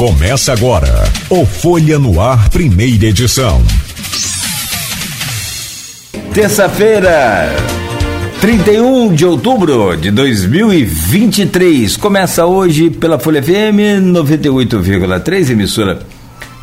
Começa 0.00 0.54
agora 0.54 1.04
o 1.28 1.44
Folha 1.44 1.98
no 1.98 2.22
Ar, 2.22 2.48
primeira 2.48 3.04
edição. 3.04 3.60
Terça-feira, 6.32 7.54
31 8.40 9.14
de 9.14 9.26
outubro 9.26 9.94
de 9.98 10.10
2023. 10.10 11.98
Começa 11.98 12.46
hoje 12.46 12.88
pela 12.88 13.18
Folha 13.18 13.42
FM 13.42 14.00
98,3, 14.10 15.50
emissora 15.50 15.98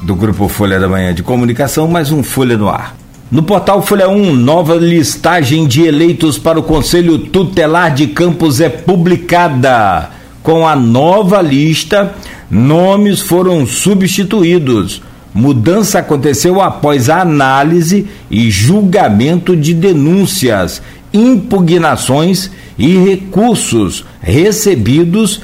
do 0.02 0.16
Grupo 0.16 0.48
Folha 0.48 0.80
da 0.80 0.90
Manhã 0.90 1.14
de 1.14 1.22
Comunicação, 1.22 1.88
mais 1.88 2.12
um 2.12 2.24
Folha 2.24 2.58
no 2.58 2.68
Ar. 2.68 2.98
No 3.30 3.44
portal 3.44 3.84
Folha 3.84 4.10
1, 4.10 4.36
nova 4.36 4.74
listagem 4.74 5.68
de 5.68 5.84
eleitos 5.84 6.40
para 6.40 6.60
o 6.60 6.64
Conselho 6.64 7.20
Tutelar 7.20 7.94
de 7.94 8.08
Campos 8.08 8.60
é 8.60 8.68
publicada. 8.68 10.17
Com 10.48 10.66
a 10.66 10.78
nova 10.78 11.42
lista, 11.42 12.16
nomes 12.50 13.20
foram 13.20 13.68
substituídos. 13.68 15.02
Mudança 15.34 16.00
aconteceu 16.00 16.62
após 16.62 17.10
a 17.10 17.20
análise 17.20 18.08
e 18.32 18.50
julgamento 18.50 19.58
de 19.58 19.74
denúncias, 19.74 20.82
impugnações 21.14 22.50
e 22.78 22.96
recursos 22.98 24.06
recebidos 24.22 25.42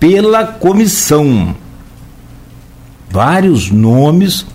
pela 0.00 0.46
comissão. 0.46 1.54
Vários 3.10 3.70
nomes 3.70 4.46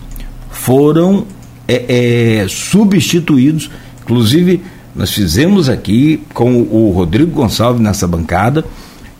foram 0.50 1.26
é, 1.68 2.40
é, 2.40 2.48
substituídos, 2.48 3.70
inclusive 4.02 4.64
nós 4.96 5.12
fizemos 5.12 5.68
aqui 5.68 6.24
com 6.34 6.56
o 6.60 6.90
Rodrigo 6.90 7.30
Gonçalves 7.30 7.80
nessa 7.80 8.08
bancada 8.08 8.64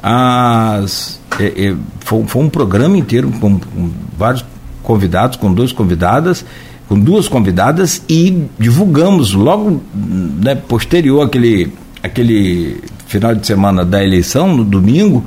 as, 0.03 1.21
é, 1.39 1.69
é, 1.69 1.77
foi, 2.01 2.25
foi, 2.25 2.43
um 2.43 2.49
programa 2.49 2.97
inteiro 2.97 3.31
com, 3.41 3.59
com, 3.59 3.91
vários 4.19 4.45
convidados, 4.83 5.37
com 5.37 5.53
duas 5.53 5.73
convidadas, 5.73 6.45
com 6.89 6.99
duas 6.99 7.29
convidadas 7.29 8.03
e 8.09 8.47
divulgamos 8.59 9.33
logo 9.33 9.81
né, 9.95 10.55
posterior 10.57 11.25
aquele, 11.25 11.73
aquele 12.03 12.83
final 13.07 13.35
de 13.35 13.47
semana 13.47 13.85
da 13.85 14.03
eleição, 14.03 14.55
no 14.55 14.65
domingo, 14.65 15.25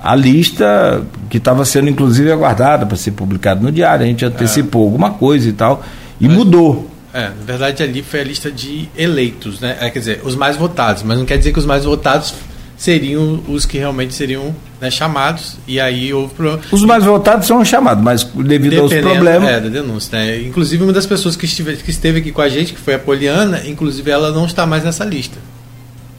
a 0.00 0.14
lista 0.14 1.04
que 1.28 1.38
estava 1.38 1.64
sendo 1.64 1.88
inclusive 1.88 2.30
aguardada 2.30 2.86
para 2.86 2.96
ser 2.96 3.10
publicada 3.12 3.60
no 3.60 3.72
diário. 3.72 4.04
A 4.04 4.08
gente 4.08 4.24
antecipou 4.24 4.82
é. 4.82 4.84
alguma 4.84 5.10
coisa 5.10 5.48
e 5.48 5.52
tal 5.52 5.82
e 6.20 6.28
mas, 6.28 6.36
mudou. 6.36 6.88
É, 7.12 7.28
na 7.28 7.44
verdade 7.44 7.82
ali 7.82 8.02
foi 8.02 8.20
a 8.20 8.24
lista 8.24 8.50
de 8.50 8.88
eleitos, 8.96 9.60
né? 9.60 9.76
É, 9.80 9.90
quer 9.90 9.98
dizer, 9.98 10.20
os 10.24 10.36
mais 10.36 10.56
votados, 10.56 11.02
mas 11.02 11.18
não 11.18 11.26
quer 11.26 11.36
dizer 11.36 11.52
que 11.52 11.58
os 11.58 11.66
mais 11.66 11.84
votados 11.84 12.32
seriam 12.82 13.40
os 13.46 13.64
que 13.64 13.78
realmente 13.78 14.12
seriam 14.12 14.52
né, 14.80 14.90
chamados 14.90 15.56
e 15.68 15.78
aí 15.78 16.12
houve 16.12 16.34
problema. 16.34 16.62
Os 16.72 16.84
mais 16.84 17.04
votados 17.04 17.46
são 17.46 17.64
chamados, 17.64 18.02
mas 18.02 18.24
devido 18.24 18.80
aos 18.80 18.92
problemas. 18.92 19.48
É, 19.48 19.60
da 19.60 19.68
denúncia, 19.68 20.18
né? 20.18 20.40
Inclusive 20.40 20.82
uma 20.82 20.92
das 20.92 21.06
pessoas 21.06 21.36
que, 21.36 21.44
estive, 21.44 21.76
que 21.76 21.90
esteve 21.90 22.18
aqui 22.18 22.32
com 22.32 22.42
a 22.42 22.48
gente, 22.48 22.72
que 22.72 22.80
foi 22.80 22.94
a 22.94 22.98
Poliana, 22.98 23.62
inclusive 23.68 24.10
ela 24.10 24.32
não 24.32 24.46
está 24.46 24.66
mais 24.66 24.82
nessa 24.82 25.04
lista. 25.04 25.38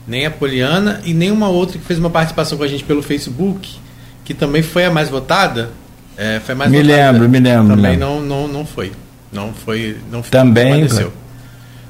Nem 0.08 0.25
a 0.25 0.31
Poliana 0.31 1.02
e 1.03 1.14
nem 1.14 1.31
uma 1.31 1.50
outra 1.50 1.78
que 1.78 1.84
fez 1.84 2.00
uma 2.00 2.09
participação 2.09 2.58
com 2.58 2.64
a 2.64 2.67
gente 2.67 2.86
pelo 2.86 3.03
Facebook, 3.03 3.75
que 4.23 4.34
também 4.34 4.61
foi 4.61 4.86
a 4.86 4.91
mais 4.91 5.09
votada. 5.09 5.69
É, 6.16 6.39
foi 6.45 6.56
mais 6.56 6.72
me 6.72 6.81
votada, 6.81 7.11
lembro, 7.11 7.28
me 7.28 7.39
lembro. 7.41 7.75
Também 7.75 7.91
lembro. 7.91 8.08
Não, 8.08 8.22
não, 8.22 8.47
não 8.47 8.66
foi. 8.66 8.94
Não 9.34 9.53
foi. 9.53 9.97
Não 10.09 10.22
também. 10.22 10.88
Não 10.88 11.23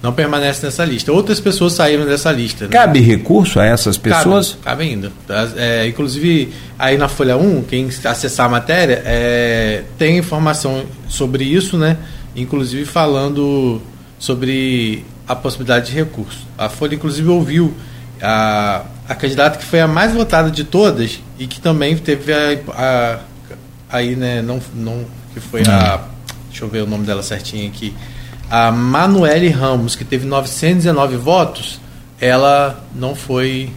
não 0.04 0.12
permanece 0.12 0.66
nessa 0.66 0.84
lista. 0.84 1.14
Outras 1.14 1.40
pessoas 1.40 1.72
saíram 1.72 2.06
dessa 2.06 2.30
lista. 2.30 2.66
Né? 2.66 2.72
Cabe 2.72 3.00
recurso 3.00 3.58
a 3.58 3.66
essas 3.66 3.98
pessoas? 3.98 4.58
Cabe, 4.62 4.64
cabe 4.64 4.84
ainda. 4.84 5.12
É, 5.56 5.88
inclusive, 5.88 6.52
aí 6.78 6.98
na 6.98 7.08
Folha 7.08 7.38
1, 7.38 7.64
quem 7.64 7.88
acessar 8.04 8.48
a 8.48 8.50
matéria, 8.50 9.02
é, 9.06 9.84
tem 9.98 10.18
informação 10.18 10.84
sobre 11.08 11.46
isso, 11.46 11.78
né? 11.78 11.96
Inclusive 12.36 12.84
falando 12.84 13.82
sobre 14.20 15.06
a 15.26 15.38
possibilidade 15.38 15.86
de 15.88 15.94
recurso. 15.94 16.46
A 16.58 16.68
Folha, 16.68 16.96
inclusive, 16.96 17.30
ouviu 17.30 17.74
a, 18.22 18.84
a 19.08 19.16
candidata 19.16 19.58
que 19.58 19.64
foi 19.64 19.80
a 19.80 19.88
mais 19.88 20.14
votada 20.14 20.52
de 20.52 20.66
todas 20.66 21.22
e 21.40 21.48
que 21.48 21.62
também 21.62 21.96
teve 21.96 22.34
a, 22.34 22.60
a 22.74 23.20
aí, 23.90 24.18
né, 24.18 24.42
não, 24.42 24.60
não, 24.74 25.06
que 25.34 25.40
foi 25.40 25.62
a, 25.62 26.02
deixa 26.50 26.66
eu 26.66 26.70
ver 26.70 26.82
o 26.82 26.88
nome 26.88 27.06
dela 27.06 27.22
certinho 27.22 27.68
aqui, 27.68 27.94
a 28.50 28.72
Manuele 28.72 29.50
Ramos, 29.50 29.96
que 29.96 30.06
teve 30.06 30.26
919 30.26 31.18
votos, 31.18 31.80
ela 32.20 32.86
não 32.96 33.16
foi 33.16 33.70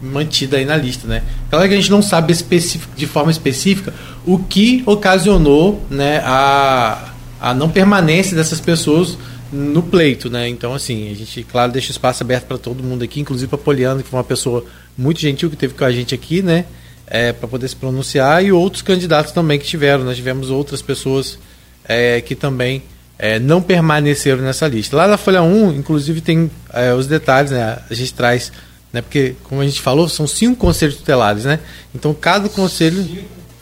mantida 0.00 0.56
aí 0.56 0.64
na 0.64 0.76
lista, 0.76 1.06
né? 1.08 1.22
Claro 1.50 1.68
que 1.68 1.74
a 1.74 1.76
gente 1.76 1.90
não 1.90 2.02
sabe 2.02 2.34
de 2.96 3.06
forma 3.06 3.30
específica 3.30 3.92
o 4.24 4.38
que 4.38 4.82
ocasionou, 4.86 5.82
né, 5.90 6.18
a, 6.24 7.12
a 7.40 7.54
não 7.54 7.68
permanência 7.68 8.36
dessas 8.36 8.60
pessoas 8.60 9.18
no 9.50 9.82
pleito, 9.82 10.28
né? 10.28 10.48
Então, 10.48 10.74
assim, 10.74 11.10
a 11.10 11.14
gente, 11.14 11.42
claro, 11.44 11.72
deixa 11.72 11.88
o 11.88 11.92
espaço 11.92 12.22
aberto 12.22 12.44
para 12.44 12.58
todo 12.58 12.82
mundo 12.82 13.02
aqui, 13.02 13.20
inclusive 13.20 13.48
para 13.48 13.58
Poliana, 13.58 14.02
que 14.02 14.08
foi 14.08 14.18
uma 14.18 14.24
pessoa 14.24 14.64
muito 14.96 15.20
gentil 15.20 15.48
que 15.48 15.56
teve 15.56 15.74
com 15.74 15.84
a 15.84 15.90
gente 15.90 16.14
aqui, 16.14 16.42
né? 16.42 16.66
É, 17.06 17.32
para 17.32 17.48
poder 17.48 17.66
se 17.66 17.76
pronunciar 17.76 18.44
e 18.44 18.52
outros 18.52 18.82
candidatos 18.82 19.32
também 19.32 19.58
que 19.58 19.64
tiveram. 19.64 20.04
Nós 20.04 20.16
tivemos 20.16 20.50
outras 20.50 20.82
pessoas 20.82 21.38
é, 21.86 22.20
que 22.20 22.34
também 22.34 22.82
é, 23.18 23.38
não 23.38 23.60
permaneceram 23.60 24.42
nessa 24.42 24.68
lista. 24.68 24.96
Lá 24.96 25.08
na 25.08 25.16
Folha 25.16 25.42
1, 25.42 25.72
inclusive, 25.72 26.20
tem 26.20 26.50
é, 26.72 26.94
os 26.94 27.06
detalhes, 27.06 27.50
né? 27.50 27.78
A 27.90 27.94
gente 27.94 28.14
traz, 28.14 28.52
né? 28.92 29.02
Porque, 29.02 29.34
como 29.44 29.60
a 29.60 29.64
gente 29.64 29.80
falou, 29.80 30.08
são 30.08 30.26
cinco 30.26 30.56
conselhos 30.56 30.96
tutelares, 30.96 31.44
né? 31.44 31.58
Então, 31.94 32.14
cada 32.14 32.48
conselho. 32.48 33.04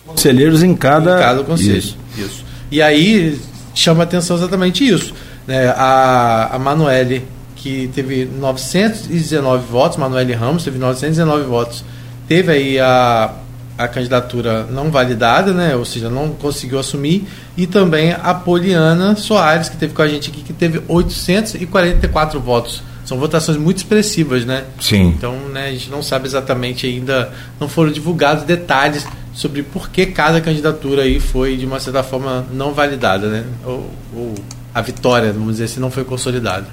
Conselheiros 0.05 0.63
em 0.63 0.75
cada. 0.75 1.17
Em 1.17 1.21
cada 1.21 1.43
conselho. 1.43 1.79
Isso. 1.79 1.97
isso. 2.19 2.45
E 2.71 2.83
aí 2.83 3.41
chama 3.75 4.03
atenção 4.03 4.37
exatamente 4.37 4.87
isso. 4.87 5.15
Né? 5.47 5.69
A, 5.69 6.51
a 6.53 6.59
Manuele, 6.59 7.25
que 7.55 7.89
teve 7.95 8.25
919 8.25 9.67
votos, 9.67 9.97
Manuele 9.97 10.35
Ramos 10.35 10.65
teve 10.65 10.79
919 10.79 11.45
votos, 11.45 11.85
teve 12.29 12.53
aí 12.53 12.79
a 12.79 13.33
a 13.77 13.87
candidatura 13.87 14.65
não 14.71 14.91
validada, 14.91 15.53
né? 15.53 15.77
ou 15.77 15.85
seja, 15.85 16.09
não 16.09 16.31
conseguiu 16.31 16.79
assumir, 16.79 17.27
e 17.57 17.67
também 17.67 18.13
a 18.13 18.33
Poliana 18.35 19.17
Soares, 19.17 19.69
que 19.69 19.77
teve 19.77 19.93
com 19.95 20.03
a 20.03 20.09
gente 20.09 20.31
aqui, 20.31 20.43
que 20.43 20.53
teve 20.53 20.83
844 20.89 22.41
votos. 22.41 22.83
São 23.05 23.19
votações 23.19 23.57
muito 23.57 23.77
expressivas, 23.77 24.45
né? 24.45 24.65
Sim. 24.81 25.15
Então, 25.17 25.33
né, 25.53 25.69
a 25.69 25.71
gente 25.71 25.89
não 25.89 26.03
sabe 26.03 26.27
exatamente 26.27 26.87
ainda, 26.87 27.31
não 27.61 27.69
foram 27.69 27.93
divulgados 27.93 28.43
detalhes 28.43 29.07
sobre 29.33 29.63
por 29.63 29.91
que 29.91 30.07
cada 30.07 30.41
candidatura 30.41 31.03
aí 31.03 31.21
foi, 31.21 31.57
de 31.57 31.67
uma 31.67 31.79
certa 31.79 32.03
forma, 32.03 32.45
não 32.53 32.73
validada, 32.73 33.29
né? 33.29 33.45
Ou, 33.65 33.91
ou 34.17 34.35
a 34.75 34.81
vitória, 34.81 35.33
vamos 35.33 35.53
dizer 35.53 35.65
assim, 35.65 35.79
não 35.79 35.91
foi 35.91 36.05
consolidada. 36.05 36.67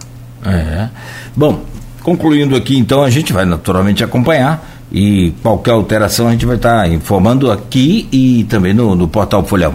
É. 0.44 0.90
Bom, 1.36 1.64
concluindo 2.02 2.56
aqui, 2.56 2.78
então, 2.78 3.04
a 3.04 3.10
gente 3.10 3.32
vai 3.32 3.46
naturalmente 3.46 4.04
acompanhar 4.04 4.73
e 4.94 5.34
qualquer 5.42 5.72
alteração 5.72 6.28
a 6.28 6.32
gente 6.32 6.46
vai 6.46 6.56
estar 6.56 6.88
informando 6.88 7.52
aqui 7.52 8.08
e 8.12 8.44
também 8.44 8.76
no, 8.76 8.94
no 8.94 9.08
portal 9.08 9.44
Folha 9.44 9.70
1. 9.70 9.74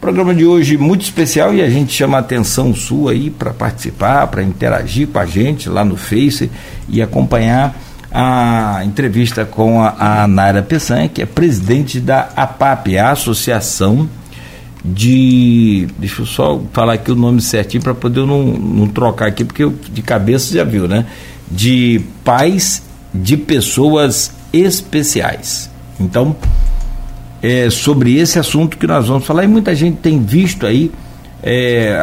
Programa 0.00 0.32
de 0.32 0.46
hoje 0.46 0.76
muito 0.76 1.02
especial 1.02 1.52
e 1.52 1.60
a 1.60 1.68
gente 1.68 1.92
chama 1.92 2.18
a 2.18 2.20
atenção 2.20 2.72
sua 2.72 3.10
aí 3.10 3.30
para 3.30 3.52
participar, 3.52 4.28
para 4.28 4.44
interagir 4.44 5.08
com 5.08 5.18
a 5.18 5.26
gente 5.26 5.68
lá 5.68 5.84
no 5.84 5.96
Face 5.96 6.48
e 6.88 7.02
acompanhar 7.02 7.76
a 8.12 8.82
entrevista 8.84 9.44
com 9.44 9.82
a, 9.82 10.22
a 10.22 10.28
Naira 10.28 10.62
Peçanha, 10.62 11.08
que 11.08 11.20
é 11.20 11.26
presidente 11.26 11.98
da 11.98 12.28
APAP, 12.36 12.96
a 12.96 13.10
Associação 13.10 14.08
de. 14.84 15.88
Deixa 15.98 16.22
eu 16.22 16.26
só 16.26 16.60
falar 16.72 16.94
aqui 16.94 17.10
o 17.10 17.16
nome 17.16 17.40
certinho 17.40 17.82
para 17.82 17.94
poder 17.94 18.24
não, 18.24 18.44
não 18.44 18.88
trocar 18.88 19.26
aqui, 19.26 19.44
porque 19.44 19.64
eu, 19.64 19.74
de 19.92 20.02
cabeça 20.02 20.54
já 20.54 20.64
viu, 20.64 20.86
né? 20.86 21.06
De 21.50 22.00
pais 22.24 22.82
de 23.12 23.36
pessoas 23.36 24.32
especiais. 24.52 25.70
Então, 25.98 26.34
é 27.42 27.70
sobre 27.70 28.16
esse 28.18 28.38
assunto 28.38 28.76
que 28.76 28.86
nós 28.86 29.08
vamos 29.08 29.26
falar, 29.26 29.44
e 29.44 29.48
muita 29.48 29.74
gente 29.74 29.98
tem 29.98 30.22
visto 30.22 30.66
aí 30.66 30.92
é, 31.42 31.94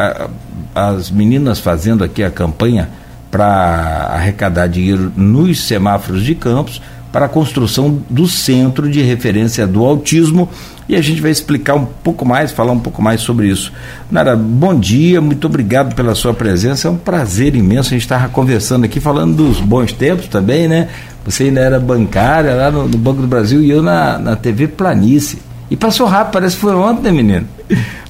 a, 0.76 0.90
as 0.90 1.12
meninas 1.12 1.60
fazendo 1.60 2.04
aqui 2.04 2.24
a 2.24 2.32
campanha 2.32 2.90
para 3.30 4.10
arrecadar 4.14 4.68
dinheiro 4.68 5.12
nos 5.16 5.60
semáforos 5.66 6.24
de 6.24 6.34
campos 6.34 6.82
para 7.12 7.25
a 7.25 7.30
construção 7.30 8.01
do 8.09 8.27
centro 8.27 8.89
de 8.89 9.01
referência 9.01 9.65
do 9.65 9.86
autismo 9.86 10.50
e 10.89 10.95
a 10.95 11.01
gente 11.01 11.21
vai 11.21 11.31
explicar 11.31 11.75
um 11.75 11.86
pouco 11.86 12.25
mais, 12.25 12.51
falar 12.51 12.71
um 12.71 12.80
pouco 12.80 13.01
mais 13.01 13.21
sobre 13.21 13.48
isso. 13.48 13.74
Nara, 14.09 14.36
bom 14.36 14.77
dia, 14.77 15.19
muito 15.19 15.48
obrigado 15.48 15.94
pela 15.95 16.15
sua 16.15 16.33
presença, 16.33 16.88
é 16.88 16.92
um 16.92 16.98
prazer 16.98 17.56
imenso, 17.56 17.89
a 17.89 17.92
gente 17.92 18.04
estava 18.04 18.30
conversando 18.30 18.86
aqui, 18.86 19.00
falando 19.00 19.36
dos 19.36 19.59
bons 19.59 19.92
tempos 19.92 20.27
também, 20.27 20.68
né? 20.68 20.88
Você 21.25 21.44
ainda 21.44 21.59
era 21.59 21.80
bancária 21.80 22.54
lá 22.54 22.71
no, 22.71 22.88
no 22.88 22.98
Banco 22.98 23.21
do 23.21 23.27
Brasil 23.27 23.62
e 23.62 23.69
eu 23.69 23.81
na, 23.81 24.18
na 24.18 24.36
TV 24.36 24.68
Planície. 24.68 25.39
E 25.69 25.75
passou 25.75 26.07
rápido, 26.07 26.33
parece 26.33 26.56
que 26.56 26.62
foi 26.62 26.74
ontem, 26.74 27.04
né, 27.04 27.12
menino? 27.12 27.48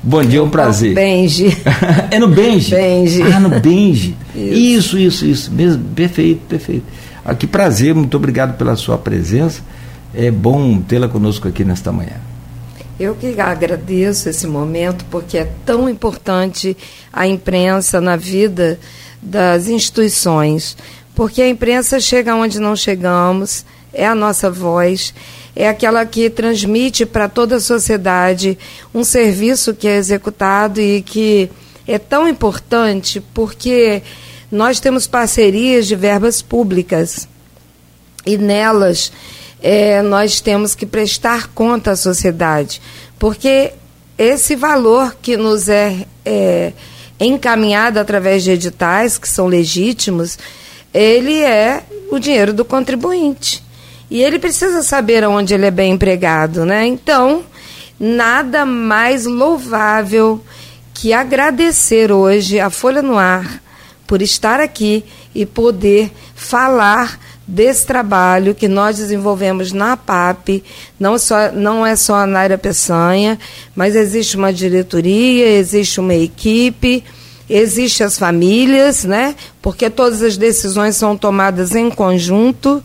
Bom 0.04 0.24
dia, 0.24 0.40
é 0.40 0.42
um 0.44 0.50
prazer. 0.50 0.94
Benji. 0.94 1.58
é 2.12 2.20
no 2.20 2.28
Benji? 2.28 2.70
Benji. 2.70 3.24
Ah, 3.24 3.40
no 3.40 3.50
Benji. 3.60 4.16
isso, 4.36 5.00
isso, 5.00 5.26
isso. 5.26 5.52
Mesmo, 5.52 5.84
perfeito, 5.96 6.42
perfeito. 6.48 6.86
Ah, 7.30 7.36
que 7.36 7.46
prazer, 7.46 7.94
muito 7.94 8.16
obrigado 8.16 8.58
pela 8.58 8.74
sua 8.78 8.98
presença. 8.98 9.62
É 10.16 10.32
bom 10.32 10.80
tê-la 10.82 11.10
conosco 11.10 11.46
aqui 11.46 11.66
nesta 11.66 11.92
manhã. 11.92 12.16
Eu 12.98 13.16
que 13.16 13.38
agradeço 13.38 14.30
esse 14.30 14.48
momento, 14.48 15.04
porque 15.12 15.38
é 15.38 15.52
tão 15.66 15.90
importante 15.90 16.78
a 17.12 17.28
imprensa 17.28 18.00
na 18.00 18.16
vida 18.16 18.80
das 19.22 19.68
instituições. 19.68 20.78
Porque 21.14 21.42
a 21.42 21.50
imprensa 21.50 22.00
chega 22.00 22.34
onde 22.34 22.60
não 22.62 22.78
chegamos, 22.78 23.66
é 23.92 24.08
a 24.08 24.16
nossa 24.16 24.50
voz, 24.50 25.14
é 25.54 25.68
aquela 25.68 26.06
que 26.06 26.30
transmite 26.30 27.06
para 27.06 27.28
toda 27.28 27.58
a 27.58 27.60
sociedade 27.60 28.58
um 28.96 29.04
serviço 29.04 29.74
que 29.74 29.86
é 29.86 29.98
executado 29.98 30.80
e 30.80 31.02
que 31.02 31.50
é 31.86 32.00
tão 32.00 32.26
importante 32.26 33.22
porque 33.34 34.02
nós 34.52 34.80
temos 34.80 35.08
parcerias 35.08 35.88
de 35.88 35.96
verbas 35.96 36.42
públicas 36.42 37.28
e 38.26 38.38
nelas 38.38 39.12
é, 39.62 40.02
nós 40.02 40.40
temos 40.40 40.76
que 40.76 40.86
prestar 40.86 41.48
conta 41.48 41.92
à 41.92 41.96
sociedade, 41.96 42.82
porque 43.18 43.74
esse 44.18 44.56
valor 44.56 45.16
que 45.22 45.36
nos 45.36 45.68
é, 45.68 46.06
é 46.26 46.74
encaminhado 47.20 48.00
através 48.00 48.44
de 48.44 48.52
editais, 48.52 49.18
que 49.18 49.28
são 49.28 49.48
legítimos, 49.48 50.38
ele 50.94 51.42
é 51.42 51.84
o 52.12 52.20
dinheiro 52.20 52.54
do 52.54 52.64
contribuinte. 52.64 53.64
E 54.10 54.24
ele 54.24 54.40
precisa 54.40 54.82
saber 54.84 55.24
aonde 55.24 55.54
ele 55.54 55.66
é 55.66 55.72
bem 55.72 55.94
empregado, 55.94 56.64
né? 56.66 56.86
Então, 56.86 57.44
nada 58.00 58.66
mais 58.66 59.26
louvável 59.26 60.42
que 60.94 61.12
agradecer 61.12 62.12
hoje 62.12 62.60
a 62.60 62.70
Folha 62.70 63.02
no 63.02 63.18
Ar 63.18 63.62
por 64.08 64.22
estar 64.22 64.60
aqui 64.62 65.04
e 65.36 65.46
poder 65.46 66.10
falar 66.34 67.20
desse 67.48 67.86
trabalho 67.86 68.56
que 68.56 68.68
nós 68.68 68.98
desenvolvemos 68.98 69.72
na 69.72 69.96
PAP, 69.96 70.64
não, 71.00 71.18
só, 71.18 71.52
não 71.52 71.86
é 71.86 71.96
só 71.96 72.16
a 72.16 72.28
Naira 72.28 72.58
Peçanha, 72.58 73.38
mas 73.76 73.96
existe 73.96 74.36
uma 74.36 74.52
diretoria, 74.52 75.48
existe 75.48 76.00
uma 76.00 76.16
equipe, 76.16 77.04
existe 77.50 78.04
as 78.04 78.18
famílias, 78.18 79.06
né? 79.06 79.36
Porque 79.62 79.90
todas 79.90 80.22
as 80.22 80.36
decisões 80.36 80.98
são 80.98 81.16
tomadas 81.16 81.74
em 81.74 81.90
conjunto, 81.90 82.84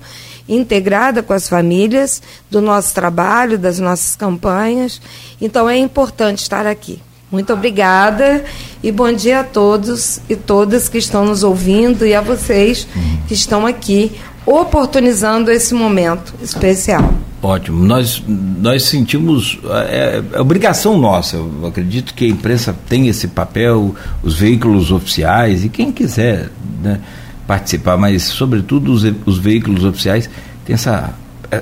integrada 0.49 1.23
com 1.23 1.33
as 1.33 1.49
famílias, 1.49 2.23
do 2.51 2.61
nosso 2.61 2.95
trabalho, 2.95 3.59
das 3.59 3.81
nossas 3.81 4.15
campanhas. 4.15 5.01
Então 5.41 5.69
é 5.69 5.77
importante 5.77 6.43
estar 6.43 6.67
aqui. 6.67 7.01
Muito 7.33 7.51
obrigada 7.51 8.45
e 8.83 8.93
bom 8.93 9.11
dia 9.11 9.41
a 9.41 9.45
todos 9.45 10.21
e 10.29 10.37
todas 10.37 10.87
que 10.87 10.99
estão 10.99 11.25
nos 11.25 11.43
ouvindo 11.43 12.07
e 12.07 12.15
a 12.15 12.21
vocês 12.21 12.87
que 13.27 13.33
estão 13.33 13.67
aqui 13.67 14.13
oportunizando 14.45 15.51
esse 15.51 15.73
momento 15.73 16.35
especial. 16.43 17.15
Ótimo. 17.43 17.87
Nós, 17.87 18.23
nós 18.29 18.83
sentimos. 18.83 19.59
É, 19.89 20.23
é, 20.35 20.41
obrigação 20.41 20.99
nossa. 20.99 21.37
Eu 21.37 21.67
acredito 21.67 22.13
que 22.13 22.27
a 22.27 22.29
imprensa 22.29 22.77
tem 22.87 23.09
esse 23.09 23.29
papel, 23.29 23.95
os 24.23 24.35
veículos 24.35 24.93
oficiais 24.93 25.65
e 25.65 25.71
quem 25.71 25.91
quiser 25.91 26.51
né, 26.83 27.01
participar, 27.47 27.97
mas, 27.97 28.25
sobretudo, 28.25 28.93
os, 28.93 29.05
os 29.25 29.39
veículos 29.39 29.85
oficiais 29.85 30.29
têm 30.67 30.75
essa, 30.75 31.15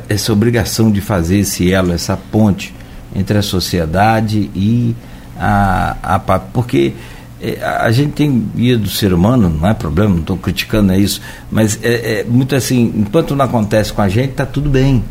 essa 0.08 0.32
obrigação 0.32 0.90
de 0.90 1.00
fazer 1.00 1.38
esse 1.38 1.72
elo, 1.72 1.92
essa 1.92 2.16
ponte 2.16 2.74
entre 3.14 3.38
a 3.38 3.42
sociedade 3.42 4.50
e 4.54 4.96
a, 5.40 5.96
a 6.16 6.38
porque 6.38 6.92
é, 7.40 7.58
a 7.64 7.90
gente 7.90 8.12
tem 8.12 8.46
guia 8.54 8.76
do 8.76 8.88
ser 8.88 9.14
humano, 9.14 9.48
não 9.48 9.66
é 9.66 9.72
problema, 9.72 10.10
não 10.10 10.20
estou 10.20 10.36
criticando 10.36 10.92
é 10.92 10.98
isso, 10.98 11.22
mas 11.50 11.78
é, 11.82 12.20
é, 12.20 12.24
muito 12.24 12.54
assim, 12.54 12.92
enquanto 12.94 13.34
não 13.34 13.46
acontece 13.46 13.92
com 13.92 14.02
a 14.02 14.08
gente, 14.08 14.32
está 14.32 14.44
tudo 14.44 14.68
bem. 14.68 15.02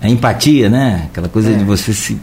A 0.00 0.08
empatia, 0.08 0.70
né? 0.70 1.08
Aquela 1.10 1.28
coisa 1.28 1.50
é. 1.50 1.54
de 1.54 1.62
você 1.62 1.92
se, 1.92 2.18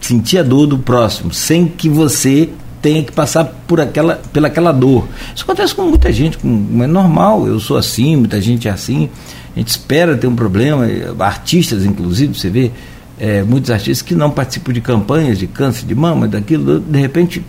sentir 0.00 0.38
a 0.38 0.44
dor 0.44 0.68
do 0.68 0.78
próximo, 0.78 1.34
sem 1.34 1.66
que 1.66 1.88
você 1.88 2.48
tenha 2.80 3.02
que 3.02 3.10
passar 3.10 3.44
por 3.66 3.80
aquela, 3.80 4.20
pela 4.32 4.46
aquela 4.46 4.70
dor. 4.70 5.08
Isso 5.34 5.42
acontece 5.42 5.74
com 5.74 5.82
muita 5.82 6.12
gente, 6.12 6.38
com, 6.38 6.68
é 6.80 6.86
normal, 6.86 7.48
eu 7.48 7.58
sou 7.58 7.76
assim, 7.76 8.14
muita 8.14 8.40
gente 8.40 8.68
é 8.68 8.70
assim, 8.70 9.10
a 9.56 9.58
gente 9.58 9.68
espera 9.68 10.16
ter 10.16 10.28
um 10.28 10.36
problema, 10.36 10.86
artistas 11.18 11.84
inclusive, 11.84 12.38
você 12.38 12.48
vê, 12.48 12.70
é, 13.18 13.42
muitos 13.42 13.70
artistas 13.70 14.02
que 14.02 14.14
não 14.14 14.30
participam 14.30 14.72
de 14.72 14.80
campanhas 14.80 15.38
de 15.38 15.46
câncer 15.46 15.86
de 15.86 15.94
mama, 15.94 16.28
daquilo, 16.28 16.80
de 16.80 16.98
repente 16.98 17.44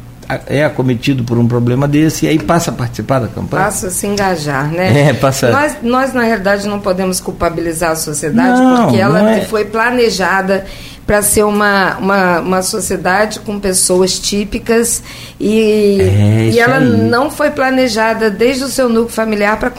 é 0.45 0.65
acometido 0.65 1.23
por 1.23 1.37
um 1.37 1.47
problema 1.47 1.87
desse 1.87 2.25
e 2.25 2.29
aí 2.29 2.37
passa 2.37 2.69
a 2.69 2.73
participar 2.73 3.19
da 3.19 3.27
campanha? 3.27 3.63
Passa 3.63 3.87
a 3.87 3.89
se 3.89 4.05
engajar, 4.05 4.69
né? 4.69 5.09
É, 5.09 5.13
passa... 5.13 5.49
nós, 5.49 5.77
nós, 5.81 6.13
na 6.13 6.23
realidade, 6.23 6.67
não 6.67 6.79
podemos 6.79 7.21
culpabilizar 7.21 7.91
a 7.91 7.95
sociedade 7.95 8.59
não, 8.59 8.83
porque 8.83 8.97
ela 8.97 9.31
é... 9.31 9.45
foi 9.45 9.63
planejada 9.63 10.65
para 11.05 11.21
ser 11.21 11.43
uma, 11.43 11.95
uma, 11.97 12.39
uma 12.41 12.61
sociedade 12.61 13.39
com 13.39 13.57
pessoas 13.57 14.19
típicas 14.19 15.01
e, 15.39 16.01
é 16.01 16.49
e 16.51 16.59
ela 16.59 16.79
aí. 16.79 16.85
não 16.85 17.31
foi 17.31 17.49
planejada 17.49 18.29
desde 18.29 18.65
o 18.65 18.67
seu 18.67 18.89
núcleo 18.89 19.07
familiar 19.07 19.57
para 19.57 19.71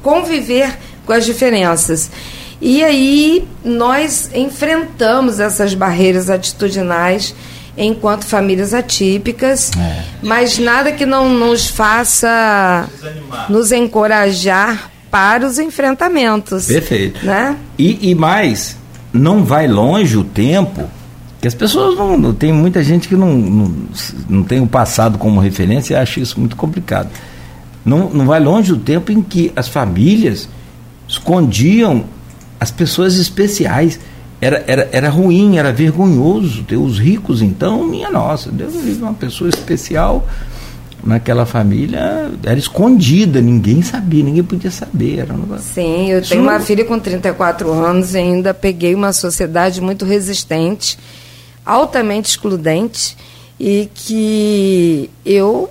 conviver 0.00 0.78
com 1.04 1.12
as 1.12 1.24
diferenças. 1.24 2.08
E 2.60 2.82
aí 2.82 3.46
nós 3.64 4.30
enfrentamos 4.34 5.40
essas 5.40 5.74
barreiras 5.74 6.30
atitudinais 6.30 7.34
enquanto 7.76 8.24
famílias 8.24 8.72
atípicas, 8.72 9.70
é. 9.78 10.04
mas 10.22 10.58
nada 10.58 10.92
que 10.92 11.04
não 11.04 11.28
nos 11.28 11.68
faça 11.68 12.88
Desanimar. 12.96 13.52
nos 13.52 13.70
encorajar 13.70 14.90
para 15.10 15.46
os 15.46 15.58
enfrentamentos. 15.58 16.66
Perfeito. 16.66 17.24
Né? 17.24 17.56
E, 17.78 18.10
e 18.10 18.14
mais, 18.14 18.76
não 19.12 19.44
vai 19.44 19.66
longe 19.66 20.16
o 20.16 20.24
tempo 20.24 20.88
que 21.40 21.46
as 21.46 21.54
pessoas 21.54 21.96
não, 21.98 22.16
não 22.16 22.34
tem 22.34 22.52
muita 22.52 22.82
gente 22.82 23.06
que 23.06 23.14
não, 23.14 23.34
não, 23.34 23.74
não 24.28 24.42
tem 24.42 24.60
o 24.60 24.66
passado 24.66 25.18
como 25.18 25.38
referência 25.38 25.94
e 25.94 25.96
acha 25.96 26.18
isso 26.18 26.40
muito 26.40 26.56
complicado. 26.56 27.10
Não, 27.84 28.08
não 28.10 28.26
vai 28.26 28.40
longe 28.40 28.72
o 28.72 28.78
tempo 28.78 29.12
em 29.12 29.22
que 29.22 29.52
as 29.54 29.68
famílias 29.68 30.48
escondiam 31.06 32.04
as 32.58 32.70
pessoas 32.70 33.16
especiais 33.16 33.98
era, 34.40 34.64
era, 34.66 34.88
era 34.92 35.08
ruim, 35.08 35.56
era 35.56 35.72
vergonhoso 35.72 36.62
ter 36.64 36.76
os 36.76 36.98
ricos, 36.98 37.40
então, 37.40 37.84
minha 37.84 38.10
nossa, 38.10 38.50
Deus 38.50 38.74
livre 38.74 39.02
uma 39.02 39.14
pessoa 39.14 39.48
especial 39.48 40.26
naquela 41.06 41.46
família 41.46 42.32
era 42.44 42.58
escondida, 42.58 43.40
ninguém 43.40 43.80
sabia, 43.80 44.24
ninguém 44.24 44.42
podia 44.42 44.70
saber. 44.70 45.20
Era 45.20 45.32
um... 45.32 45.58
Sim, 45.58 46.10
eu 46.10 46.20
tenho 46.20 46.42
uma 46.42 46.58
filha 46.58 46.84
com 46.84 46.98
34 46.98 47.72
anos 47.72 48.14
e 48.14 48.18
ainda 48.18 48.52
peguei 48.52 48.94
uma 48.94 49.12
sociedade 49.12 49.80
muito 49.80 50.04
resistente, 50.04 50.98
altamente 51.64 52.30
excludente, 52.30 53.16
e 53.58 53.88
que 53.94 55.08
eu, 55.24 55.70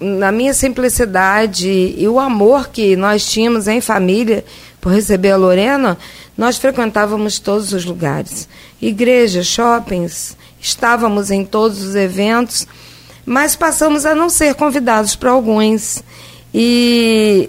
na 0.00 0.32
minha 0.32 0.54
simplicidade 0.54 1.68
e 1.68 2.08
o 2.08 2.18
amor 2.18 2.68
que 2.68 2.96
nós 2.96 3.24
tínhamos 3.24 3.68
em 3.68 3.80
família 3.80 4.44
por 4.84 4.92
receber 4.92 5.30
a 5.30 5.36
Lorena, 5.38 5.96
nós 6.36 6.58
frequentávamos 6.58 7.38
todos 7.38 7.72
os 7.72 7.86
lugares, 7.86 8.46
igrejas, 8.82 9.46
shoppings, 9.46 10.36
estávamos 10.60 11.30
em 11.30 11.42
todos 11.42 11.82
os 11.82 11.94
eventos, 11.94 12.66
mas 13.24 13.56
passamos 13.56 14.04
a 14.04 14.14
não 14.14 14.28
ser 14.28 14.54
convidados 14.54 15.16
para 15.16 15.30
alguns. 15.30 16.02
E 16.52 17.48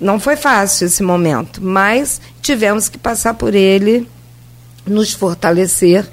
não 0.00 0.18
foi 0.18 0.36
fácil 0.36 0.86
esse 0.86 1.02
momento, 1.02 1.62
mas 1.62 2.18
tivemos 2.40 2.88
que 2.88 2.96
passar 2.96 3.34
por 3.34 3.54
ele, 3.54 4.08
nos 4.86 5.12
fortalecer. 5.12 6.08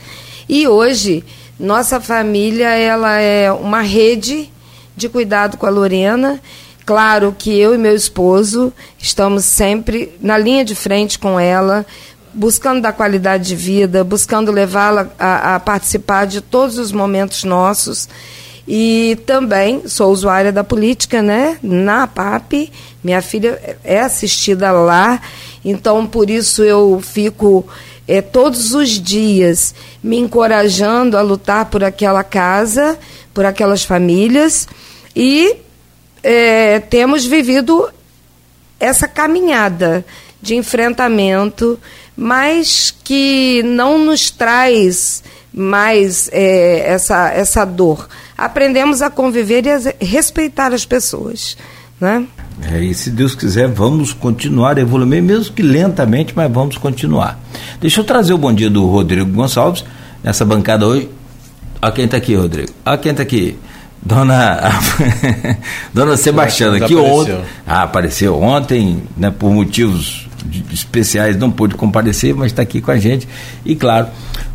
E 0.49 0.67
hoje, 0.67 1.23
nossa 1.57 2.01
família 2.01 2.67
ela 2.71 3.21
é 3.21 3.49
uma 3.49 3.79
rede 3.79 4.51
de 4.97 5.07
cuidado 5.07 5.55
com 5.55 5.65
a 5.65 5.69
Lorena 5.69 6.41
Claro 6.87 7.35
que 7.37 7.53
eu 7.59 7.75
e 7.75 7.77
meu 7.77 7.93
esposo 7.93 8.71
estamos 8.97 9.43
sempre 9.43 10.09
na 10.21 10.37
linha 10.37 10.63
de 10.63 10.73
frente 10.73 11.19
com 11.19 11.37
ela, 11.37 11.85
buscando 12.33 12.79
dar 12.79 12.93
qualidade 12.93 13.43
de 13.49 13.57
vida, 13.57 14.05
buscando 14.05 14.53
levá-la 14.53 15.09
a, 15.19 15.55
a, 15.55 15.59
participar 15.59 16.23
de 16.25 16.39
todos 16.39 16.77
os 16.77 16.93
momentos 16.93 17.43
nossos. 17.43 18.07
E 18.65 19.19
também 19.25 19.85
sou 19.85 20.13
usuária 20.13 20.49
da 20.49 20.63
política, 20.63 21.21
né? 21.21 21.57
Na 21.61 22.07
PAP, 22.07 22.71
minha 23.03 23.21
filha 23.21 23.77
é 23.83 23.99
assistida 23.99 24.71
lá, 24.71 25.21
então 25.65 26.07
por 26.07 26.29
isso 26.29 26.63
eu 26.63 27.01
fico 27.03 27.67
é, 28.07 28.21
todos 28.21 28.73
os 28.73 28.91
dias 28.91 29.75
me 30.01 30.17
encorajando 30.17 31.17
a 31.17 31.21
lutar 31.21 31.65
por 31.65 31.83
aquela 31.83 32.23
casa, 32.23 32.97
por 33.33 33.45
aquelas 33.45 33.83
famílias 33.83 34.69
e 35.13 35.66
é, 36.29 36.81
temos 36.81 37.25
vivido 37.25 37.89
essa 38.77 39.07
caminhada 39.07 40.05
de 40.41 40.55
enfrentamento, 40.55 41.79
mas 42.17 42.93
que 43.01 43.63
não 43.63 43.97
nos 43.97 44.29
traz 44.29 45.23
mais 45.53 46.29
é, 46.33 46.83
essa, 46.85 47.29
essa 47.29 47.63
dor. 47.63 48.09
Aprendemos 48.37 49.01
a 49.01 49.09
conviver 49.09 49.65
e 49.65 49.69
a 49.69 49.79
respeitar 50.01 50.73
as 50.73 50.85
pessoas. 50.85 51.57
Né? 51.99 52.27
É, 52.61 52.83
e 52.83 52.93
se 52.93 53.09
Deus 53.09 53.33
quiser, 53.33 53.69
vamos 53.69 54.11
continuar 54.11 54.77
evoluindo, 54.77 55.23
mesmo 55.23 55.53
que 55.53 55.63
lentamente, 55.63 56.33
mas 56.35 56.51
vamos 56.51 56.77
continuar. 56.77 57.39
Deixa 57.79 58.01
eu 58.01 58.03
trazer 58.03 58.33
o 58.33 58.37
bom 58.37 58.53
dia 58.53 58.69
do 58.69 58.85
Rodrigo 58.85 59.31
Gonçalves 59.31 59.85
nessa 60.21 60.43
bancada 60.43 60.85
hoje. 60.85 61.09
Olha 61.81 61.91
quem 61.93 62.03
está 62.03 62.17
aqui, 62.17 62.35
Rodrigo. 62.35 62.73
Olha 62.85 62.97
quem 62.97 63.11
está 63.11 63.23
aqui. 63.23 63.57
Dona 64.01 64.79
Dona 65.93 66.17
Sebastiana, 66.17 66.79
que 66.81 66.95
ontem 66.95 67.39
ah, 67.65 67.83
apareceu 67.83 68.41
ontem, 68.41 69.03
né, 69.17 69.31
por 69.31 69.51
motivos 69.51 70.27
especiais 70.71 71.35
não 71.37 71.51
pôde 71.51 71.75
comparecer, 71.75 72.33
mas 72.33 72.51
está 72.51 72.61
aqui 72.61 72.81
com 72.81 72.91
a 72.91 72.97
gente. 72.97 73.27
E 73.65 73.75
claro, 73.75 74.07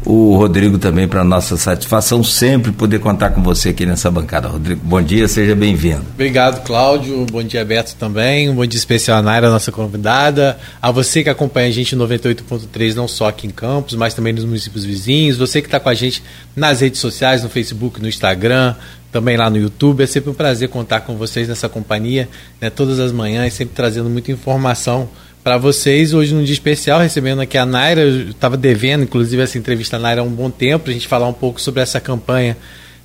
o 0.05 0.37
Rodrigo 0.37 0.79
também, 0.79 1.07
para 1.07 1.23
nossa 1.23 1.57
satisfação, 1.57 2.25
sempre 2.25 2.73
poder 2.73 2.99
contar 2.99 3.31
com 3.31 3.43
você 3.43 3.71
aqui 3.71 3.87
nessa 3.87 4.11
bancada. 4.11 4.49
Rodrigo, 4.49 4.81
bom 4.83 5.01
dia, 5.03 5.29
seja 5.29 5.55
bem-vindo. 5.55 6.03
Obrigado, 6.15 6.65
Cláudio. 6.65 7.27
Bom 7.31 7.43
dia, 7.43 7.65
Beto, 7.65 7.95
também. 7.97 8.49
Um 8.49 8.55
bom 8.55 8.67
dia 8.67 8.79
especial 8.79 9.19
à 9.19 9.23
Naira, 9.23 9.51
nossa 9.51 9.71
convidada. 9.71 10.59
A 10.81 10.91
você 10.91 11.23
que 11.23 11.31
acompanha 11.31 11.69
a 11.69 11.73
gente 11.73 11.95
no 11.95 12.07
98.3, 12.07 12.95
não 12.95 13.07
só 13.07 13.29
aqui 13.29 13.47
em 13.47 13.51
Campos, 13.51 13.95
mas 13.95 14.15
também 14.15 14.33
nos 14.33 14.45
municípios 14.45 14.85
vizinhos. 14.85 15.37
Você 15.37 15.61
que 15.61 15.69
está 15.69 15.79
com 15.79 15.89
a 15.89 15.95
gente 15.95 16.23
nas 16.57 16.81
redes 16.81 17.01
sociais, 17.01 17.43
no 17.43 17.49
Facebook, 17.49 18.01
no 18.01 18.09
Instagram, 18.09 18.75
também 19.13 19.37
lá 19.37 19.51
no 19.51 19.59
YouTube. 19.59 20.03
É 20.03 20.07
sempre 20.07 20.31
um 20.31 20.35
prazer 20.35 20.71
contar 20.71 21.03
com 21.03 21.17
vocês 21.17 21.47
nessa 21.47 21.69
companhia, 21.69 22.29
né, 22.61 22.71
todas 22.71 22.99
as 22.99 23.13
manhãs, 23.13 23.53
sempre 23.53 23.75
trazendo 23.77 24.09
muita 24.09 24.33
informação 24.33 25.09
para 25.45 25.59
vocês 25.59 26.15
hoje 26.15 26.35
num 26.35 26.43
dia 26.43 26.55
especial, 26.55 27.01
recebendo 27.01 27.43
aqui 27.43 27.59
a 27.59 27.67
Naira. 27.67 28.01
Eu 28.01 28.31
estava 28.31 28.57
devendo, 28.57 29.05
inclusive, 29.05 29.43
essa 29.43 29.59
entrevista 29.59 29.97
a 29.97 30.01
Naira 30.01 30.23
há 30.23 30.25
um 30.25 30.31
bom 30.31 30.51
tempo, 30.51 30.89
a 30.89 30.93
gente 30.93 31.07
falar 31.07 31.29
um 31.29 31.33
pouco 31.33 31.61
sobre 31.61 31.83
essa 31.83 32.01
campanha 32.01 32.57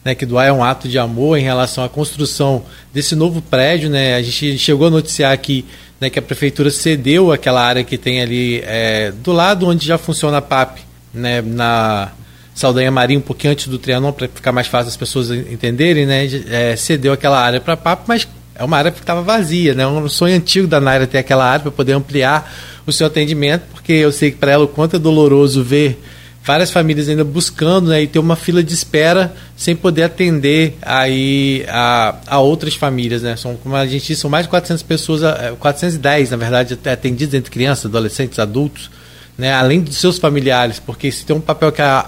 né, 0.07 0.15
que 0.15 0.25
doar 0.25 0.47
é 0.47 0.53
um 0.53 0.63
ato 0.63 0.87
de 0.87 0.97
amor 0.97 1.37
em 1.37 1.41
relação 1.41 1.83
à 1.83 1.89
construção 1.89 2.63
desse 2.93 3.13
novo 3.13 3.41
prédio. 3.41 3.89
Né? 3.89 4.15
A 4.15 4.21
gente 4.21 4.57
chegou 4.57 4.87
a 4.87 4.89
noticiar 4.89 5.33
aqui 5.33 5.65
né, 5.99 6.09
que 6.09 6.17
a 6.17 6.21
prefeitura 6.21 6.69
cedeu 6.69 7.31
aquela 7.31 7.61
área 7.61 7.83
que 7.83 7.97
tem 7.97 8.21
ali 8.21 8.61
é, 8.65 9.11
do 9.11 9.33
lado 9.33 9.67
onde 9.67 9.85
já 9.85 9.97
funciona 9.97 10.37
a 10.37 10.41
PAP, 10.41 10.79
né, 11.13 11.41
na 11.41 12.11
Saldanha 12.57 12.89
Marinho, 12.89 13.19
um 13.19 13.23
pouquinho 13.23 13.53
antes 13.53 13.67
do 13.67 13.77
Trianon, 13.77 14.11
para 14.11 14.27
ficar 14.27 14.51
mais 14.51 14.65
fácil 14.65 14.89
as 14.89 14.97
pessoas 14.97 15.29
entenderem, 15.29 16.07
né, 16.07 16.25
é, 16.49 16.75
cedeu 16.75 17.13
aquela 17.13 17.39
área 17.39 17.61
para 17.61 17.75
a 17.75 17.77
PAP, 17.77 18.05
mas 18.07 18.27
é 18.55 18.63
uma 18.63 18.75
área 18.75 18.89
que 18.89 18.99
estava 18.99 19.21
vazia, 19.21 19.75
né? 19.75 19.85
Um 19.85 20.09
sonho 20.09 20.35
antigo 20.35 20.65
da 20.65 20.81
Naira 20.81 21.05
ter 21.05 21.19
aquela 21.19 21.45
área 21.45 21.59
para 21.61 21.71
poder 21.71 21.93
ampliar 21.93 22.51
o 22.83 22.91
seu 22.91 23.05
atendimento, 23.05 23.61
porque 23.71 23.93
eu 23.93 24.11
sei 24.11 24.31
que 24.31 24.37
para 24.37 24.53
ela 24.53 24.63
o 24.63 24.67
quanto 24.67 24.95
é 24.95 24.99
doloroso 24.99 25.63
ver 25.63 26.01
várias 26.43 26.71
famílias 26.71 27.07
ainda 27.07 27.23
buscando 27.23 27.89
né, 27.89 28.01
e 28.01 28.07
ter 28.07 28.17
uma 28.17 28.35
fila 28.35 28.63
de 28.63 28.73
espera 28.73 29.35
sem 29.55 29.75
poder 29.75 30.01
atender 30.03 30.79
aí 30.81 31.63
a, 31.67 32.15
a 32.25 32.39
outras 32.39 32.73
famílias. 32.73 33.21
Né? 33.21 33.35
São, 33.35 33.55
como 33.55 33.75
a 33.75 33.85
gente 33.85 34.07
disse, 34.07 34.21
são 34.21 34.31
mais 34.31 34.47
de 34.47 34.49
400 34.49 34.81
pessoas, 34.81 35.21
410 35.59 36.31
na 36.31 36.37
verdade, 36.37 36.79
atendidas 36.89 37.35
entre 37.35 37.51
crianças, 37.51 37.85
adolescentes, 37.85 38.39
adultos 38.39 38.89
né, 39.37 39.53
além 39.53 39.81
dos 39.81 39.97
seus 39.97 40.17
familiares, 40.17 40.79
porque 40.79 41.11
se 41.11 41.23
tem 41.23 41.35
um 41.35 41.39
papel 41.41 41.71
que 41.71 41.81
a, 41.81 41.99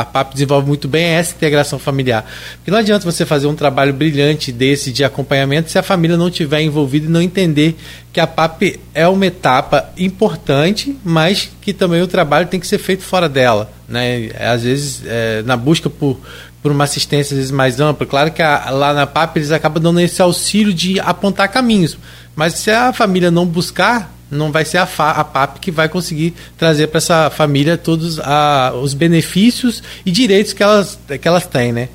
a 0.00 0.04
PAP 0.06 0.32
desenvolve 0.32 0.66
muito 0.66 0.88
bem 0.88 1.04
é 1.04 1.14
essa 1.14 1.34
integração 1.34 1.78
familiar. 1.78 2.24
Porque 2.56 2.70
não 2.70 2.78
adianta 2.78 3.04
você 3.04 3.26
fazer 3.26 3.46
um 3.46 3.54
trabalho 3.54 3.92
brilhante 3.92 4.50
desse 4.50 4.90
de 4.90 5.04
acompanhamento 5.04 5.70
se 5.70 5.78
a 5.78 5.82
família 5.82 6.16
não 6.16 6.28
estiver 6.28 6.62
envolvida 6.62 7.06
e 7.06 7.10
não 7.10 7.20
entender 7.20 7.76
que 8.10 8.18
a 8.18 8.26
PAP 8.26 8.80
é 8.94 9.06
uma 9.06 9.26
etapa 9.26 9.90
importante, 9.98 10.96
mas 11.04 11.50
que 11.60 11.74
também 11.74 12.00
o 12.00 12.06
trabalho 12.06 12.46
tem 12.46 12.58
que 12.58 12.66
ser 12.66 12.78
feito 12.78 13.02
fora 13.02 13.28
dela. 13.28 13.70
Né? 13.86 14.30
Às 14.38 14.62
vezes, 14.62 15.02
é, 15.04 15.42
na 15.42 15.58
busca 15.58 15.90
por, 15.90 16.18
por 16.62 16.72
uma 16.72 16.84
assistência 16.84 17.36
vezes 17.36 17.50
mais 17.50 17.80
ampla. 17.80 18.06
Claro 18.06 18.30
que 18.30 18.40
a, 18.40 18.70
lá 18.70 18.94
na 18.94 19.06
PAP 19.06 19.36
eles 19.36 19.52
acabam 19.52 19.82
dando 19.82 20.00
esse 20.00 20.22
auxílio 20.22 20.72
de 20.72 20.98
apontar 21.00 21.50
caminhos. 21.50 21.98
Mas 22.34 22.54
se 22.54 22.70
a 22.70 22.94
família 22.94 23.30
não 23.30 23.44
buscar, 23.44 24.17
não 24.30 24.52
vai 24.52 24.64
ser 24.64 24.78
a, 24.78 24.82
a 24.82 25.24
PAP 25.24 25.58
que 25.58 25.70
vai 25.70 25.88
conseguir 25.88 26.34
trazer 26.56 26.88
para 26.88 26.98
essa 26.98 27.30
família 27.30 27.76
todos 27.76 28.18
a, 28.20 28.72
os 28.74 28.94
benefícios 28.94 29.82
e 30.04 30.10
direitos 30.10 30.52
que 30.52 30.62
elas, 30.62 30.98
que 31.20 31.26
elas 31.26 31.46
têm, 31.46 31.72
né? 31.72 31.88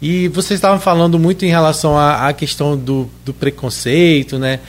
E 0.00 0.28
vocês 0.28 0.58
estavam 0.58 0.78
falando 0.78 1.18
muito 1.18 1.44
em 1.44 1.48
relação 1.48 1.98
à, 1.98 2.28
à 2.28 2.32
questão 2.32 2.76
do, 2.76 3.10
do 3.24 3.34
preconceito, 3.34 4.38
né? 4.38 4.60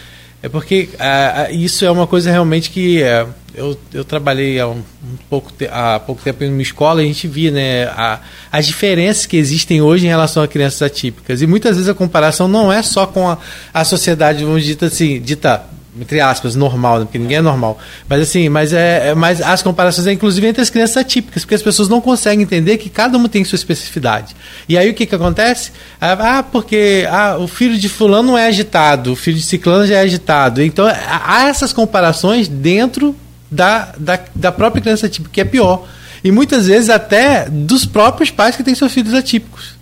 É 0.41 0.47
porque 0.47 0.89
é, 0.97 1.51
isso 1.51 1.83
é 1.85 1.91
uma 1.91 2.07
coisa 2.07 2.31
realmente 2.31 2.69
que 2.69 3.03
é, 3.03 3.27
eu, 3.53 3.77
eu 3.93 4.05
trabalhei 4.05 4.57
há, 4.57 4.67
um, 4.67 4.81
pouco 5.29 5.51
te, 5.51 5.67
há 5.67 5.99
pouco 5.99 6.21
tempo 6.23 6.43
em 6.45 6.49
uma 6.49 6.61
escola 6.61 7.01
e 7.01 7.05
a 7.05 7.07
gente 7.07 7.27
via 7.27 7.51
né, 7.51 7.83
a, 7.87 8.21
as 8.49 8.65
diferenças 8.65 9.25
que 9.25 9.35
existem 9.35 9.81
hoje 9.81 10.05
em 10.05 10.09
relação 10.09 10.41
a 10.41 10.47
crianças 10.47 10.81
atípicas. 10.81 11.41
E 11.41 11.47
muitas 11.47 11.75
vezes 11.75 11.89
a 11.89 11.93
comparação 11.93 12.47
não 12.47 12.71
é 12.71 12.81
só 12.81 13.05
com 13.05 13.27
a, 13.27 13.37
a 13.73 13.83
sociedade, 13.83 14.45
vamos 14.45 14.63
dizer 14.63 14.85
assim, 14.85 15.19
dita 15.19 15.65
entre 15.99 16.19
aspas, 16.19 16.55
normal, 16.55 16.99
né? 16.99 17.05
porque 17.05 17.17
ninguém 17.17 17.37
é 17.37 17.41
normal. 17.41 17.79
Mas 18.07 18.21
assim, 18.21 18.49
mas 18.49 18.73
é, 18.73 19.09
é 19.09 19.15
mas 19.15 19.41
as 19.41 19.63
comparações 19.63 20.05
é 20.07 20.11
inclusive 20.11 20.45
entre 20.45 20.61
as 20.61 20.69
crianças 20.69 20.97
atípicas, 20.97 21.43
porque 21.43 21.55
as 21.55 21.61
pessoas 21.61 21.89
não 21.89 21.99
conseguem 21.99 22.43
entender 22.43 22.77
que 22.77 22.89
cada 22.89 23.17
uma 23.17 23.27
tem 23.27 23.43
sua 23.43 23.55
especificidade. 23.55 24.35
E 24.67 24.77
aí 24.77 24.89
o 24.89 24.93
que 24.93 25.05
que 25.05 25.15
acontece? 25.15 25.71
Ah, 25.99 26.43
porque 26.43 27.07
ah, 27.09 27.37
o 27.39 27.47
filho 27.47 27.77
de 27.77 27.89
fulano 27.89 28.37
é 28.37 28.47
agitado, 28.47 29.13
o 29.13 29.15
filho 29.15 29.37
de 29.37 29.43
ciclano 29.43 29.87
já 29.87 29.95
é 29.95 30.01
agitado. 30.01 30.61
Então 30.61 30.85
há 30.87 31.47
essas 31.47 31.73
comparações 31.73 32.47
dentro 32.47 33.15
da, 33.49 33.93
da, 33.97 34.19
da 34.35 34.51
própria 34.51 34.81
criança 34.81 35.07
atípica, 35.07 35.31
que 35.33 35.41
é 35.41 35.45
pior. 35.45 35.87
E 36.23 36.31
muitas 36.31 36.67
vezes 36.67 36.89
até 36.89 37.49
dos 37.49 37.85
próprios 37.85 38.29
pais 38.29 38.55
que 38.55 38.63
têm 38.63 38.75
seus 38.75 38.93
filhos 38.93 39.13
atípicos. 39.13 39.78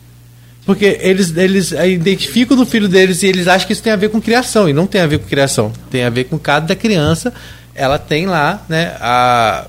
Porque 0.68 0.98
eles, 1.00 1.34
eles 1.38 1.72
identificam 1.72 2.58
no 2.58 2.66
filho 2.66 2.90
deles 2.90 3.24
e 3.24 3.28
eles 3.28 3.48
acham 3.48 3.66
que 3.66 3.72
isso 3.72 3.82
tem 3.82 3.94
a 3.94 3.96
ver 3.96 4.10
com 4.10 4.20
criação. 4.20 4.68
E 4.68 4.74
não 4.74 4.86
tem 4.86 5.00
a 5.00 5.08
ver 5.08 5.20
com 5.20 5.26
criação. 5.26 5.72
Tem 5.90 6.04
a 6.04 6.10
ver 6.10 6.26
com 6.26 6.38
cada 6.38 6.76
criança. 6.76 7.34
Ela 7.74 7.98
tem 7.98 8.26
lá, 8.26 8.62
né? 8.68 8.94
A, 9.00 9.66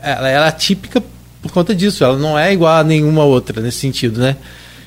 ela, 0.00 0.28
ela 0.28 0.46
é 0.46 0.52
típica 0.52 1.02
por 1.42 1.50
conta 1.50 1.74
disso. 1.74 2.04
Ela 2.04 2.16
não 2.16 2.38
é 2.38 2.52
igual 2.52 2.76
a 2.76 2.84
nenhuma 2.84 3.24
outra 3.24 3.60
nesse 3.60 3.78
sentido, 3.78 4.20
né? 4.20 4.36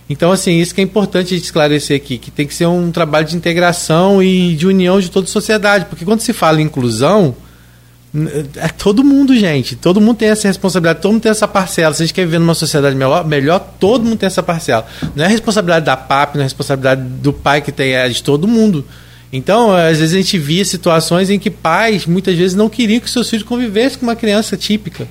Então, 0.10 0.32
assim, 0.32 0.58
isso 0.58 0.74
que 0.74 0.80
é 0.80 0.86
importante 0.86 1.34
a 1.34 1.38
gente 1.38 1.44
esclarecer 1.44 1.98
aqui, 1.98 2.18
que 2.18 2.32
tem 2.32 2.48
que 2.48 2.56
ser 2.56 2.66
um 2.66 2.90
trabalho 2.90 3.28
de 3.28 3.36
integração 3.36 4.24
e 4.24 4.56
de 4.56 4.66
união 4.66 5.02
de 5.02 5.12
toda 5.12 5.28
a 5.28 5.30
sociedade. 5.30 5.84
Porque 5.90 6.06
quando 6.06 6.22
se 6.22 6.32
fala 6.32 6.62
em 6.62 6.64
inclusão, 6.64 7.36
é 8.56 8.68
todo 8.70 9.04
mundo, 9.04 9.36
gente. 9.36 9.76
Todo 9.76 10.02
mundo 10.02 10.18
tem 10.18 10.30
essa 10.30 10.48
responsabilidade, 10.48 11.02
todo 11.02 11.14
mundo 11.14 11.22
tem 11.22 11.32
essa 11.32 11.48
parcela. 11.48 11.94
Se 11.94 12.04
a 12.04 12.06
gente 12.06 12.14
quer 12.14 12.26
viver 12.26 12.40
numa 12.40 12.56
sociedade 12.56 12.96
melhor, 12.96 13.26
melhor 13.26 13.60
todo 13.80 14.04
mundo 14.04 14.18
tem 14.18 14.28
essa 14.28 14.42
parcela. 14.42 14.88
Não 15.16 15.26
é 15.26 15.28
responsabilidade 15.28 15.86
da 15.86 15.98
PAP, 15.98 16.36
não 16.36 16.42
é 16.42 16.46
responsabilidade 16.46 17.02
do 17.02 17.32
pai 17.32 17.62
que 17.62 17.72
tem, 17.72 17.94
é 17.94 18.08
de 18.08 18.24
todo 18.24 18.48
mundo. 18.48 18.86
Então, 19.32 19.72
às 19.72 20.00
vezes 20.00 20.14
a 20.14 20.18
gente 20.18 20.38
via 20.38 20.64
situações 20.64 21.30
em 21.30 21.38
que 21.38 21.50
pais 21.50 22.06
muitas 22.06 22.38
vezes 22.38 22.56
não 22.56 22.70
queriam 22.70 23.00
que 23.00 23.10
seus 23.10 23.30
filhos 23.30 23.46
convivessem 23.46 24.00
com 24.00 24.06
uma 24.06 24.16
criança 24.16 24.56
típica. 24.56 25.08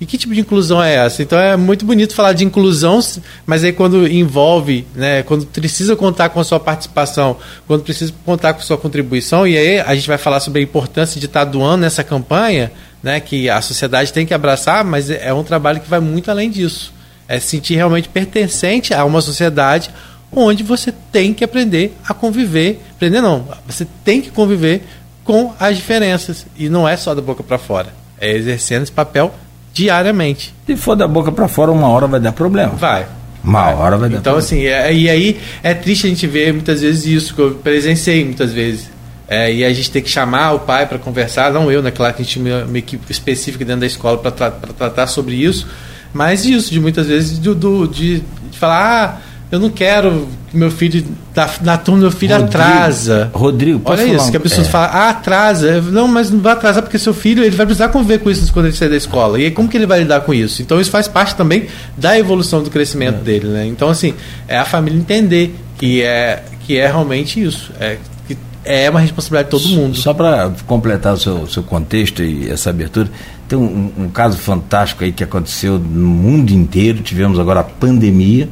E 0.00 0.06
que 0.06 0.18
tipo 0.18 0.34
de 0.34 0.40
inclusão 0.40 0.82
é 0.82 0.96
essa? 0.96 1.22
Então 1.22 1.38
é 1.38 1.56
muito 1.56 1.86
bonito 1.86 2.12
falar 2.12 2.32
de 2.32 2.44
inclusão, 2.44 2.98
mas 3.46 3.62
aí 3.62 3.72
quando 3.72 4.04
envolve, 4.08 4.84
né, 4.96 5.22
quando 5.22 5.46
precisa 5.46 5.94
contar 5.94 6.28
com 6.30 6.40
a 6.40 6.44
sua 6.44 6.58
participação, 6.58 7.36
quando 7.68 7.84
precisa 7.84 8.12
contar 8.24 8.52
com 8.52 8.60
a 8.60 8.64
sua 8.64 8.76
contribuição, 8.76 9.46
e 9.46 9.56
aí 9.56 9.78
a 9.78 9.94
gente 9.94 10.08
vai 10.08 10.18
falar 10.18 10.40
sobre 10.40 10.58
a 10.58 10.62
importância 10.62 11.20
de 11.20 11.26
estar 11.26 11.44
doando 11.44 11.82
nessa 11.82 12.02
campanha, 12.02 12.72
né, 13.00 13.20
que 13.20 13.48
a 13.48 13.60
sociedade 13.60 14.12
tem 14.12 14.26
que 14.26 14.34
abraçar, 14.34 14.84
mas 14.84 15.08
é 15.08 15.32
um 15.32 15.44
trabalho 15.44 15.80
que 15.80 15.88
vai 15.88 16.00
muito 16.00 16.32
além 16.32 16.50
disso. 16.50 16.92
É 17.28 17.38
se 17.38 17.46
sentir 17.46 17.76
realmente 17.76 18.08
pertencente 18.08 18.92
a 18.92 19.04
uma 19.04 19.20
sociedade 19.20 19.88
onde 20.32 20.64
você 20.64 20.92
tem 21.12 21.32
que 21.32 21.44
aprender 21.44 21.94
a 22.08 22.12
conviver, 22.12 22.80
aprender 22.96 23.20
não, 23.20 23.46
você 23.66 23.86
tem 24.04 24.20
que 24.20 24.30
conviver 24.30 24.82
com 25.22 25.52
as 25.60 25.76
diferenças 25.76 26.44
e 26.56 26.68
não 26.68 26.88
é 26.88 26.96
só 26.96 27.14
da 27.14 27.22
boca 27.22 27.44
para 27.44 27.58
fora, 27.58 27.94
é 28.20 28.32
exercendo 28.32 28.82
esse 28.82 28.90
papel 28.90 29.32
diariamente. 29.72 30.54
Se 30.66 30.76
for 30.76 30.94
da 30.94 31.06
boca 31.08 31.32
para 31.32 31.48
fora, 31.48 31.70
uma 31.70 31.88
hora 31.88 32.06
vai 32.06 32.20
dar 32.20 32.32
problema. 32.32 32.72
Vai. 32.74 33.06
Uma 33.42 33.62
vai. 33.64 33.74
hora 33.74 33.96
vai 33.96 34.08
dar 34.08 34.18
Então, 34.18 34.34
problema. 34.34 34.38
assim, 34.38 34.66
é, 34.66 34.92
e 34.92 35.08
aí 35.10 35.40
é 35.62 35.74
triste 35.74 36.06
a 36.06 36.10
gente 36.10 36.26
ver 36.26 36.52
muitas 36.52 36.80
vezes 36.80 37.06
isso, 37.06 37.34
que 37.34 37.40
eu 37.40 37.50
presenciei 37.62 38.24
muitas 38.24 38.52
vezes. 38.52 38.90
É, 39.28 39.52
e 39.52 39.64
a 39.64 39.72
gente 39.72 39.90
tem 39.90 40.02
que 40.02 40.10
chamar 40.10 40.52
o 40.52 40.60
pai 40.60 40.86
para 40.86 40.98
conversar, 40.98 41.50
não 41.52 41.72
eu, 41.72 41.82
né? 41.82 41.90
Claro 41.90 42.12
que 42.14 42.20
a 42.20 42.24
gente 42.24 42.38
tinha 42.38 42.64
uma 42.66 42.78
equipe 42.78 43.10
específica 43.10 43.64
dentro 43.64 43.80
da 43.80 43.86
escola 43.86 44.18
para 44.18 44.30
tra 44.30 44.50
tratar 44.50 45.06
sobre 45.06 45.34
isso, 45.36 45.66
mas 46.12 46.44
isso, 46.44 46.70
de 46.70 46.78
muitas 46.78 47.06
vezes, 47.06 47.38
do, 47.38 47.54
do 47.54 47.86
de, 47.88 48.22
de 48.50 48.58
falar, 48.58 49.22
ah, 49.22 49.31
eu 49.52 49.60
não 49.60 49.68
quero 49.68 50.26
que 50.50 50.56
meu 50.56 50.70
filho, 50.70 51.04
na, 51.36 51.50
na 51.60 51.76
turma, 51.76 52.00
meu 52.00 52.10
filho 52.10 52.32
Rodrigo, 52.32 52.56
atrasa. 52.56 53.30
Rodrigo, 53.34 53.82
Olha 53.84 54.02
isso, 54.02 54.30
que 54.30 54.36
a 54.38 54.40
pessoa 54.40 54.66
é. 54.66 54.70
fala, 54.70 54.86
ah, 54.86 55.10
atrasa. 55.10 55.78
Não, 55.82 56.08
mas 56.08 56.30
não 56.30 56.40
vai 56.40 56.54
atrasar 56.54 56.82
porque 56.82 56.98
seu 56.98 57.12
filho 57.12 57.44
ele 57.44 57.54
vai 57.54 57.66
precisar 57.66 57.90
conviver 57.90 58.20
com 58.20 58.30
isso 58.30 58.50
quando 58.50 58.66
ele 58.66 58.74
sair 58.74 58.88
da 58.88 58.96
escola. 58.96 59.38
E 59.38 59.44
aí, 59.44 59.50
como 59.50 59.68
que 59.68 59.76
ele 59.76 59.84
vai 59.84 59.98
lidar 59.98 60.22
com 60.22 60.32
isso? 60.32 60.62
Então, 60.62 60.80
isso 60.80 60.90
faz 60.90 61.06
parte 61.06 61.36
também 61.36 61.66
da 61.98 62.18
evolução 62.18 62.62
do 62.62 62.70
crescimento 62.70 63.16
é. 63.16 63.24
dele, 63.24 63.48
né? 63.48 63.66
Então, 63.66 63.90
assim, 63.90 64.14
é 64.48 64.56
a 64.56 64.64
família 64.64 64.98
entender 64.98 65.54
que 65.76 66.00
é, 66.00 66.42
que 66.66 66.78
é 66.78 66.86
realmente 66.86 67.42
isso. 67.42 67.72
É, 67.78 67.98
que 68.26 68.38
é 68.64 68.88
uma 68.88 69.00
responsabilidade 69.00 69.54
de 69.54 69.62
todo 69.62 69.76
mundo. 69.76 69.98
Só 69.98 70.14
para 70.14 70.50
completar 70.66 71.12
o 71.12 71.18
seu, 71.18 71.46
seu 71.46 71.62
contexto 71.62 72.22
e 72.22 72.48
essa 72.48 72.70
abertura, 72.70 73.10
tem 73.46 73.58
um, 73.58 73.92
um 73.98 74.08
caso 74.08 74.38
fantástico 74.38 75.04
aí 75.04 75.12
que 75.12 75.22
aconteceu 75.22 75.78
no 75.78 76.08
mundo 76.08 76.52
inteiro. 76.52 77.02
Tivemos 77.02 77.38
agora 77.38 77.60
a 77.60 77.64
pandemia 77.64 78.48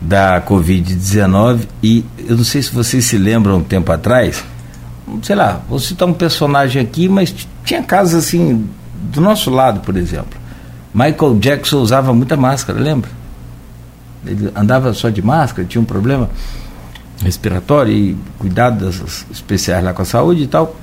da 0.00 0.40
Covid-19 0.42 1.66
e 1.82 2.04
eu 2.18 2.36
não 2.36 2.44
sei 2.44 2.62
se 2.62 2.72
vocês 2.72 3.04
se 3.04 3.16
lembram 3.16 3.58
um 3.58 3.64
tempo 3.64 3.90
atrás, 3.90 4.44
sei 5.22 5.36
lá, 5.36 5.62
vou 5.68 5.78
citar 5.78 6.06
um 6.06 6.12
personagem 6.12 6.82
aqui, 6.82 7.08
mas 7.08 7.34
tinha 7.64 7.82
casos 7.82 8.14
assim, 8.14 8.68
do 8.94 9.20
nosso 9.20 9.50
lado, 9.50 9.80
por 9.80 9.96
exemplo. 9.96 10.38
Michael 10.92 11.38
Jackson 11.38 11.78
usava 11.78 12.12
muita 12.12 12.36
máscara, 12.36 12.78
lembra? 12.78 13.10
Ele 14.24 14.50
andava 14.54 14.92
só 14.92 15.08
de 15.08 15.22
máscara, 15.22 15.66
tinha 15.66 15.80
um 15.80 15.84
problema 15.84 16.28
respiratório 17.22 17.92
e 17.92 18.16
cuidados 18.38 19.24
especiais 19.30 19.84
lá 19.84 19.92
com 19.92 20.02
a 20.02 20.04
saúde 20.04 20.42
e 20.42 20.46
tal. 20.46 20.74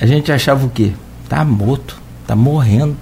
A 0.00 0.06
gente 0.06 0.32
achava 0.32 0.64
o 0.66 0.70
quê? 0.70 0.92
Tá 1.28 1.44
morto, 1.44 2.00
tá 2.26 2.34
morrendo. 2.34 2.96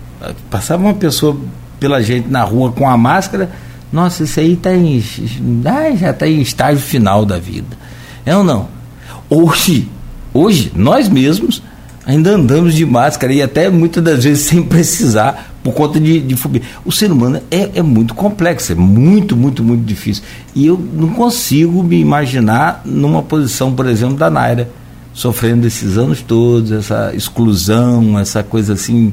Passava 0.50 0.82
uma 0.82 0.94
pessoa 0.94 1.36
pela 1.78 2.02
gente 2.02 2.28
na 2.28 2.42
rua 2.42 2.72
com 2.72 2.88
a 2.88 2.96
máscara, 2.96 3.50
nossa, 3.92 4.24
isso 4.24 4.38
aí 4.38 4.56
tá 4.56 4.74
em, 4.74 5.02
ah, 5.64 5.96
já 5.96 6.10
está 6.10 6.26
em 6.28 6.40
estágio 6.40 6.82
final 6.82 7.24
da 7.26 7.38
vida. 7.38 7.76
É 8.24 8.36
ou 8.36 8.44
não? 8.44 8.68
Hoje, 9.28 9.88
hoje, 10.32 10.72
nós 10.74 11.08
mesmos 11.08 11.62
ainda 12.06 12.30
andamos 12.30 12.74
de 12.74 12.86
máscara 12.86 13.32
e 13.32 13.42
até 13.42 13.68
muitas 13.68 14.02
das 14.02 14.24
vezes 14.24 14.46
sem 14.46 14.62
precisar 14.62 15.52
por 15.62 15.74
conta 15.74 16.00
de, 16.00 16.20
de 16.20 16.36
fobia. 16.36 16.62
O 16.84 16.92
ser 16.92 17.10
humano 17.10 17.40
é, 17.50 17.70
é 17.74 17.82
muito 17.82 18.14
complexo, 18.14 18.72
é 18.72 18.74
muito, 18.74 19.36
muito, 19.36 19.62
muito 19.62 19.84
difícil. 19.84 20.22
E 20.54 20.66
eu 20.66 20.78
não 20.94 21.10
consigo 21.10 21.82
me 21.82 21.98
imaginar 22.00 22.82
numa 22.84 23.22
posição, 23.22 23.74
por 23.74 23.86
exemplo, 23.86 24.16
da 24.16 24.30
Naira, 24.30 24.70
sofrendo 25.12 25.66
esses 25.66 25.98
anos 25.98 26.22
todos, 26.22 26.72
essa 26.72 27.12
exclusão, 27.14 28.18
essa 28.18 28.42
coisa 28.42 28.74
assim 28.74 29.12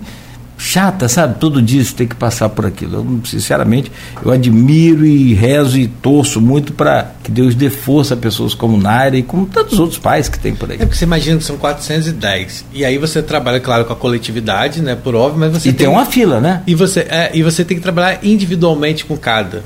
chata, 0.58 1.08
sabe? 1.08 1.40
Todo 1.40 1.62
dia 1.62 1.84
você 1.84 1.94
tem 1.94 2.08
que 2.08 2.16
passar 2.16 2.50
por 2.50 2.66
aquilo. 2.66 2.96
Eu, 2.98 3.26
sinceramente, 3.26 3.92
eu 4.24 4.32
admiro 4.32 5.06
e 5.06 5.34
rezo 5.34 5.78
e 5.78 5.88
torço 5.88 6.42
muito 6.42 6.74
para 6.74 7.12
que 7.24 7.32
Deus 7.32 7.54
dê 7.54 7.70
força 7.70 8.16
a 8.16 8.18
pessoas 8.18 8.54
como 8.54 8.78
Naira 8.78 9.18
e 9.18 9.24
como 9.24 9.46
tantos 9.46 9.80
outros 9.80 10.00
pais 10.00 10.28
que 10.28 10.40
tem 10.40 10.56
por 10.56 10.72
aí. 10.72 10.76
É 10.76 10.80
porque 10.80 10.96
você 10.96 11.06
imagina 11.06 11.38
que 11.38 11.44
são 11.44 11.58
410. 11.58 12.66
E 12.74 12.84
aí 12.84 12.98
você 12.98 13.22
trabalha, 13.22 13.60
claro, 13.60 13.86
com 13.86 13.94
a 13.94 13.96
coletividade, 13.96 14.82
né? 14.82 14.96
Por 14.96 15.16
óbvio, 15.16 15.40
mas 15.40 15.52
você 15.52 15.70
E 15.70 15.74
tem, 15.74 15.86
tem 15.86 15.96
uma 15.96 16.06
fila, 16.06 16.42
né? 16.42 16.64
E 16.66 16.74
você, 16.74 17.02
é, 17.02 17.32
e 17.34 17.44
você 17.44 17.64
tem 17.64 17.78
que 17.78 17.84
trabalhar 17.84 18.20
individualmente 18.24 19.06
com 19.06 19.16
cada. 19.16 19.64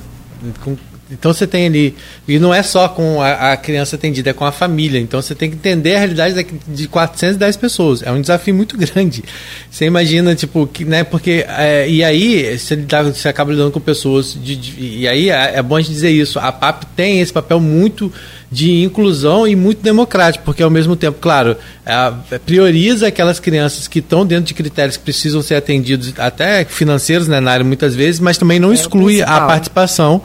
Com 0.64 0.76
então 1.12 1.34
você 1.34 1.46
tem 1.46 1.68
ali. 1.68 1.96
E 2.28 2.40
não 2.40 2.54
é 2.54 2.64
só 2.64 2.88
com 2.88 3.22
a, 3.22 3.52
a, 3.52 3.58
criança 3.58 3.96
atendida, 3.96 4.30
é 4.30 4.34
com 4.34 4.46
a 4.46 4.52
família. 4.52 5.00
Então 5.00 5.22
você 5.22 5.36
tem 5.36 5.50
que 5.50 5.56
entender 5.56 5.96
a 5.96 6.00
realidade 6.00 6.46
de 6.68 6.88
410 6.88 7.58
pessoas. 7.58 8.02
É 8.04 8.12
um 8.12 8.22
desafio 8.22 8.54
muito 8.56 8.78
grande. 8.80 9.24
Você 9.70 9.86
imagina, 9.86 10.34
tipo, 10.36 10.66
que, 10.68 10.86
né? 10.86 11.04
Porque. 11.04 11.46
É, 11.48 11.88
e 11.90 12.04
aí 12.04 12.58
você, 12.58 12.76
você 12.76 13.28
acaba 13.28 13.52
lidando 13.52 13.72
com 13.72 13.80
pessoas. 13.80 14.38
De, 14.42 14.56
de, 14.56 14.76
e 14.80 15.08
aí 15.08 15.30
é, 15.30 15.58
é 15.58 15.62
bom 15.62 15.76
a 15.76 15.82
gente 15.82 15.92
dizer 15.92 16.12
isso. 16.12 16.40
A 16.40 16.52
PAP 16.52 16.84
tem 16.96 17.20
esse 17.20 17.34
papel 17.34 17.60
muito 17.60 18.12
de 18.52 18.84
inclusão 18.84 19.48
e 19.48 19.56
muito 19.56 19.82
democrático, 19.82 20.44
porque 20.44 20.62
ao 20.62 20.70
mesmo 20.70 20.94
tempo, 20.96 21.18
claro, 21.22 21.56
é, 21.86 22.38
prioriza 22.46 23.08
aquelas 23.08 23.40
crianças 23.40 23.88
que 23.88 24.00
estão 24.00 24.26
dentro 24.26 24.46
de 24.46 24.54
critérios 24.54 24.98
que 24.98 25.04
precisam 25.04 25.42
ser 25.42 25.56
atendidos, 25.56 26.14
até 26.18 26.66
financeiros, 26.66 27.30
né, 27.30 27.40
na 27.40 27.52
área 27.52 27.64
muitas 27.64 27.96
vezes, 27.96 28.20
mas 28.20 28.38
também 28.38 28.60
não 28.60 28.72
é 28.72 28.74
exclui 28.74 29.22
a 29.22 29.40
participação 29.42 30.22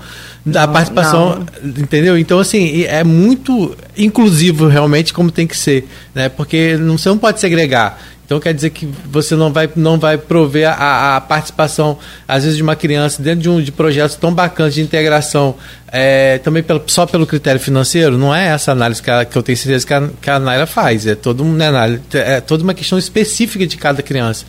da 0.47 0.67
participação, 0.69 1.45
não. 1.61 1.71
entendeu? 1.71 2.17
Então, 2.17 2.39
assim, 2.39 2.85
é 2.85 3.03
muito 3.03 3.77
inclusivo 3.99 4.69
realmente 4.69 5.13
como 5.13 5.29
tem 5.29 5.45
que 5.45 5.57
ser, 5.57 5.89
né? 6.15 6.29
Porque 6.29 6.77
não, 6.77 6.97
você 6.97 7.09
não 7.09 7.19
pode 7.19 7.41
segregar. 7.41 8.01
Então 8.27 8.41
quer 8.41 8.53
dizer 8.53 8.71
que 8.71 8.87
você 9.09 9.37
não 9.37 9.53
vai, 9.53 9.71
não 9.77 9.99
vai 9.99 10.19
prover 10.19 10.69
a, 10.69 11.17
a 11.17 11.21
participação, 11.21 11.97
às 12.27 12.43
vezes, 12.43 12.57
de 12.57 12.63
uma 12.63 12.75
criança 12.75 13.23
dentro 13.23 13.41
de, 13.41 13.49
um, 13.49 13.63
de 13.63 13.71
projetos 13.71 14.17
tão 14.17 14.35
bacanas 14.35 14.75
de 14.75 14.83
integração, 14.83 15.55
é, 15.93 16.39
também 16.39 16.61
pelo, 16.61 16.83
só 16.89 17.07
pelo 17.07 17.25
critério 17.25 17.61
financeiro? 17.61 18.19
Não 18.19 18.35
é 18.35 18.49
essa 18.49 18.73
análise 18.73 19.01
que, 19.01 19.11
a, 19.11 19.25
que 19.25 19.37
eu 19.37 19.43
tenho 19.45 19.57
certeza 19.57 19.87
que 19.87 19.95
a, 19.95 20.09
que 20.21 20.29
a 20.29 20.41
Naira 20.41 20.67
faz. 20.67 21.07
É, 21.07 21.15
todo 21.15 21.45
né, 21.45 21.71
é 22.15 22.41
toda 22.41 22.65
uma 22.65 22.75
questão 22.75 22.99
específica 22.99 23.65
de 23.65 23.77
cada 23.77 24.03
criança. 24.03 24.45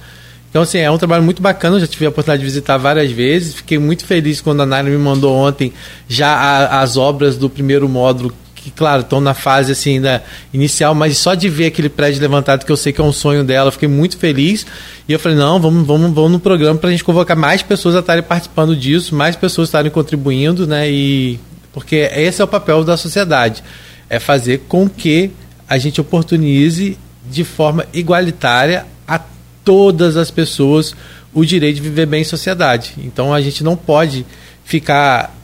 Então, 0.50 0.64
assim, 0.64 0.80
é 0.80 0.90
um 0.90 0.98
trabalho 0.98 1.22
muito 1.22 1.40
bacana. 1.40 1.76
Eu 1.76 1.82
já 1.82 1.88
tive 1.88 2.06
a 2.08 2.10
oportunidade 2.10 2.40
de 2.40 2.46
visitar 2.46 2.78
várias 2.78 3.12
vezes. 3.12 3.54
Fiquei 3.54 3.78
muito 3.78 4.06
feliz 4.06 4.42
quando 4.42 4.62
a 4.62 4.66
Naira 4.66 4.90
me 4.90 4.98
mandou 4.98 5.36
ontem 5.36 5.72
já 6.08 6.30
a, 6.30 6.82
as 6.82 6.98
obras 6.98 7.38
do 7.38 7.48
primeiro 7.48 7.88
módulo 7.88 8.34
que, 8.68 8.72
claro, 8.72 9.02
estão 9.02 9.22
na 9.22 9.34
fase 9.34 9.72
assim 9.72 9.96
ainda 9.96 10.22
inicial, 10.54 10.94
mas 10.94 11.18
só 11.18 11.34
de 11.34 11.48
ver 11.48 11.68
aquele 11.68 11.88
prédio 11.88 12.20
levantado, 12.20 12.66
que 12.66 12.72
eu 12.72 12.76
sei 12.76 12.92
que 12.92 13.00
é 13.00 13.04
um 13.04 13.14
sonho 13.14 13.42
dela, 13.42 13.72
fiquei 13.72 13.88
muito 13.88 14.18
feliz. 14.18 14.66
E 15.08 15.14
eu 15.14 15.20
falei, 15.20 15.38
não, 15.38 15.58
vamos, 15.58 15.88
vamos, 15.88 16.14
vamos 16.14 16.32
no 16.34 16.40
programa 16.40 16.78
para 16.78 16.90
a 16.90 16.92
gente 16.92 17.04
convocar 17.04 17.38
mais 17.38 17.62
pessoas 17.62 17.96
a 17.96 18.00
estarem 18.00 18.22
participando 18.22 18.76
disso, 18.76 19.16
mais 19.16 19.38
pessoas 19.38 19.70
estarem 19.70 19.90
contribuindo, 19.90 20.68
né? 20.68 20.92
E 20.92 21.40
porque 21.72 21.96
esse 22.14 22.42
é 22.42 22.44
o 22.44 22.48
papel 22.48 22.84
da 22.84 22.98
sociedade, 22.98 23.64
é 24.10 24.20
fazer 24.20 24.64
com 24.68 24.90
que 24.90 25.32
a 25.70 25.78
gente 25.78 26.02
oportunize 26.02 26.98
de 27.30 27.44
forma 27.46 27.86
igualitária 27.94 28.86
a 29.08 29.18
todas 29.64 30.18
as 30.18 30.30
pessoas 30.30 30.94
o 31.34 31.46
direito 31.46 31.76
de 31.76 31.82
viver 31.84 32.06
bem 32.06 32.22
em 32.22 32.26
sociedade. 32.26 32.96
Então 32.98 33.34
a 33.34 33.40
gente 33.40 33.64
não 33.64 33.78
pode 33.78 34.26
ficar 34.66 35.37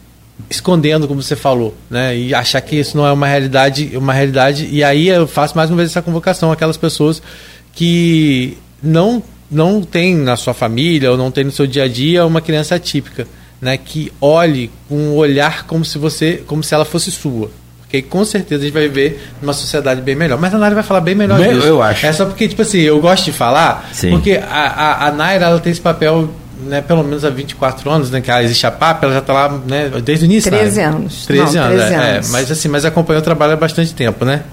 escondendo, 0.50 1.08
como 1.08 1.22
você 1.22 1.36
falou, 1.36 1.76
né? 1.89 2.15
E 2.17 2.34
achar 2.34 2.62
que 2.62 2.76
isso 2.76 2.98
não 2.98 3.06
é 3.06 3.12
uma 3.12 3.28
realidade, 3.28 3.91
uma 3.96 4.13
realidade. 4.13 4.67
E 4.72 4.84
aí 4.84 5.08
eu 5.08 5.28
faço 5.28 5.56
mais 5.56 5.69
uma 5.69 5.78
vez 5.78 5.89
essa 5.89 6.02
convocação 6.02 6.52
aquelas 6.52 6.78
pessoas 6.78 7.22
que 7.74 8.58
não 8.82 9.22
não 9.50 9.84
tem 9.84 10.15
na 10.15 10.36
sua 10.36 10.54
família 10.54 11.12
ou 11.12 11.17
não 11.17 11.30
tem 11.30 11.43
no 11.43 11.52
seu 11.52 11.67
dia 11.67 11.84
a 11.84 11.88
dia 11.88 12.26
uma 12.26 12.41
criança 12.41 12.76
atípica, 12.76 13.28
né? 13.62 13.78
Que 13.78 14.12
olhe 14.19 14.72
com 14.89 14.96
um 14.96 15.15
olhar 15.15 15.65
como 15.67 15.86
se 15.86 15.98
você, 15.98 16.43
como 16.48 16.63
se 16.63 16.74
ela 16.74 16.86
fosse 16.86 17.12
sua. 17.12 17.52
Porque 17.82 18.02
com 18.02 18.26
certeza 18.26 18.63
a 18.63 18.65
gente 18.65 18.74
vai 18.74 18.88
viver 18.88 19.22
numa 19.39 19.54
sociedade 19.54 20.02
bem 20.02 20.15
melhor. 20.15 20.39
Mas 20.39 20.52
a 20.54 20.58
Naira 20.58 20.74
vai 20.74 20.84
falar 20.84 21.02
bem 21.02 21.13
melhor 21.13 21.38
bem, 21.38 21.54
disso. 21.54 21.67
Eu 21.67 21.80
acho. 21.80 22.04
É 22.04 22.12
só 22.12 22.26
porque, 22.26 22.48
tipo 22.48 22.63
assim, 22.63 22.80
eu 22.80 23.00
gosto 23.00 23.26
de 23.26 23.32
falar, 23.32 23.88
Sim. 23.93 24.10
porque 24.10 24.32
a, 24.32 24.52
a, 24.52 25.08
a 25.08 25.12
Naira 25.12 25.46
ela 25.46 25.60
tem 25.60 25.72
esse 25.72 25.80
papel 25.82 26.28
né, 26.62 26.82
pelo 26.82 27.04
menos 27.04 27.26
há 27.26 27.30
24 27.30 27.89
anos, 27.89 28.12
né, 28.12 28.22
que 28.22 28.30
ela 28.30 28.44
existe 28.44 28.66
a 28.66 28.72
PAP, 28.72 29.04
ela 29.04 29.13
já 29.13 29.20
está 29.20 29.34
lá 29.34 29.50
né, 29.50 29.92
desde 30.04 30.26
o 30.26 30.28
início. 30.28 30.52
13 30.52 30.78
né? 30.78 30.86
anos. 30.86 31.26
13 31.26 31.58
Não, 31.58 31.63
anos, 31.63 31.78
13 31.78 31.94
é, 31.94 31.98
anos. 31.98 32.30
É, 32.30 32.32
mas 32.32 32.52
assim, 32.52 32.68
mas 32.68 32.86
acompanhou 32.86 33.22
o 33.22 33.24
trabalho 33.24 33.54
há 33.54 33.58
bastante 33.58 33.94
tempo, 33.94 34.26
né? 34.26 34.44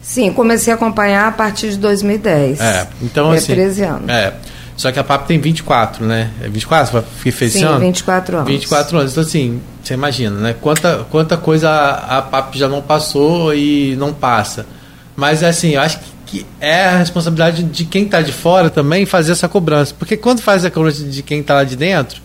Sim, 0.00 0.32
comecei 0.32 0.72
a 0.72 0.76
acompanhar 0.76 1.28
a 1.28 1.32
partir 1.32 1.70
de 1.70 1.78
2010. 1.78 2.60
É, 2.60 2.86
então 3.00 3.32
é 3.32 3.38
assim. 3.38 3.54
13 3.54 3.82
anos. 3.82 4.08
É. 4.08 4.32
Só 4.76 4.90
que 4.90 4.98
a 4.98 5.04
PAP 5.04 5.26
tem 5.26 5.38
24, 5.38 6.04
né? 6.04 6.30
É 6.42 6.48
24? 6.48 7.04
Que 7.22 7.30
fez 7.30 7.52
Sim, 7.52 7.58
esse 7.58 7.66
ano? 7.66 7.78
24 7.78 8.36
anos. 8.38 8.48
24 8.48 8.98
anos. 8.98 9.12
Então, 9.12 9.22
assim, 9.22 9.60
você 9.82 9.94
imagina, 9.94 10.36
né? 10.38 10.56
Quanta, 10.60 11.06
quanta 11.10 11.36
coisa 11.36 11.70
a, 11.70 12.18
a 12.18 12.22
PAP 12.22 12.54
já 12.56 12.68
não 12.68 12.82
passou 12.82 13.54
e 13.54 13.94
não 13.96 14.12
passa. 14.12 14.66
Mas, 15.14 15.44
assim, 15.44 15.74
eu 15.74 15.80
acho 15.82 15.98
que 16.00 16.04
que 16.32 16.46
é 16.58 16.86
a 16.86 16.96
responsabilidade 16.96 17.62
de 17.62 17.84
quem 17.84 18.04
está 18.04 18.22
de 18.22 18.32
fora 18.32 18.70
também 18.70 19.04
fazer 19.04 19.32
essa 19.32 19.46
cobrança. 19.46 19.94
Porque 19.98 20.16
quando 20.16 20.40
faz 20.40 20.64
a 20.64 20.70
cobrança 20.70 21.04
de 21.04 21.22
quem 21.22 21.40
está 21.40 21.52
lá 21.52 21.64
de 21.64 21.76
dentro, 21.76 22.22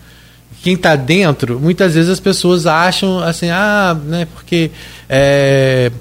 quem 0.62 0.72
está 0.72 0.96
dentro, 0.96 1.60
muitas 1.60 1.94
vezes 1.94 2.08
as 2.10 2.18
pessoas 2.18 2.66
acham 2.66 3.18
assim, 3.18 3.50
ah, 3.50 3.94
né, 4.06 4.26
porque 4.34 4.70
é, 5.10 5.92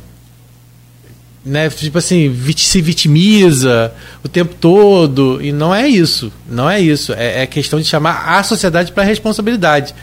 né, 1.44 1.70
tipo 1.70 1.98
assim, 1.98 2.34
se 2.56 2.82
vitimiza 2.82 3.94
o 4.24 4.30
tempo 4.30 4.56
todo 4.56 5.40
e 5.42 5.52
não 5.52 5.76
é 5.76 5.86
isso, 5.86 6.32
não 6.50 6.70
é 6.70 6.80
isso, 6.80 7.12
é, 7.12 7.44
é 7.44 7.46
questão 7.46 7.78
de 7.78 7.86
chamar 7.86 8.38
a 8.38 8.42
sociedade 8.42 8.94
para 8.94 9.04
responsabilidade. 9.04 9.94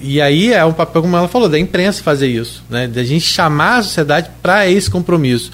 E 0.00 0.20
aí 0.20 0.52
é 0.52 0.64
um 0.64 0.72
papel, 0.72 1.02
como 1.02 1.16
ela 1.16 1.26
falou, 1.26 1.48
da 1.48 1.58
imprensa 1.58 2.04
fazer 2.04 2.28
isso, 2.28 2.62
né, 2.70 2.86
da 2.86 3.02
gente 3.02 3.26
chamar 3.26 3.78
a 3.78 3.82
sociedade 3.82 4.30
para 4.40 4.70
esse 4.70 4.88
compromisso 4.88 5.50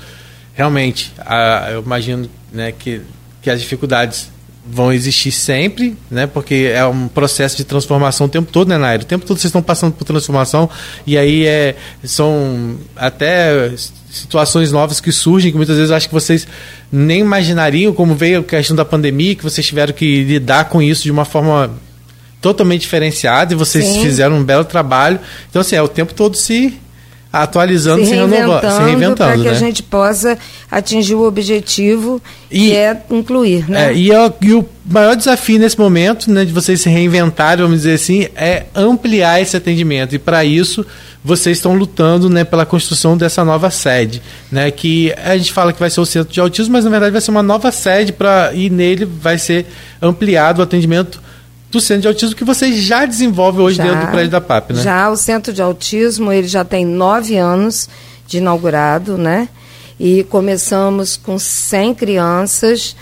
realmente, 0.55 1.13
a, 1.19 1.69
eu 1.73 1.83
imagino 1.83 2.29
né, 2.53 2.73
que, 2.73 3.01
que 3.41 3.51
as 3.51 3.61
dificuldades 3.61 4.31
vão 4.65 4.93
existir 4.93 5.33
sempre, 5.33 5.97
né? 6.11 6.27
Porque 6.27 6.71
é 6.73 6.85
um 6.87 7.09
processo 7.09 7.57
de 7.57 7.65
transformação 7.65 8.27
o 8.27 8.31
tempo 8.31 8.51
todo, 8.53 8.69
né, 8.69 8.79
Nairo? 8.79 9.03
O 9.03 9.07
tempo 9.07 9.27
todo 9.27 9.37
vocês 9.37 9.47
estão 9.47 9.63
passando 9.63 9.93
por 9.93 10.05
transformação 10.05 10.71
e 11.05 11.19
aí 11.19 11.45
é, 11.45 11.75
são 12.05 12.77
até 12.95 13.73
situações 14.09 14.71
novas 14.71 15.01
que 15.01 15.11
surgem 15.11 15.51
que 15.51 15.57
muitas 15.57 15.77
vezes 15.77 15.91
eu 15.91 15.97
acho 15.97 16.07
que 16.07 16.15
vocês 16.15 16.47
nem 16.93 17.21
imaginariam 17.21 17.93
como 17.93 18.15
veio 18.15 18.41
a 18.41 18.45
questão 18.45 18.77
da 18.77 18.85
pandemia, 18.85 19.35
que 19.35 19.43
vocês 19.43 19.67
tiveram 19.67 19.93
que 19.93 20.23
lidar 20.23 20.67
com 20.67 20.81
isso 20.81 21.03
de 21.03 21.11
uma 21.11 21.25
forma 21.25 21.71
totalmente 22.41 22.83
diferenciada 22.83 23.53
e 23.53 23.57
vocês 23.57 23.85
Sim. 23.85 24.03
fizeram 24.03 24.37
um 24.37 24.45
belo 24.45 24.65
trabalho. 24.65 25.19
Então, 25.49 25.61
assim, 25.61 25.77
é 25.77 25.83
o 25.83 25.89
tempo 25.89 26.15
todo 26.15 26.37
se 26.37 26.79
atualizando, 27.33 28.05
se, 28.05 28.11
se 28.11 28.15
renovando, 28.15 28.71
se 28.71 28.83
reinventando. 28.83 29.17
Para 29.17 29.37
que 29.39 29.45
né? 29.45 29.51
a 29.51 29.55
gente 29.55 29.83
possa 29.83 30.37
atingir 30.71 31.15
o 31.15 31.23
objetivo 31.23 32.21
e, 32.51 32.69
que 32.69 32.77
é 32.77 33.01
incluir. 33.11 33.69
Né? 33.71 33.93
É, 33.93 33.95
e, 33.95 34.13
é, 34.13 34.33
e, 34.43 34.53
o 34.53 34.69
maior 34.85 35.17
desafio 35.17 35.59
nesse 35.59 35.79
momento, 35.79 36.31
né, 36.31 36.45
de 36.45 36.53
vocês 36.53 36.83
se 36.83 36.91
reinventarem, 36.91 37.65
vamos 37.65 37.81
dizer 37.81 37.95
assim, 37.95 38.29
é 38.37 38.67
ampliar 38.75 39.41
esse 39.41 39.57
atendimento. 39.57 40.15
E 40.15 40.19
para 40.19 40.45
isso, 40.45 40.85
vocês 41.25 41.57
estão 41.57 41.75
lutando 41.75 42.29
né, 42.29 42.45
pela 42.45 42.67
construção 42.67 43.17
dessa 43.17 43.43
nova 43.43 43.71
sede. 43.71 44.21
Né, 44.51 44.71
que 44.71 45.15
a 45.25 45.35
gente 45.39 45.53
fala 45.53 45.73
que 45.73 45.81
vai 45.81 45.89
ser 45.89 46.01
o 46.01 46.07
centro 46.07 46.31
de 46.31 46.41
autismo, 46.41 46.75
mas 46.75 46.85
na 46.85 46.91
verdade 46.91 47.13
vai 47.13 47.21
ser 47.23 47.31
uma 47.31 47.43
nova 47.43 47.73
sede 47.73 48.13
para 48.13 48.53
e 48.53 48.69
nele 48.69 49.07
vai 49.07 49.39
ser 49.39 49.67
ampliado 50.03 50.61
o 50.61 50.63
atendimento 50.63 51.23
do 51.73 51.81
centro 51.81 52.03
de 52.03 52.09
autismo 52.09 52.37
que 52.37 52.45
você 52.45 52.71
já 52.73 53.07
desenvolve 53.07 53.61
hoje 53.61 53.79
já, 53.79 53.85
dentro 53.85 54.07
do 54.07 54.11
prédio 54.11 54.31
da 54.31 54.41
PAP, 54.41 54.73
né? 54.73 54.83
Já 54.83 55.09
o 55.09 55.17
centro 55.17 55.53
de 55.53 55.63
autismo 55.63 56.31
ele 56.31 56.47
já 56.47 56.65
tem 56.65 56.85
nove 56.85 57.37
anos 57.37 57.89
de 58.27 58.39
inaugurado, 58.39 59.17
né? 59.17 59.49
E 59.99 60.23
começamos 60.25 61.17
com 61.17 61.39
100 61.39 61.95
crianças 61.95 62.95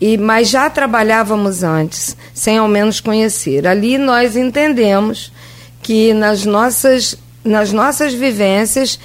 e 0.00 0.18
mas 0.18 0.48
já 0.48 0.68
trabalhávamos 0.68 1.62
antes, 1.62 2.16
sem 2.34 2.58
ao 2.58 2.66
menos 2.66 3.00
conhecer. 3.00 3.66
Ali 3.66 3.96
nós 3.96 4.34
entendemos 4.36 5.32
que 5.80 6.12
nas 6.12 6.44
nossas, 6.44 7.16
nas 7.44 7.72
nossas 7.72 8.12
vivências 8.12 8.98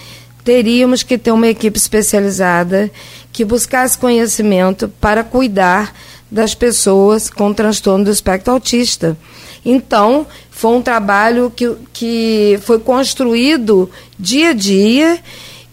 teríamos 0.44 1.04
que 1.04 1.18
ter 1.18 1.32
uma 1.32 1.48
equipe 1.48 1.78
especializada 1.78 2.90
que 3.32 3.46
buscasse 3.46 3.98
conhecimento 3.98 4.88
para 5.00 5.24
cuidar 5.24 5.94
das 6.30 6.56
pessoas 6.56 7.30
com 7.30 7.54
transtorno 7.54 8.06
do 8.06 8.12
espectro 8.12 8.54
autista. 8.54 9.18
Então, 9.66 10.28
foi 10.52 10.72
um 10.72 10.82
trabalho 10.82 11.52
que, 11.56 11.76
que 11.92 12.60
foi 12.62 12.80
construído 12.80 13.90
dia 14.18 14.50
a 14.50 14.54
dia 14.54 15.20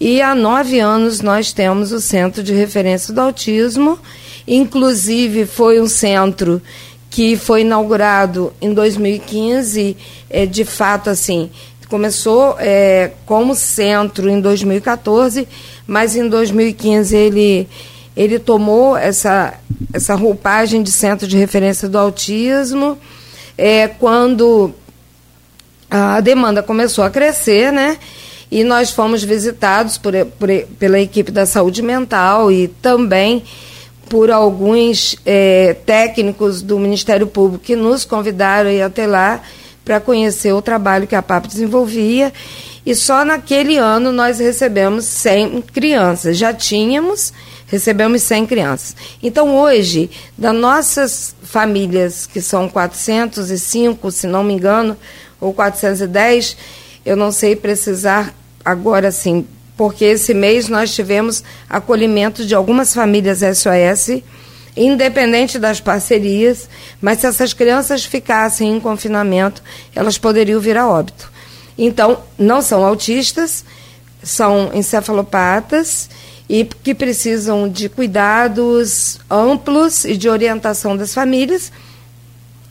e 0.01 0.21
há 0.21 0.35
nove 0.35 0.81
anos 0.81 1.21
nós 1.21 1.53
temos 1.53 1.93
o 1.93 2.01
Centro 2.01 2.43
de 2.43 2.53
Referência 2.53 3.15
do 3.15 3.21
Autismo. 3.21 3.99
Inclusive, 4.47 5.47
foi 5.47 5.81
um 5.81 5.87
centro 5.87 6.61
que 7.09 7.37
foi 7.37 7.61
inaugurado 7.61 8.53
em 8.61 8.73
2015, 8.73 9.97
é, 10.31 10.47
de 10.47 10.65
fato, 10.65 11.11
assim, 11.11 11.51
começou 11.93 12.57
é, 12.59 13.11
como 13.27 13.55
centro 13.55 14.31
em 14.31 14.41
2014, 14.41 15.47
mas 15.87 16.17
em 16.17 16.27
2015 16.27 17.15
ele, 17.15 17.69
ele 18.17 18.39
tomou 18.39 18.97
essa, 18.97 19.55
essa 19.93 20.15
roupagem 20.15 20.83
de 20.83 20.93
centro 20.93 21.27
de 21.27 21.37
referência 21.37 21.89
do 21.89 21.99
autismo. 21.99 22.99
É, 23.57 23.89
quando 23.89 24.75
a 25.91 26.21
demanda 26.21 26.63
começou 26.63 27.05
a 27.05 27.11
crescer, 27.11 27.73
né? 27.73 27.99
E 28.51 28.65
nós 28.65 28.91
fomos 28.91 29.23
visitados 29.25 29.97
por, 29.97 30.15
por, 30.39 30.49
pela 30.79 31.01
equipe 31.01 31.31
da 31.31 31.47
saúde 31.47 31.83
mental 31.83 32.53
e 32.53 32.69
também 32.69 33.43
por 34.09 34.31
alguns 34.31 35.17
é, 35.25 35.75
técnicos 35.87 36.61
do 36.61 36.79
Ministério 36.79 37.27
Público 37.27 37.65
que 37.65 37.75
nos 37.75 38.05
convidaram 38.05 38.69
a 38.69 38.73
ir 38.73 38.83
até 38.83 39.07
lá 39.07 39.41
para 39.85 40.01
conhecer 40.01 40.53
o 40.53 40.63
trabalho 40.63 41.07
que 41.07 41.15
a 41.15 41.23
PAP 41.23 41.47
desenvolvia. 41.47 42.33
E 42.85 42.95
só 42.95 43.25
naquele 43.25 43.77
ano 43.79 44.13
nós 44.13 44.39
recebemos 44.39 45.05
100 45.07 45.63
crianças. 45.73 46.37
Já 46.37 46.53
tínhamos, 46.53 47.33
recebemos 47.73 48.21
100 48.25 48.47
crianças. 48.47 48.95
Então, 49.23 49.57
hoje, 49.57 50.11
das 50.37 50.55
nossas 50.55 51.35
famílias, 51.43 52.27
que 52.27 52.43
são 52.43 52.69
405, 52.69 54.11
se 54.11 54.27
não 54.27 54.45
me 54.45 54.53
engano, 54.53 54.95
ou 55.41 55.55
410, 55.55 56.55
eu 57.05 57.17
não 57.17 57.33
sei 57.33 57.57
precisar 57.57 58.35
agora 58.63 59.11
sim, 59.11 59.47
porque 59.75 60.05
esse 60.05 60.35
mês 60.35 60.69
nós 60.69 60.95
tivemos 60.95 61.43
acolhimento 61.67 62.45
de 62.45 62.55
algumas 62.55 62.93
famílias 62.93 63.39
SOS, 63.39 64.23
independente 64.77 65.59
das 65.59 65.81
parcerias, 65.81 66.69
mas 67.01 67.21
se 67.21 67.27
essas 67.27 67.55
crianças 67.55 68.05
ficassem 68.05 68.71
em 68.71 68.81
confinamento, 68.81 69.63
elas 69.95 70.19
poderiam 70.19 70.61
vir 70.61 70.77
a 70.77 70.87
óbito. 70.87 71.33
Então, 71.79 72.19
não 72.39 72.61
são 72.61 72.85
autistas, 72.85 73.65
são 74.23 74.71
encefalopatas 74.75 76.11
e 76.53 76.67
que 76.67 76.95
precisam 76.95 77.67
de 77.67 77.89
cuidados 77.89 79.19
amplos 79.31 80.05
e 80.05 80.19
de 80.19 80.29
orientação 80.29 80.95
das 80.95 81.15
famílias. 81.15 81.73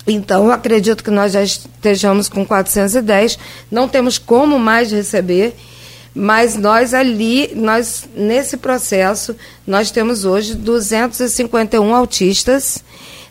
Então, 0.05 0.51
acredito 0.51 1.03
que 1.03 1.09
nós 1.09 1.33
já 1.33 1.41
estejamos 1.41 2.29
com 2.29 2.45
410, 2.45 3.39
não 3.71 3.89
temos 3.89 4.19
como 4.19 4.59
mais 4.59 4.91
receber 4.91 5.55
mas 6.13 6.57
nós 6.57 6.93
ali, 6.93 7.53
nós 7.55 8.03
nesse 8.13 8.57
processo, 8.57 9.33
nós 9.65 9.91
temos 9.91 10.25
hoje 10.25 10.55
251 10.55 11.95
autistas 11.95 12.83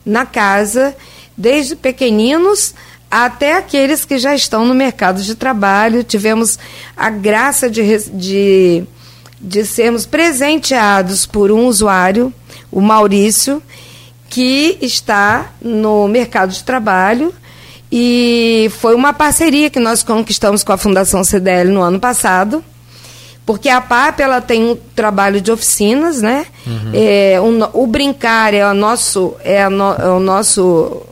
na 0.04 0.24
casa, 0.24 0.96
desde 1.36 1.76
pequeninos 1.76 2.74
até 3.10 3.54
aqueles 3.54 4.06
que 4.06 4.18
já 4.18 4.34
estão 4.34 4.64
no 4.64 4.74
mercado 4.74 5.20
de 5.22 5.34
trabalho. 5.34 6.02
Tivemos 6.02 6.58
a 6.96 7.10
graça 7.10 7.68
de, 7.68 7.82
de, 8.08 8.84
de 9.40 9.64
sermos 9.64 10.05
presenteados 10.05 11.24
por 11.24 11.50
um 11.50 11.66
usuário, 11.66 12.33
o 12.70 12.81
Maurício, 12.81 13.62
que 14.29 14.79
está 14.81 15.53
no 15.61 16.07
mercado 16.07 16.53
de 16.53 16.62
trabalho 16.62 17.35
e 17.90 18.70
foi 18.79 18.94
uma 18.94 19.12
parceria 19.12 19.68
que 19.68 19.81
nós 19.81 20.03
conquistamos 20.03 20.62
com 20.62 20.72
a 20.72 20.79
Fundação 20.79 21.24
CDL 21.24 21.70
no 21.70 21.81
ano 21.81 21.98
passado, 21.98 22.62
porque 23.44 23.68
a 23.68 23.81
PAP 23.81 24.20
ela 24.20 24.40
tem 24.40 24.62
um 24.62 24.76
trabalho 24.94 25.40
de 25.40 25.50
oficinas, 25.50 26.22
né? 26.22 26.46
Uhum. 26.64 26.92
É, 26.94 27.40
o, 27.40 27.83
o, 27.83 27.87
brincar 27.88 28.55
é 28.55 28.64
o 28.64 28.74
nosso 28.74 29.35
é, 29.42 29.68
no, 29.68 29.92
é 29.94 30.09
o 30.09 30.20
nosso 30.20 31.03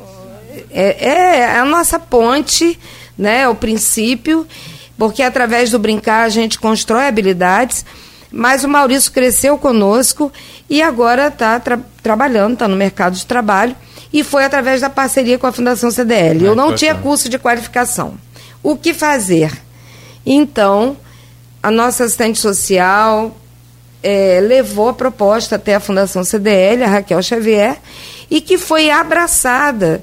é, 0.71 1.09
é, 1.09 1.59
a 1.59 1.65
nossa 1.65 1.99
ponte, 1.99 2.79
né? 3.17 3.49
O 3.49 3.57
princípio, 3.57 4.47
porque 4.97 5.21
através 5.21 5.73
do 5.73 5.81
brincar 5.81 6.25
a 6.25 6.29
gente 6.29 6.61
constrói 6.61 7.09
habilidades. 7.09 7.85
Mas 8.31 8.65
o 8.65 8.69
Maurício 8.69 9.11
cresceu 9.11 9.57
conosco 9.57 10.31
e 10.69 10.83
agora 10.83 11.29
está 11.29 11.59
tra 11.59 11.79
trabalhando, 12.03 12.55
está 12.55 12.69
no 12.69 12.77
mercado 12.77 13.15
de 13.15 13.27
trabalho 13.27 13.75
e 14.13 14.25
foi 14.25 14.45
através 14.45 14.81
da 14.81 14.89
parceria 14.89 15.39
com 15.39 15.47
a 15.47 15.53
Fundação 15.53 15.91
CDL. 15.91 16.45
Eu 16.45 16.55
não 16.55 16.75
tinha 16.75 16.95
curso 16.95 17.29
de 17.29 17.39
qualificação. 17.39 18.15
O 18.63 18.77
que 18.77 18.95
fazer? 18.95 19.53
Então, 20.25 20.97
a 21.63 21.71
nossa 21.71 22.05
assistente 22.05 22.39
social 22.39 23.37
é, 24.03 24.41
levou 24.41 24.89
a 24.89 24.95
proposta 24.95 25.57
até 25.57 25.75
a 25.75 25.81
Fundação 25.81 26.25
CDL, 26.25 26.85
a 26.85 26.89
Raquel 26.89 27.23
Xavier, 27.23 27.77
e 28.31 28.41
que 28.41 28.59
foi 28.59 28.91
abraçada 28.91 30.03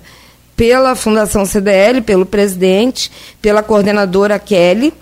pela 0.55 0.95
Fundação 0.95 1.45
CDL, 1.45 2.01
pelo 2.01 2.25
presidente, 2.25 3.11
pela 3.41 3.61
coordenadora 3.61 4.39
Kelly. 4.39 4.93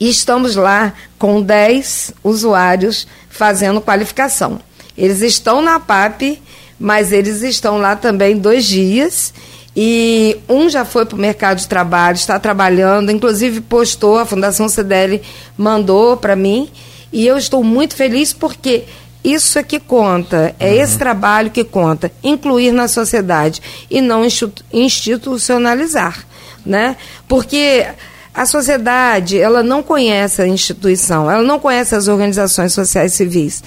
E 0.00 0.08
estamos 0.08 0.56
lá 0.56 0.94
com 1.18 1.42
10 1.42 2.14
usuários 2.24 3.06
fazendo 3.28 3.80
qualificação. 3.80 4.58
Eles 4.96 5.20
estão 5.20 5.60
na 5.60 5.78
PAP, 5.78 6.40
mas 6.78 7.12
eles 7.12 7.42
estão 7.42 7.76
lá 7.78 7.94
também 7.94 8.38
dois 8.38 8.64
dias 8.64 9.32
e 9.76 10.36
um 10.48 10.68
já 10.68 10.84
foi 10.84 11.06
para 11.06 11.16
o 11.16 11.20
mercado 11.20 11.58
de 11.58 11.68
trabalho, 11.68 12.16
está 12.16 12.38
trabalhando, 12.38 13.10
inclusive 13.10 13.60
postou, 13.60 14.18
a 14.18 14.26
Fundação 14.26 14.68
CDL 14.68 15.22
mandou 15.56 16.16
para 16.16 16.34
mim. 16.34 16.68
E 17.12 17.26
eu 17.26 17.36
estou 17.36 17.62
muito 17.62 17.94
feliz 17.94 18.32
porque 18.32 18.84
isso 19.22 19.58
é 19.58 19.62
que 19.62 19.78
conta, 19.78 20.54
é 20.58 20.70
uhum. 20.70 20.82
esse 20.82 20.98
trabalho 20.98 21.50
que 21.50 21.62
conta, 21.62 22.10
incluir 22.22 22.72
na 22.72 22.88
sociedade 22.88 23.60
e 23.90 24.00
não 24.00 24.22
institucionalizar, 24.72 26.26
né? 26.64 26.96
Porque 27.28 27.86
a 28.34 28.46
sociedade, 28.46 29.38
ela 29.38 29.62
não 29.62 29.82
conhece 29.82 30.40
a 30.40 30.46
instituição, 30.46 31.30
ela 31.30 31.42
não 31.42 31.58
conhece 31.58 31.94
as 31.94 32.08
organizações 32.08 32.72
sociais 32.72 33.12
civis. 33.12 33.62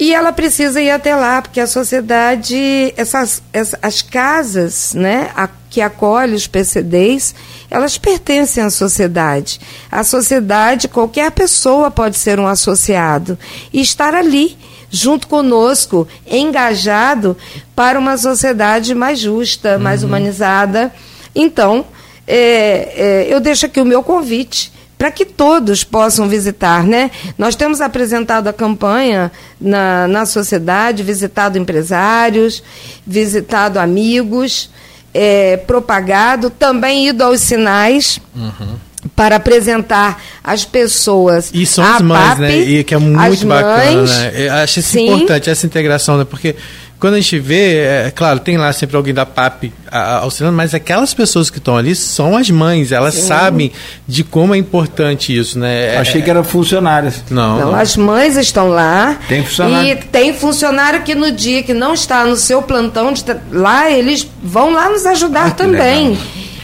E 0.00 0.14
ela 0.14 0.32
precisa 0.32 0.80
ir 0.80 0.90
até 0.90 1.14
lá, 1.14 1.42
porque 1.42 1.60
a 1.60 1.66
sociedade, 1.66 2.56
essas, 2.96 3.42
essas 3.52 3.78
as 3.82 4.00
casas 4.00 4.94
né, 4.94 5.30
a, 5.36 5.46
que 5.68 5.82
acolhem 5.82 6.34
os 6.34 6.46
PCDs, 6.46 7.34
elas 7.70 7.98
pertencem 7.98 8.64
à 8.64 8.70
sociedade. 8.70 9.60
A 9.92 10.02
sociedade, 10.02 10.88
qualquer 10.88 11.30
pessoa 11.30 11.90
pode 11.90 12.16
ser 12.16 12.40
um 12.40 12.46
associado 12.46 13.38
e 13.70 13.82
estar 13.82 14.14
ali, 14.14 14.56
junto 14.90 15.28
conosco, 15.28 16.08
engajado 16.26 17.36
para 17.76 17.98
uma 17.98 18.16
sociedade 18.16 18.94
mais 18.94 19.18
justa, 19.18 19.78
mais 19.78 20.02
uhum. 20.02 20.08
humanizada. 20.08 20.90
Então, 21.34 21.84
é, 22.30 22.92
é, 22.96 23.26
eu 23.28 23.40
deixo 23.40 23.66
aqui 23.66 23.80
o 23.80 23.84
meu 23.84 24.02
convite 24.02 24.72
para 24.96 25.10
que 25.10 25.24
todos 25.24 25.82
possam 25.82 26.28
visitar, 26.28 26.84
né? 26.84 27.10
Nós 27.38 27.56
temos 27.56 27.80
apresentado 27.80 28.48
a 28.48 28.52
campanha 28.52 29.32
na, 29.58 30.06
na 30.06 30.26
sociedade, 30.26 31.02
visitado 31.02 31.56
empresários, 31.56 32.62
visitado 33.06 33.78
amigos, 33.78 34.70
é, 35.14 35.56
propagado, 35.56 36.50
também 36.50 37.08
ido 37.08 37.24
aos 37.24 37.40
sinais. 37.40 38.20
Uhum 38.36 38.90
para 39.16 39.36
apresentar 39.36 40.22
as 40.44 40.64
pessoas. 40.64 41.50
E 41.54 41.64
são 41.64 41.84
as 41.84 42.02
mães, 42.02 42.28
PAP, 42.28 42.38
né? 42.38 42.58
E 42.58 42.84
que 42.84 42.94
é 42.94 42.98
muito 42.98 43.46
bacana, 43.46 43.94
mães, 43.94 44.10
né? 44.10 44.32
Eu 44.36 44.52
acho 44.54 44.80
isso 44.80 44.90
sim. 44.90 45.06
importante, 45.06 45.48
essa 45.48 45.66
integração, 45.66 46.18
né? 46.18 46.26
Porque 46.28 46.54
quando 47.00 47.14
a 47.14 47.20
gente 47.20 47.38
vê, 47.38 47.78
é, 47.78 48.12
claro, 48.14 48.38
tem 48.38 48.58
lá 48.58 48.70
sempre 48.74 48.94
alguém 48.94 49.14
da 49.14 49.24
PAP 49.24 49.72
auxiliando, 50.20 50.56
mas 50.56 50.74
aquelas 50.74 51.14
pessoas 51.14 51.48
que 51.48 51.56
estão 51.56 51.76
ali 51.76 51.94
são 51.96 52.36
as 52.36 52.50
mães, 52.50 52.92
elas 52.92 53.14
Sim. 53.14 53.26
sabem 53.26 53.72
de 54.06 54.22
como 54.22 54.54
é 54.54 54.58
importante 54.58 55.36
isso, 55.36 55.58
né? 55.58 55.94
É, 55.94 55.98
Achei 55.98 56.20
que 56.20 56.28
eram 56.28 56.44
funcionárias. 56.44 57.24
Não, 57.30 57.58
não, 57.58 57.74
as 57.74 57.96
mães 57.96 58.36
estão 58.36 58.68
lá. 58.68 59.18
Tem 59.26 59.42
funcionário. 59.42 59.88
E 59.88 59.96
tem 59.96 60.34
funcionário 60.34 61.02
que 61.02 61.14
no 61.14 61.32
dia 61.32 61.62
que 61.62 61.72
não 61.72 61.94
está 61.94 62.24
no 62.26 62.36
seu 62.36 62.60
plantão 62.62 63.14
de 63.14 63.24
lá, 63.50 63.90
eles 63.90 64.28
vão 64.42 64.72
lá 64.72 64.90
nos 64.90 65.06
ajudar 65.06 65.46
ah, 65.46 65.50
também. 65.52 66.18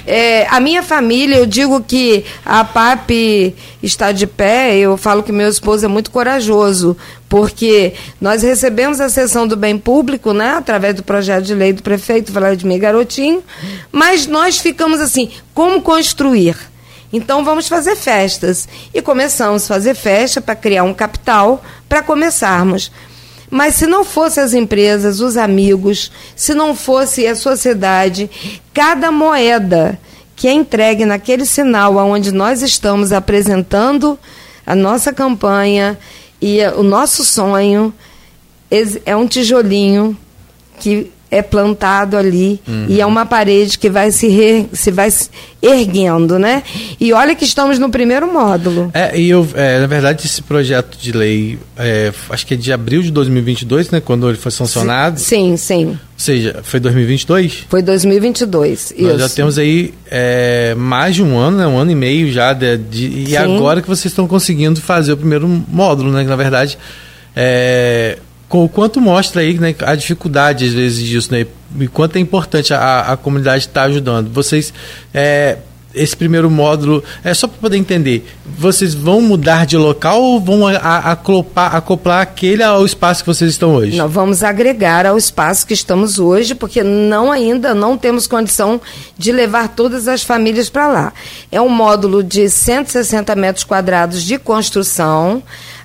É, 0.07 0.47
a 0.49 0.61
minha 0.61 0.83
família, 0.83 1.37
eu 1.37 1.47
digo 1.47 1.83
que 1.83 2.25
a 2.45 2.65
PAP 2.65 3.11
está 3.83 4.13
de 4.13 4.27
pé, 4.27 4.77
eu 4.77 4.97
falo 4.97 5.23
que 5.23 5.33
meu 5.33 5.49
esposo 5.49 5.85
é 5.85 5.89
muito 5.89 6.13
corajoso, 6.13 6.97
porque 7.29 7.93
nós 8.21 8.43
recebemos 8.43 9.01
a 9.01 9.09
sessão 9.09 9.49
do 9.49 9.57
bem 9.57 9.77
público, 9.77 10.33
né, 10.33 10.51
através 10.51 10.95
do 10.95 11.03
projeto 11.03 11.45
de 11.45 11.55
lei 11.55 11.73
do 11.73 11.83
prefeito 11.83 12.33
Vladimir 12.33 12.79
Garotinho, 12.79 13.43
mas 13.91 14.29
nós 14.29 14.59
ficamos 14.59 15.01
assim, 15.01 15.31
como 15.53 15.83
construir? 15.83 16.57
Então 17.13 17.45
vamos 17.45 17.69
fazer 17.69 17.97
festas. 17.97 18.69
E 18.93 19.01
começamos 19.01 19.65
a 19.65 19.69
fazer 19.69 19.95
festa 19.95 20.41
para 20.41 20.55
criar 20.55 20.83
um 20.83 20.93
capital 20.93 21.63
para 21.89 22.03
começarmos. 22.03 22.91
Mas 23.51 23.75
se 23.77 23.87
não 23.87 24.05
fosse 24.05 24.41
as 24.41 24.55
empresas, 24.55 25.21
os 25.21 25.37
amigos, 25.37 26.11
se 26.35 26.53
não 26.55 26.75
fosse 26.75 27.27
a 27.27 27.37
sociedade, 27.37 28.31
cada 28.75 29.13
moeda 29.13 29.99
que 30.35 30.49
é 30.49 30.53
entregue 30.53 31.07
naquele 31.07 31.47
sinal 31.47 31.99
aonde 31.99 32.31
nós 32.33 32.61
estamos 32.61 33.13
apresentando 33.13 34.19
a 34.67 34.75
nossa 34.75 35.13
campanha 35.13 35.99
e 36.41 36.61
o 36.77 36.83
nosso 36.83 37.25
sonho 37.25 37.95
é 39.05 39.17
um 39.17 39.27
tijolinho 39.27 40.17
que 40.79 41.11
é 41.31 41.43
plantado 41.43 42.17
ali 42.17 42.61
uhum. 42.67 42.87
e 42.89 43.01
é 43.01 43.07
uma 43.07 43.27
parede 43.27 43.79
que 43.79 43.91
vai 43.91 44.11
se, 44.11 44.29
re, 44.29 44.67
se 44.73 44.91
vai 44.91 45.13
erguendo, 45.61 46.39
né? 46.39 46.63
E 47.01 47.13
olha 47.13 47.35
que 47.35 47.45
estamos 47.45 47.79
no 47.79 47.91
primeiro 47.91 48.33
módulo. 48.33 48.91
É, 48.95 49.19
e 49.19 49.29
eu, 49.29 49.47
é, 49.55 49.81
na 49.81 49.87
verdade, 49.87 50.25
esse 50.25 50.41
projeto 50.43 50.97
de 50.97 51.13
lei, 51.13 51.59
é, 51.77 52.13
acho 52.31 52.47
que 52.47 52.55
é 52.55 52.57
de 52.57 52.73
abril 52.73 53.03
de 53.03 53.11
2022, 53.11 53.91
né? 53.91 54.01
Quando 54.01 54.29
ele 54.29 54.39
foi 54.39 54.53
sancionado. 54.53 55.19
Sim, 55.19 55.57
sim. 55.57 55.87
Ou 55.89 55.99
seja, 56.17 56.61
foi 56.63 56.79
2022? 56.81 57.67
Foi 57.69 57.83
2022, 57.83 58.95
Nós 58.99 59.11
isso. 59.11 59.19
já 59.19 59.29
temos 59.29 59.59
aí 59.59 59.93
é, 60.11 60.75
mais 60.77 61.17
de 61.17 61.23
um 61.23 61.37
ano, 61.37 61.59
né? 61.59 61.67
Um 61.67 61.77
ano 61.77 61.91
e 61.91 61.95
meio 61.95 62.33
já 62.33 62.53
de, 62.53 62.77
de 62.79 63.31
e 63.31 63.37
agora 63.37 63.83
que 63.83 63.89
vocês 63.89 64.13
estão 64.13 64.27
conseguindo 64.29 64.81
fazer 64.81 65.13
o 65.13 65.17
primeiro 65.17 65.47
módulo, 65.69 66.13
né? 66.13 66.23
Que, 66.23 66.31
na 66.31 66.37
verdade, 66.37 66.79
é, 67.35 68.19
o 68.49 68.69
quanto 68.69 69.01
mostra 69.01 69.43
aí 69.43 69.55
né, 69.59 69.75
a 69.81 69.95
dificuldade 69.95 70.65
às 70.65 70.73
vezes 70.73 71.05
disso, 71.05 71.33
né? 71.33 71.47
E 71.79 71.89
quanto 71.89 72.17
é 72.17 72.21
importante 72.21 72.73
a, 72.73 73.01
a 73.13 73.17
comunidade 73.17 73.65
estar 73.65 73.83
tá 73.83 73.87
ajudando. 73.87 74.33
Vocês 74.33 74.73
é, 75.13 75.59
esse 75.97 76.15
primeiro 76.15 76.51
módulo, 76.51 77.03
é 77.25 77.33
só 77.33 77.49
para 77.49 77.59
poder 77.59 77.79
entender, 77.79 78.27
vocês 78.45 78.95
vão 78.95 79.21
mudar 79.21 79.65
de 79.65 79.77
local 79.77 80.23
ou 80.23 80.39
vão 80.39 80.67
acoplar, 80.67 81.75
acoplar 81.75 82.21
aquele 82.21 82.63
ao 82.63 82.85
espaço 82.85 83.25
que 83.25 83.29
vocês 83.29 83.51
estão 83.51 83.75
hoje? 83.75 83.97
Nós 83.97 84.13
vamos 84.13 84.43
agregar 84.43 85.07
ao 85.07 85.17
espaço 85.17 85.67
que 85.67 85.73
estamos 85.73 86.19
hoje, 86.19 86.55
porque 86.55 86.83
não 86.83 87.33
ainda 87.33 87.75
não 87.75 87.97
temos 87.97 88.27
condição 88.27 88.81
de 89.17 89.33
levar 89.33 89.69
todas 89.69 90.07
as 90.07 90.23
famílias 90.23 90.69
para 90.69 90.87
lá. 90.87 91.13
É 91.51 91.61
um 91.61 91.69
módulo 91.69 92.23
de 92.23 92.49
160 92.49 93.35
metros 93.35 93.65
quadrados 93.65 94.23
de 94.23 94.39
construção, 94.39 95.43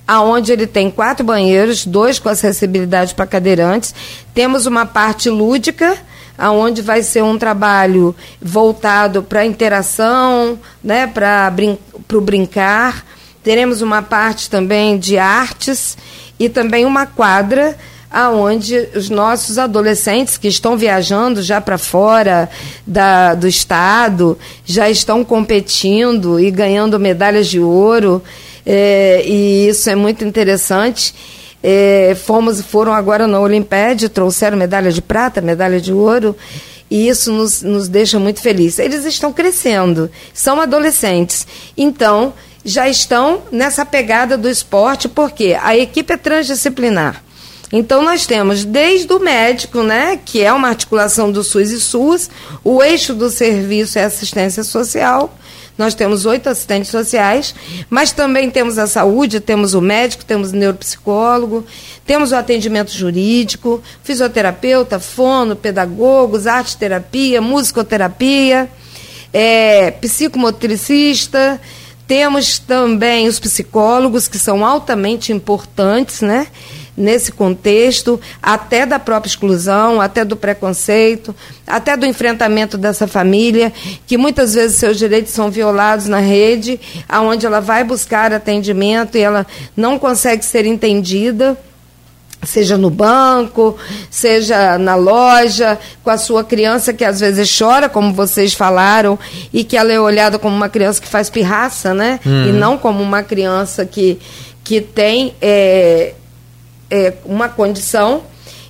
aonde 0.08 0.52
ele 0.52 0.68
tem 0.68 0.90
quatro 0.92 1.26
banheiros, 1.26 1.86
dois 1.86 2.20
com 2.20 2.30
acessibilidade 2.30 3.16
para 3.16 3.26
cadeirantes. 3.26 3.94
Temos 4.34 4.66
uma 4.66 4.86
parte 4.86 5.30
lúdica, 5.30 5.98
aonde 6.38 6.82
vai 6.82 7.04
ser 7.04 7.24
um 7.24 7.38
trabalho 7.38 8.16
voltado 8.42 9.24
para 9.24 9.42
a 9.42 9.46
interação, 9.46 10.60
né, 10.84 11.08
para 11.08 11.50
brin 11.52 11.78
o 12.12 12.22
brincar. 12.22 13.06
Teremos 13.44 13.82
uma 13.82 14.02
parte 14.02 14.50
também 14.50 14.98
de 14.98 15.18
artes 15.18 15.98
e 16.40 16.50
também 16.50 16.86
uma 16.86 17.06
quadra 17.06 17.78
aonde 18.12 18.90
os 18.94 19.10
nossos 19.10 19.58
adolescentes 19.58 20.38
que 20.38 20.50
estão 20.50 20.76
viajando 20.76 21.42
já 21.42 21.62
para 21.62 21.78
fora 21.78 22.50
da, 22.86 23.34
do 23.34 23.48
estado 23.48 24.38
já 24.66 24.90
estão 24.90 25.24
competindo 25.24 26.38
e 26.38 26.52
ganhando 26.52 27.00
medalhas 27.00 27.48
de 27.48 27.62
ouro 27.62 28.22
é, 28.66 29.24
e 29.26 29.68
isso 29.68 29.90
é 29.90 29.96
muito 29.96 30.24
interessante. 30.24 31.14
É, 31.64 32.16
fomos, 32.26 32.62
foram 32.62 32.94
agora 32.94 33.28
na 33.28 33.40
Olimpíada, 33.40 34.10
trouxeram 34.10 34.58
medalha 34.58 34.92
de 34.92 35.02
prata, 35.02 35.42
medalha 35.42 35.80
de 35.80 35.94
ouro, 35.94 36.36
e 36.90 37.08
isso 37.08 37.32
nos, 37.32 37.62
nos 37.62 37.88
deixa 37.88 38.20
muito 38.20 38.42
felizes. 38.42 38.80
Eles 38.80 39.06
estão 39.06 39.32
crescendo, 39.32 40.10
são 40.34 40.60
adolescentes, 40.60 41.46
então 41.78 42.34
já 42.66 42.90
estão 42.90 43.44
nessa 43.52 43.86
pegada 43.86 44.38
do 44.38 44.50
esporte, 44.50 45.08
porque 45.08 45.58
a 45.62 45.78
equipe 45.78 46.14
é 46.14 46.18
transdisciplinar. 46.18 47.24
Então 47.72 48.04
nós 48.04 48.26
temos 48.26 48.66
desde 48.66 49.12
o 49.14 49.20
médico, 49.20 49.82
né, 49.82 50.20
que 50.24 50.42
é 50.44 50.52
uma 50.52 50.68
articulação 50.68 51.32
do 51.32 51.44
SUS 51.44 51.72
e 51.72 51.80
SUS, 51.80 52.30
o 52.64 52.84
eixo 52.84 53.14
do 53.14 53.30
serviço 53.30 53.98
é 53.98 54.04
assistência 54.04 54.64
social, 54.64 55.34
nós 55.82 55.96
temos 55.96 56.28
oito 56.28 56.48
assistentes 56.48 56.92
sociais, 56.92 57.56
mas 57.90 58.12
também 58.12 58.52
temos 58.52 58.78
a 58.78 58.86
saúde, 58.86 59.40
temos 59.40 59.74
o 59.74 59.82
médico, 59.82 60.24
temos 60.24 60.52
o 60.52 60.56
neuropsicólogo, 60.56 61.66
temos 62.06 62.32
o 62.32 62.36
atendimento 62.36 62.92
jurídico, 62.92 63.82
fisioterapeuta, 64.04 65.00
fono, 65.00 65.56
pedagogos, 65.56 66.46
arte 66.46 66.78
terapia, 66.78 67.42
musicoterapia, 67.42 68.70
é, 69.34 69.90
psicomotricista. 69.90 71.60
Temos 72.06 72.60
também 72.60 73.28
os 73.28 73.40
psicólogos, 73.40 74.28
que 74.28 74.38
são 74.38 74.64
altamente 74.64 75.34
importantes, 75.34 76.22
né? 76.22 76.46
Nesse 76.96 77.32
contexto, 77.32 78.20
até 78.42 78.86
da 78.86 79.00
própria 79.00 79.30
exclusão, 79.30 80.02
até 80.02 80.26
do 80.26 80.36
preconceito, 80.36 81.36
até 81.66 81.96
do 81.96 82.06
enfrentamento 82.06 82.78
dessa 82.78 83.08
família, 83.08 83.72
que 84.06 84.18
muitas 84.18 84.54
vezes 84.54 84.78
seus 84.78 84.98
direitos 84.98 85.32
são 85.32 85.50
violados 85.50 86.08
na 86.08 86.20
rede, 86.20 86.80
aonde 87.08 87.46
ela 87.46 87.60
vai 87.60 87.84
buscar 87.84 88.34
atendimento 88.34 89.18
e 89.18 89.22
ela 89.22 89.48
não 89.76 89.98
consegue 89.98 90.44
ser 90.44 90.66
entendida 90.66 91.58
seja 92.44 92.78
no 92.78 92.90
banco, 92.90 93.78
seja 94.10 94.78
na 94.78 94.96
loja, 94.96 95.78
com 96.04 96.10
a 96.10 96.18
sua 96.18 96.44
criança 96.44 96.92
que 96.94 97.06
às 97.06 97.20
vezes 97.20 97.56
chora, 97.56 97.88
como 97.88 98.14
vocês 98.14 98.54
falaram, 98.54 99.18
e 99.54 99.64
que 99.64 99.78
ela 99.78 99.92
é 99.92 100.00
olhada 100.00 100.40
como 100.40 100.56
uma 100.56 100.70
criança 100.70 101.00
que 101.00 101.08
faz 101.08 101.30
pirraça, 101.30 101.94
né? 101.94 102.20
Uhum. 102.26 102.50
E 102.50 102.52
não 102.52 102.78
como 102.78 103.04
uma 103.04 103.22
criança 103.22 103.86
que, 103.86 104.20
que 104.64 104.82
tem 104.82 105.36
é, 105.40 106.14
é, 106.92 107.14
uma 107.26 107.50
condição. 107.50 108.24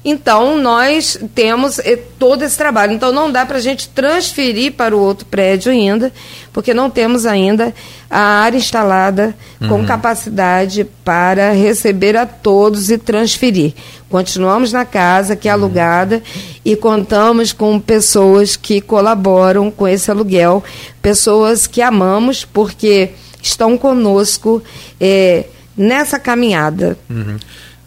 Então, 0.03 0.57
nós 0.57 1.19
temos 1.35 1.77
é, 1.77 1.95
todo 1.95 2.43
esse 2.43 2.57
trabalho. 2.57 2.93
Então, 2.93 3.11
não 3.11 3.31
dá 3.31 3.45
para 3.45 3.57
a 3.57 3.61
gente 3.61 3.87
transferir 3.89 4.73
para 4.73 4.95
o 4.95 4.99
outro 4.99 5.27
prédio 5.27 5.71
ainda, 5.71 6.11
porque 6.51 6.73
não 6.73 6.89
temos 6.89 7.25
ainda 7.25 7.73
a 8.09 8.19
área 8.19 8.57
instalada 8.57 9.35
uhum. 9.59 9.67
com 9.67 9.85
capacidade 9.85 10.85
para 11.03 11.51
receber 11.51 12.17
a 12.17 12.25
todos 12.25 12.89
e 12.89 12.97
transferir. 12.97 13.73
Continuamos 14.09 14.71
na 14.71 14.85
casa, 14.85 15.35
que 15.35 15.47
é 15.47 15.55
uhum. 15.55 15.61
alugada, 15.61 16.23
e 16.65 16.75
contamos 16.75 17.53
com 17.53 17.79
pessoas 17.79 18.55
que 18.55 18.81
colaboram 18.81 19.69
com 19.69 19.87
esse 19.87 20.09
aluguel, 20.09 20.63
pessoas 20.99 21.67
que 21.67 21.79
amamos, 21.79 22.43
porque 22.43 23.11
estão 23.39 23.77
conosco 23.77 24.63
é, 24.99 25.45
nessa 25.77 26.19
caminhada. 26.19 26.97
Uhum. 27.07 27.37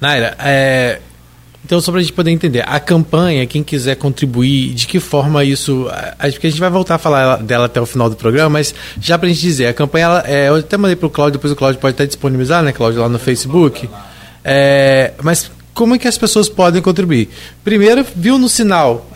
Naira, 0.04 0.36
é, 0.38 0.98
então 1.64 1.80
só 1.80 1.90
para 1.90 2.00
a 2.00 2.02
gente 2.02 2.12
poder 2.12 2.30
entender, 2.30 2.62
a 2.66 2.78
campanha, 2.78 3.46
quem 3.46 3.64
quiser 3.64 3.96
contribuir, 3.96 4.74
de 4.74 4.86
que 4.86 5.00
forma 5.00 5.42
isso. 5.42 5.88
Acho 6.18 6.38
que 6.38 6.46
a 6.46 6.50
gente 6.50 6.60
vai 6.60 6.68
voltar 6.68 6.96
a 6.96 6.98
falar 6.98 7.38
dela 7.38 7.64
até 7.64 7.80
o 7.80 7.86
final 7.86 8.10
do 8.10 8.16
programa, 8.16 8.50
mas 8.50 8.74
já 9.00 9.16
para 9.16 9.26
a 9.26 9.32
gente 9.32 9.40
dizer, 9.40 9.66
a 9.68 9.72
campanha, 9.72 10.04
ela, 10.04 10.24
é, 10.26 10.48
eu 10.48 10.56
até 10.56 10.76
mandei 10.76 10.94
para 10.94 11.06
o 11.06 11.10
Cláudio, 11.10 11.38
depois 11.38 11.50
o 11.50 11.56
Cláudio 11.56 11.80
pode 11.80 11.94
até 11.94 12.04
disponibilizar, 12.04 12.62
né, 12.62 12.70
Cláudio, 12.70 13.00
lá 13.00 13.08
no 13.08 13.18
Facebook. 13.18 13.88
É, 14.44 15.14
mas 15.22 15.50
como 15.72 15.94
é 15.94 15.98
que 15.98 16.06
as 16.06 16.18
pessoas 16.18 16.50
podem 16.50 16.82
contribuir? 16.82 17.30
Primeiro, 17.64 18.04
viu 18.14 18.36
no 18.38 18.48
sinal, 18.48 19.08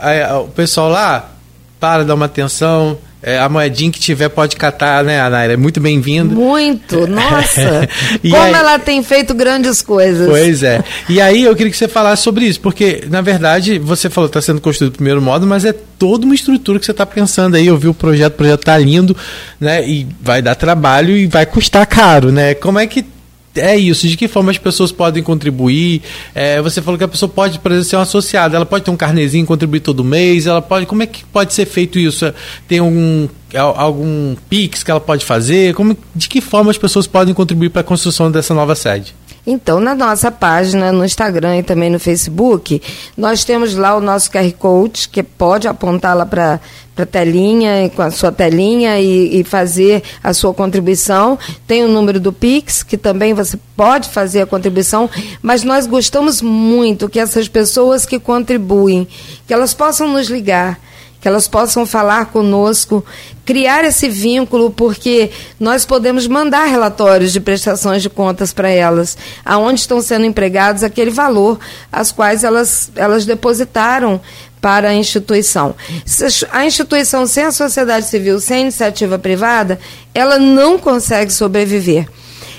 o 0.42 0.48
pessoal 0.48 0.88
lá, 0.88 1.32
para, 1.78 2.02
dar 2.02 2.14
uma 2.14 2.24
atenção, 2.24 2.96
é, 3.22 3.38
a 3.38 3.48
moedinha 3.48 3.90
que 3.90 3.98
tiver 3.98 4.28
pode 4.28 4.56
catar, 4.56 5.02
né, 5.02 5.20
Anaira? 5.20 5.54
É 5.54 5.56
muito 5.56 5.80
bem-vindo. 5.80 6.34
Muito, 6.34 7.06
nossa! 7.06 7.88
Como 8.22 8.36
aí... 8.36 8.52
ela 8.52 8.78
tem 8.78 9.02
feito 9.02 9.34
grandes 9.34 9.82
coisas. 9.82 10.28
Pois 10.28 10.62
é. 10.62 10.84
E 11.08 11.20
aí 11.20 11.42
eu 11.42 11.56
queria 11.56 11.70
que 11.70 11.76
você 11.76 11.88
falasse 11.88 12.22
sobre 12.22 12.44
isso, 12.44 12.60
porque, 12.60 13.04
na 13.10 13.20
verdade, 13.20 13.78
você 13.78 14.08
falou 14.08 14.28
que 14.28 14.38
está 14.38 14.52
sendo 14.52 14.60
construído 14.60 14.92
do 14.92 14.96
primeiro 14.96 15.20
modo, 15.20 15.46
mas 15.46 15.64
é 15.64 15.72
toda 15.72 16.24
uma 16.24 16.34
estrutura 16.34 16.78
que 16.78 16.84
você 16.84 16.92
está 16.92 17.04
pensando 17.04 17.56
aí. 17.56 17.66
Eu 17.66 17.76
vi 17.76 17.88
o 17.88 17.94
projeto, 17.94 18.34
o 18.34 18.36
projeto 18.36 18.60
está 18.60 18.78
lindo, 18.78 19.16
né? 19.60 19.86
E 19.86 20.06
vai 20.20 20.40
dar 20.40 20.54
trabalho 20.54 21.16
e 21.16 21.26
vai 21.26 21.44
custar 21.44 21.86
caro, 21.86 22.30
né? 22.30 22.54
Como 22.54 22.78
é 22.78 22.86
que 22.86 23.04
é 23.56 23.76
isso, 23.76 24.06
de 24.06 24.16
que 24.16 24.28
forma 24.28 24.50
as 24.50 24.58
pessoas 24.58 24.92
podem 24.92 25.22
contribuir? 25.22 26.02
É, 26.34 26.60
você 26.60 26.80
falou 26.80 26.98
que 26.98 27.04
a 27.04 27.08
pessoa 27.08 27.28
pode, 27.28 27.58
por 27.58 27.72
exemplo, 27.72 27.88
ser 27.88 27.96
uma 27.96 28.02
associada, 28.02 28.56
ela 28.56 28.66
pode 28.66 28.84
ter 28.84 28.90
um 28.90 28.96
carnezinho, 28.96 29.44
contribuir 29.46 29.80
todo 29.80 30.04
mês, 30.04 30.46
ela 30.46 30.62
pode. 30.62 30.86
Como 30.86 31.02
é 31.02 31.06
que 31.06 31.24
pode 31.24 31.52
ser 31.52 31.66
feito 31.66 31.98
isso? 31.98 32.32
Tem 32.66 32.78
algum, 32.78 33.28
algum 33.54 34.36
PIX 34.48 34.82
que 34.82 34.90
ela 34.90 35.00
pode 35.00 35.24
fazer? 35.24 35.74
Como, 35.74 35.96
de 36.14 36.28
que 36.28 36.40
forma 36.40 36.70
as 36.70 36.78
pessoas 36.78 37.06
podem 37.06 37.34
contribuir 37.34 37.70
para 37.70 37.80
a 37.80 37.84
construção 37.84 38.30
dessa 38.30 38.54
nova 38.54 38.74
sede? 38.74 39.14
Então, 39.50 39.80
na 39.80 39.94
nossa 39.94 40.30
página, 40.30 40.92
no 40.92 41.02
Instagram 41.02 41.56
e 41.56 41.62
também 41.62 41.88
no 41.88 41.98
Facebook, 41.98 42.82
nós 43.16 43.44
temos 43.44 43.74
lá 43.74 43.96
o 43.96 44.00
nosso 44.00 44.30
QR 44.30 44.52
Code, 44.52 45.08
que 45.08 45.22
pode 45.22 45.66
apontar 45.66 46.14
lá 46.14 46.26
para 46.26 46.60
a 46.94 47.06
telinha, 47.06 47.90
com 47.96 48.02
a 48.02 48.10
sua 48.10 48.30
telinha 48.30 49.00
e, 49.00 49.40
e, 49.40 49.44
fazer 49.44 50.02
a 50.22 50.34
sua 50.34 50.52
contribuição. 50.52 51.38
Tem 51.66 51.82
o 51.82 51.88
número 51.88 52.20
do 52.20 52.30
Pix, 52.30 52.82
que 52.82 52.98
também 52.98 53.32
você 53.32 53.58
pode 53.74 54.10
fazer 54.10 54.42
a 54.42 54.46
contribuição, 54.46 55.08
mas 55.40 55.64
nós 55.64 55.86
gostamos 55.86 56.42
muito 56.42 57.08
que 57.08 57.18
essas 57.18 57.48
pessoas 57.48 58.04
que 58.04 58.18
contribuem, 58.18 59.08
que 59.46 59.54
elas 59.54 59.72
possam 59.72 60.08
nos 60.08 60.28
ligar 60.28 60.78
que 61.20 61.26
elas 61.26 61.48
possam 61.48 61.84
falar 61.84 62.26
conosco, 62.26 63.04
criar 63.48 63.82
esse 63.82 64.10
vínculo, 64.10 64.70
porque 64.70 65.30
nós 65.58 65.86
podemos 65.86 66.26
mandar 66.26 66.66
relatórios 66.66 67.32
de 67.32 67.40
prestações 67.40 68.02
de 68.02 68.10
contas 68.10 68.52
para 68.52 68.68
elas, 68.68 69.16
aonde 69.42 69.80
estão 69.80 70.02
sendo 70.02 70.26
empregados 70.26 70.82
aquele 70.82 71.10
valor, 71.10 71.58
as 71.90 72.12
quais 72.12 72.44
elas, 72.44 72.92
elas 72.94 73.24
depositaram 73.24 74.20
para 74.60 74.90
a 74.90 74.94
instituição. 74.94 75.74
A 76.52 76.66
instituição 76.66 77.26
sem 77.26 77.44
a 77.44 77.50
sociedade 77.50 78.04
civil, 78.04 78.38
sem 78.38 78.58
a 78.58 78.60
iniciativa 78.60 79.18
privada, 79.18 79.80
ela 80.14 80.38
não 80.38 80.78
consegue 80.78 81.32
sobreviver. 81.32 82.06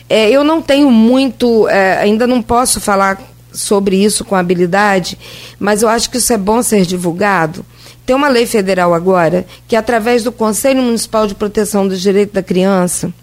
É, 0.10 0.28
eu 0.32 0.44
não 0.44 0.60
tenho 0.60 0.90
muito, 0.90 1.70
é, 1.70 2.00
ainda 2.00 2.26
não 2.26 2.42
posso 2.42 2.82
falar 2.82 3.22
sobre 3.54 4.04
isso 4.04 4.26
com 4.26 4.36
habilidade, 4.36 5.20
mas 5.60 5.84
eu 5.84 5.88
acho 5.88 6.10
que 6.10 6.18
isso 6.18 6.34
é 6.34 6.38
bom 6.38 6.64
ser 6.64 6.84
divulgado 6.84 7.64
tem 8.10 8.16
uma 8.16 8.28
lei 8.28 8.48
federal 8.48 8.92
agora 8.92 9.46
que, 9.68 9.76
através 9.76 10.24
do 10.24 10.32
Conselho 10.32 10.82
Municipal 10.82 11.28
de 11.28 11.36
Proteção 11.36 11.88
dos 11.88 12.02
Direitos 12.02 12.34
da 12.34 12.42
Criança, 12.42 13.14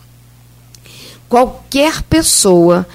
qualquer 1.29 2.03
pessoa 2.03 2.87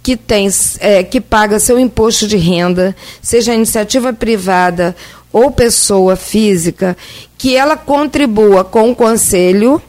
que 0.00 0.16
tem 0.16 0.48
é, 0.78 1.02
que 1.02 1.20
paga 1.20 1.58
seu 1.58 1.76
imposto 1.76 2.28
de 2.28 2.36
renda, 2.36 2.94
seja 3.20 3.52
iniciativa 3.52 4.12
privada 4.12 4.94
ou 5.32 5.50
pessoa 5.50 6.14
física, 6.14 6.96
que 7.36 7.56
ela 7.56 7.76
contribua 7.76 8.62
com 8.62 8.88
o 8.88 8.94
conselho, 8.94 9.82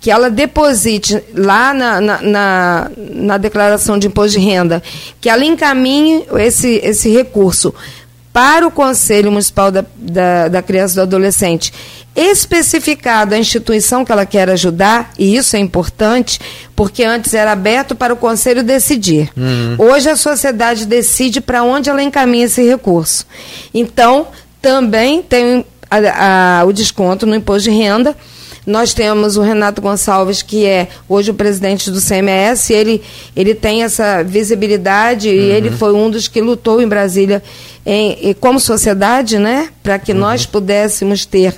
que 0.00 0.10
ela 0.10 0.30
deposite 0.30 1.22
lá 1.34 1.74
na, 1.74 2.00
na, 2.00 2.22
na, 2.22 2.90
na 2.96 3.36
declaração 3.36 3.98
de 3.98 4.06
imposto 4.06 4.38
de 4.38 4.46
renda, 4.46 4.82
que 5.20 5.28
ela 5.28 5.44
encaminhe 5.44 6.24
esse, 6.38 6.80
esse 6.82 7.10
recurso 7.10 7.74
para 8.34 8.66
o 8.66 8.70
Conselho 8.70 9.30
Municipal 9.30 9.70
da, 9.70 9.84
da, 9.96 10.48
da 10.48 10.60
Criança 10.60 10.94
e 10.94 10.96
do 10.96 11.02
Adolescente 11.02 11.72
especificado 12.16 13.34
a 13.34 13.38
instituição 13.38 14.04
que 14.04 14.12
ela 14.12 14.24
quer 14.24 14.48
ajudar, 14.50 15.10
e 15.18 15.36
isso 15.36 15.56
é 15.56 15.58
importante, 15.58 16.38
porque 16.76 17.02
antes 17.02 17.34
era 17.34 17.52
aberto 17.52 17.94
para 17.94 18.14
o 18.14 18.16
conselho 18.16 18.62
decidir. 18.62 19.30
Uhum. 19.36 19.76
Hoje 19.78 20.08
a 20.08 20.16
sociedade 20.16 20.86
decide 20.86 21.40
para 21.40 21.64
onde 21.64 21.90
ela 21.90 22.02
encaminha 22.02 22.44
esse 22.44 22.62
recurso. 22.62 23.26
Então, 23.72 24.28
também 24.62 25.22
tem 25.22 25.64
a, 25.90 26.60
a, 26.60 26.64
o 26.64 26.72
desconto 26.72 27.26
no 27.26 27.34
imposto 27.34 27.68
de 27.68 27.76
renda 27.76 28.16
nós 28.66 28.94
temos 28.94 29.36
o 29.36 29.42
Renato 29.42 29.82
Gonçalves, 29.82 30.42
que 30.42 30.64
é 30.64 30.88
hoje 31.08 31.30
o 31.30 31.34
presidente 31.34 31.90
do 31.90 32.00
CMS, 32.00 32.70
ele, 32.70 33.02
ele 33.36 33.54
tem 33.54 33.82
essa 33.82 34.22
visibilidade 34.22 35.28
uhum. 35.28 35.34
e 35.34 35.38
ele 35.38 35.70
foi 35.70 35.92
um 35.92 36.10
dos 36.10 36.28
que 36.28 36.40
lutou 36.40 36.80
em 36.80 36.88
Brasília 36.88 37.42
em, 37.84 38.34
como 38.40 38.58
sociedade, 38.58 39.38
né, 39.38 39.68
para 39.82 39.98
que 39.98 40.12
uhum. 40.12 40.18
nós 40.18 40.46
pudéssemos 40.46 41.26
ter 41.26 41.54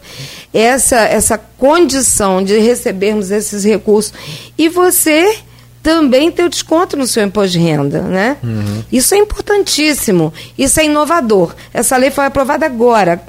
essa, 0.53 0.97
essa 0.97 1.39
condição 1.39 2.43
de 2.43 2.59
recebermos 2.59 3.31
esses 3.31 3.65
recursos. 3.65 4.13
E 4.59 4.69
você 4.69 5.39
também 5.83 6.33
ter 6.33 6.43
o 6.43 6.49
desconto 6.49 6.97
no 6.97 7.07
seu 7.07 7.23
imposto 7.23 7.53
de 7.53 7.61
renda, 7.61 8.01
né? 8.03 8.39
Uhum. 8.43 8.83
Isso 8.91 9.15
é 9.15 9.19
importantíssimo, 9.19 10.35
isso 10.59 10.81
é 10.81 10.85
inovador. 10.87 11.55
Essa 11.73 11.97
lei 11.97 12.11
foi 12.11 12.25
aprovada 12.25 12.67
agora, 12.67 13.23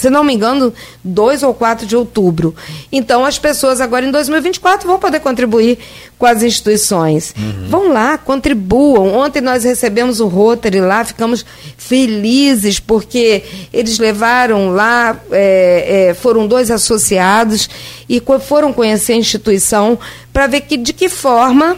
se 0.00 0.08
não 0.08 0.24
me 0.24 0.32
engano, 0.32 0.72
2 1.04 1.42
ou 1.42 1.52
4 1.52 1.86
de 1.86 1.94
outubro. 1.94 2.54
Então, 2.90 3.22
as 3.22 3.38
pessoas 3.38 3.82
agora 3.82 4.06
em 4.06 4.10
2024 4.10 4.88
vão 4.88 4.98
poder 4.98 5.20
contribuir 5.20 5.78
com 6.18 6.24
as 6.24 6.42
instituições. 6.42 7.34
Uhum. 7.36 7.68
Vão 7.68 7.92
lá, 7.92 8.16
contribuam. 8.16 9.14
Ontem 9.14 9.42
nós 9.42 9.62
recebemos 9.62 10.18
o 10.18 10.26
Rotary 10.26 10.80
lá, 10.80 11.04
ficamos 11.04 11.44
felizes 11.76 12.80
porque 12.80 13.44
eles 13.70 13.98
levaram 13.98 14.70
lá, 14.70 15.20
é, 15.30 16.08
é, 16.08 16.14
foram 16.14 16.46
dois 16.46 16.70
associados 16.70 17.68
e 18.08 18.22
foram 18.40 18.72
conhecer 18.72 19.12
a 19.12 19.16
instituição 19.16 19.98
para 20.32 20.46
ver 20.46 20.62
que, 20.62 20.78
de 20.78 20.94
que 20.94 21.10
forma 21.10 21.76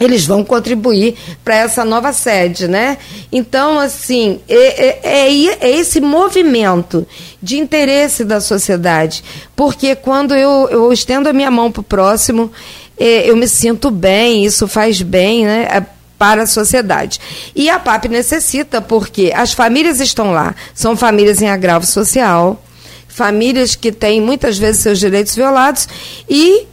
eles 0.00 0.26
vão 0.26 0.44
contribuir 0.44 1.16
para 1.44 1.56
essa 1.56 1.84
nova 1.84 2.12
sede, 2.12 2.68
né? 2.68 2.98
Então, 3.32 3.78
assim, 3.78 4.40
é, 4.48 4.54
é, 4.54 5.00
é, 5.02 5.46
é, 5.60 5.70
esse 5.70 6.00
movimento 6.00 7.06
de 7.42 7.58
interesse 7.58 8.24
da 8.24 8.40
sociedade, 8.40 9.24
porque 9.56 9.94
quando 9.96 10.34
eu, 10.34 10.68
eu 10.70 10.92
estendo 10.92 11.28
a 11.28 11.32
minha 11.32 11.50
mão 11.50 11.70
para 11.70 11.80
o 11.80 11.84
próximo, 11.84 12.50
é, 12.98 13.28
eu 13.28 13.36
me 13.36 13.48
sinto 13.48 13.90
bem, 13.90 14.44
isso 14.44 14.68
faz 14.68 15.02
bem, 15.02 15.44
né? 15.44 15.86
Para 16.18 16.42
a 16.42 16.46
sociedade. 16.46 17.20
E 17.54 17.70
a 17.70 17.78
PAP 17.78 18.06
necessita, 18.06 18.80
porque 18.80 19.32
as 19.34 19.52
famílias 19.52 20.00
estão 20.00 20.32
lá, 20.32 20.54
são 20.74 20.96
famílias 20.96 21.40
em 21.40 21.48
agravo 21.48 21.86
social, 21.86 22.60
famílias 23.06 23.76
que 23.76 23.92
têm 23.92 24.20
muitas 24.20 24.58
vezes 24.58 24.82
seus 24.82 24.98
direitos 24.98 25.34
violados 25.34 25.88
e 26.28 26.66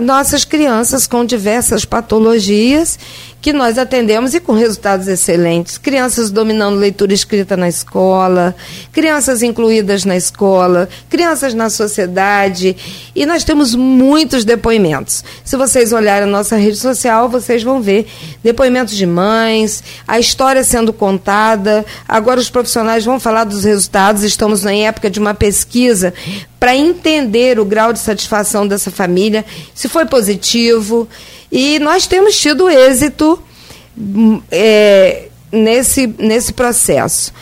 nossas 0.00 0.44
crianças 0.44 1.06
com 1.06 1.24
diversas 1.24 1.84
patologias 1.84 2.98
que 3.42 3.52
nós 3.52 3.76
atendemos 3.76 4.34
e 4.34 4.40
com 4.40 4.52
resultados 4.52 5.08
excelentes. 5.08 5.76
Crianças 5.76 6.30
dominando 6.30 6.78
leitura 6.78 7.12
escrita 7.12 7.56
na 7.56 7.68
escola, 7.68 8.54
crianças 8.92 9.42
incluídas 9.42 10.04
na 10.04 10.16
escola, 10.16 10.88
crianças 11.10 11.52
na 11.52 11.68
sociedade. 11.68 12.76
E 13.16 13.26
nós 13.26 13.42
temos 13.42 13.74
muitos 13.74 14.44
depoimentos. 14.44 15.24
Se 15.44 15.56
vocês 15.56 15.92
olharem 15.92 16.28
a 16.28 16.30
nossa 16.30 16.54
rede 16.56 16.76
social, 16.76 17.28
vocês 17.28 17.64
vão 17.64 17.82
ver 17.82 18.06
depoimentos 18.44 18.94
de 18.94 19.06
mães, 19.06 19.82
a 20.06 20.20
história 20.20 20.62
sendo 20.62 20.92
contada. 20.92 21.84
Agora 22.06 22.38
os 22.38 22.48
profissionais 22.48 23.04
vão 23.04 23.18
falar 23.18 23.42
dos 23.42 23.64
resultados. 23.64 24.22
Estamos 24.22 24.62
na 24.62 24.72
época 24.72 25.10
de 25.10 25.18
uma 25.18 25.34
pesquisa 25.34 26.14
para 26.60 26.76
entender 26.76 27.58
o 27.58 27.64
grau 27.64 27.92
de 27.92 27.98
satisfação 27.98 28.68
dessa 28.68 28.88
família, 28.88 29.44
se 29.74 29.88
foi 29.88 30.06
positivo. 30.06 31.08
E 31.52 31.78
nós 31.78 32.06
temos 32.06 32.40
tido 32.40 32.70
êxito 32.70 33.38
hum, 33.96 34.40
é, 34.50 35.28
nesse, 35.52 36.06
nesse 36.18 36.52
processo. 36.54 37.32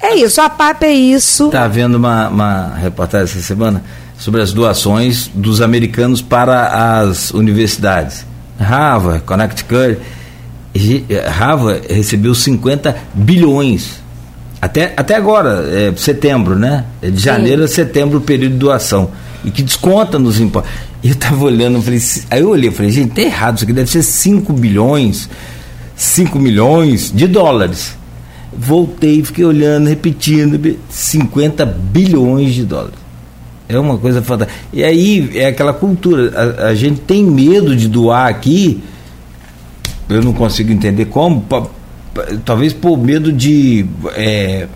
É 0.00 0.16
isso, 0.16 0.40
a 0.40 0.48
PAP 0.48 0.84
é 0.84 0.92
isso. 0.92 1.46
Está 1.46 1.64
havendo 1.64 1.96
uma, 1.96 2.28
uma 2.28 2.74
reportagem 2.74 3.36
essa 3.36 3.46
semana 3.46 3.84
sobre 4.18 4.40
as 4.40 4.52
doações 4.52 5.30
dos 5.32 5.60
americanos 5.60 6.22
para 6.22 7.02
as 7.02 7.30
universidades. 7.32 8.24
Harvard, 8.58 9.22
Connecticut, 9.24 9.98
Harvard 11.28 11.92
recebeu 11.92 12.34
50 12.34 12.96
bilhões 13.12 14.02
até, 14.62 14.92
até 14.96 15.16
agora, 15.16 15.64
é, 15.68 15.92
setembro, 15.96 16.54
né? 16.54 16.84
É 17.02 17.10
de 17.10 17.20
janeiro 17.20 17.62
Sim. 17.62 17.64
a 17.64 17.68
setembro 17.68 18.18
o 18.18 18.20
período 18.20 18.52
de 18.52 18.58
doação. 18.58 19.10
E 19.44 19.50
que 19.50 19.60
desconta 19.60 20.20
nos 20.20 20.38
impostos. 20.38 20.70
E 21.02 21.08
eu 21.08 21.14
estava 21.14 21.44
olhando, 21.44 21.82
falei, 21.82 22.00
aí 22.30 22.40
eu 22.40 22.50
olhei, 22.50 22.70
falei, 22.70 22.92
gente, 22.92 23.12
tá 23.12 23.22
errado, 23.22 23.56
isso 23.56 23.64
aqui 23.64 23.72
deve 23.72 23.90
ser 23.90 24.02
5 24.02 24.52
bilhões, 24.52 25.28
5 25.96 26.38
milhões 26.38 27.10
de 27.12 27.26
dólares. 27.26 27.96
Voltei, 28.56 29.24
fiquei 29.24 29.44
olhando, 29.44 29.88
repetindo, 29.88 30.76
50 30.88 31.64
bilhões 31.66 32.54
de 32.54 32.64
dólares. 32.64 32.94
É 33.68 33.78
uma 33.78 33.96
coisa 33.98 34.22
fantástica. 34.22 34.60
E 34.72 34.84
aí 34.84 35.30
é 35.34 35.46
aquela 35.46 35.72
cultura, 35.72 36.32
a, 36.58 36.68
a 36.68 36.74
gente 36.74 37.00
tem 37.00 37.24
medo 37.24 37.74
de 37.74 37.88
doar 37.88 38.28
aqui, 38.28 38.82
eu 40.08 40.22
não 40.22 40.32
consigo 40.32 40.70
entender 40.70 41.06
como, 41.06 41.44
talvez 42.44 42.72
por 42.72 42.98
medo 42.98 43.32
de. 43.32 43.86
É, 44.14 44.68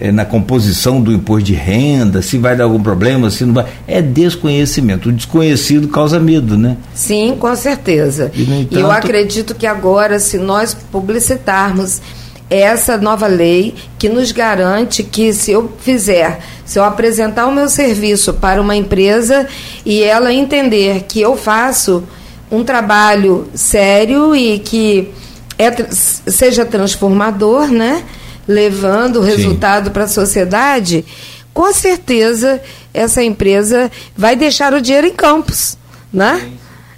é, 0.00 0.10
na 0.10 0.24
composição 0.24 1.00
do 1.00 1.12
imposto 1.12 1.44
de 1.44 1.54
renda, 1.54 2.22
se 2.22 2.38
vai 2.38 2.56
dar 2.56 2.64
algum 2.64 2.82
problema, 2.82 3.30
se 3.30 3.44
não 3.44 3.52
vai. 3.52 3.66
É 3.86 4.00
desconhecimento. 4.00 5.10
O 5.10 5.12
desconhecido 5.12 5.88
causa 5.88 6.18
medo, 6.18 6.56
né? 6.56 6.78
Sim, 6.94 7.36
com 7.38 7.54
certeza. 7.54 8.32
E, 8.34 8.42
entanto... 8.42 8.78
eu 8.78 8.90
acredito 8.90 9.54
que 9.54 9.66
agora, 9.66 10.18
se 10.18 10.38
nós 10.38 10.74
publicitarmos 10.90 12.00
essa 12.48 12.96
nova 12.96 13.28
lei 13.28 13.74
que 13.98 14.08
nos 14.08 14.32
garante 14.32 15.04
que 15.04 15.32
se 15.32 15.52
eu 15.52 15.70
fizer, 15.80 16.40
se 16.64 16.78
eu 16.78 16.84
apresentar 16.84 17.46
o 17.46 17.52
meu 17.52 17.68
serviço 17.68 18.34
para 18.34 18.60
uma 18.60 18.74
empresa 18.74 19.46
e 19.86 20.02
ela 20.02 20.32
entender 20.32 21.04
que 21.06 21.20
eu 21.20 21.36
faço 21.36 22.02
um 22.50 22.64
trabalho 22.64 23.46
sério 23.54 24.34
e 24.34 24.58
que 24.58 25.10
é, 25.56 25.70
seja 25.92 26.64
transformador, 26.64 27.68
né? 27.68 28.02
Levando 28.46 29.16
o 29.16 29.22
resultado 29.22 29.90
para 29.90 30.04
a 30.04 30.08
sociedade, 30.08 31.04
com 31.52 31.72
certeza 31.72 32.60
essa 32.92 33.22
empresa 33.22 33.90
vai 34.16 34.36
deixar 34.36 34.72
o 34.74 34.80
dinheiro 34.80 35.06
em 35.06 35.14
campos, 35.14 35.76
né? 36.12 36.52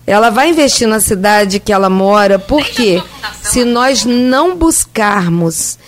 ela 0.07 0.31
vai 0.31 0.51
investir 0.51 0.89
na 0.89 1.01
cidade 1.01 1.61
que 1.61 1.73
ela 1.73 1.89
mora, 1.89 2.39
porque 2.39 3.03
se 3.41 3.65
nós 3.65 4.05
não 4.05 4.57
buscarmos 4.57 5.79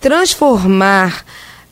transformar, 0.00 1.24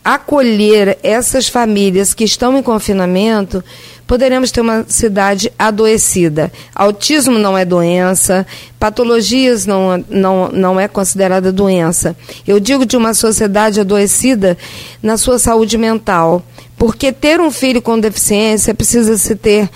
acolher 0.04 0.98
essas 1.02 1.48
famílias 1.48 2.14
que 2.14 2.24
estão 2.24 2.56
em 2.56 2.62
confinamento, 2.62 3.62
poderemos 4.10 4.50
ter 4.50 4.60
uma 4.60 4.84
cidade 4.88 5.52
adoecida. 5.56 6.50
Autismo 6.74 7.38
não 7.38 7.56
é 7.56 7.64
doença, 7.64 8.44
patologias 8.76 9.66
não, 9.66 10.04
não, 10.08 10.48
não 10.48 10.80
é 10.80 10.88
considerada 10.88 11.52
doença. 11.52 12.16
Eu 12.44 12.58
digo 12.58 12.84
de 12.84 12.96
uma 12.96 13.14
sociedade 13.14 13.78
adoecida 13.78 14.58
na 15.00 15.16
sua 15.16 15.38
saúde 15.38 15.78
mental, 15.78 16.42
porque 16.76 17.12
ter 17.12 17.40
um 17.40 17.52
filho 17.52 17.80
com 17.80 18.00
deficiência 18.00 18.74
precisa 18.74 19.16
se 19.16 19.36
ter 19.36 19.70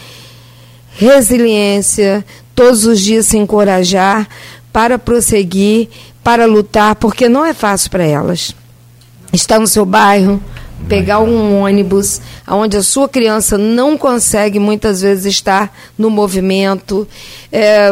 resiliência, 0.99 2.25
todos 2.57 2.87
os 2.87 3.01
dias 3.01 3.27
se 3.27 3.39
encorajar 3.39 4.29
para 4.73 4.99
prosseguir, 4.99 5.89
para 6.25 6.45
lutar, 6.45 6.97
porque 6.97 7.29
não 7.29 7.47
é 7.47 7.55
fácil 7.55 7.89
para 7.89 8.03
elas. 8.03 8.53
Estar 9.33 9.61
no 9.61 9.69
seu 9.69 9.87
bairro, 9.87 10.43
pegar 10.89 11.21
um 11.21 11.61
ônibus 11.61 12.21
onde 12.47 12.77
a 12.77 12.83
sua 12.83 13.09
criança 13.09 13.57
não 13.57 13.97
consegue 13.97 14.59
muitas 14.59 15.03
vezes 15.03 15.27
estar 15.27 15.75
no 15.99 16.11
movimento, 16.11 17.07
é, 17.51 17.91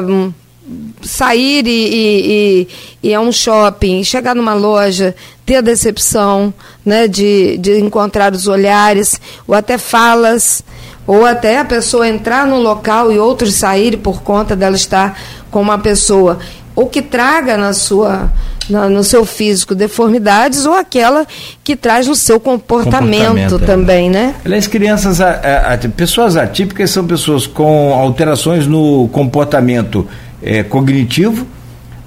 sair 1.02 1.66
e, 1.66 1.70
e, 1.70 2.68
e, 3.02 3.08
ir 3.08 3.14
a 3.14 3.20
um 3.20 3.32
shopping, 3.32 4.04
chegar 4.04 4.34
numa 4.34 4.54
loja, 4.54 5.14
ter 5.44 5.56
a 5.56 5.60
decepção 5.60 6.54
né, 6.84 7.08
de, 7.08 7.56
de 7.58 7.80
encontrar 7.80 8.32
os 8.32 8.46
olhares, 8.46 9.20
ou 9.46 9.54
até 9.54 9.76
falas, 9.76 10.62
ou 11.06 11.26
até 11.26 11.58
a 11.58 11.64
pessoa 11.64 12.08
entrar 12.08 12.46
no 12.46 12.60
local 12.60 13.12
e 13.12 13.18
outros 13.18 13.54
saírem 13.54 13.98
por 13.98 14.22
conta 14.22 14.54
dela 14.54 14.76
estar 14.76 15.20
com 15.50 15.60
uma 15.60 15.78
pessoa 15.78 16.38
ou 16.74 16.86
que 16.86 17.02
traga 17.02 17.56
na 17.56 17.72
sua 17.72 18.30
na, 18.68 18.88
no 18.88 19.02
seu 19.02 19.24
físico 19.24 19.74
deformidades 19.74 20.66
ou 20.66 20.74
aquela 20.74 21.26
que 21.62 21.76
traz 21.76 22.06
no 22.06 22.14
seu 22.14 22.38
comportamento, 22.38 23.26
comportamento 23.26 23.56
é. 23.56 23.66
também, 23.66 24.08
é. 24.08 24.10
né? 24.10 24.34
Aliás, 24.44 24.66
crianças, 24.66 25.20
a, 25.20 25.30
a, 25.30 25.74
a, 25.74 25.78
pessoas 25.78 26.36
atípicas 26.36 26.90
são 26.90 27.06
pessoas 27.06 27.46
com 27.46 27.92
alterações 27.92 28.66
no 28.66 29.08
comportamento 29.08 30.06
é, 30.42 30.62
cognitivo, 30.62 31.46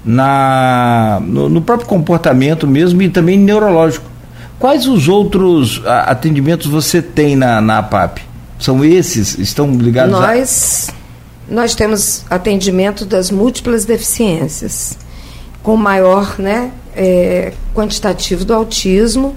na, 0.04 1.20
no, 1.22 1.48
no, 1.48 1.60
próprio 1.60 1.88
comportamento 1.88 2.66
mesmo 2.66 3.02
e 3.02 3.08
também 3.08 3.38
neurológico. 3.38 4.06
Quais 4.58 4.86
os 4.86 5.08
outros 5.08 5.82
atendimentos 5.84 6.66
você 6.66 7.02
tem 7.02 7.36
na, 7.36 7.60
na 7.60 7.78
APAP? 7.78 8.20
São 8.58 8.82
esses? 8.84 9.38
Estão 9.38 9.70
ligados 9.74 10.12
Nós... 10.12 10.88
A 10.90 11.05
nós 11.48 11.74
temos 11.74 12.24
atendimento 12.28 13.04
das 13.04 13.30
múltiplas 13.30 13.84
deficiências, 13.84 14.98
com 15.62 15.76
maior 15.76 16.38
né, 16.38 16.72
é, 16.94 17.52
quantitativo 17.74 18.44
do 18.44 18.54
autismo, 18.54 19.36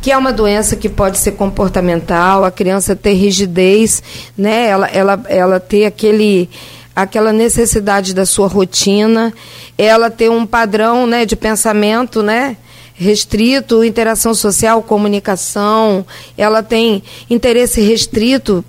que 0.00 0.10
é 0.10 0.16
uma 0.16 0.32
doença 0.32 0.76
que 0.76 0.88
pode 0.88 1.18
ser 1.18 1.32
comportamental, 1.32 2.44
a 2.44 2.50
criança 2.50 2.96
ter 2.96 3.12
rigidez, 3.12 4.02
né, 4.36 4.68
ela, 4.68 4.86
ela, 4.88 5.22
ela 5.28 5.60
ter 5.60 5.84
aquele 5.84 6.48
aquela 6.96 7.32
necessidade 7.32 8.12
da 8.12 8.26
sua 8.26 8.48
rotina, 8.48 9.32
ela 9.78 10.10
ter 10.10 10.30
um 10.30 10.44
padrão 10.44 11.06
né, 11.06 11.24
de 11.24 11.36
pensamento, 11.36 12.22
né? 12.22 12.56
restrito, 13.00 13.82
interação 13.82 14.34
social, 14.34 14.82
comunicação, 14.82 16.04
ela 16.36 16.62
tem 16.62 17.02
interesse 17.30 17.80
restrito 17.80 18.62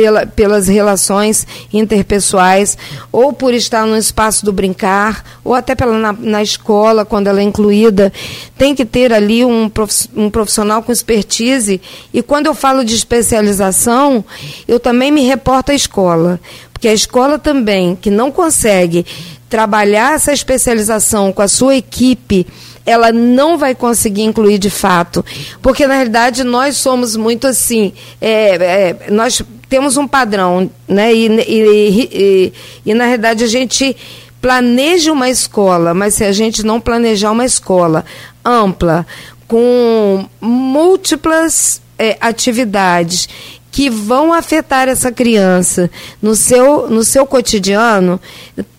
pela, 0.00 0.24
pelas 0.24 0.66
relações 0.66 1.46
interpessoais, 1.70 2.78
ou 3.12 3.34
por 3.34 3.52
estar 3.52 3.86
no 3.86 3.98
espaço 3.98 4.46
do 4.46 4.50
brincar, 4.50 5.22
ou 5.44 5.54
até 5.54 5.74
pela, 5.74 5.98
na, 5.98 6.14
na 6.14 6.42
escola, 6.42 7.04
quando 7.04 7.26
ela 7.26 7.38
é 7.38 7.42
incluída. 7.42 8.10
Tem 8.56 8.74
que 8.74 8.86
ter 8.86 9.12
ali 9.12 9.44
um, 9.44 9.70
um 10.16 10.30
profissional 10.30 10.82
com 10.82 10.90
expertise. 10.90 11.82
E 12.14 12.22
quando 12.22 12.46
eu 12.46 12.54
falo 12.54 12.82
de 12.82 12.94
especialização, 12.94 14.24
eu 14.66 14.80
também 14.80 15.12
me 15.12 15.20
reporto 15.20 15.70
à 15.70 15.74
escola. 15.74 16.40
Porque 16.72 16.88
a 16.88 16.94
escola 16.94 17.38
também, 17.38 17.94
que 17.94 18.10
não 18.10 18.32
consegue 18.32 19.04
trabalhar 19.50 20.14
essa 20.14 20.32
especialização 20.32 21.30
com 21.30 21.42
a 21.42 21.48
sua 21.48 21.76
equipe, 21.76 22.46
ela 22.86 23.12
não 23.12 23.58
vai 23.58 23.74
conseguir 23.74 24.22
incluir 24.22 24.56
de 24.56 24.70
fato. 24.70 25.22
Porque, 25.60 25.86
na 25.86 25.92
realidade, 25.92 26.42
nós 26.42 26.78
somos 26.78 27.16
muito 27.16 27.46
assim. 27.46 27.92
É, 28.18 28.54
é, 28.54 29.10
nós 29.10 29.42
temos 29.70 29.96
um 29.96 30.06
padrão, 30.06 30.68
né? 30.86 31.14
E, 31.14 31.26
e, 31.28 32.08
e, 32.12 32.52
e, 32.84 32.92
na 32.92 33.04
realidade 33.04 33.44
a 33.44 33.46
gente 33.46 33.96
planeja 34.42 35.12
uma 35.12 35.30
escola, 35.30 35.94
mas 35.94 36.14
se 36.14 36.24
a 36.24 36.32
gente 36.32 36.64
não 36.64 36.80
planejar 36.80 37.30
uma 37.30 37.44
escola 37.44 38.04
ampla, 38.44 39.06
com 39.46 40.26
múltiplas 40.40 41.80
é, 41.98 42.16
atividades 42.20 43.28
que 43.70 43.88
vão 43.88 44.32
afetar 44.32 44.88
essa 44.88 45.12
criança 45.12 45.88
no 46.20 46.34
seu, 46.34 46.90
no 46.90 47.04
seu 47.04 47.24
cotidiano, 47.24 48.20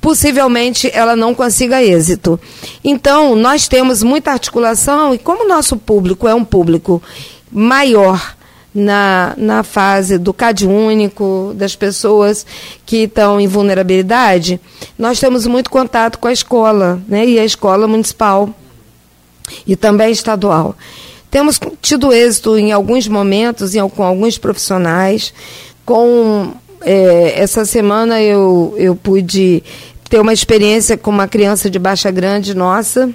possivelmente 0.02 0.92
ela 0.94 1.16
não 1.16 1.34
consiga 1.34 1.82
êxito. 1.82 2.40
Então, 2.84 3.36
nós 3.36 3.70
temos 3.70 4.04
muita 4.04 4.32
articulação 4.32 5.14
e 5.14 5.18
como 5.18 5.46
o 5.46 5.48
nosso 5.48 5.78
público 5.78 6.28
é 6.28 6.36
um 6.36 6.44
público 6.44 7.02
maior, 7.50 8.36
na, 8.74 9.34
na 9.38 9.64
fase 9.64 10.18
do 10.18 10.34
CAD 10.34 10.66
único, 10.66 11.54
das 11.56 11.76
pessoas 11.76 12.46
que 12.86 13.04
estão 13.04 13.40
em 13.40 13.48
vulnerabilidade, 13.48 14.60
nós 14.98 15.20
temos 15.20 15.46
muito 15.46 15.70
contato 15.70 16.18
com 16.20 16.28
a 16.28 16.34
escola, 16.34 17.02
né? 17.08 17.26
e 17.26 17.40
a 17.40 17.46
escola 17.46 17.88
municipal 17.88 18.50
e 19.68 19.76
também 19.76 20.12
estadual. 20.12 20.76
Temos 21.30 21.60
tido 21.82 22.12
êxito 22.12 22.58
em 22.58 22.72
alguns 22.72 23.08
momentos, 23.08 23.76
em, 23.76 23.88
com 23.90 24.04
alguns 24.04 24.38
profissionais. 24.38 25.34
Com 25.86 26.54
é, 26.82 27.42
essa 27.42 27.64
semana 27.66 28.22
eu, 28.22 28.74
eu 28.78 28.96
pude 28.96 29.64
ter 30.10 30.20
uma 30.20 30.34
experiência 30.34 30.98
com 30.98 31.10
uma 31.10 31.28
criança 31.28 31.70
de 31.70 31.80
baixa 31.80 32.12
grande 32.12 32.54
nossa, 32.54 33.10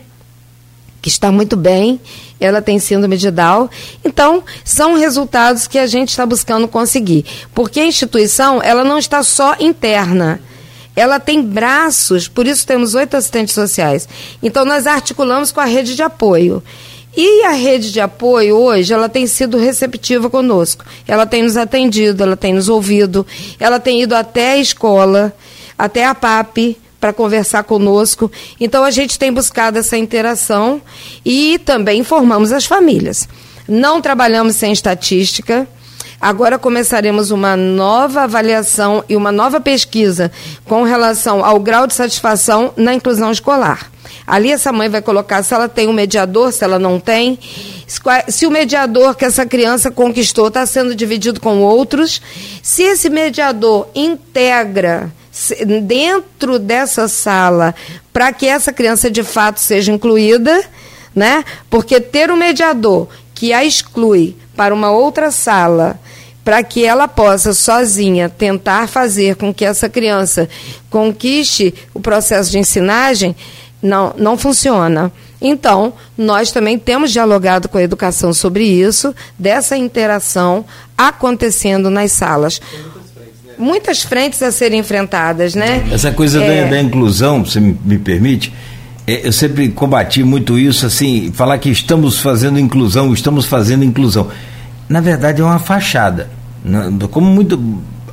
que 1.03 1.11
está 1.11 1.31
muito 1.31 1.57
bem, 1.57 2.01
ela 2.39 2.61
tem 2.61 2.79
síndrome 2.79 3.17
de 3.17 3.31
Down. 3.31 3.69
Então, 4.05 4.43
são 4.65 4.95
resultados 4.95 5.67
que 5.67 5.79
a 5.79 5.87
gente 5.87 6.11
está 6.11 6.27
buscando 6.27 6.69
conseguir. 6.69 7.25
Porque 7.55 7.81
a 7.81 7.87
instituição, 7.87 8.63
ela 8.63 8.85
não 8.85 8.99
está 8.99 9.23
só 9.23 9.57
interna. 9.59 10.41
Ela 10.95 11.21
tem 11.21 11.43
braços, 11.43 12.27
por 12.27 12.47
isso 12.47 12.67
temos 12.67 12.95
oito 12.95 13.17
assistentes 13.17 13.55
sociais. 13.55 14.09
Então, 14.43 14.65
nós 14.65 14.87
articulamos 14.87 15.53
com 15.53 15.61
a 15.61 15.65
rede 15.65 15.95
de 15.95 16.03
apoio. 16.03 16.63
E 17.17 17.45
a 17.45 17.53
rede 17.53 17.93
de 17.93 18.01
apoio 18.01 18.57
hoje, 18.57 18.93
ela 18.93 19.09
tem 19.09 19.27
sido 19.27 19.57
receptiva 19.57 20.29
conosco. 20.29 20.85
Ela 21.09 21.25
tem 21.27 21.43
nos 21.43 21.57
atendido, 21.57 22.23
ela 22.23 22.37
tem 22.37 22.53
nos 22.53 22.69
ouvido, 22.69 23.27
ela 23.59 23.81
tem 23.81 24.03
ido 24.03 24.15
até 24.15 24.53
a 24.53 24.59
escola, 24.59 25.35
até 25.79 26.05
a 26.05 26.15
PAP, 26.15 26.77
para 27.01 27.13
conversar 27.13 27.65
conosco. 27.65 28.31
Então 28.61 28.85
a 28.85 28.91
gente 28.91 29.19
tem 29.19 29.33
buscado 29.33 29.79
essa 29.79 29.97
interação 29.97 30.81
e 31.25 31.59
também 31.59 32.01
informamos 32.01 32.53
as 32.53 32.67
famílias. 32.67 33.29
Não 33.69 34.01
trabalhamos 34.01 34.57
sem 34.57 34.73
estatística. 34.73 35.67
Agora 36.21 36.59
começaremos 36.59 37.31
uma 37.31 37.57
nova 37.57 38.23
avaliação 38.23 39.05
e 39.09 39.15
uma 39.15 39.31
nova 39.31 39.61
pesquisa 39.61 40.33
com 40.65 40.83
relação 40.83 41.45
ao 41.45 41.61
grau 41.61 41.87
de 41.87 41.95
satisfação 41.95 42.73
na 42.77 42.95
inclusão 42.95 43.31
escolar. 43.31 43.91
Ali 44.27 44.51
essa 44.51 44.73
mãe 44.73 44.89
vai 44.89 45.03
colocar 45.03 45.43
se 45.43 45.55
ela 45.55 45.69
tem 45.69 45.89
um 45.89 45.93
mediador, 45.93 46.53
se 46.53 46.65
ela 46.65 46.79
não 46.79 46.99
tem, 46.99 47.39
se 48.29 48.47
o 48.47 48.51
mediador 48.51 49.15
que 49.15 49.25
essa 49.25 49.47
criança 49.47 49.91
conquistou 49.91 50.49
está 50.49 50.67
sendo 50.67 50.95
dividido 50.95 51.41
com 51.41 51.59
outros, 51.59 52.21
se 52.63 52.83
esse 52.83 53.09
mediador 53.09 53.89
integra 53.95 55.13
dentro 55.83 56.59
dessa 56.59 57.09
sala 57.09 57.75
para 58.13 58.33
que 58.33 58.47
essa 58.47 58.73
criança 58.73 59.11
de 59.11 59.23
fato 59.23 59.61
seja 59.61 59.93
incluída, 59.93 60.65
né? 61.15 61.45
Porque 61.69 62.01
ter 62.01 62.31
um 62.31 62.37
mediador 62.37 63.09
que 63.35 63.53
a 63.53 63.65
exclui 63.65 64.37
para 64.57 64.75
uma 64.75 64.91
outra 64.91 65.31
sala 65.31 66.01
para 66.43 66.63
que 66.63 66.85
ela 66.85 67.09
possa 67.09 67.53
sozinha 67.53 68.29
tentar 68.29 68.87
fazer 68.89 69.35
com 69.35 69.53
que 69.53 69.65
essa 69.65 69.89
criança 69.89 70.49
conquiste 70.89 71.75
o 71.93 71.99
processo 72.01 72.53
de 72.53 72.59
ensinagem, 72.59 73.35
não, 73.83 74.15
não 74.17 74.39
funciona. 74.39 75.13
Então, 75.41 75.93
nós 76.17 76.53
também 76.53 76.79
temos 76.79 77.11
dialogado 77.11 77.69
com 77.69 77.79
a 77.79 77.83
educação 77.83 78.33
sobre 78.33 78.65
isso, 78.65 79.13
dessa 79.37 79.77
interação 79.77 80.65
acontecendo 80.97 81.91
nas 81.91 82.13
salas 82.13 82.61
muitas 83.59 84.03
frentes 84.03 84.43
a 84.43 84.51
serem 84.51 84.81
enfrentadas, 84.81 85.55
né? 85.55 85.87
Essa 85.91 86.13
coisa 86.13 86.43
é... 86.43 86.65
da, 86.65 86.71
da, 86.71 86.83
inclusão, 86.83 87.45
você 87.45 87.61
me, 87.61 87.77
me 87.85 87.99
permite, 87.99 88.53
é, 89.07 89.27
eu 89.27 89.33
sempre 89.33 89.69
combati 89.69 90.23
muito 90.23 90.59
isso, 90.59 90.87
assim, 90.87 91.31
falar 91.33 91.59
que 91.59 91.71
estamos 91.71 92.19
fazendo 92.19 92.59
inclusão, 92.59 93.13
estamos 93.13 93.47
fazendo 93.47 93.85
inclusão. 93.85 94.29
Na 94.89 95.01
verdade, 95.01 95.41
é 95.41 95.45
uma 95.45 95.59
fachada. 95.59 96.29
Como 97.11 97.27
muito 97.29 97.57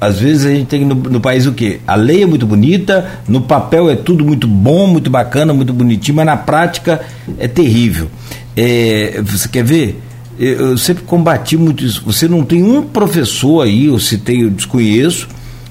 às 0.03 0.19
vezes 0.19 0.45
a 0.45 0.49
gente 0.49 0.67
tem 0.67 0.83
no, 0.83 0.95
no, 0.95 1.21
país 1.21 1.45
o 1.45 1.53
quê? 1.53 1.79
A 1.87 1.95
lei 1.95 2.23
é 2.23 2.25
muito 2.25 2.45
bonita, 2.45 3.21
no 3.27 3.41
papel 3.41 3.89
é 3.89 3.95
tudo 3.95 4.25
muito 4.25 4.47
bom, 4.47 4.85
muito 4.85 5.09
bacana, 5.09 5.53
muito 5.53 5.71
bonitinho, 5.71 6.17
mas 6.17 6.25
na 6.25 6.35
prática 6.35 7.01
é 7.39 7.47
terrível. 7.47 8.09
É, 8.55 9.21
você 9.23 9.47
quer 9.47 9.63
ver? 9.63 10.01
Eu 10.39 10.77
sempre 10.77 11.03
combati 11.03 11.55
muito 11.55 11.83
isso. 11.83 12.01
Você 12.05 12.27
não 12.27 12.43
tem 12.43 12.63
um 12.63 12.81
professor 12.81 13.61
aí, 13.61 13.89
ou 13.89 13.99
se 13.99 14.17
tem, 14.17 14.41
eu 14.41 14.49
desconheço, 14.49 15.27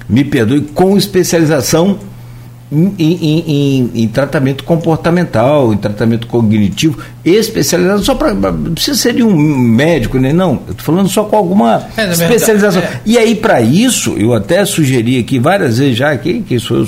me 0.07 0.23
perdoe, 0.23 0.61
com 0.61 0.97
especialização 0.97 1.99
em, 2.73 2.95
em, 2.97 3.39
em, 3.47 3.91
em, 4.03 4.07
tratamento 4.07 4.63
comportamental, 4.63 5.71
em 5.73 5.77
tratamento 5.77 6.25
cognitivo, 6.25 6.97
especializado 7.23 8.03
só 8.03 8.15
para. 8.15 8.33
Não 8.33 8.73
precisa 8.73 8.97
ser 8.97 9.13
de 9.13 9.23
um 9.23 9.35
médico, 9.35 10.17
né? 10.17 10.33
Não, 10.33 10.53
eu 10.65 10.71
estou 10.71 10.85
falando 10.85 11.07
só 11.07 11.23
com 11.23 11.35
alguma 11.35 11.83
é, 11.95 12.11
especialização. 12.11 12.81
É. 12.81 13.01
E 13.05 13.17
aí, 13.17 13.35
para 13.35 13.61
isso, 13.61 14.15
eu 14.17 14.33
até 14.33 14.65
sugeri 14.65 15.19
aqui 15.19 15.37
várias 15.37 15.77
vezes 15.77 15.95
já, 15.95 16.17
que, 16.17 16.41
que 16.41 16.59
sou 16.59 16.77
eu, 16.77 16.87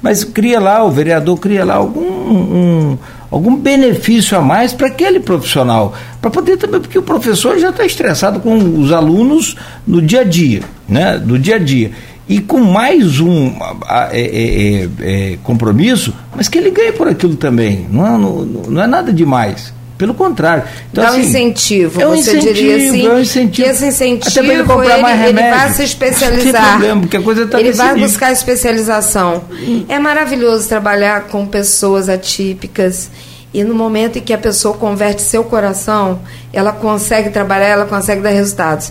mas 0.00 0.22
cria 0.22 0.60
lá, 0.60 0.84
o 0.84 0.90
vereador 0.90 1.36
cria 1.38 1.64
lá 1.64 1.74
algum. 1.74 2.04
Um, 2.04 2.98
algum 3.34 3.56
benefício 3.56 4.38
a 4.38 4.40
mais 4.40 4.72
para 4.72 4.86
aquele 4.86 5.20
profissional, 5.20 5.92
para 6.20 6.30
poder 6.30 6.56
também, 6.56 6.80
porque 6.80 6.98
o 6.98 7.02
professor 7.02 7.58
já 7.58 7.70
está 7.70 7.84
estressado 7.84 8.40
com 8.40 8.56
os 8.78 8.92
alunos 8.92 9.56
no 9.86 10.00
dia 10.00 10.20
a 10.20 10.24
dia, 10.24 10.62
né? 10.88 11.18
Do 11.18 11.38
dia 11.38 11.56
a 11.56 11.58
dia 11.58 11.90
e 12.28 12.40
com 12.40 12.58
mais 12.60 13.20
um 13.20 13.52
é, 14.10 14.20
é, 14.20 14.84
é, 14.84 14.88
é, 15.00 15.38
compromisso, 15.42 16.14
mas 16.34 16.48
que 16.48 16.58
ele 16.58 16.70
ganhe 16.70 16.92
por 16.92 17.06
aquilo 17.06 17.36
também. 17.36 17.86
Não 17.90 18.06
é, 18.06 18.10
não, 18.18 18.44
não 18.44 18.82
é 18.82 18.86
nada 18.86 19.12
demais. 19.12 19.74
Pelo 19.96 20.12
contrário. 20.12 20.64
Então, 20.90 21.04
Dá 21.04 21.10
assim, 21.10 21.20
um 21.20 21.22
incentivo, 21.22 22.00
é 22.00 22.06
um 22.06 22.10
você 22.10 22.36
incentivo, 22.36 22.54
diria 22.54 22.76
assim. 22.76 23.06
É 23.06 23.10
um 23.12 23.20
incentivo. 23.20 23.52
Que 23.52 23.62
esse 23.62 23.86
incentivo, 23.86 24.40
Até 24.40 24.54
ele, 24.54 24.64
comprar 24.64 24.94
ele, 24.94 25.02
mais 25.02 25.20
remédio, 25.20 25.40
ele 25.40 25.56
vai 25.56 25.72
se 25.72 25.82
especializar. 25.84 26.70
Problema, 26.70 27.00
porque 27.02 27.16
a 27.16 27.22
coisa 27.22 27.46
tá 27.46 27.60
ele 27.60 27.72
vai 27.72 27.94
nível. 27.94 28.08
buscar 28.08 28.32
especialização. 28.32 29.44
É 29.88 29.98
maravilhoso 29.98 30.68
trabalhar 30.68 31.28
com 31.28 31.46
pessoas 31.46 32.08
atípicas. 32.08 33.08
E 33.52 33.62
no 33.62 33.72
momento 33.72 34.18
em 34.18 34.20
que 34.20 34.32
a 34.32 34.38
pessoa 34.38 34.76
converte 34.76 35.22
seu 35.22 35.44
coração, 35.44 36.20
ela 36.52 36.72
consegue 36.72 37.30
trabalhar, 37.30 37.68
ela 37.68 37.86
consegue 37.86 38.20
dar 38.20 38.30
resultados. 38.30 38.90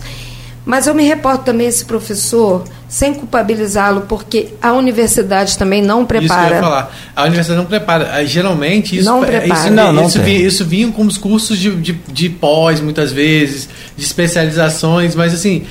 Mas 0.64 0.86
eu 0.86 0.94
me 0.94 1.04
reporto 1.04 1.44
também 1.44 1.66
a 1.66 1.68
esse 1.68 1.84
professor 1.84 2.64
sem 2.94 3.12
culpabilizá-lo, 3.12 4.02
porque 4.02 4.50
a 4.62 4.72
universidade 4.72 5.58
também 5.58 5.82
não 5.82 6.06
prepara. 6.06 6.42
Isso 6.42 6.46
que 6.46 6.52
eu 6.52 6.56
ia 6.58 6.62
falar. 6.62 6.96
A 7.16 7.22
universidade 7.24 7.58
não 7.58 7.66
prepara. 7.66 8.24
Geralmente, 8.24 8.96
isso, 8.96 9.04
não 9.10 9.20
prepara. 9.20 9.46
isso, 9.48 9.70
não, 9.72 9.92
não 9.92 10.06
isso, 10.06 10.22
vinha, 10.22 10.46
isso 10.46 10.64
vinha 10.64 10.92
com 10.92 11.04
os 11.04 11.18
cursos 11.18 11.58
de, 11.58 11.74
de, 11.74 11.92
de 11.92 12.28
pós, 12.28 12.80
muitas 12.80 13.10
vezes, 13.10 13.68
de 13.96 14.04
especializações, 14.04 15.16
mas 15.16 15.34
assim, 15.34 15.64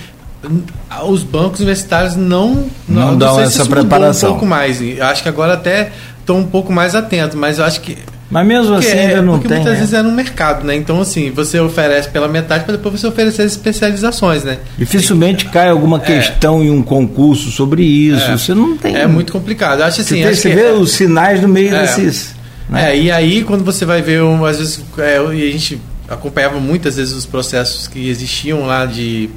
os 1.07 1.24
bancos 1.24 1.61
universitários 1.61 2.17
não 2.17 2.65
não, 2.89 3.11
não 3.11 3.17
dão 3.17 3.39
essa 3.39 3.65
preparação. 3.65 4.32
um 4.32 4.34
pouco 4.34 4.45
mais. 4.45 4.82
Eu 4.82 5.05
acho 5.05 5.24
que 5.24 5.30
agora 5.30 5.53
até 5.53 5.93
estão 6.19 6.39
um 6.39 6.45
pouco 6.45 6.74
mais 6.74 6.93
atentos, 6.93 7.38
mas 7.38 7.57
eu 7.57 7.63
acho 7.63 7.80
que 7.80 7.97
mas 8.34 8.47
mesmo 8.47 8.73
assim 8.73 8.88
é, 8.88 9.01
ainda 9.01 9.21
não 9.21 9.34
porque 9.34 9.47
tem. 9.47 9.57
Porque 9.57 9.69
muitas 9.69 9.73
né? 9.73 9.79
vezes 9.79 9.93
é 9.93 10.01
no 10.01 10.11
mercado, 10.11 10.65
né? 10.65 10.75
Então, 10.75 10.99
assim, 10.99 11.29
você 11.29 11.59
oferece 11.59 12.09
pela 12.09 12.27
metade 12.27 12.63
para 12.63 12.77
depois 12.77 12.99
você 12.99 13.05
oferecer 13.05 13.43
as 13.43 13.51
especializações, 13.51 14.43
né? 14.43 14.57
Dificilmente 14.75 15.45
cai 15.45 15.69
alguma 15.69 15.97
é. 15.97 15.99
questão 15.99 16.61
é. 16.61 16.65
em 16.65 16.71
um 16.71 16.81
concurso 16.81 17.51
sobre 17.51 17.84
isso. 17.84 18.25
É. 18.31 18.36
Você 18.36 18.55
não 18.55 18.75
tem. 18.75 18.95
É 18.95 19.05
muito 19.05 19.31
complicado. 19.31 19.81
Eu 19.81 19.86
acho 19.86 20.01
assim. 20.01 20.23
Você, 20.23 20.27
acho 20.29 20.41
você 20.41 20.49
vê 20.49 20.65
os 20.69 20.93
sinais 20.93 21.41
no 21.43 21.47
meio 21.47 21.75
é. 21.75 21.81
desses. 21.81 22.34
Né? 22.67 22.91
É, 22.91 22.97
e 22.97 23.11
aí 23.11 23.43
quando 23.43 23.63
você 23.63 23.86
vai 23.86 24.01
ver, 24.01 24.23
um, 24.23 24.43
às 24.43 24.57
vezes, 24.57 24.81
é, 24.97 25.17
e 25.17 25.47
a 25.47 25.51
gente 25.51 25.79
acompanhava 26.09 26.59
muitas 26.59 26.95
vezes 26.95 27.13
os 27.13 27.27
processos 27.27 27.88
que 27.88 28.09
existiam 28.09 28.65
lá 28.65 28.88
de 28.88 29.29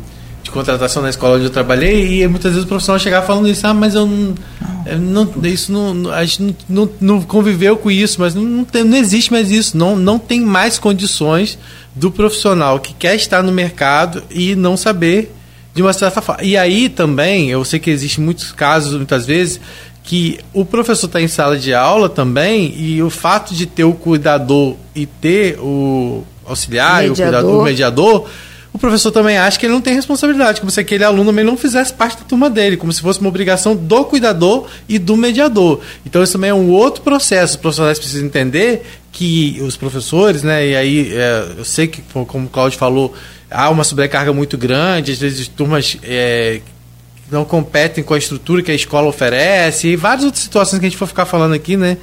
de 0.46 0.50
contratação 0.52 1.02
na 1.02 1.10
escola 1.10 1.36
onde 1.36 1.44
eu 1.44 1.50
trabalhei 1.50 2.22
e 2.22 2.28
muitas 2.28 2.52
vezes 2.52 2.64
o 2.64 2.68
profissional 2.68 3.00
chegava 3.00 3.26
falando 3.26 3.48
isso, 3.48 3.66
ah, 3.66 3.74
mas 3.74 3.96
eu 3.96 4.06
não, 4.06 4.34
eu 4.86 4.98
não 4.98 5.28
isso 5.42 5.72
não, 5.72 6.12
a 6.12 6.24
gente 6.24 6.40
não, 6.40 6.56
não, 6.68 6.90
não 7.00 7.22
conviveu 7.22 7.76
com 7.76 7.90
isso, 7.90 8.20
mas 8.20 8.32
não, 8.32 8.42
não, 8.42 8.64
tem, 8.64 8.84
não 8.84 8.96
existe 8.96 9.32
mais 9.32 9.50
isso, 9.50 9.76
não, 9.76 9.96
não 9.96 10.20
tem 10.20 10.40
mais 10.40 10.78
condições 10.78 11.58
do 11.96 12.12
profissional 12.12 12.78
que 12.78 12.94
quer 12.94 13.16
estar 13.16 13.42
no 13.42 13.50
mercado 13.50 14.22
e 14.30 14.54
não 14.54 14.76
saber 14.76 15.34
de 15.74 15.82
uma 15.82 15.92
certa 15.92 16.22
forma. 16.22 16.44
E 16.44 16.56
aí 16.56 16.88
também, 16.88 17.50
eu 17.50 17.64
sei 17.64 17.80
que 17.80 17.90
existem 17.90 18.24
muitos 18.24 18.52
casos, 18.52 18.94
muitas 18.94 19.26
vezes, 19.26 19.60
que 20.04 20.38
o 20.54 20.64
professor 20.64 21.06
está 21.06 21.20
em 21.20 21.26
sala 21.26 21.58
de 21.58 21.74
aula 21.74 22.08
também 22.08 22.72
e 22.78 23.02
o 23.02 23.10
fato 23.10 23.52
de 23.52 23.66
ter 23.66 23.82
o 23.82 23.94
cuidador 23.94 24.76
e 24.94 25.06
ter 25.06 25.58
o 25.58 26.24
auxiliar, 26.46 27.02
mediador. 27.02 27.12
o 27.12 27.24
cuidador, 27.24 27.60
o 27.60 27.64
mediador, 27.64 28.30
o 28.76 28.78
professor 28.78 29.10
também 29.10 29.38
acha 29.38 29.58
que 29.58 29.64
ele 29.64 29.72
não 29.72 29.80
tem 29.80 29.94
responsabilidade, 29.94 30.60
como 30.60 30.70
se 30.70 30.78
aquele 30.78 31.02
aluno 31.02 31.30
também 31.30 31.42
não 31.42 31.56
fizesse 31.56 31.94
parte 31.94 32.18
da 32.18 32.24
turma 32.24 32.50
dele, 32.50 32.76
como 32.76 32.92
se 32.92 33.00
fosse 33.00 33.18
uma 33.18 33.30
obrigação 33.30 33.74
do 33.74 34.04
cuidador 34.04 34.68
e 34.86 34.98
do 34.98 35.16
mediador. 35.16 35.80
Então 36.04 36.22
isso 36.22 36.34
também 36.34 36.50
é 36.50 36.54
um 36.54 36.68
outro 36.68 37.02
processo. 37.02 37.54
Os 37.54 37.60
profissionais 37.60 37.98
precisam 37.98 38.26
entender 38.26 38.84
que 39.10 39.58
os 39.62 39.78
professores, 39.78 40.42
né, 40.42 40.68
e 40.68 40.76
aí 40.76 41.10
é, 41.10 41.46
eu 41.56 41.64
sei 41.64 41.86
que, 41.86 42.02
como 42.02 42.44
o 42.44 42.50
Cláudio 42.50 42.78
falou, 42.78 43.14
há 43.50 43.70
uma 43.70 43.82
sobrecarga 43.82 44.30
muito 44.30 44.58
grande, 44.58 45.12
às 45.12 45.18
vezes 45.20 45.48
turmas 45.48 45.96
é, 46.02 46.60
não 47.32 47.46
competem 47.46 48.04
com 48.04 48.12
a 48.12 48.18
estrutura 48.18 48.62
que 48.62 48.70
a 48.70 48.74
escola 48.74 49.08
oferece, 49.08 49.88
e 49.88 49.96
várias 49.96 50.26
outras 50.26 50.42
situações 50.42 50.80
que 50.80 50.84
a 50.84 50.88
gente 50.90 50.98
for 50.98 51.08
ficar 51.08 51.24
falando 51.24 51.54
aqui, 51.54 51.78
né? 51.78 51.96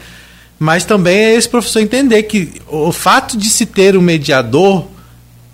Mas 0.57 0.85
também 0.85 1.17
é 1.17 1.35
esse 1.35 1.47
professor 1.47 1.81
entender 1.81 2.23
que 2.23 2.53
o 2.67 2.91
fato 2.91 3.37
de 3.37 3.47
se 3.47 3.67
ter 3.67 3.95
um 3.95 4.01
mediador 4.01 4.87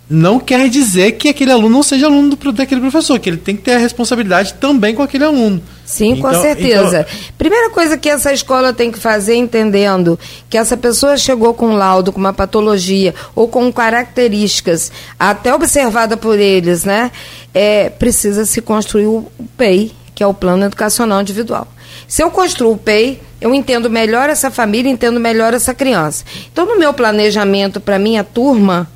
não 0.09 0.39
quer 0.39 0.67
dizer 0.69 1.11
que 1.13 1.29
aquele 1.29 1.51
aluno 1.51 1.69
não 1.69 1.83
seja 1.83 2.07
aluno 2.07 2.35
do, 2.35 2.51
daquele 2.51 2.81
professor, 2.81 3.19
que 3.19 3.29
ele 3.29 3.37
tem 3.37 3.55
que 3.55 3.61
ter 3.61 3.73
a 3.73 3.77
responsabilidade 3.77 4.55
também 4.55 4.95
com 4.95 5.03
aquele 5.03 5.23
aluno. 5.23 5.61
Sim, 5.85 6.13
então, 6.13 6.31
com 6.31 6.41
certeza. 6.41 7.01
Então... 7.01 7.33
Primeira 7.37 7.69
coisa 7.69 7.95
que 7.95 8.09
essa 8.09 8.33
escola 8.33 8.73
tem 8.73 8.91
que 8.91 8.97
fazer, 8.97 9.35
entendendo 9.35 10.17
que 10.49 10.57
essa 10.57 10.75
pessoa 10.75 11.15
chegou 11.15 11.53
com 11.53 11.67
um 11.67 11.75
laudo, 11.75 12.11
com 12.11 12.19
uma 12.19 12.33
patologia 12.33 13.13
ou 13.35 13.47
com 13.47 13.71
características 13.71 14.91
até 15.19 15.53
observada 15.53 16.17
por 16.17 16.39
eles, 16.39 16.83
né? 16.83 17.11
É, 17.53 17.89
precisa 17.89 18.45
se 18.45 18.61
construir 18.61 19.05
o 19.05 19.29
PEI, 19.57 19.91
que 20.15 20.23
é 20.23 20.27
o 20.27 20.33
Plano 20.33 20.65
Educacional 20.65 21.21
Individual. 21.21 21.67
Se 22.07 22.23
eu 22.23 22.31
construo 22.31 22.73
o 22.73 22.77
PEI, 22.77 23.19
eu 23.39 23.53
entendo 23.53 23.89
melhor 23.89 24.29
essa 24.29 24.49
família, 24.49 24.91
entendo 24.91 25.19
melhor 25.19 25.53
essa 25.53 25.73
criança. 25.73 26.25
Então, 26.51 26.65
no 26.65 26.79
meu 26.79 26.93
planejamento 26.93 27.79
para 27.79 27.99
minha 27.99 28.23
turma, 28.23 28.87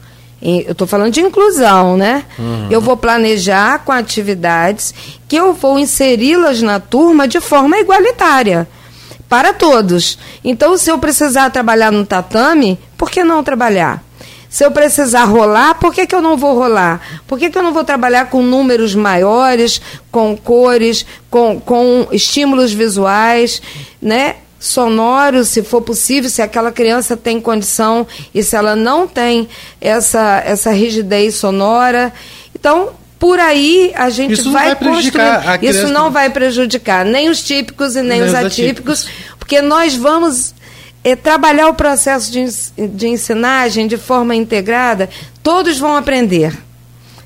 eu 0.44 0.74
estou 0.74 0.86
falando 0.86 1.14
de 1.14 1.22
inclusão, 1.22 1.96
né? 1.96 2.26
Uhum. 2.38 2.68
Eu 2.70 2.82
vou 2.82 2.98
planejar 2.98 3.80
com 3.86 3.94
atividades 3.94 4.94
que 5.28 5.38
eu 5.38 5.54
vou 5.54 5.80
inseri-las 5.80 6.62
na 6.62 6.82
turma 6.82 7.28
de 7.28 7.40
forma 7.40 7.80
igualitária 7.80 8.68
para 9.30 9.54
todos. 9.54 10.20
Então, 10.44 10.78
se 10.78 10.92
eu 10.92 11.00
precisar 11.00 11.50
trabalhar 11.50 11.92
no 11.92 12.06
tatame, 12.06 12.78
por 12.98 13.10
que 13.10 13.24
não 13.24 13.42
trabalhar? 13.42 14.04
Se 14.50 14.64
eu 14.64 14.70
precisar 14.70 15.24
rolar, 15.24 15.76
por 15.80 15.92
que, 15.92 16.06
que 16.06 16.14
eu 16.14 16.22
não 16.22 16.38
vou 16.38 16.54
rolar? 16.54 17.02
Por 17.26 17.40
que, 17.40 17.50
que 17.50 17.58
eu 17.58 17.64
não 17.64 17.74
vou 17.74 17.84
trabalhar 17.84 18.30
com 18.30 18.44
números 18.44 18.94
maiores, 18.94 19.82
com 20.12 20.38
cores, 20.38 21.04
com, 21.32 21.60
com 21.60 22.08
estímulos 22.12 22.72
visuais, 22.72 23.60
né? 24.00 24.36
Sonoro, 24.64 25.44
se 25.44 25.62
for 25.62 25.82
possível, 25.82 26.30
se 26.30 26.42
aquela 26.42 26.72
criança 26.72 27.18
tem 27.18 27.42
condição 27.42 28.08
e 28.34 28.42
se 28.42 28.56
ela 28.56 28.78
não 28.78 29.06
tem 29.06 29.50
essa, 29.82 30.42
essa 30.46 30.72
rigidez 30.72 31.36
sonora. 31.36 32.14
Então, 32.58 32.92
por 33.20 33.42
aí 33.42 33.92
a 33.94 34.10
gente 34.10 34.36
Isso 34.36 34.54
vai, 34.54 34.74
vai 34.74 34.76
construir. 34.76 35.64
Isso 35.64 35.90
não 35.90 36.10
vai 36.10 36.30
prejudicar 36.30 37.04
nem 37.04 37.30
os 37.30 37.44
típicos 37.44 37.98
e 37.98 38.02
nem, 38.02 38.22
nem 38.22 38.22
os 38.22 38.34
atípicos, 38.34 39.02
atípicos, 39.02 39.36
porque 39.38 39.62
nós 39.62 39.98
vamos 39.98 40.56
é, 41.04 41.14
trabalhar 41.14 41.68
o 41.68 41.74
processo 41.74 42.32
de, 42.32 42.46
de 42.88 43.08
ensinagem 43.10 43.86
de 43.86 43.98
forma 43.98 44.34
integrada, 44.34 45.10
todos 45.44 45.78
vão 45.78 45.98
aprender. 45.98 46.58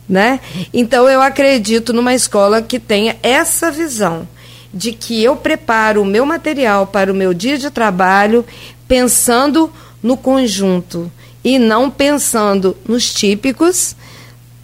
Né? 0.10 0.40
Então 0.74 1.08
eu 1.08 1.22
acredito 1.22 1.94
numa 1.94 2.16
escola 2.16 2.64
que 2.64 2.80
tenha 2.80 3.16
essa 3.22 3.70
visão 3.70 4.28
de 4.74 4.92
que 4.92 5.24
eu 5.24 5.36
preparo 5.36 6.02
o 6.02 6.06
meu 6.06 6.26
material 6.26 6.88
para 6.88 7.12
o 7.12 7.16
meu 7.16 7.34
dia 7.34 7.58
de 7.58 7.70
trabalho 7.70 8.46
pensando 8.88 9.72
no 10.02 10.16
conjunto 10.18 11.12
e 11.44 11.58
não 11.58 11.90
pensando 11.90 12.76
nos 12.88 13.14
típicos, 13.14 13.96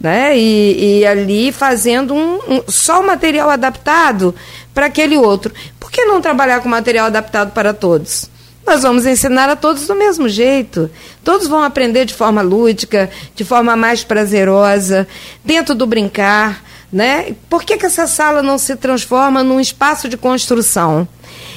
né? 0.00 0.36
E, 0.36 1.00
e 1.00 1.06
ali 1.06 1.50
fazendo 1.50 2.14
um, 2.14 2.34
um, 2.48 2.62
só 2.68 3.00
o 3.00 3.06
material 3.06 3.48
adaptado 3.48 4.34
para 4.74 4.86
aquele 4.86 5.16
outro. 5.16 5.54
Por 5.80 5.90
que 5.90 6.04
não 6.04 6.20
trabalhar 6.20 6.60
com 6.60 6.68
material 6.68 7.06
adaptado 7.06 7.52
para 7.52 7.72
todos? 7.72 8.28
Nós 8.66 8.82
vamos 8.82 9.04
ensinar 9.04 9.48
a 9.48 9.56
todos 9.56 9.86
do 9.86 9.94
mesmo 9.94 10.28
jeito. 10.28 10.90
Todos 11.22 11.46
vão 11.46 11.62
aprender 11.62 12.06
de 12.06 12.14
forma 12.14 12.40
lúdica, 12.40 13.10
de 13.34 13.44
forma 13.44 13.76
mais 13.76 14.02
prazerosa, 14.02 15.06
dentro 15.44 15.74
do 15.74 15.86
brincar. 15.86 16.64
Né? 16.92 17.34
Por 17.48 17.64
que, 17.64 17.76
que 17.76 17.86
essa 17.86 18.06
sala 18.06 18.42
não 18.42 18.58
se 18.58 18.76
transforma 18.76 19.42
num 19.42 19.60
espaço 19.60 20.08
de 20.08 20.16
construção? 20.16 21.08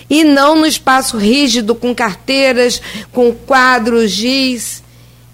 E 0.09 0.23
não 0.23 0.55
no 0.55 0.65
espaço 0.65 1.17
rígido, 1.17 1.75
com 1.75 1.93
carteiras, 1.93 2.82
com 3.11 3.34
quadros, 3.34 4.09
giz. 4.09 4.82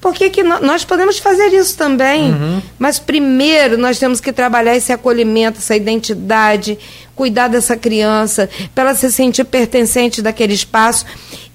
Por 0.02 0.14
que, 0.14 0.30
que 0.30 0.44
nós 0.44 0.84
podemos 0.84 1.18
fazer 1.18 1.54
isso 1.54 1.78
também? 1.78 2.34
Uhum. 2.34 2.62
Mas 2.78 3.00
primeiro 3.00 3.78
nós 3.78 3.98
temos 3.98 4.20
que 4.20 4.34
trabalhar 4.34 4.76
esse 4.76 4.92
acolhimento, 4.92 5.60
essa 5.60 5.78
identidade, 5.78 6.78
cuidar 7.16 7.48
dessa 7.48 7.78
criança, 7.78 8.50
para 8.76 8.90
ela 8.90 8.96
se 8.96 9.10
sentir 9.10 9.46
pertencente 9.46 10.22
daquele 10.22 10.54
espaço 10.54 11.06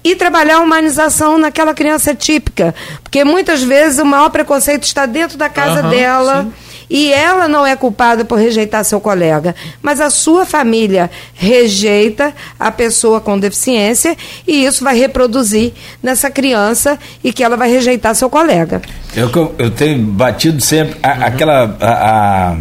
e 0.03 0.15
trabalhar 0.15 0.55
a 0.55 0.61
humanização 0.61 1.37
naquela 1.37 1.75
criança 1.75 2.15
típica. 2.15 2.73
Porque 3.03 3.23
muitas 3.23 3.61
vezes 3.61 3.99
o 3.99 4.05
maior 4.05 4.29
preconceito 4.29 4.83
está 4.83 5.05
dentro 5.05 5.37
da 5.37 5.49
casa 5.49 5.83
uhum, 5.83 5.89
dela. 5.91 6.43
Sim 6.43 6.68
e 6.89 7.13
ela 7.13 7.47
não 7.47 7.65
é 7.65 7.75
culpada 7.75 8.25
por 8.25 8.39
rejeitar 8.39 8.83
seu 8.83 8.99
colega, 8.99 9.55
mas 9.81 10.01
a 10.01 10.09
sua 10.09 10.45
família 10.45 11.09
rejeita 11.35 12.33
a 12.59 12.71
pessoa 12.71 13.21
com 13.21 13.37
deficiência 13.37 14.17
e 14.47 14.65
isso 14.65 14.83
vai 14.83 14.97
reproduzir 14.97 15.73
nessa 16.01 16.31
criança 16.31 16.97
e 17.23 17.31
que 17.31 17.43
ela 17.43 17.55
vai 17.55 17.69
rejeitar 17.69 18.15
seu 18.15 18.29
colega. 18.29 18.81
Eu, 19.15 19.29
eu 19.57 19.69
tenho 19.71 20.03
batido 20.03 20.61
sempre 20.61 20.97
a, 21.03 21.09
uhum. 21.09 21.23
aquela. 21.25 21.77
A, 21.79 21.89
a, 21.91 22.57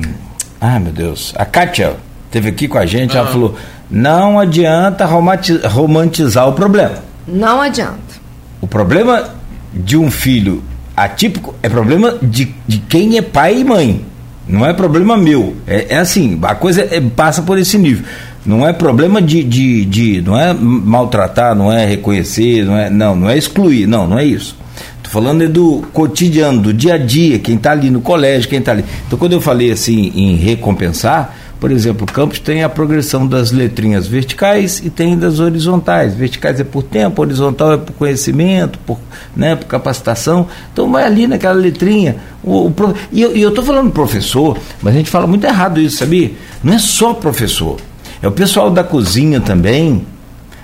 ah, 0.60 0.78
meu 0.78 0.92
Deus. 0.92 1.32
A 1.36 1.44
Kátia 1.44 1.96
teve 2.30 2.48
aqui 2.50 2.68
com 2.68 2.78
a 2.78 2.84
gente, 2.84 3.12
uhum. 3.12 3.20
ela 3.20 3.30
falou: 3.30 3.56
não 3.90 4.38
adianta 4.38 5.06
romantizar 5.06 6.48
o 6.48 6.52
problema. 6.52 7.02
Não 7.26 7.60
adianta. 7.60 8.18
O 8.60 8.66
problema 8.66 9.34
de 9.72 9.96
um 9.96 10.10
filho 10.10 10.62
atípico 10.96 11.54
é 11.62 11.68
problema 11.68 12.18
de, 12.20 12.54
de 12.66 12.78
quem 12.78 13.16
é 13.16 13.22
pai 13.22 13.60
e 13.60 13.64
mãe. 13.64 14.04
Não 14.48 14.64
é 14.64 14.72
problema 14.72 15.16
meu. 15.16 15.56
É, 15.66 15.94
é 15.94 15.98
assim, 15.98 16.38
a 16.42 16.54
coisa 16.54 16.82
é, 16.82 17.00
passa 17.00 17.42
por 17.42 17.58
esse 17.58 17.76
nível. 17.76 18.04
Não 18.46 18.66
é 18.66 18.72
problema 18.72 19.20
de, 19.20 19.44
de, 19.44 19.84
de, 19.84 20.22
Não 20.22 20.38
é 20.38 20.54
maltratar, 20.54 21.54
não 21.54 21.70
é 21.70 21.84
reconhecer, 21.84 22.64
não 22.64 22.76
é. 22.76 22.88
Não, 22.88 23.14
não 23.14 23.28
é 23.28 23.36
excluir. 23.36 23.86
Não, 23.86 24.06
não 24.06 24.18
é 24.18 24.24
isso. 24.24 24.56
Estou 24.96 25.22
falando 25.22 25.42
é 25.42 25.48
do 25.48 25.82
cotidiano, 25.92 26.60
do 26.60 26.72
dia 26.72 26.94
a 26.94 26.98
dia, 26.98 27.38
quem 27.38 27.56
está 27.56 27.72
ali 27.72 27.90
no 27.90 28.00
colégio, 28.00 28.48
quem 28.48 28.58
está 28.58 28.72
ali. 28.72 28.84
Então, 29.06 29.18
quando 29.18 29.32
eu 29.32 29.40
falei 29.40 29.70
assim 29.70 30.12
em 30.14 30.36
recompensar, 30.36 31.34
por 31.60 31.72
exemplo, 31.72 32.06
o 32.08 32.12
campus 32.12 32.38
tem 32.38 32.62
a 32.62 32.68
progressão 32.68 33.26
das 33.26 33.50
letrinhas 33.50 34.06
verticais 34.06 34.80
e 34.84 34.88
tem 34.88 35.18
das 35.18 35.40
horizontais. 35.40 36.14
Verticais 36.14 36.60
é 36.60 36.64
por 36.64 36.84
tempo, 36.84 37.20
horizontal 37.20 37.72
é 37.72 37.76
por 37.76 37.92
conhecimento, 37.94 38.78
por, 38.80 38.98
né, 39.34 39.56
por 39.56 39.66
capacitação. 39.66 40.46
Então 40.72 40.90
vai 40.90 41.02
ali 41.02 41.26
naquela 41.26 41.58
letrinha. 41.58 42.16
O, 42.44 42.68
o, 42.68 42.74
e 43.10 43.22
eu 43.22 43.48
estou 43.48 43.64
falando 43.64 43.90
professor, 43.90 44.56
mas 44.80 44.94
a 44.94 44.98
gente 44.98 45.10
fala 45.10 45.26
muito 45.26 45.44
errado 45.44 45.80
isso, 45.80 45.96
sabia? 45.96 46.30
Não 46.62 46.74
é 46.74 46.78
só 46.78 47.12
professor. 47.12 47.78
É 48.22 48.28
o 48.28 48.32
pessoal 48.32 48.70
da 48.70 48.84
cozinha 48.84 49.40
também. 49.40 50.06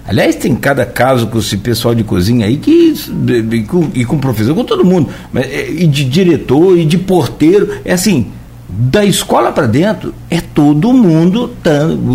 Aliás, 0.06 0.36
tem 0.36 0.54
cada 0.54 0.86
caso 0.86 1.26
com 1.26 1.38
esse 1.38 1.56
pessoal 1.56 1.94
de 1.94 2.04
cozinha 2.04 2.46
aí 2.46 2.56
que. 2.56 2.94
E 3.50 3.62
com, 3.62 3.90
e 3.94 4.04
com 4.04 4.18
professor, 4.18 4.54
com 4.54 4.64
todo 4.64 4.84
mundo. 4.84 5.08
É, 5.34 5.70
e 5.70 5.86
de 5.86 6.04
diretor, 6.04 6.78
e 6.78 6.84
de 6.84 6.98
porteiro. 6.98 7.80
É 7.84 7.94
assim 7.94 8.30
da 8.68 9.04
escola 9.04 9.52
para 9.52 9.66
dentro 9.66 10.14
é 10.30 10.40
todo 10.40 10.92
mundo 10.92 11.54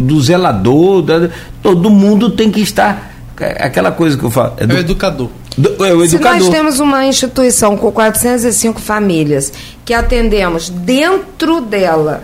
do 0.03 0.21
zelador 0.21 1.01
da, 1.01 1.29
todo 1.61 1.89
mundo 1.89 2.31
tem 2.31 2.51
que 2.51 2.61
estar 2.61 3.13
é 3.39 3.65
aquela 3.65 3.91
coisa 3.91 4.17
que 4.17 4.23
eu 4.23 4.31
falo 4.31 4.53
é, 4.57 4.67
do, 4.67 4.73
é 4.73 4.77
o 4.77 4.79
educador 4.79 5.29
do, 5.57 5.85
é 5.85 5.93
o 5.93 6.03
educador. 6.03 6.39
Se 6.39 6.45
nós 6.45 6.49
temos 6.49 6.79
uma 6.79 7.05
instituição 7.05 7.77
com 7.77 7.91
405 7.91 8.81
famílias 8.81 9.53
que 9.85 9.93
atendemos 9.93 10.69
dentro 10.69 11.61
dela 11.61 12.23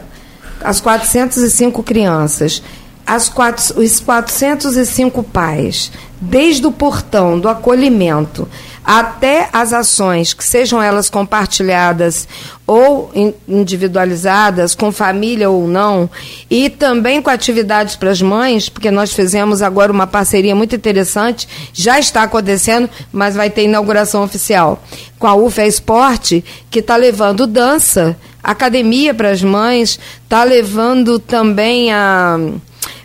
as 0.61 0.81
405 0.81 1.83
crianças 1.83 2.61
as 3.05 3.29
quatro, 3.29 3.79
os 3.79 3.99
405 3.99 5.23
pais 5.23 5.91
desde 6.19 6.65
o 6.65 6.71
portão 6.71 7.39
do 7.39 7.47
acolhimento 7.47 8.47
até 8.85 9.49
as 9.51 9.73
ações, 9.73 10.33
que 10.33 10.43
sejam 10.43 10.81
elas 10.81 11.09
compartilhadas 11.09 12.27
ou 12.67 13.11
individualizadas, 13.47 14.75
com 14.75 14.91
família 14.91 15.49
ou 15.49 15.67
não, 15.67 16.07
e 16.49 16.69
também 16.69 17.19
com 17.21 17.29
atividades 17.29 17.95
para 17.95 18.11
as 18.11 18.21
mães, 18.21 18.69
porque 18.69 18.91
nós 18.91 19.11
fizemos 19.11 19.63
agora 19.63 19.91
uma 19.91 20.05
parceria 20.05 20.55
muito 20.55 20.75
interessante, 20.75 21.47
já 21.73 21.97
está 21.97 22.23
acontecendo, 22.23 22.87
mas 23.11 23.35
vai 23.35 23.49
ter 23.49 23.63
inauguração 23.63 24.23
oficial, 24.23 24.83
com 25.17 25.25
a 25.25 25.35
UFA 25.35 25.65
Esporte, 25.65 26.45
que 26.69 26.79
está 26.79 26.95
levando 26.95 27.47
dança, 27.47 28.15
academia 28.43 29.15
para 29.15 29.31
as 29.31 29.41
mães, 29.41 29.99
está 30.23 30.43
levando 30.43 31.17
também 31.17 31.91
a, 31.91 32.37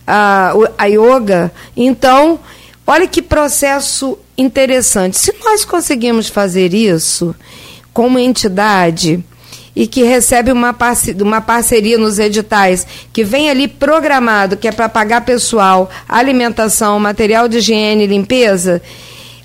a, 0.07 0.53
a 0.77 0.87
yoga. 0.87 1.51
Então, 1.75 2.39
olha 2.87 3.07
que 3.07 3.23
processo 3.23 4.19
interessante. 4.41 5.19
Se 5.19 5.35
nós 5.45 5.65
conseguimos 5.65 6.29
fazer 6.29 6.75
isso 6.75 7.35
como 7.93 8.19
entidade 8.19 9.23
e 9.75 9.87
que 9.87 10.03
recebe 10.03 10.51
uma, 10.51 10.73
parceria, 10.73 11.23
uma 11.25 11.41
parceria 11.41 11.97
nos 11.97 12.19
editais, 12.19 12.87
que 13.13 13.23
vem 13.23 13.49
ali 13.49 13.69
programado, 13.69 14.57
que 14.57 14.69
é 14.69 14.73
para 14.73 14.89
pagar 14.89 15.21
pessoal, 15.23 15.89
alimentação, 16.09 16.99
material 16.99 17.49
de 17.49 17.59
higiene 17.59 18.05
e 18.05 18.07
limpeza, 18.07 18.83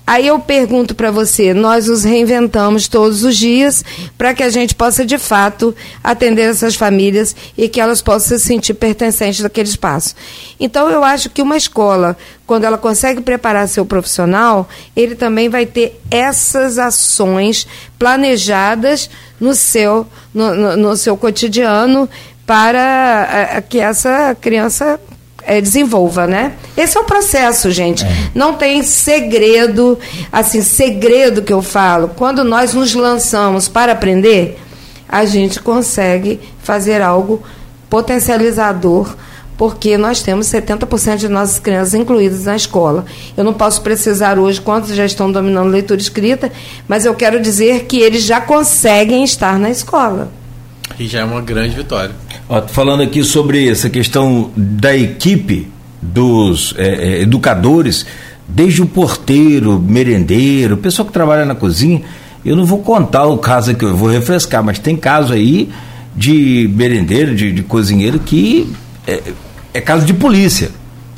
Aí 0.06 0.28
eu 0.28 0.38
pergunto 0.38 0.94
para 0.94 1.10
você, 1.10 1.52
nós 1.52 1.88
nos 1.88 2.04
reinventamos 2.04 2.86
todos 2.86 3.24
os 3.24 3.36
dias 3.36 3.84
para 4.16 4.32
que 4.32 4.44
a 4.44 4.48
gente 4.48 4.72
possa 4.72 5.04
de 5.04 5.18
fato 5.18 5.74
atender 6.02 6.42
essas 6.42 6.76
famílias 6.76 7.34
e 7.58 7.68
que 7.68 7.80
elas 7.80 8.00
possam 8.00 8.38
se 8.38 8.44
sentir 8.44 8.74
pertencentes 8.74 9.40
daquele 9.40 9.68
espaço. 9.68 10.14
Então 10.60 10.88
eu 10.88 11.02
acho 11.02 11.28
que 11.28 11.42
uma 11.42 11.56
escola, 11.56 12.16
quando 12.46 12.62
ela 12.62 12.78
consegue 12.78 13.20
preparar 13.20 13.68
seu 13.68 13.84
profissional, 13.84 14.68
ele 14.94 15.16
também 15.16 15.48
vai 15.48 15.66
ter 15.66 16.00
essas 16.08 16.78
ações 16.78 17.66
planejadas 17.98 19.10
no 19.40 19.56
seu, 19.56 20.06
no, 20.32 20.54
no, 20.54 20.76
no 20.76 20.96
seu 20.96 21.16
cotidiano 21.16 22.08
para 22.46 23.28
eh, 23.28 23.60
que 23.60 23.80
essa 23.80 24.36
criança 24.40 25.00
é, 25.46 25.60
desenvolva, 25.60 26.26
né? 26.26 26.52
Esse 26.76 26.98
é 26.98 27.00
o 27.00 27.04
processo, 27.04 27.70
gente. 27.70 28.04
É. 28.04 28.08
Não 28.34 28.54
tem 28.54 28.82
segredo, 28.82 29.98
assim, 30.32 30.60
segredo 30.60 31.42
que 31.42 31.52
eu 31.52 31.62
falo. 31.62 32.10
Quando 32.16 32.42
nós 32.42 32.74
nos 32.74 32.92
lançamos 32.94 33.68
para 33.68 33.92
aprender, 33.92 34.58
a 35.08 35.24
gente 35.24 35.60
consegue 35.60 36.40
fazer 36.62 37.00
algo 37.00 37.42
potencializador 37.88 39.14
porque 39.56 39.96
nós 39.96 40.22
temos 40.22 40.48
70% 40.48 41.16
de 41.16 41.28
nossas 41.28 41.58
crianças 41.58 41.94
incluídas 41.94 42.44
na 42.44 42.56
escola. 42.56 43.06
Eu 43.36 43.42
não 43.42 43.54
posso 43.54 43.80
precisar 43.80 44.38
hoje 44.38 44.60
quantos 44.60 44.94
já 44.94 45.06
estão 45.06 45.32
dominando 45.32 45.68
leitura 45.68 46.00
escrita, 46.00 46.52
mas 46.86 47.06
eu 47.06 47.14
quero 47.14 47.40
dizer 47.40 47.84
que 47.84 47.98
eles 47.98 48.22
já 48.22 48.40
conseguem 48.40 49.24
estar 49.24 49.58
na 49.58 49.70
escola. 49.70 50.30
E 50.98 51.06
já 51.06 51.20
é 51.20 51.24
uma 51.24 51.40
grande 51.40 51.74
vitória. 51.74 52.14
Ó, 52.48 52.62
falando 52.62 53.02
aqui 53.02 53.24
sobre 53.24 53.68
essa 53.68 53.90
questão 53.90 54.50
da 54.56 54.96
equipe 54.96 55.68
dos 56.00 56.74
é, 56.78 56.86
é, 56.86 57.22
educadores, 57.22 58.06
desde 58.48 58.82
o 58.82 58.86
porteiro, 58.86 59.80
merendeiro, 59.80 60.74
o 60.74 60.78
pessoal 60.78 61.06
que 61.06 61.12
trabalha 61.12 61.44
na 61.44 61.54
cozinha. 61.54 62.02
Eu 62.44 62.54
não 62.54 62.64
vou 62.64 62.78
contar 62.78 63.26
o 63.26 63.38
caso 63.38 63.74
que 63.74 63.84
eu 63.84 63.96
vou 63.96 64.08
refrescar, 64.08 64.62
mas 64.62 64.78
tem 64.78 64.96
caso 64.96 65.32
aí 65.32 65.68
de 66.14 66.70
merendeiro, 66.72 67.34
de, 67.34 67.50
de 67.50 67.62
cozinheiro 67.62 68.20
que 68.20 68.72
é, 69.06 69.20
é 69.74 69.80
caso 69.80 70.06
de 70.06 70.14
polícia. 70.14 70.70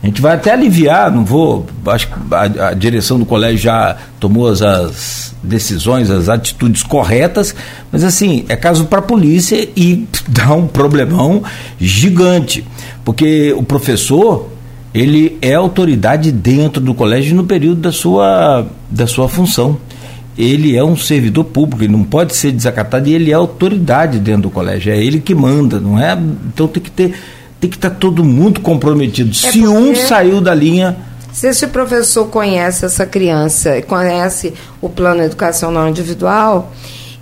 A 0.03 0.07
gente 0.07 0.23
vai 0.23 0.35
até 0.35 0.53
aliviar, 0.53 1.11
não 1.11 1.25
vou. 1.25 1.67
Acho 1.87 2.07
que 2.07 2.15
a, 2.31 2.69
a 2.69 2.75
direção 2.75 3.19
do 3.19 3.27
colégio 3.27 3.59
já 3.59 3.97
tomou 4.21 4.49
as, 4.49 4.63
as, 4.63 5.35
decisões, 5.43 6.11
as 6.11 6.29
atitudes 6.29 6.83
corretas, 6.83 7.55
mas 7.91 8.05
assim, 8.05 8.45
é 8.49 8.57
caso 8.57 8.87
para 8.87 8.99
a 8.99 9.03
polícia 9.03 9.69
e 9.77 10.07
dá 10.29 10.53
um 10.55 10.67
problemão 10.67 11.43
gigante. 11.81 12.65
Porque 13.05 13.53
o 13.57 13.63
professor, 13.63 14.49
ele 14.95 15.37
é 15.43 15.55
autoridade 15.55 16.31
dentro 16.31 16.81
do 16.81 16.95
colégio 16.95 17.35
no 17.35 17.45
período 17.45 17.81
da 17.81 17.93
sua, 17.93 18.67
da 18.89 19.07
sua 19.07 19.29
função. 19.29 19.79
Ele 20.37 20.77
é 20.77 20.85
um 20.85 20.97
servidor 20.97 21.45
público, 21.45 21.83
ele 21.83 21.93
não 21.93 22.05
pode 22.05 22.37
ser 22.37 22.53
desacatado 22.53 23.09
e 23.09 23.15
ele 23.15 23.33
é 23.33 23.35
autoridade 23.35 24.21
dentro 24.21 24.43
do 24.43 24.51
colégio. 24.51 24.93
É 24.93 24.97
ele 24.97 25.19
que 25.19 25.35
manda, 25.35 25.81
não 25.81 25.99
é? 25.99 26.17
Então 26.47 26.69
tem 26.69 26.81
que 26.81 26.91
ter 26.93 27.15
tem 27.61 27.69
que 27.69 27.77
estar 27.77 27.91
tá 27.91 27.97
todo 27.97 28.25
mundo 28.25 28.61
comprometido. 28.61 29.31
É 29.31 29.51
Se 29.51 29.67
um 29.67 29.95
saiu 29.95 30.41
da 30.41 30.55
linha. 30.55 30.97
Se 31.33 31.49
esse 31.49 31.67
professor 31.69 32.27
conhece 32.29 32.85
essa 32.85 33.07
criança, 33.07 33.81
conhece 33.83 34.55
o 34.81 34.89
plano 34.89 35.23
educacional 35.23 35.89
individual, 35.89 36.73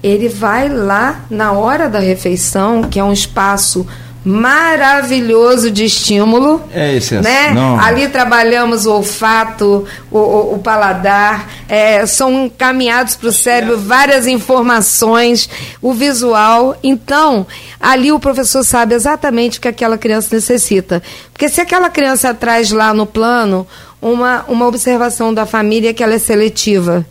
ele 0.03 0.29
vai 0.29 0.69
lá 0.69 1.25
na 1.29 1.53
hora 1.53 1.89
da 1.89 1.99
refeição, 1.99 2.83
que 2.83 2.99
é 2.99 3.05
um 3.05 3.13
espaço 3.13 3.87
maravilhoso 4.27 5.71
de 5.71 5.85
estímulo. 5.85 6.61
É 6.75 6.97
esse, 6.97 7.15
né? 7.21 7.53
Não. 7.55 7.79
Ali 7.79 8.09
trabalhamos 8.09 8.85
o 8.85 8.93
olfato, 8.93 9.87
o, 10.11 10.19
o, 10.19 10.55
o 10.55 10.59
paladar, 10.59 11.49
é, 11.69 12.05
são 12.07 12.47
encaminhados 12.47 13.15
para 13.15 13.29
o 13.29 13.33
cérebro 13.33 13.79
várias 13.79 14.27
informações, 14.27 15.49
o 15.81 15.93
visual. 15.93 16.77
Então, 16.83 17.47
ali 17.81 18.11
o 18.11 18.19
professor 18.19 18.65
sabe 18.65 18.97
exatamente 18.97 19.59
o 19.59 19.63
que 19.63 19.69
aquela 19.69 19.97
criança 19.97 20.35
necessita. 20.35 21.01
Porque 21.33 21.49
se 21.49 21.61
aquela 21.61 21.89
criança 21.89 22.35
traz 22.35 22.73
lá 22.73 22.93
no 22.93 23.07
plano 23.07 23.65
uma, 24.03 24.45
uma 24.49 24.67
observação 24.67 25.33
da 25.33 25.47
família 25.47 25.95
que 25.95 26.03
ela 26.03 26.15
é 26.15 26.19
seletiva 26.19 27.07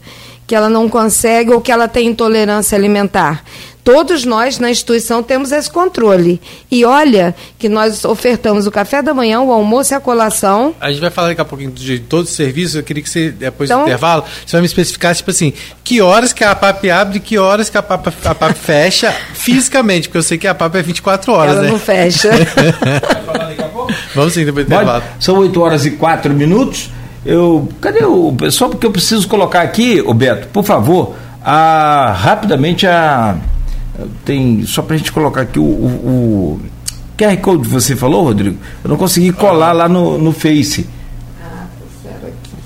que 0.47 0.53
ela 0.53 0.69
não 0.69 0.87
consegue 0.87 1.51
ou 1.51 1.59
que 1.59 1.71
ela 1.71 1.87
tem 1.87 2.09
intolerância 2.09 2.77
alimentar. 2.77 3.43
Todos 3.85 4.25
nós 4.25 4.57
na 4.57 4.71
instituição 4.71 5.21
temos 5.21 5.51
esse 5.51 5.69
controle. 5.69 6.41
E 6.71 6.83
olha 6.83 7.35
que 7.59 7.69
nós 7.69 8.03
ofertamos 8.03 8.65
o 8.65 8.71
café 8.71 8.99
da 8.99 9.13
manhã, 9.13 9.41
o 9.41 9.51
almoço 9.51 9.93
e 9.93 9.95
a 9.95 9.99
colação. 9.99 10.73
A 10.81 10.91
gente 10.91 11.01
vai 11.01 11.11
falar 11.11 11.27
daqui 11.27 11.41
a 11.41 11.45
pouquinho 11.45 11.69
de 11.69 11.99
todos 11.99 12.31
os 12.31 12.35
serviços. 12.35 12.77
Eu 12.77 12.81
queria 12.81 13.03
que 13.03 13.09
você, 13.09 13.29
depois 13.29 13.69
então, 13.69 13.83
do 13.83 13.85
intervalo, 13.85 14.23
você 14.43 14.53
vai 14.53 14.61
me 14.61 14.65
especificar, 14.65 15.13
tipo 15.13 15.29
assim, 15.29 15.53
que 15.83 16.01
horas 16.01 16.33
que 16.33 16.43
a 16.43 16.55
PAP 16.55 16.85
abre 16.85 17.17
e 17.17 17.19
que 17.19 17.37
horas 17.37 17.69
que 17.69 17.77
a 17.77 17.83
PAP, 17.83 18.07
a 18.25 18.33
PAP 18.33 18.55
fecha 18.55 19.13
fisicamente, 19.35 20.07
porque 20.07 20.17
eu 20.17 20.23
sei 20.23 20.39
que 20.39 20.47
a 20.47 20.55
PAP 20.55 20.73
é 20.77 20.81
24 20.81 21.31
horas, 21.31 21.53
Ela 21.53 21.61
né? 21.61 21.69
não 21.69 21.77
fecha. 21.77 22.31
Vamos 24.15 24.33
sim, 24.33 24.45
depois 24.45 24.65
do 24.65 24.73
intervalo. 24.73 25.03
São 25.19 25.37
8 25.37 25.61
horas 25.61 25.85
e 25.85 25.91
4 25.91 26.33
minutos. 26.33 26.89
Eu, 27.23 27.69
cadê 27.79 28.03
o 28.03 28.33
pessoal? 28.33 28.71
Porque 28.71 28.87
eu 28.87 28.91
preciso 28.91 29.27
colocar 29.27 29.61
aqui, 29.61 30.01
o 30.03 30.11
Beto, 30.11 30.47
por 30.47 30.63
favor, 30.63 31.15
a, 31.43 32.15
rapidamente 32.17 32.87
a 32.87 33.37
tem 34.23 34.65
só 34.65 34.81
para 34.81 34.95
a 34.95 34.97
gente 34.97 35.11
colocar 35.11 35.41
aqui 35.41 35.59
o, 35.59 35.63
o, 35.63 36.59
o 36.59 36.61
QR 37.17 37.37
Code 37.37 37.63
que 37.63 37.69
você 37.69 37.95
falou, 37.95 38.23
Rodrigo. 38.23 38.57
Eu 38.83 38.89
não 38.89 38.97
consegui 38.97 39.31
colar 39.31 39.71
lá 39.71 39.87
no, 39.87 40.17
no 40.17 40.31
Face. 40.31 40.87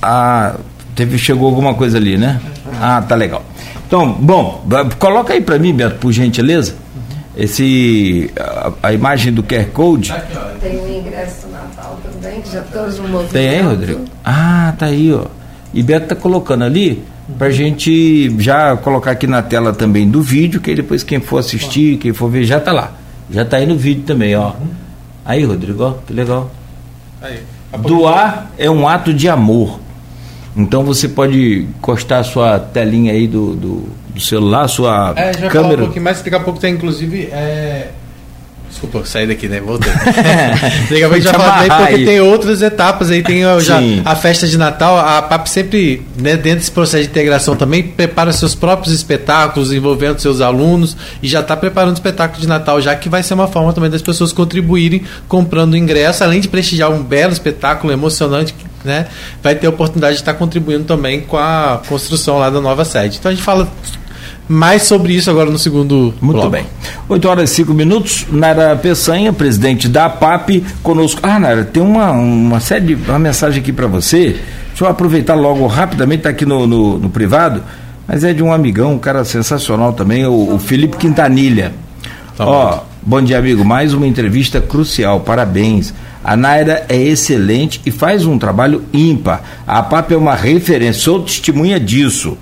Ah, 0.02 0.56
teve, 0.96 1.18
chegou 1.18 1.48
alguma 1.48 1.74
coisa 1.74 1.98
ali, 1.98 2.18
né? 2.18 2.42
Ah, 2.82 3.02
tá 3.02 3.16
legal. 3.16 3.44
Então, 3.88 4.14
bom, 4.14 4.66
coloca 4.98 5.34
aí 5.34 5.42
para 5.42 5.58
mim, 5.58 5.74
Beto, 5.74 5.96
por 5.96 6.12
gentileza, 6.12 6.76
esse 7.36 8.32
a, 8.40 8.72
a, 8.84 8.94
imagem 8.94 9.34
do 9.34 9.44
QR 9.44 9.66
Code. 9.74 10.14
Tem 10.62 10.80
o 10.80 11.00
ingresso 11.00 11.48
Natal 11.48 12.00
também, 12.04 12.42
que 12.42 12.52
já 12.52 12.62
estamos 12.62 12.98
no 12.98 13.08
movimento. 13.08 13.32
Tem 13.32 13.50
aí, 13.50 13.62
Rodrigo? 13.62 14.06
Ah, 14.24 14.74
tá 14.78 14.86
aí, 14.86 15.12
ó. 15.14 15.26
E 15.74 15.84
Beto 15.84 16.08
tá 16.08 16.16
colocando 16.16 16.64
ali 16.64 17.04
para 17.38 17.50
gente 17.50 18.34
já 18.40 18.76
colocar 18.78 19.12
aqui 19.12 19.28
na 19.28 19.42
tela 19.42 19.74
também 19.74 20.10
do 20.10 20.22
vídeo, 20.22 20.60
que 20.60 20.70
aí 20.70 20.76
depois 20.76 21.04
quem 21.04 21.20
for 21.20 21.38
assistir, 21.38 21.98
quem 21.98 22.14
for 22.14 22.30
ver, 22.30 22.44
já 22.44 22.60
tá 22.60 22.72
lá. 22.72 22.94
Já 23.30 23.46
tá 23.46 23.58
aí 23.58 23.66
no 23.66 23.76
vídeo 23.76 24.04
também, 24.04 24.36
ó. 24.36 24.54
Aí, 25.24 25.44
Rodrigo, 25.44 25.84
ó, 25.84 25.94
que 26.06 26.14
legal. 26.14 26.50
Aí. 27.22 27.40
Doar 27.78 28.52
é 28.58 28.70
um 28.70 28.88
ato 28.88 29.14
de 29.14 29.30
amor. 29.30 29.80
Então 30.56 30.84
você 30.84 31.08
pode 31.08 31.68
encostar 31.78 32.20
a 32.20 32.24
sua 32.24 32.60
telinha 32.60 33.14
aí 33.14 33.28
do, 33.28 33.56
do, 33.56 33.90
do 34.14 34.20
celular, 34.20 34.68
sua 34.68 35.14
é, 35.16 35.32
já 35.38 35.50
câmera. 35.50 35.82
Um 35.82 35.86
pouquinho 35.86 36.04
mais, 36.04 36.22
daqui 36.22 36.36
a 36.36 36.40
pouco 36.40 36.60
tem 36.60 36.74
inclusive 36.74 37.26
é, 37.26 37.92
Desculpa, 38.70 39.04
saí 39.06 39.26
daqui, 39.28 39.48
né? 39.48 39.60
Voltei. 39.60 39.92
Daqui 40.90 41.04
a 41.04 41.10
pouco 41.10 41.22
já 41.22 41.34
falei 41.34 41.70
porque 41.70 42.06
tem 42.06 42.22
outras 42.22 42.62
etapas 42.62 43.10
aí, 43.10 43.24
tem 43.24 43.42
já 43.62 43.80
a 44.06 44.16
festa 44.16 44.48
de 44.48 44.58
Natal, 44.58 44.98
a 44.98 45.22
PAP 45.22 45.48
sempre, 45.48 46.06
né, 46.16 46.38
dentro 46.38 46.60
desse 46.60 46.72
processo 46.72 47.04
de 47.04 47.10
integração 47.10 47.56
também, 47.56 47.84
prepara 47.84 48.32
seus 48.32 48.54
próprios 48.54 48.94
espetáculos 48.94 49.74
envolvendo 49.74 50.20
seus 50.20 50.40
alunos 50.40 50.96
e 51.22 51.28
já 51.28 51.40
está 51.40 51.58
preparando 51.58 51.92
o 51.92 51.94
espetáculo 51.94 52.40
de 52.40 52.48
Natal, 52.48 52.80
já 52.80 52.96
que 52.96 53.10
vai 53.10 53.24
ser 53.24 53.34
uma 53.34 53.48
forma 53.48 53.74
também 53.74 53.90
das 53.90 54.02
pessoas 54.02 54.32
contribuírem 54.32 55.04
comprando 55.28 55.76
ingresso, 55.76 56.24
além 56.24 56.40
de 56.40 56.48
prestigiar 56.48 56.92
um 56.92 57.02
belo 57.02 57.34
espetáculo 57.34 57.92
emocionante, 57.92 58.56
né? 58.84 59.08
Vai 59.42 59.56
ter 59.56 59.68
a 59.68 59.72
oportunidade 59.72 60.14
de 60.14 60.22
estar 60.22 60.36
contribuindo 60.36 60.84
também 60.84 61.22
com 61.22 61.38
a 61.38 61.82
construção 61.88 62.38
lá 62.38 62.50
da 62.50 62.62
nova 62.62 62.86
sede. 62.86 63.18
Então 63.18 63.32
a 63.32 63.34
gente 63.34 63.44
fala 63.44 63.68
mais 64.50 64.82
sobre 64.82 65.14
isso 65.14 65.30
agora 65.30 65.52
no 65.52 65.60
segundo 65.60 66.12
Muito 66.20 66.38
bloco. 66.38 66.50
bem. 66.50 66.66
8 67.08 67.30
horas 67.30 67.52
e 67.52 67.54
5 67.54 67.72
minutos. 67.72 68.26
Nara 68.32 68.76
Peçanha, 68.76 69.32
presidente 69.32 69.88
da 69.88 70.06
APAP, 70.06 70.64
conosco. 70.82 71.20
Ah, 71.22 71.40
Nara, 71.40 71.64
tem 71.64 71.84
uma, 71.84 72.12
uma 72.12 72.60
série 72.60 72.96
de. 72.96 73.10
uma 73.10 73.20
mensagem 73.20 73.62
aqui 73.62 73.72
para 73.72 73.86
você. 73.86 74.38
Deixa 74.70 74.86
eu 74.86 74.88
aproveitar 74.88 75.36
logo 75.36 75.68
rapidamente, 75.68 76.22
está 76.22 76.30
aqui 76.30 76.48
no, 76.48 76.66
no, 76.66 76.98
no, 76.98 77.10
privado, 77.12 77.62
mas 78.08 78.24
é 78.24 78.34
de 78.34 78.42
um 78.42 78.52
amigão, 78.52 78.94
um 78.94 79.00
cara 79.00 79.24
sensacional 79.24 79.94
também, 79.94 80.26
o, 80.26 80.56
o 80.56 80.58
Felipe 80.60 80.98
Quintanilha. 80.98 81.72
Tá 82.36 82.46
Ó, 82.48 82.72
bom. 82.72 82.86
bom 83.04 83.22
dia, 83.22 83.38
amigo. 83.38 83.64
Mais 83.64 83.94
uma 83.94 84.08
entrevista 84.08 84.60
crucial. 84.60 85.20
Parabéns. 85.20 85.94
A 86.24 86.36
Naira 86.36 86.86
é 86.90 86.98
excelente 86.98 87.82
e 87.86 87.92
faz 87.92 88.26
um 88.26 88.40
trabalho 88.40 88.84
ímpar. 88.92 89.44
A 89.68 89.78
APAP 89.80 90.14
é 90.14 90.18
uma 90.18 90.34
referência, 90.34 91.02
sou 91.02 91.22
testemunha 91.22 91.80
disso 91.80 92.36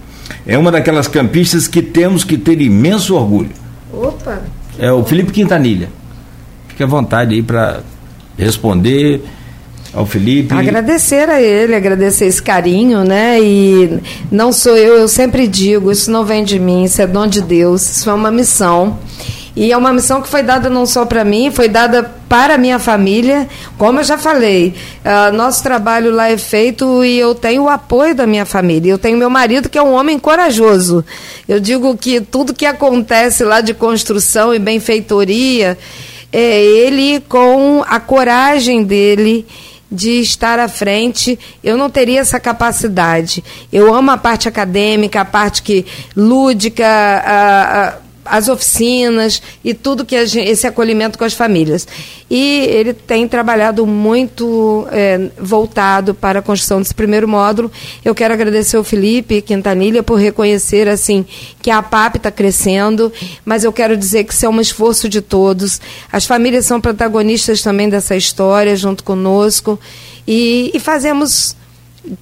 é 0.45 0.57
uma 0.57 0.71
daquelas 0.71 1.07
campistas 1.07 1.67
que 1.67 1.81
temos 1.81 2.23
que 2.23 2.37
ter 2.37 2.61
imenso 2.61 3.15
orgulho. 3.15 3.51
Opa! 3.91 4.41
É 4.77 4.91
o 4.91 5.03
Felipe 5.03 5.31
Quintanilha. 5.31 5.89
Fique 6.67 6.83
à 6.83 6.85
vontade 6.85 7.33
aí 7.33 7.41
para 7.41 7.81
responder 8.37 9.21
ao 9.93 10.05
Felipe. 10.05 10.53
Agradecer 10.53 11.29
a 11.29 11.41
ele, 11.41 11.75
agradecer 11.75 12.25
esse 12.25 12.41
carinho, 12.41 13.03
né? 13.03 13.41
E 13.41 13.99
não 14.31 14.51
sou 14.51 14.77
eu, 14.77 14.95
eu 14.95 15.07
sempre 15.07 15.47
digo, 15.47 15.91
isso 15.91 16.11
não 16.11 16.23
vem 16.23 16.43
de 16.43 16.59
mim, 16.59 16.83
isso 16.83 17.01
é 17.01 17.07
dom 17.07 17.25
de 17.25 17.41
Deus, 17.41 17.81
isso 17.81 18.09
é 18.09 18.13
uma 18.13 18.31
missão. 18.31 18.99
E 19.55 19.71
é 19.71 19.77
uma 19.77 19.91
missão 19.91 20.21
que 20.21 20.29
foi 20.29 20.43
dada 20.43 20.69
não 20.69 20.85
só 20.85 21.03
para 21.05 21.25
mim, 21.25 21.49
foi 21.49 21.67
dada 21.67 22.11
para 22.27 22.57
minha 22.57 22.79
família. 22.79 23.47
Como 23.77 23.99
eu 23.99 24.03
já 24.03 24.17
falei, 24.17 24.73
uh, 25.03 25.35
nosso 25.35 25.63
trabalho 25.63 26.11
lá 26.11 26.29
é 26.29 26.37
feito 26.37 27.03
e 27.03 27.19
eu 27.19 27.33
tenho 27.33 27.63
o 27.63 27.69
apoio 27.69 28.13
da 28.15 28.27
minha 28.27 28.45
família. 28.45 28.91
Eu 28.91 28.97
tenho 28.97 29.17
meu 29.17 29.29
marido, 29.29 29.69
que 29.69 29.77
é 29.77 29.83
um 29.83 29.93
homem 29.93 30.19
corajoso. 30.19 31.03
Eu 31.47 31.59
digo 31.59 31.95
que 31.97 32.21
tudo 32.21 32.53
que 32.53 32.65
acontece 32.65 33.43
lá 33.43 33.61
de 33.61 33.73
construção 33.73 34.53
e 34.53 34.59
benfeitoria, 34.59 35.77
é 36.31 36.61
ele 36.61 37.21
com 37.21 37.83
a 37.87 37.99
coragem 37.99 38.83
dele 38.83 39.45
de 39.89 40.19
estar 40.19 40.59
à 40.59 40.67
frente, 40.67 41.39
eu 41.63 41.77
não 41.77 41.89
teria 41.89 42.19
essa 42.19 42.39
capacidade. 42.39 43.43
Eu 43.71 43.93
amo 43.93 44.11
a 44.11 44.17
parte 44.17 44.47
acadêmica, 44.47 45.21
a 45.21 45.25
parte 45.25 45.61
que 45.63 45.85
lúdica, 46.15 46.85
a, 46.85 47.87
a 47.87 47.93
as 48.29 48.47
oficinas 48.47 49.41
e 49.63 49.73
tudo 49.73 50.05
que 50.05 50.25
gente, 50.25 50.49
esse 50.49 50.67
acolhimento 50.67 51.17
com 51.17 51.23
as 51.23 51.33
famílias. 51.33 51.87
E 52.29 52.59
ele 52.69 52.93
tem 52.93 53.27
trabalhado 53.27 53.85
muito 53.85 54.87
é, 54.91 55.29
voltado 55.39 56.13
para 56.13 56.39
a 56.39 56.41
construção 56.41 56.79
desse 56.79 56.93
primeiro 56.93 57.27
módulo. 57.27 57.71
Eu 58.03 58.13
quero 58.13 58.33
agradecer 58.33 58.77
ao 58.77 58.83
Felipe 58.83 59.41
Quintanilha 59.41 60.03
por 60.03 60.19
reconhecer 60.19 60.87
assim 60.87 61.25
que 61.61 61.71
a 61.71 61.81
PAP 61.81 62.17
está 62.17 62.31
crescendo, 62.31 63.11
mas 63.45 63.63
eu 63.63 63.71
quero 63.71 63.95
dizer 63.95 64.23
que 64.23 64.33
isso 64.33 64.45
é 64.45 64.49
um 64.49 64.59
esforço 64.59 65.07
de 65.07 65.21
todos. 65.21 65.79
As 66.11 66.25
famílias 66.25 66.65
são 66.65 66.81
protagonistas 66.81 67.61
também 67.61 67.89
dessa 67.89 68.15
história 68.15 68.75
junto 68.75 69.03
conosco 69.03 69.79
e, 70.27 70.71
e 70.73 70.79
fazemos 70.79 71.55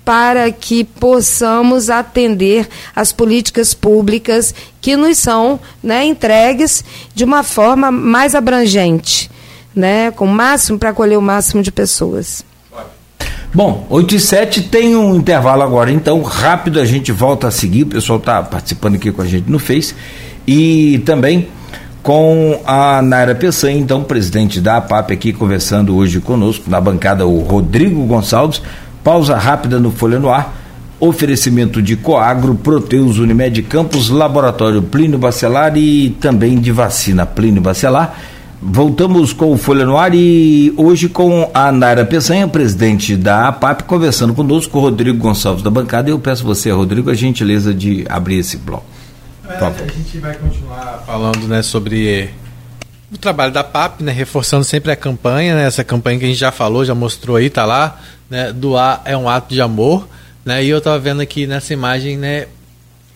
para 0.03 0.51
que 0.51 0.83
possamos 0.83 1.89
atender 1.89 2.67
as 2.95 3.11
políticas 3.11 3.73
públicas 3.73 4.53
que 4.81 4.95
nos 4.95 5.17
são 5.17 5.59
né, 5.83 6.05
entregues 6.05 6.83
de 7.13 7.23
uma 7.23 7.43
forma 7.43 7.91
mais 7.91 8.35
abrangente, 8.35 9.29
né, 9.75 10.11
com 10.11 10.25
o 10.25 10.33
máximo 10.33 10.77
para 10.77 10.89
acolher 10.89 11.17
o 11.17 11.21
máximo 11.21 11.61
de 11.61 11.71
pessoas. 11.71 12.43
Bom, 13.53 13.87
8 13.89 14.15
e 14.15 14.19
7 14.19 14.63
tem 14.63 14.97
um 14.97 15.15
intervalo 15.15 15.61
agora, 15.61 15.89
então 15.89 16.21
rápido 16.21 16.77
a 16.77 16.83
gente 16.83 17.13
volta 17.13 17.47
a 17.47 17.51
seguir. 17.51 17.83
O 17.83 17.87
pessoal 17.87 18.19
está 18.19 18.43
participando 18.43 18.95
aqui 18.95 19.13
com 19.13 19.21
a 19.21 19.25
gente 19.25 19.49
no 19.49 19.59
Face 19.59 19.95
e 20.45 21.01
também 21.05 21.47
com 22.03 22.61
a 22.67 23.01
Naira 23.01 23.33
Peçanha, 23.33 23.79
então 23.79 24.03
presidente 24.03 24.59
da 24.59 24.77
APAP, 24.77 25.11
aqui 25.11 25.33
conversando 25.33 25.95
hoje 25.95 26.19
conosco 26.19 26.69
na 26.69 26.79
bancada, 26.79 27.25
o 27.25 27.39
Rodrigo 27.39 28.05
Gonçalves. 28.05 28.61
Pausa 29.05 29.37
rápida 29.37 29.79
no 29.79 29.91
Folha 29.91 30.17
no 30.17 30.31
Ar. 30.31 30.51
Oferecimento 30.99 31.79
de 31.79 31.95
Coagro, 31.95 32.55
Proteus, 32.55 33.19
Unimed 33.19 33.61
Campos, 33.61 34.09
Laboratório 34.09 34.81
Plínio 34.81 35.19
Bacelar 35.19 35.77
e 35.77 36.09
também 36.19 36.59
de 36.59 36.71
vacina 36.71 37.23
Plínio 37.23 37.61
Bacelar. 37.61 38.17
Voltamos 38.59 39.31
com 39.31 39.53
o 39.53 39.57
Folha 39.59 39.85
no 39.85 39.95
Ar 39.95 40.15
e 40.15 40.73
hoje 40.75 41.07
com 41.07 41.51
a 41.53 41.71
Naira 41.71 42.03
Peçanha, 42.03 42.47
presidente 42.47 43.15
da 43.15 43.47
APAP, 43.49 43.83
conversando 43.83 44.33
conosco, 44.33 44.75
o 44.79 44.81
Rodrigo 44.81 45.19
Gonçalves 45.19 45.61
da 45.61 45.69
bancada. 45.69 46.09
Eu 46.09 46.17
peço 46.17 46.43
você, 46.43 46.71
Rodrigo, 46.71 47.11
a 47.11 47.13
gentileza 47.13 47.75
de 47.75 48.07
abrir 48.09 48.39
esse 48.39 48.57
bloco. 48.57 48.85
É, 49.47 49.63
a 49.63 49.69
gente 49.69 50.17
vai 50.17 50.33
continuar 50.33 51.03
falando 51.05 51.47
né, 51.47 51.61
sobre 51.61 52.31
o 53.15 53.19
trabalho 53.19 53.51
da 53.51 53.63
PAP, 53.63 54.01
né, 54.01 54.11
reforçando 54.11 54.63
sempre 54.63 54.91
a 54.91 54.95
campanha, 54.95 55.55
né, 55.55 55.65
essa 55.65 55.83
campanha 55.83 56.19
que 56.19 56.25
a 56.25 56.27
gente 56.27 56.39
já 56.39 56.51
falou, 56.51 56.85
já 56.85 56.93
mostrou 56.93 57.37
aí, 57.37 57.49
tá 57.49 57.65
lá, 57.65 57.99
né, 58.29 58.51
doar 58.51 59.01
é 59.05 59.15
um 59.17 59.27
ato 59.27 59.53
de 59.53 59.61
amor, 59.61 60.07
né, 60.43 60.63
e 60.63 60.69
eu 60.69 60.77
estava 60.77 60.99
vendo 60.99 61.21
aqui 61.21 61.47
nessa 61.47 61.73
imagem, 61.73 62.17
né, 62.17 62.47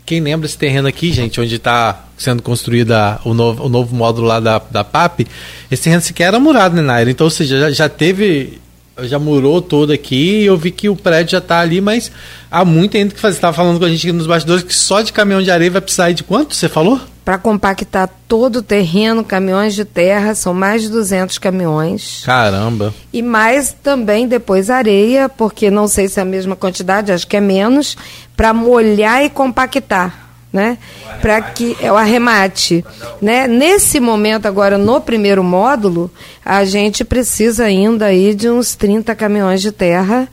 quem 0.06 0.20
lembra 0.20 0.48
esse 0.48 0.58
terreno 0.58 0.88
aqui, 0.88 1.12
gente, 1.12 1.40
onde 1.40 1.56
está 1.56 2.06
sendo 2.18 2.42
construído 2.42 2.94
o 3.24 3.34
novo, 3.34 3.66
o 3.66 3.70
novo 3.70 3.96
módulo 3.96 4.28
lá 4.28 4.40
da, 4.40 4.60
da 4.72 4.84
PAP, 4.84 5.28
esse 5.70 5.84
terreno 5.84 6.02
sequer 6.02 6.30
era 6.30 6.40
murado, 6.40 6.76
né, 6.76 6.82
Naira? 6.82 7.12
Então, 7.12 7.26
ou 7.26 7.32
seja, 7.32 7.60
já, 7.60 7.72
já 7.72 7.90
teve 7.90 8.60
já 9.04 9.18
murou 9.18 9.62
todo 9.62 9.94
aqui 9.94 10.42
e 10.42 10.46
eu 10.46 10.58
vi 10.58 10.72
que 10.72 10.90
o 10.90 10.96
prédio 10.96 11.32
já 11.32 11.38
está 11.38 11.60
ali, 11.60 11.80
mas 11.80 12.12
há 12.52 12.66
muito 12.66 12.98
ainda 12.98 13.14
que 13.14 13.20
fazer. 13.20 13.38
Estava 13.38 13.56
falando 13.56 13.80
com 13.80 13.86
a 13.86 13.90
gente 13.90 14.06
aqui 14.06 14.12
nos 14.12 14.28
bastidores 14.28 14.64
que 14.64 14.76
só 14.76 15.02
de 15.02 15.14
caminhão 15.14 15.42
de 15.42 15.50
areia 15.50 15.72
vai 15.72 15.80
precisar 15.80 16.12
de 16.12 16.24
quanto? 16.24 16.54
Você 16.54 16.68
falou? 16.68 17.00
Para 17.30 17.38
compactar 17.38 18.10
todo 18.28 18.56
o 18.56 18.62
terreno, 18.64 19.24
caminhões 19.24 19.76
de 19.76 19.86
terra, 19.86 20.34
são 20.34 20.52
mais 20.52 20.82
de 20.82 20.90
200 20.90 21.38
caminhões. 21.38 22.24
Caramba. 22.26 22.92
E 23.14 23.22
mais 23.22 23.72
também 23.72 24.28
depois 24.28 24.68
areia, 24.68 25.30
porque 25.30 25.70
não 25.70 25.88
sei 25.88 26.08
se 26.08 26.18
é 26.18 26.24
a 26.24 26.26
mesma 26.26 26.56
quantidade, 26.56 27.12
acho 27.12 27.28
que 27.28 27.38
é 27.38 27.40
menos, 27.40 27.96
para 28.36 28.52
molhar 28.52 29.24
e 29.24 29.30
compactar. 29.30 30.28
Né? 30.52 30.80
Para 31.22 31.40
que 31.40 31.78
é 31.80 31.92
o 31.92 31.96
arremate, 31.96 32.84
né? 33.22 33.48
Nesse 33.48 34.00
momento 34.00 34.48
agora 34.48 34.80
no 34.80 35.00
primeiro 35.00 35.44
módulo, 35.44 36.10
a 36.44 36.66
gente 36.66 37.06
precisa 37.06 37.66
ainda 37.66 38.08
aí 38.08 38.34
de 38.34 38.50
uns 38.50 38.74
30 38.74 39.14
caminhões 39.14 39.62
de 39.62 39.72
terra 39.72 40.28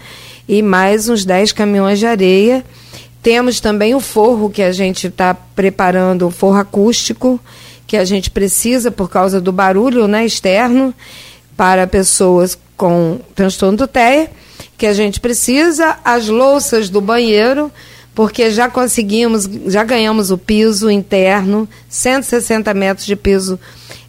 e 0.48 0.62
mais 0.62 1.10
uns 1.10 1.26
10 1.26 1.52
caminhões 1.52 1.98
de 1.98 2.06
areia 2.06 2.64
temos 3.26 3.58
também 3.58 3.92
o 3.92 3.98
forro 3.98 4.48
que 4.48 4.62
a 4.62 4.70
gente 4.70 5.08
está 5.08 5.34
preparando, 5.34 6.28
o 6.28 6.30
forro 6.30 6.58
acústico, 6.58 7.40
que 7.84 7.96
a 7.96 8.04
gente 8.04 8.30
precisa 8.30 8.88
por 8.88 9.10
causa 9.10 9.40
do 9.40 9.50
barulho 9.50 10.06
né, 10.06 10.24
externo 10.24 10.94
para 11.56 11.88
pessoas 11.88 12.56
com 12.76 13.18
transtorno 13.34 13.78
do 13.78 13.88
TEA, 13.88 14.30
que 14.78 14.86
a 14.86 14.92
gente 14.92 15.18
precisa, 15.18 15.96
as 16.04 16.28
louças 16.28 16.88
do 16.88 17.00
banheiro, 17.00 17.68
porque 18.14 18.48
já 18.52 18.70
conseguimos, 18.70 19.50
já 19.66 19.82
ganhamos 19.82 20.30
o 20.30 20.38
piso 20.38 20.88
interno, 20.88 21.68
160 21.88 22.72
metros 22.74 23.04
de 23.04 23.16
piso. 23.16 23.58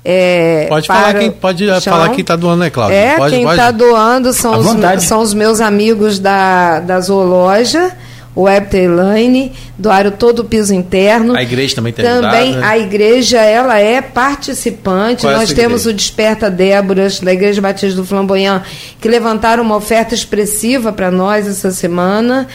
É, 0.06 0.68
pode 0.70 0.86
falar 0.86 1.16
quem 1.16 1.32
pode 1.32 1.66
chão. 1.66 1.82
falar 1.82 2.10
quem 2.10 2.22
está 2.22 2.36
doando, 2.36 2.60
né, 2.60 2.70
Cláudio? 2.70 2.96
É, 2.96 3.18
pode, 3.18 3.36
quem 3.36 3.50
está 3.50 3.72
doando 3.72 4.32
são 4.32 4.60
os, 4.60 5.04
são 5.04 5.22
os 5.22 5.34
meus 5.34 5.60
amigos 5.60 6.20
da, 6.20 6.82
da 6.82 7.02
zoologia 7.02 7.98
o 8.38 8.44
Webter 8.44 8.84
Elaine, 8.84 9.52
doaram 9.80 10.12
todo 10.12 10.42
o 10.42 10.46
piso 10.46 10.72
interno. 10.72 11.36
A 11.36 11.42
igreja 11.42 11.74
também 11.74 11.92
tem 11.92 12.06
Também 12.06 12.50
ajudado, 12.52 12.62
né? 12.62 12.68
a 12.68 12.78
igreja, 12.78 13.40
ela 13.40 13.80
é 13.80 14.00
participante. 14.00 15.22
Qual 15.22 15.34
é 15.34 15.38
Nós 15.38 15.50
é 15.50 15.56
temos 15.56 15.82
igreja? 15.82 15.90
o 15.90 15.94
Desperta 15.98 16.48
Déboras, 16.48 17.20
da 17.20 17.34
Igreja 17.34 17.60
Batista 17.60 17.96
do 17.96 18.06
Flamboyant, 18.06 18.62
que 19.02 19.10
levantaram 19.10 19.64
uma 19.64 19.76
oferta 19.76 20.14
expressiva 20.14 20.94
para 20.94 21.10
nós 21.10 21.48
essa 21.48 21.72
semana. 21.72 22.48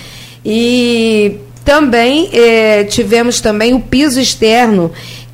E 0.46 1.38
também 1.64 2.30
eh, 2.32 2.84
tivemos 2.84 3.40
também 3.40 3.74
o 3.74 3.80
piso 3.80 4.20
externo 4.20 4.92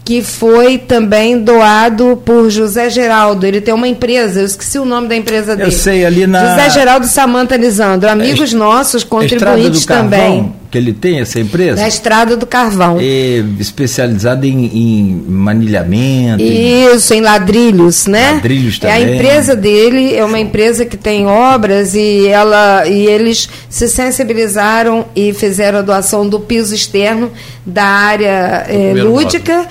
que 0.09 0.22
foi 0.22 0.78
também 0.78 1.38
doado 1.38 2.18
por 2.24 2.48
José 2.48 2.88
Geraldo. 2.88 3.44
Ele 3.44 3.61
tem 3.61 3.74
uma 3.74 3.86
empresa, 3.86 4.40
eu 4.40 4.46
esqueci 4.46 4.78
o 4.78 4.86
nome 4.86 5.06
da 5.06 5.14
empresa 5.14 5.54
dele. 5.54 5.68
Eu 5.68 5.70
sei, 5.70 6.06
ali 6.06 6.26
na. 6.26 6.48
José 6.48 6.70
Geraldo 6.70 7.06
Samanta 7.06 7.59
Lisandro, 7.59 8.09
amigos 8.09 8.54
é, 8.54 8.56
nossos, 8.56 9.04
contribuintes 9.04 9.84
também. 9.84 10.50
Que 10.70 10.78
ele 10.78 10.94
tem 10.94 11.20
essa 11.20 11.38
empresa? 11.38 11.82
Na 11.82 11.88
Estrada 11.88 12.38
do 12.38 12.46
Carvão. 12.46 12.96
É, 12.98 13.44
especializada 13.61 14.46
em, 14.46 14.64
em 14.64 15.24
manilhamento. 15.28 16.42
Isso, 16.42 17.12
em, 17.12 17.18
em 17.18 17.20
ladrilhos, 17.20 18.06
né? 18.06 18.32
Ladrilhos 18.32 18.78
também. 18.78 18.96
É 18.96 18.98
a 18.98 19.14
empresa 19.14 19.54
dele, 19.54 20.14
é 20.16 20.24
uma 20.24 20.38
empresa 20.38 20.86
que 20.86 20.96
tem 20.96 21.26
obras 21.26 21.94
e, 21.94 22.26
ela, 22.28 22.88
e 22.88 23.06
eles 23.06 23.46
se 23.68 23.86
sensibilizaram 23.86 25.04
e 25.14 25.34
fizeram 25.34 25.80
a 25.80 25.82
doação 25.82 26.26
do 26.26 26.40
piso 26.40 26.74
externo 26.74 27.30
da 27.66 27.84
área 27.84 28.64
é, 28.68 28.94
lúdica. 28.94 29.68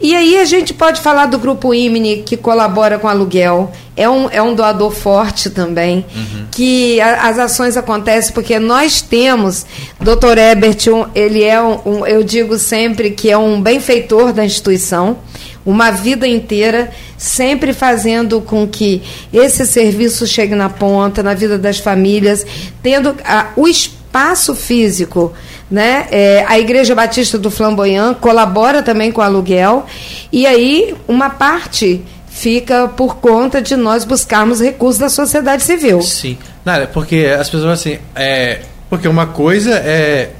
E 0.00 0.14
aí 0.14 0.38
a 0.38 0.46
gente 0.46 0.72
pode 0.72 1.00
falar 1.00 1.26
do 1.26 1.38
grupo 1.38 1.74
Imini, 1.74 2.22
que 2.22 2.34
colabora 2.34 2.98
com 2.98 3.06
aluguel. 3.06 3.70
É 3.94 4.08
um, 4.08 4.30
é 4.30 4.40
um 4.40 4.54
doador 4.54 4.90
forte 4.92 5.50
também, 5.50 6.06
uhum. 6.16 6.46
que 6.50 6.98
a, 7.02 7.28
as 7.28 7.38
ações 7.38 7.76
acontecem 7.76 8.32
porque 8.32 8.58
nós 8.58 9.02
temos, 9.02 9.66
doutor 10.00 10.38
Ebert, 10.38 10.88
um, 10.88 11.06
ele 11.14 11.42
é 11.42 11.60
um, 11.60 11.80
um, 11.84 12.06
eu 12.06 12.22
digo 12.22 12.56
sempre 12.56 13.10
que 13.10 13.30
é 13.30 13.36
um 13.36 13.60
benfeitor 13.60 14.32
da 14.32 14.42
instituição, 14.42 15.18
uma 15.66 15.90
vida 15.90 16.26
inteira, 16.26 16.90
sempre 17.18 17.74
fazendo 17.74 18.40
com 18.40 18.66
que 18.66 19.02
esse 19.30 19.66
serviço 19.66 20.26
chegue 20.26 20.54
na 20.54 20.70
ponta, 20.70 21.22
na 21.22 21.34
vida 21.34 21.58
das 21.58 21.78
famílias, 21.78 22.46
tendo 22.82 23.14
a, 23.22 23.48
o 23.54 23.68
espaço 23.68 24.54
físico 24.54 25.34
né? 25.70 26.06
É, 26.10 26.44
a 26.48 26.58
Igreja 26.58 26.94
Batista 26.94 27.38
do 27.38 27.50
Flamboyant 27.50 28.14
colabora 28.16 28.82
também 28.82 29.12
com 29.12 29.20
o 29.20 29.24
aluguel. 29.24 29.86
E 30.32 30.46
aí, 30.46 30.94
uma 31.06 31.30
parte 31.30 32.02
fica 32.28 32.88
por 32.88 33.16
conta 33.16 33.60
de 33.60 33.76
nós 33.76 34.04
buscarmos 34.04 34.60
recursos 34.60 34.98
da 34.98 35.08
sociedade 35.08 35.62
civil. 35.62 36.00
Sim. 36.02 36.38
Nada, 36.64 36.86
porque 36.86 37.26
as 37.38 37.48
pessoas 37.48 37.80
assim. 37.80 37.98
É, 38.14 38.60
porque 38.88 39.06
uma 39.06 39.26
coisa 39.26 39.74
é 39.74 40.30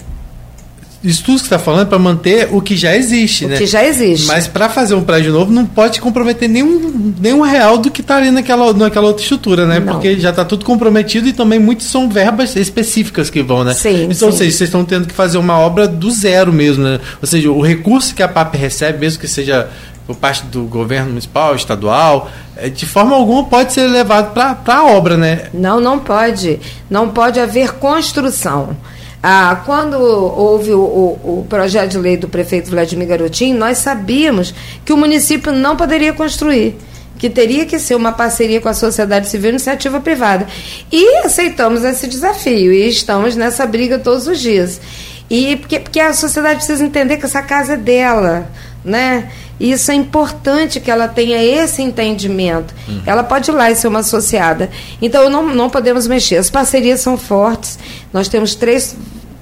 isso 1.03 1.25
tudo 1.25 1.39
que 1.39 1.45
está 1.45 1.59
falando 1.59 1.83
é 1.83 1.85
para 1.87 1.99
manter 1.99 2.49
o 2.53 2.61
que 2.61 2.77
já 2.77 2.95
existe, 2.95 3.47
o 3.47 3.49
né? 3.49 3.57
que 3.57 3.67
já 3.67 3.83
existe. 3.85 4.27
Mas 4.27 4.47
para 4.47 4.69
fazer 4.69 4.95
um 4.95 5.03
prédio 5.03 5.33
novo 5.33 5.51
não 5.51 5.65
pode 5.65 5.99
comprometer 5.99 6.47
nenhum, 6.47 7.15
nenhum 7.19 7.41
real 7.41 7.79
do 7.79 7.91
que 7.91 8.03
está 8.03 8.17
ali 8.17 8.31
naquela, 8.31 8.73
naquela 8.75 9.07
outra 9.07 9.23
estrutura, 9.23 9.67
né? 9.67 9.81
Não. 9.81 9.95
Porque 9.95 10.19
já 10.19 10.29
está 10.29 10.45
tudo 10.45 10.65
comprometido 10.65 11.27
e 11.27 11.33
também 11.33 11.59
muitos 11.59 11.87
são 11.87 12.09
verbas 12.09 12.55
específicas 12.55 13.31
que 13.31 13.43
vão, 13.43 13.65
né? 13.65 13.73
Sim, 13.73 14.05
então, 14.05 14.15
sim. 14.15 14.25
ou 14.27 14.33
seja, 14.33 14.51
vocês 14.51 14.69
estão 14.69 14.85
tendo 14.85 15.07
que 15.07 15.15
fazer 15.15 15.39
uma 15.39 15.59
obra 15.59 15.89
do 15.89 16.11
zero 16.11 16.53
mesmo, 16.53 16.85
né? 16.85 17.01
Ou 17.21 17.27
seja, 17.27 17.51
o 17.51 17.63
recurso 17.63 18.15
que 18.15 18.23
a 18.23 18.29
PAP 18.29 18.57
recebe, 18.57 18.99
mesmo 18.99 19.21
que 19.21 19.29
seja 19.29 19.71
por 20.07 20.17
parte 20.17 20.45
do 20.47 20.65
governo 20.65 21.09
municipal, 21.11 21.55
estadual, 21.55 22.31
é, 22.57 22.69
de 22.69 22.85
forma 22.85 23.15
alguma 23.17 23.45
pode 23.45 23.73
ser 23.73 23.87
levado 23.87 24.35
para 24.35 24.59
a 24.67 24.85
obra, 24.85 25.17
né? 25.17 25.49
Não, 25.55 25.81
não 25.81 25.99
pode. 25.99 26.61
Não 26.91 27.09
pode 27.09 27.41
haver 27.41 27.73
construção. 27.75 28.77
Ah, 29.23 29.63
quando 29.67 29.99
houve 30.01 30.73
o, 30.73 30.81
o, 30.81 31.41
o, 31.41 31.47
projeto 31.47 31.91
de 31.91 31.99
lei 31.99 32.17
do 32.17 32.27
prefeito 32.27 32.71
Vladimir 32.71 33.07
Garotinho, 33.07 33.59
nós 33.59 33.79
sabíamos 33.79 34.55
que 34.83 34.95
o 34.95 34.97
município 34.97 35.53
não 35.53 35.77
poderia 35.77 36.15
construir, 36.15 36.75
que 37.19 37.29
teria 37.29 37.67
que 37.67 37.79
ser 37.79 37.95
uma 37.97 38.13
parceria 38.13 38.63
com 38.63 38.69
a 38.71 38.73
sociedade 38.73 39.29
civil 39.29 39.51
e 39.51 39.53
iniciativa 39.53 40.01
privada. 40.01 40.47
E 40.91 41.19
aceitamos 41.19 41.85
esse 41.85 42.07
desafio 42.07 42.73
e 42.73 42.89
estamos 42.89 43.37
nessa 43.37 43.67
briga 43.67 43.99
todos 43.99 44.27
os 44.27 44.41
dias. 44.41 44.81
E 45.29 45.57
porque, 45.57 45.79
porque 45.81 46.01
a 46.01 46.15
sociedade 46.15 46.57
precisa 46.57 46.83
entender 46.83 47.19
que 47.19 47.27
essa 47.27 47.43
casa 47.43 47.75
é 47.75 47.77
dela, 47.77 48.51
né? 48.83 49.31
E 49.61 49.73
isso 49.73 49.91
é 49.91 49.95
importante 49.95 50.81
que 50.81 50.91
ela 50.91 51.07
tenha 51.07 51.45
esse 51.45 51.83
entendimento. 51.83 52.75
Uhum. 52.89 53.03
Ela 53.05 53.23
pode 53.23 53.51
ir 53.51 53.55
lá 53.55 53.71
e 53.71 53.77
ser 53.77 53.89
uma 53.89 53.99
associada. 53.99 54.71
Então, 55.03 55.29
não, 55.29 55.55
não 55.55 55.69
podemos 55.69 56.07
mexer. 56.07 56.37
As 56.37 56.49
parcerias 56.49 57.01
são 57.01 57.19
fortes. 57.19 57.79
Nós 58.11 58.27
temos 58.27 58.55
três, 58.55 58.97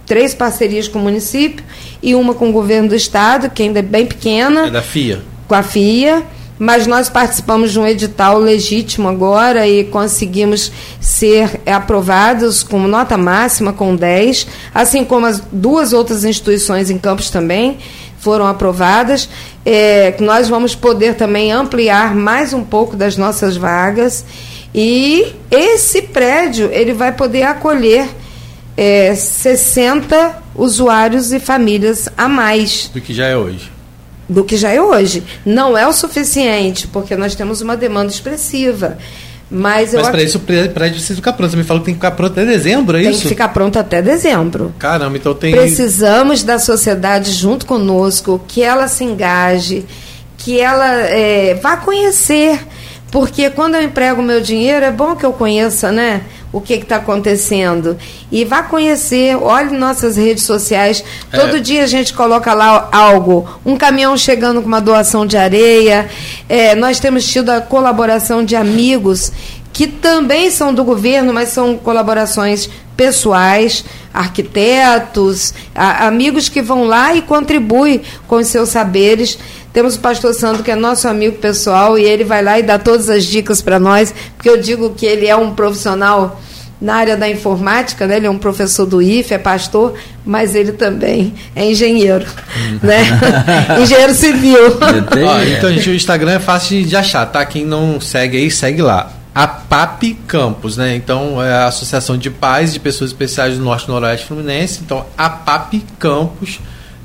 três 0.04 0.34
parcerias 0.34 0.88
com 0.88 0.98
o 0.98 1.02
município 1.02 1.64
e 2.02 2.16
uma 2.16 2.34
com 2.34 2.50
o 2.50 2.52
governo 2.52 2.88
do 2.88 2.96
estado, 2.96 3.48
que 3.48 3.62
ainda 3.62 3.78
é 3.78 3.82
bem 3.82 4.06
pequena. 4.06 4.66
É 4.66 4.70
da 4.70 4.82
FIA. 4.82 5.22
Com 5.46 5.54
a 5.54 5.62
FIA. 5.62 6.24
Mas 6.58 6.88
nós 6.88 7.08
participamos 7.08 7.70
de 7.70 7.78
um 7.78 7.86
edital 7.86 8.36
legítimo 8.36 9.06
agora 9.06 9.68
e 9.68 9.84
conseguimos 9.84 10.72
ser 11.00 11.60
aprovados 11.64 12.64
com 12.64 12.80
nota 12.88 13.16
máxima, 13.16 13.72
com 13.72 13.94
10, 13.94 14.48
assim 14.74 15.04
como 15.04 15.26
as 15.26 15.40
duas 15.52 15.92
outras 15.92 16.24
instituições 16.24 16.90
em 16.90 16.98
Campos 16.98 17.30
também 17.30 17.78
foram 18.18 18.46
aprovadas. 18.46 19.28
É, 19.64 20.14
nós 20.20 20.48
vamos 20.48 20.74
poder 20.74 21.14
também 21.14 21.52
ampliar 21.52 22.14
mais 22.14 22.52
um 22.52 22.64
pouco 22.64 22.96
das 22.96 23.16
nossas 23.16 23.56
vagas 23.56 24.24
e 24.74 25.34
esse 25.50 26.02
prédio 26.02 26.70
ele 26.72 26.92
vai 26.92 27.12
poder 27.12 27.42
acolher 27.44 28.08
é, 28.76 29.14
60 29.14 30.42
usuários 30.54 31.32
e 31.32 31.40
famílias 31.40 32.08
a 32.16 32.28
mais 32.28 32.90
do 32.92 33.00
que 33.00 33.14
já 33.14 33.26
é 33.26 33.36
hoje. 33.36 33.70
Do 34.28 34.44
que 34.44 34.56
já 34.56 34.70
é 34.70 34.80
hoje. 34.80 35.22
Não 35.44 35.76
é 35.76 35.86
o 35.86 35.92
suficiente, 35.92 36.86
porque 36.86 37.16
nós 37.16 37.34
temos 37.34 37.62
uma 37.62 37.76
demanda 37.76 38.12
expressiva. 38.12 38.98
Mas, 39.50 39.94
Mas 39.94 40.08
para 40.08 40.22
isso 40.22 40.36
o 40.36 40.40
prédio 40.40 40.72
precisa 40.72 41.14
ficar 41.14 41.32
pronto. 41.32 41.50
Você 41.50 41.56
me 41.56 41.64
falou 41.64 41.80
que 41.80 41.86
tem 41.86 41.94
que 41.94 42.00
ficar 42.00 42.10
pronto 42.10 42.32
até 42.32 42.44
dezembro, 42.44 42.98
é 42.98 43.02
tem 43.02 43.10
isso? 43.10 43.20
Tem 43.20 43.28
que 43.28 43.34
ficar 43.34 43.48
pronto 43.48 43.78
até 43.78 44.02
dezembro. 44.02 44.74
Caramba, 44.78 45.16
então 45.16 45.34
tem. 45.34 45.52
Precisamos 45.52 46.42
da 46.42 46.58
sociedade 46.58 47.32
junto 47.32 47.64
conosco, 47.64 48.40
que 48.46 48.62
ela 48.62 48.88
se 48.88 49.04
engaje, 49.04 49.86
que 50.36 50.60
ela 50.60 50.92
é, 51.00 51.54
vá 51.54 51.76
conhecer. 51.78 52.60
Porque 53.10 53.48
quando 53.48 53.74
eu 53.74 53.82
emprego 53.82 54.22
meu 54.22 54.40
dinheiro, 54.40 54.84
é 54.84 54.90
bom 54.90 55.16
que 55.16 55.24
eu 55.24 55.32
conheça, 55.32 55.90
né? 55.90 56.22
O 56.52 56.60
que 56.60 56.74
está 56.74 56.96
acontecendo. 56.96 57.96
E 58.30 58.44
vá 58.44 58.62
conhecer, 58.62 59.36
olhe 59.36 59.76
nossas 59.76 60.16
redes 60.16 60.44
sociais. 60.44 61.02
É. 61.32 61.38
Todo 61.38 61.60
dia 61.60 61.84
a 61.84 61.86
gente 61.86 62.12
coloca 62.12 62.52
lá 62.52 62.88
algo. 62.92 63.48
Um 63.64 63.76
caminhão 63.76 64.16
chegando 64.16 64.60
com 64.60 64.68
uma 64.68 64.80
doação 64.80 65.26
de 65.26 65.36
areia. 65.36 66.08
É, 66.48 66.74
nós 66.74 67.00
temos 67.00 67.26
tido 67.26 67.50
a 67.50 67.60
colaboração 67.60 68.44
de 68.44 68.54
amigos 68.54 69.32
que 69.72 69.86
também 69.86 70.50
são 70.50 70.74
do 70.74 70.82
governo, 70.82 71.32
mas 71.32 71.50
são 71.50 71.78
colaborações 71.78 72.68
pessoais, 72.96 73.84
arquitetos, 74.12 75.54
a, 75.72 76.08
amigos 76.08 76.48
que 76.48 76.60
vão 76.60 76.82
lá 76.82 77.14
e 77.14 77.22
contribuem 77.22 78.02
com 78.26 78.36
os 78.36 78.48
seus 78.48 78.70
saberes. 78.70 79.38
Temos 79.78 79.94
o 79.94 80.00
pastor 80.00 80.34
Sandro, 80.34 80.64
que 80.64 80.72
é 80.72 80.74
nosso 80.74 81.06
amigo 81.06 81.36
pessoal, 81.36 81.96
e 81.96 82.02
ele 82.02 82.24
vai 82.24 82.42
lá 82.42 82.58
e 82.58 82.64
dá 82.64 82.80
todas 82.80 83.08
as 83.08 83.24
dicas 83.24 83.62
para 83.62 83.78
nós, 83.78 84.12
porque 84.34 84.50
eu 84.50 84.60
digo 84.60 84.90
que 84.90 85.06
ele 85.06 85.28
é 85.28 85.36
um 85.36 85.54
profissional 85.54 86.40
na 86.80 86.96
área 86.96 87.16
da 87.16 87.28
informática, 87.28 88.04
né? 88.04 88.16
Ele 88.16 88.26
é 88.26 88.30
um 88.30 88.38
professor 88.38 88.86
do 88.86 89.00
IFE, 89.00 89.34
é 89.34 89.38
pastor, 89.38 89.94
mas 90.26 90.56
ele 90.56 90.72
também 90.72 91.32
é 91.54 91.64
engenheiro, 91.64 92.26
hum. 92.26 92.80
né? 92.82 93.04
engenheiro 93.80 94.14
civil. 94.14 94.78
Ó, 95.24 95.42
então, 95.44 95.72
gente, 95.72 95.90
o 95.90 95.94
Instagram 95.94 96.32
é 96.32 96.40
fácil 96.40 96.84
de 96.84 96.96
achar, 96.96 97.24
tá? 97.26 97.46
Quem 97.46 97.64
não 97.64 98.00
segue 98.00 98.36
aí, 98.36 98.50
segue 98.50 98.82
lá. 98.82 99.12
A 99.32 99.46
PAP 99.46 100.16
Campus, 100.26 100.76
né? 100.76 100.96
Então, 100.96 101.40
é 101.40 101.52
a 101.52 101.66
Associação 101.68 102.18
de 102.18 102.30
Pais 102.30 102.72
de 102.72 102.80
Pessoas 102.80 103.10
Especiais 103.10 103.56
do 103.56 103.62
Norte 103.62 103.84
e 103.84 103.88
Noroeste 103.90 104.26
Fluminense. 104.26 104.80
Então, 104.84 105.06
a 105.16 105.30
PAP 105.30 105.74
Campus 106.00 106.58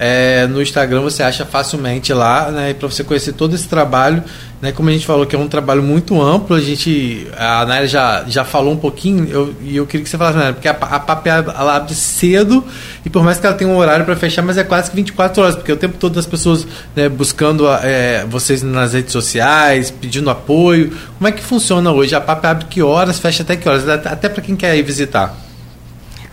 é, 0.05 0.47
no 0.47 0.61
Instagram 0.61 0.99
você 0.99 1.23
acha 1.23 1.45
facilmente 1.45 2.11
lá, 2.11 2.51
né? 2.51 2.73
Para 2.73 2.89
você 2.89 3.05
conhecer 3.05 3.31
todo 3.31 3.55
esse 3.55 3.69
trabalho, 3.69 4.21
né? 4.61 4.73
Como 4.73 4.89
a 4.89 4.91
gente 4.91 5.05
falou 5.05 5.25
que 5.25 5.33
é 5.33 5.39
um 5.39 5.47
trabalho 5.47 5.81
muito 5.81 6.21
amplo, 6.21 6.57
a 6.57 6.59
gente, 6.59 7.25
a 7.37 7.65
Naira 7.65 7.87
já, 7.87 8.25
já 8.27 8.43
falou 8.43 8.73
um 8.73 8.77
pouquinho, 8.77 9.25
eu, 9.29 9.55
e 9.61 9.77
eu 9.77 9.87
queria 9.87 10.03
que 10.03 10.09
você 10.09 10.17
falasse, 10.17 10.37
Naira, 10.37 10.53
porque 10.55 10.67
a, 10.67 10.71
a 10.71 10.99
PAP 10.99 11.27
ela 11.27 11.77
abre 11.77 11.95
cedo 11.95 12.61
e 13.05 13.09
por 13.09 13.23
mais 13.23 13.39
que 13.39 13.47
ela 13.47 13.55
tenha 13.55 13.69
um 13.69 13.77
horário 13.77 14.03
para 14.03 14.17
fechar, 14.17 14.41
mas 14.41 14.57
é 14.57 14.65
quase 14.65 14.89
que 14.89 14.97
24 14.97 15.41
horas, 15.41 15.55
porque 15.55 15.71
o 15.71 15.77
tempo 15.77 15.95
todo 15.97 16.19
as 16.19 16.25
pessoas 16.25 16.67
né, 16.93 17.07
buscando 17.07 17.65
é, 17.81 18.25
vocês 18.25 18.61
nas 18.61 18.91
redes 18.91 19.13
sociais, 19.13 19.89
pedindo 19.89 20.29
apoio. 20.29 20.91
Como 21.17 21.29
é 21.29 21.31
que 21.31 21.41
funciona 21.41 21.93
hoje? 21.93 22.13
A 22.13 22.19
PAP 22.19 22.43
abre 22.43 22.65
que 22.65 22.81
horas, 22.81 23.19
fecha 23.19 23.41
até 23.41 23.55
que 23.55 23.69
horas? 23.69 23.87
Até 23.87 24.27
para 24.27 24.41
quem 24.41 24.57
quer 24.57 24.75
ir 24.75 24.83
visitar. 24.83 25.33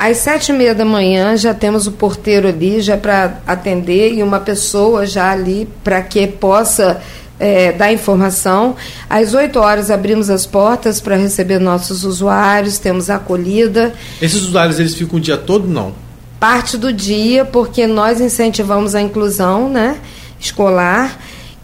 Às 0.01 0.17
sete 0.17 0.49
e 0.49 0.55
meia 0.55 0.75
da 0.75 0.83
manhã 0.83 1.37
já 1.37 1.53
temos 1.53 1.87
o 1.87 1.93
porteiro 1.93 2.49
ali 2.49 2.81
já 2.81 2.97
para 2.97 3.39
atender 3.47 4.15
e 4.15 4.23
uma 4.23 4.41
pessoa 4.41 5.05
já 5.05 5.31
ali 5.31 5.69
para 5.85 6.01
que 6.01 6.27
possa 6.27 7.03
é, 7.39 7.71
dar 7.73 7.93
informação. 7.93 8.77
Às 9.11 9.35
8 9.35 9.59
horas 9.59 9.91
abrimos 9.91 10.31
as 10.31 10.47
portas 10.47 11.03
para 11.03 11.17
receber 11.17 11.59
nossos 11.59 12.03
usuários, 12.03 12.79
temos 12.79 13.11
a 13.11 13.17
acolhida. 13.17 13.93
Esses 14.23 14.41
usuários 14.41 14.81
eles 14.81 14.95
ficam 14.95 15.19
o 15.19 15.21
dia 15.21 15.37
todo 15.37 15.69
não? 15.69 15.93
Parte 16.41 16.79
do 16.79 16.91
dia, 16.91 17.45
porque 17.45 17.87
nós 17.87 18.23
incentivamos 18.23 18.95
a 18.95 19.03
inclusão, 19.03 19.69
né, 19.69 19.99
escolar. 20.41 21.21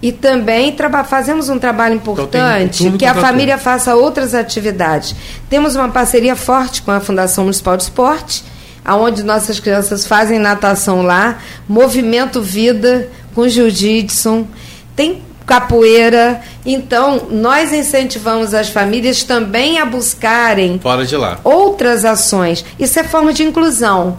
E 0.06 0.12
também 0.12 0.72
fazemos 1.04 1.48
um 1.48 1.58
trabalho 1.58 1.96
importante 1.96 2.86
então, 2.86 2.96
que 2.96 3.04
a 3.04 3.12
família 3.12 3.58
faça 3.58 3.96
outras 3.96 4.36
atividades. 4.36 5.16
Temos 5.50 5.74
uma 5.74 5.88
parceria 5.88 6.36
forte 6.36 6.80
com 6.82 6.92
a 6.92 7.00
Fundação 7.00 7.42
Municipal 7.42 7.76
de 7.76 7.82
Esporte, 7.82 8.44
aonde 8.84 9.24
nossas 9.24 9.58
crianças 9.58 10.06
fazem 10.06 10.38
natação 10.38 11.02
lá, 11.02 11.38
movimento 11.68 12.40
vida 12.40 13.08
com 13.34 13.48
jiu-jitsu, 13.48 14.46
tem 14.94 15.24
capoeira. 15.44 16.40
Então, 16.64 17.26
nós 17.28 17.72
incentivamos 17.72 18.54
as 18.54 18.68
famílias 18.68 19.24
também 19.24 19.80
a 19.80 19.84
buscarem 19.84 20.78
fora 20.78 21.04
de 21.04 21.16
lá 21.16 21.40
outras 21.42 22.04
ações. 22.04 22.64
Isso 22.78 22.96
é 23.00 23.02
forma 23.02 23.32
de 23.32 23.42
inclusão. 23.42 24.18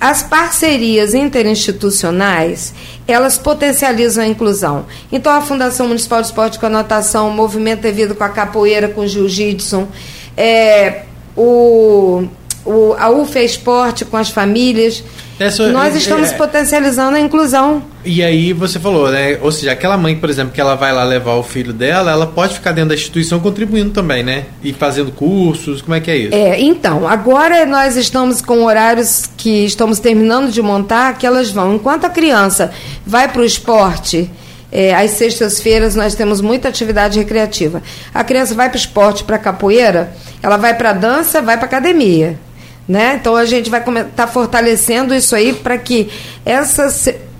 As 0.00 0.22
parcerias 0.22 1.12
interinstitucionais, 1.12 2.72
elas 3.06 3.36
potencializam 3.36 4.22
a 4.22 4.28
inclusão. 4.28 4.86
Então, 5.10 5.32
a 5.32 5.40
Fundação 5.40 5.88
Municipal 5.88 6.20
de 6.20 6.28
Esporte 6.28 6.58
com 6.58 6.66
a 6.66 6.70
Natação, 6.70 7.28
o 7.28 7.32
Movimento 7.32 7.80
Devido 7.80 8.14
com 8.14 8.22
a 8.22 8.28
Capoeira, 8.28 8.88
com 8.88 9.00
o 9.00 9.08
Jiu-Jitsu, 9.08 9.88
é, 10.36 11.02
o, 11.36 12.28
o, 12.64 12.94
a 12.96 13.10
UFA 13.10 13.40
Esporte 13.40 14.04
com 14.04 14.16
as 14.16 14.30
famílias, 14.30 15.02
essa, 15.38 15.68
Nós 15.68 15.94
é, 15.94 15.98
estamos 15.98 16.32
é, 16.32 16.36
potencializando 16.36 17.16
a 17.16 17.20
inclusão. 17.20 17.82
E 18.04 18.22
aí 18.22 18.52
você 18.52 18.78
falou, 18.78 19.10
né? 19.10 19.38
Ou 19.40 19.52
seja, 19.52 19.72
aquela 19.72 19.96
mãe, 19.96 20.16
por 20.16 20.28
exemplo, 20.28 20.52
que 20.52 20.60
ela 20.60 20.74
vai 20.74 20.92
lá 20.92 21.04
levar 21.04 21.34
o 21.34 21.42
filho 21.42 21.72
dela, 21.72 22.10
ela 22.10 22.26
pode 22.26 22.54
ficar 22.54 22.72
dentro 22.72 22.90
da 22.90 22.94
instituição 22.94 23.38
contribuindo 23.38 23.90
também, 23.90 24.22
né? 24.22 24.46
E 24.62 24.72
fazendo 24.72 25.12
cursos, 25.12 25.80
como 25.80 25.94
é 25.94 26.00
que 26.00 26.10
é 26.10 26.16
isso? 26.16 26.34
É, 26.34 26.60
então, 26.60 27.06
agora 27.06 27.64
nós 27.66 27.96
estamos 27.96 28.40
com 28.40 28.64
horários 28.64 29.30
que 29.36 29.64
estamos 29.64 30.00
terminando 30.00 30.50
de 30.50 30.60
montar, 30.60 31.16
que 31.16 31.26
elas 31.26 31.50
vão. 31.50 31.74
Enquanto 31.76 32.04
a 32.04 32.10
criança 32.10 32.72
vai 33.06 33.28
para 33.28 33.42
o 33.42 33.44
esporte, 33.44 34.28
é, 34.72 34.94
às 34.94 35.12
sextas-feiras 35.12 35.94
nós 35.94 36.14
temos 36.14 36.40
muita 36.40 36.68
atividade 36.68 37.18
recreativa. 37.18 37.82
A 38.12 38.24
criança 38.24 38.54
vai 38.54 38.68
para 38.68 38.76
o 38.76 38.80
esporte, 38.80 39.24
para 39.24 39.38
capoeira, 39.38 40.12
ela 40.42 40.56
vai 40.56 40.74
para 40.74 40.92
dança, 40.92 41.40
vai 41.40 41.56
para 41.56 41.66
academia. 41.66 42.38
Né? 42.88 43.18
Então 43.20 43.36
a 43.36 43.44
gente 43.44 43.68
vai 43.68 43.80
estar 43.80 44.04
tá 44.04 44.26
fortalecendo 44.26 45.14
isso 45.14 45.36
aí 45.36 45.52
para 45.52 45.76
que 45.76 46.10
essa 46.44 46.88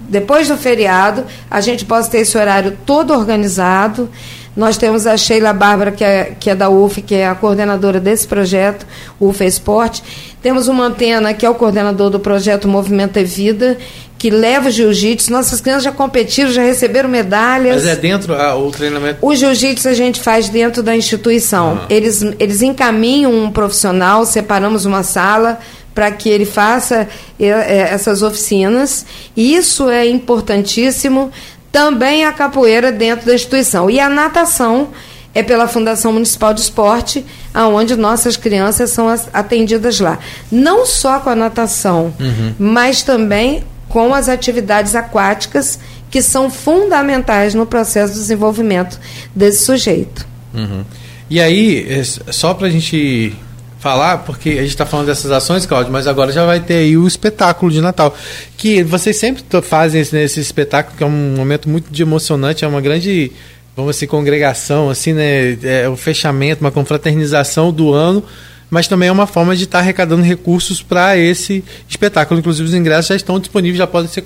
depois 0.08 0.48
do 0.48 0.56
feriado 0.56 1.24
a 1.50 1.60
gente 1.60 1.84
possa 1.84 2.10
ter 2.10 2.18
esse 2.18 2.36
horário 2.36 2.76
todo 2.84 3.12
organizado. 3.12 4.10
Nós 4.56 4.76
temos 4.76 5.06
a 5.06 5.16
Sheila 5.16 5.52
Bárbara, 5.52 5.92
que 5.92 6.02
é, 6.02 6.34
que 6.38 6.50
é 6.50 6.54
da 6.54 6.68
UF, 6.68 7.00
que 7.00 7.14
é 7.14 7.28
a 7.28 7.34
coordenadora 7.34 8.00
desse 8.00 8.26
projeto, 8.26 8.84
UF 9.20 9.44
Esporte. 9.44 10.02
Temos 10.42 10.66
o 10.66 10.74
Mantena, 10.74 11.32
que 11.32 11.46
é 11.46 11.50
o 11.50 11.54
coordenador 11.54 12.10
do 12.10 12.18
projeto 12.18 12.66
Movimento 12.66 13.18
é 13.18 13.22
Vida, 13.22 13.78
que 14.18 14.30
leva 14.30 14.68
o 14.68 14.70
jiu-jitsu. 14.70 15.30
Nossas 15.30 15.60
crianças 15.60 15.84
já 15.84 15.92
competiram, 15.92 16.50
já 16.50 16.62
receberam 16.62 17.08
medalhas. 17.08 17.76
Mas 17.76 17.86
é 17.86 17.96
dentro 17.96 18.34
ah, 18.34 18.56
o 18.56 18.70
treinamento? 18.70 19.18
O 19.22 19.34
jiu-jitsu 19.34 19.88
a 19.88 19.94
gente 19.94 20.20
faz 20.20 20.48
dentro 20.48 20.82
da 20.82 20.96
instituição. 20.96 21.82
Ah. 21.82 21.86
Eles, 21.88 22.22
eles 22.38 22.60
encaminham 22.60 23.32
um 23.32 23.50
profissional, 23.50 24.26
separamos 24.26 24.84
uma 24.84 25.04
sala 25.04 25.60
para 25.94 26.10
que 26.10 26.28
ele 26.28 26.44
faça 26.44 27.08
é, 27.38 27.88
essas 27.92 28.22
oficinas. 28.22 29.06
Isso 29.36 29.88
é 29.88 30.06
importantíssimo. 30.06 31.30
Também 31.70 32.24
a 32.24 32.32
capoeira 32.32 32.90
dentro 32.90 33.26
da 33.26 33.34
instituição. 33.34 33.88
E 33.88 34.00
a 34.00 34.08
natação 34.08 34.88
é 35.34 35.42
pela 35.42 35.68
Fundação 35.68 36.12
Municipal 36.12 36.52
de 36.52 36.60
Esporte, 36.60 37.24
aonde 37.54 37.94
nossas 37.94 38.36
crianças 38.36 38.90
são 38.90 39.08
atendidas 39.32 40.00
lá. 40.00 40.18
Não 40.50 40.84
só 40.86 41.20
com 41.20 41.30
a 41.30 41.36
natação, 41.36 42.12
uhum. 42.18 42.54
mas 42.58 43.02
também 43.02 43.62
com 43.98 44.14
as 44.14 44.28
atividades 44.28 44.94
aquáticas 44.94 45.76
que 46.08 46.22
são 46.22 46.48
fundamentais 46.48 47.52
no 47.52 47.66
processo 47.66 48.12
de 48.12 48.20
desenvolvimento 48.20 48.96
desse 49.34 49.64
sujeito. 49.64 50.24
Uhum. 50.54 50.84
E 51.28 51.40
aí, 51.40 52.00
só 52.30 52.54
para 52.54 52.68
a 52.68 52.70
gente 52.70 53.34
falar, 53.80 54.18
porque 54.18 54.50
a 54.50 54.62
gente 54.62 54.68
está 54.68 54.86
falando 54.86 55.06
dessas 55.06 55.32
ações, 55.32 55.66
Cláudio, 55.66 55.92
mas 55.92 56.06
agora 56.06 56.30
já 56.30 56.46
vai 56.46 56.60
ter 56.60 56.74
aí 56.74 56.96
o 56.96 57.08
espetáculo 57.08 57.72
de 57.72 57.80
Natal. 57.80 58.16
Que 58.56 58.84
vocês 58.84 59.16
sempre 59.16 59.42
fazem 59.62 60.00
esse 60.00 60.38
espetáculo, 60.38 60.96
que 60.96 61.02
é 61.02 61.06
um 61.06 61.34
momento 61.36 61.68
muito 61.68 61.90
emocionante, 62.00 62.64
é 62.64 62.68
uma 62.68 62.80
grande, 62.80 63.32
vamos 63.76 63.96
assim, 63.96 64.06
congregação, 64.06 64.90
assim, 64.90 65.12
né? 65.12 65.58
É 65.64 65.88
o 65.88 65.96
fechamento, 65.96 66.60
uma 66.60 66.70
confraternização 66.70 67.72
do 67.72 67.92
ano 67.92 68.22
mas 68.70 68.88
também 68.88 69.08
é 69.08 69.12
uma 69.12 69.26
forma 69.26 69.56
de 69.56 69.64
estar 69.64 69.78
arrecadando 69.78 70.22
recursos 70.22 70.82
para 70.82 71.16
esse 71.16 71.64
espetáculo. 71.88 72.40
Inclusive, 72.40 72.68
os 72.68 72.74
ingressos 72.74 73.08
já 73.08 73.16
estão 73.16 73.38
disponíveis, 73.38 73.78
já 73.78 73.86
podem 73.86 74.10
ser 74.10 74.22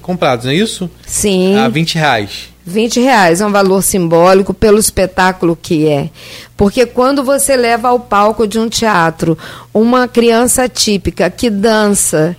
comprados, 0.00 0.44
não 0.44 0.52
é 0.52 0.56
isso? 0.56 0.90
Sim. 1.06 1.56
A 1.56 1.68
20 1.68 1.94
reais. 1.94 2.50
20 2.64 3.00
reais 3.00 3.40
é 3.40 3.46
um 3.46 3.50
valor 3.50 3.82
simbólico 3.82 4.52
pelo 4.52 4.78
espetáculo 4.78 5.58
que 5.60 5.88
é. 5.88 6.10
Porque 6.56 6.84
quando 6.86 7.24
você 7.24 7.56
leva 7.56 7.88
ao 7.88 7.98
palco 7.98 8.46
de 8.46 8.58
um 8.58 8.68
teatro 8.68 9.36
uma 9.72 10.06
criança 10.06 10.68
típica 10.68 11.30
que 11.30 11.48
dança, 11.48 12.36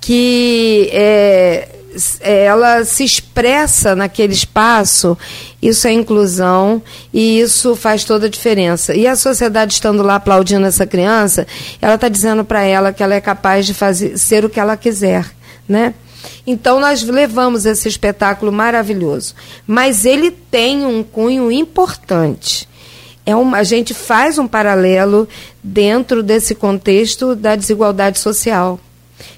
que 0.00 0.90
é, 0.92 1.68
ela 2.20 2.84
se 2.84 3.04
expressa 3.04 3.94
naquele 3.94 4.32
espaço, 4.32 5.16
isso 5.60 5.86
é 5.86 5.92
inclusão 5.92 6.82
e 7.12 7.40
isso 7.40 7.76
faz 7.76 8.04
toda 8.04 8.26
a 8.26 8.30
diferença. 8.30 8.94
E 8.94 9.06
a 9.06 9.16
sociedade 9.16 9.74
estando 9.74 10.02
lá 10.02 10.16
aplaudindo 10.16 10.66
essa 10.66 10.86
criança, 10.86 11.46
ela 11.80 11.94
está 11.94 12.08
dizendo 12.08 12.44
para 12.44 12.62
ela 12.62 12.92
que 12.92 13.02
ela 13.02 13.14
é 13.14 13.20
capaz 13.20 13.66
de 13.66 13.74
fazer 13.74 14.18
ser 14.18 14.44
o 14.44 14.50
que 14.50 14.60
ela 14.60 14.76
quiser, 14.76 15.26
né? 15.68 15.94
Então 16.46 16.80
nós 16.80 17.02
levamos 17.02 17.66
esse 17.66 17.88
espetáculo 17.88 18.52
maravilhoso, 18.52 19.34
mas 19.66 20.04
ele 20.04 20.30
tem 20.30 20.84
um 20.84 21.02
cunho 21.02 21.50
importante. 21.50 22.68
É 23.24 23.36
uma, 23.36 23.58
a 23.58 23.64
gente 23.64 23.94
faz 23.94 24.38
um 24.38 24.48
paralelo 24.48 25.28
dentro 25.62 26.22
desse 26.22 26.54
contexto 26.54 27.36
da 27.36 27.54
desigualdade 27.54 28.18
social 28.18 28.80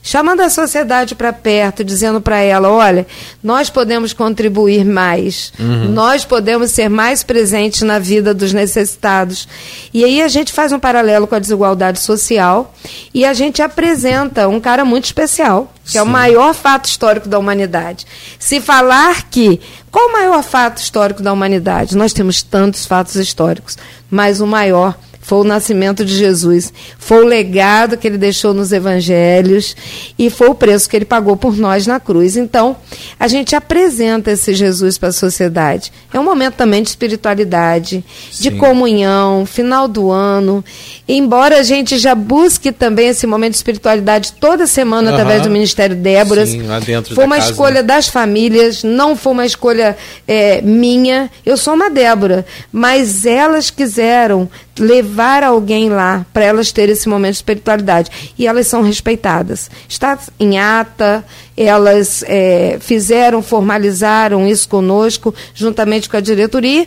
chamando 0.02 0.40
a 0.40 0.50
sociedade 0.50 1.14
para 1.14 1.32
perto, 1.32 1.84
dizendo 1.84 2.20
para 2.20 2.38
ela: 2.38 2.70
olha, 2.70 3.06
nós 3.42 3.70
podemos 3.70 4.12
contribuir 4.12 4.84
mais, 4.84 5.52
uhum. 5.58 5.90
nós 5.90 6.24
podemos 6.24 6.70
ser 6.70 6.88
mais 6.88 7.22
presentes 7.22 7.82
na 7.82 7.98
vida 7.98 8.34
dos 8.34 8.52
necessitados. 8.52 9.48
E 9.92 10.04
aí 10.04 10.22
a 10.22 10.28
gente 10.28 10.52
faz 10.52 10.72
um 10.72 10.78
paralelo 10.78 11.26
com 11.26 11.34
a 11.34 11.38
desigualdade 11.38 11.98
social 12.00 12.74
e 13.12 13.24
a 13.24 13.32
gente 13.32 13.62
apresenta 13.62 14.48
um 14.48 14.60
cara 14.60 14.84
muito 14.84 15.04
especial, 15.04 15.72
que 15.84 15.92
Sim. 15.92 15.98
é 15.98 16.02
o 16.02 16.06
maior 16.06 16.54
fato 16.54 16.86
histórico 16.86 17.28
da 17.28 17.38
humanidade. 17.38 18.06
Se 18.38 18.60
falar 18.60 19.28
que. 19.30 19.60
Qual 19.90 20.08
o 20.08 20.12
maior 20.12 20.42
fato 20.42 20.78
histórico 20.78 21.22
da 21.22 21.32
humanidade? 21.32 21.96
Nós 21.96 22.12
temos 22.12 22.42
tantos 22.42 22.84
fatos 22.84 23.14
históricos, 23.14 23.78
mas 24.10 24.40
o 24.40 24.46
maior 24.46 24.96
foi 25.24 25.38
o 25.38 25.44
nascimento 25.44 26.04
de 26.04 26.14
Jesus, 26.14 26.70
foi 26.98 27.24
o 27.24 27.26
legado 27.26 27.96
que 27.96 28.06
ele 28.06 28.18
deixou 28.18 28.52
nos 28.52 28.72
evangelhos 28.72 29.74
e 30.18 30.28
foi 30.28 30.50
o 30.50 30.54
preço 30.54 30.86
que 30.86 30.94
ele 30.94 31.06
pagou 31.06 31.34
por 31.34 31.56
nós 31.56 31.86
na 31.86 31.98
cruz. 31.98 32.36
Então, 32.36 32.76
a 33.18 33.26
gente 33.26 33.56
apresenta 33.56 34.32
esse 34.32 34.52
Jesus 34.52 34.98
para 34.98 35.08
a 35.08 35.12
sociedade. 35.12 35.90
É 36.12 36.20
um 36.20 36.24
momento 36.24 36.56
também 36.56 36.82
de 36.82 36.90
espiritualidade, 36.90 38.04
Sim. 38.30 38.42
de 38.42 38.50
comunhão, 38.50 39.46
final 39.46 39.88
do 39.88 40.10
ano. 40.10 40.62
Embora 41.08 41.58
a 41.58 41.62
gente 41.62 41.96
já 41.96 42.14
busque 42.14 42.70
também 42.70 43.08
esse 43.08 43.26
momento 43.26 43.52
de 43.52 43.56
espiritualidade 43.56 44.34
toda 44.34 44.66
semana 44.66 45.08
uhum. 45.08 45.14
através 45.14 45.40
do 45.40 45.48
Ministério 45.48 45.96
Déboras, 45.96 46.50
Sim, 46.50 46.64
lá 46.64 46.80
dentro 46.80 47.14
foi 47.14 47.24
uma 47.24 47.36
casa. 47.36 47.50
escolha 47.50 47.82
das 47.82 48.08
famílias, 48.08 48.84
não 48.84 49.16
foi 49.16 49.32
uma 49.32 49.46
escolha 49.46 49.96
é, 50.28 50.60
minha. 50.60 51.30
Eu 51.46 51.56
sou 51.56 51.72
uma 51.72 51.88
Débora, 51.88 52.44
mas 52.70 53.24
elas 53.24 53.70
quiseram 53.70 54.50
levar 54.78 55.42
alguém 55.42 55.88
lá 55.88 56.26
para 56.32 56.44
elas 56.44 56.72
terem 56.72 56.92
esse 56.92 57.08
momento 57.08 57.32
de 57.32 57.38
espiritualidade. 57.38 58.10
E 58.38 58.46
elas 58.46 58.66
são 58.66 58.82
respeitadas. 58.82 59.70
Está 59.88 60.18
em 60.38 60.58
ata, 60.58 61.24
elas 61.56 62.24
é, 62.26 62.78
fizeram, 62.80 63.42
formalizaram 63.42 64.46
isso 64.46 64.68
conosco, 64.68 65.34
juntamente 65.54 66.08
com 66.08 66.16
a 66.16 66.20
diretoria. 66.20 66.86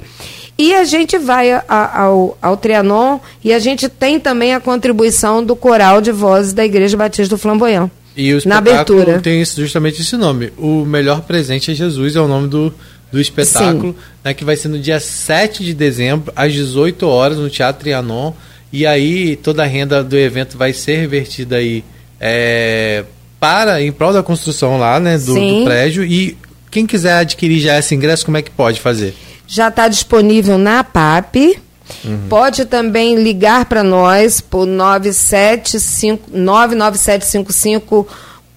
E 0.57 0.73
a 0.73 0.83
gente 0.85 1.17
vai 1.17 1.51
a, 1.51 1.63
a, 1.67 2.01
ao, 2.01 2.37
ao 2.41 2.57
Trianon 2.57 3.19
e 3.43 3.53
a 3.53 3.59
gente 3.59 3.87
tem 3.87 4.19
também 4.19 4.55
a 4.55 4.59
contribuição 4.59 5.43
do 5.43 5.55
coral 5.55 6.01
de 6.01 6.11
vozes 6.11 6.51
da 6.51 6.65
Igreja 6.65 6.97
Batista 6.97 7.35
do 7.35 7.37
Flamboyant. 7.37 7.91
E 8.15 8.33
o 8.33 8.41
na 8.47 8.57
abertura. 8.57 9.19
tem 9.19 9.45
justamente 9.45 10.01
esse 10.01 10.17
nome. 10.17 10.51
O 10.57 10.83
melhor 10.83 11.21
presente 11.21 11.69
é 11.69 11.75
Jesus, 11.75 12.15
é 12.15 12.19
o 12.19 12.27
nome 12.27 12.47
do, 12.47 12.73
do 13.11 13.19
espetáculo, 13.19 13.95
né, 14.23 14.33
que 14.33 14.43
vai 14.43 14.55
ser 14.55 14.67
no 14.67 14.79
dia 14.79 14.99
7 14.99 15.63
de 15.63 15.73
dezembro, 15.73 16.31
às 16.35 16.53
18 16.53 17.07
horas, 17.07 17.37
no 17.37 17.49
Teatro 17.49 17.81
Trianon. 17.81 18.33
E 18.71 18.85
aí 18.85 19.37
toda 19.37 19.63
a 19.63 19.65
renda 19.65 20.03
do 20.03 20.17
evento 20.17 20.57
vai 20.57 20.73
ser 20.73 20.97
revertida 20.97 21.55
aí 21.55 21.83
é, 22.19 23.05
para, 23.39 23.81
em 23.81 23.91
prol 23.91 24.11
da 24.11 24.21
construção 24.21 24.77
lá, 24.77 24.99
né, 24.99 25.17
do, 25.17 25.33
do, 25.33 25.63
prédio. 25.63 26.03
E 26.03 26.37
quem 26.69 26.85
quiser 26.85 27.13
adquirir 27.19 27.59
já 27.59 27.79
esse 27.79 27.95
ingresso, 27.95 28.25
como 28.25 28.37
é 28.37 28.41
que 28.41 28.51
pode 28.51 28.79
fazer? 28.81 29.15
Já 29.47 29.69
está 29.69 29.87
disponível 29.87 30.57
na 30.57 30.83
PAP. 30.83 31.61
Uhum. 32.03 32.27
Pode 32.27 32.65
também 32.65 33.15
ligar 33.15 33.63
para 33.63 33.81
nós 33.81 34.41
por 34.41 34.65
975, 34.65 36.29
99755 36.33 38.05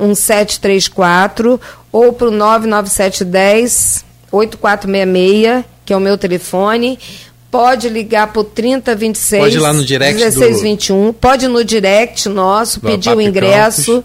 1734 0.01 1.61
ou 1.93 2.13
para 2.13 2.27
o 2.27 2.33
99710 2.33 4.10
8466, 4.31 5.65
que 5.85 5.93
é 5.93 5.97
o 5.97 6.01
meu 6.01 6.17
telefone. 6.17 6.99
Pode 7.51 7.89
ligar 7.89 8.29
para 8.29 8.41
o 8.41 8.45
3026 8.45 9.43
Pode 9.43 9.57
ir 9.57 9.61
lá 9.61 9.73
no 9.73 9.85
direct 9.85 10.15
1621. 10.15 11.07
Do... 11.07 11.13
Pode 11.13 11.45
ir 11.47 11.49
no 11.49 11.65
direct 11.65 12.29
nosso, 12.29 12.81
pedir 12.81 13.11
o 13.17 13.21
ingresso. 13.21 14.05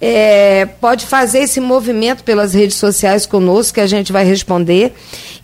É, 0.00 0.66
pode 0.80 1.06
fazer 1.06 1.40
esse 1.40 1.58
movimento 1.58 2.22
pelas 2.22 2.52
redes 2.54 2.76
sociais 2.76 3.26
conosco, 3.26 3.74
que 3.74 3.80
a 3.80 3.86
gente 3.86 4.12
vai 4.12 4.24
responder. 4.24 4.94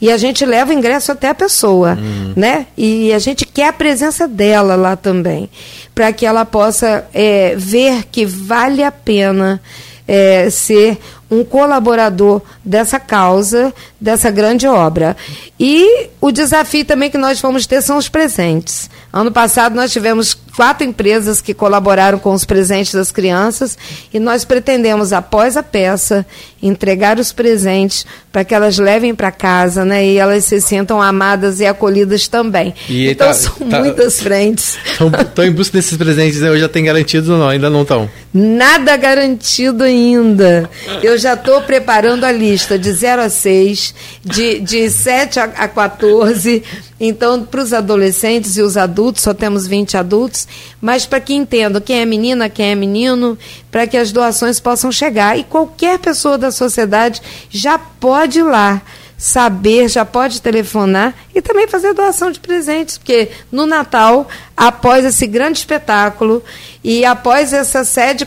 E 0.00 0.10
a 0.10 0.16
gente 0.16 0.44
leva 0.44 0.70
o 0.70 0.74
ingresso 0.74 1.12
até 1.12 1.28
a 1.28 1.34
pessoa, 1.34 1.92
uhum. 1.92 2.32
né? 2.36 2.66
E 2.76 3.12
a 3.12 3.18
gente 3.18 3.46
quer 3.46 3.68
a 3.68 3.72
presença 3.72 4.28
dela 4.28 4.74
lá 4.74 4.94
também, 4.96 5.48
para 5.94 6.12
que 6.12 6.26
ela 6.26 6.44
possa 6.44 7.06
é, 7.14 7.54
ver 7.56 8.04
que 8.10 8.26
vale 8.26 8.82
a 8.82 8.92
pena 8.92 9.60
é, 10.06 10.50
ser 10.50 10.98
um 11.32 11.42
colaborador 11.42 12.42
dessa 12.62 13.00
causa, 13.00 13.72
dessa 13.98 14.30
grande 14.30 14.66
obra. 14.66 15.16
E 15.58 16.08
o 16.20 16.30
desafio 16.30 16.84
também 16.84 17.10
que 17.10 17.16
nós 17.16 17.40
vamos 17.40 17.66
ter 17.66 17.80
são 17.80 17.96
os 17.96 18.06
presentes. 18.06 18.90
Ano 19.10 19.32
passado 19.32 19.74
nós 19.74 19.90
tivemos 19.92 20.36
quatro 20.56 20.86
empresas 20.86 21.40
que 21.40 21.54
colaboraram 21.54 22.18
com 22.18 22.32
os 22.32 22.44
presentes 22.44 22.92
das 22.92 23.10
crianças 23.10 23.78
e 24.12 24.18
nós 24.18 24.44
pretendemos, 24.44 25.12
após 25.12 25.56
a 25.56 25.62
peça, 25.62 26.26
entregar 26.62 27.18
os 27.18 27.32
presentes 27.32 28.04
para 28.30 28.44
que 28.44 28.54
elas 28.54 28.78
levem 28.78 29.14
para 29.14 29.30
casa 29.30 29.84
né, 29.84 30.04
e 30.04 30.18
elas 30.18 30.44
se 30.44 30.60
sintam 30.60 31.00
amadas 31.00 31.60
e 31.60 31.66
acolhidas 31.66 32.28
também. 32.28 32.74
E 32.88 33.08
então 33.10 33.28
tá, 33.28 33.34
são 33.34 33.54
tá, 33.68 33.80
muitas 33.80 34.20
frentes. 34.20 34.76
Estão 34.92 35.44
em 35.44 35.52
busca 35.52 35.78
desses 35.78 35.96
presentes, 35.96 36.40
né? 36.40 36.48
eu 36.48 36.58
já 36.58 36.68
tenho 36.68 36.86
garantido 36.86 37.32
ou 37.32 37.38
não? 37.38 37.48
Ainda 37.48 37.70
não 37.70 37.82
estão? 37.82 38.08
Nada 38.32 38.96
garantido 38.96 39.84
ainda. 39.84 40.68
Eu 41.02 41.18
já 41.22 41.34
estou 41.34 41.62
preparando 41.62 42.24
a 42.24 42.32
lista 42.32 42.78
de 42.78 42.92
0 42.92 43.22
a 43.22 43.28
6, 43.30 43.94
de, 44.24 44.58
de 44.58 44.90
7 44.90 45.38
a, 45.38 45.44
a 45.44 45.68
14. 45.68 46.62
Então, 46.98 47.44
para 47.44 47.62
os 47.62 47.72
adolescentes 47.72 48.56
e 48.56 48.62
os 48.62 48.76
adultos, 48.76 49.22
só 49.22 49.32
temos 49.32 49.66
20 49.66 49.96
adultos, 49.96 50.46
mas 50.80 51.06
para 51.06 51.20
que 51.20 51.32
entendam 51.32 51.80
quem 51.80 52.00
é 52.00 52.04
menina, 52.04 52.50
quem 52.50 52.72
é 52.72 52.74
menino, 52.74 53.38
para 53.70 53.86
que 53.86 53.96
as 53.96 54.10
doações 54.10 54.58
possam 54.58 54.90
chegar. 54.90 55.38
E 55.38 55.44
qualquer 55.44 55.98
pessoa 55.98 56.36
da 56.36 56.50
sociedade 56.50 57.22
já 57.48 57.78
pode 57.78 58.40
ir 58.40 58.44
lá 58.44 58.82
saber, 59.22 59.88
já 59.88 60.04
pode 60.04 60.42
telefonar 60.42 61.14
e 61.32 61.40
também 61.40 61.68
fazer 61.68 61.94
doação 61.94 62.32
de 62.32 62.40
presentes, 62.40 62.98
porque 62.98 63.28
no 63.52 63.66
Natal, 63.66 64.28
após 64.56 65.04
esse 65.04 65.28
grande 65.28 65.58
espetáculo 65.58 66.42
e 66.82 67.04
após 67.04 67.52
essa 67.52 67.84
sede, 67.84 68.26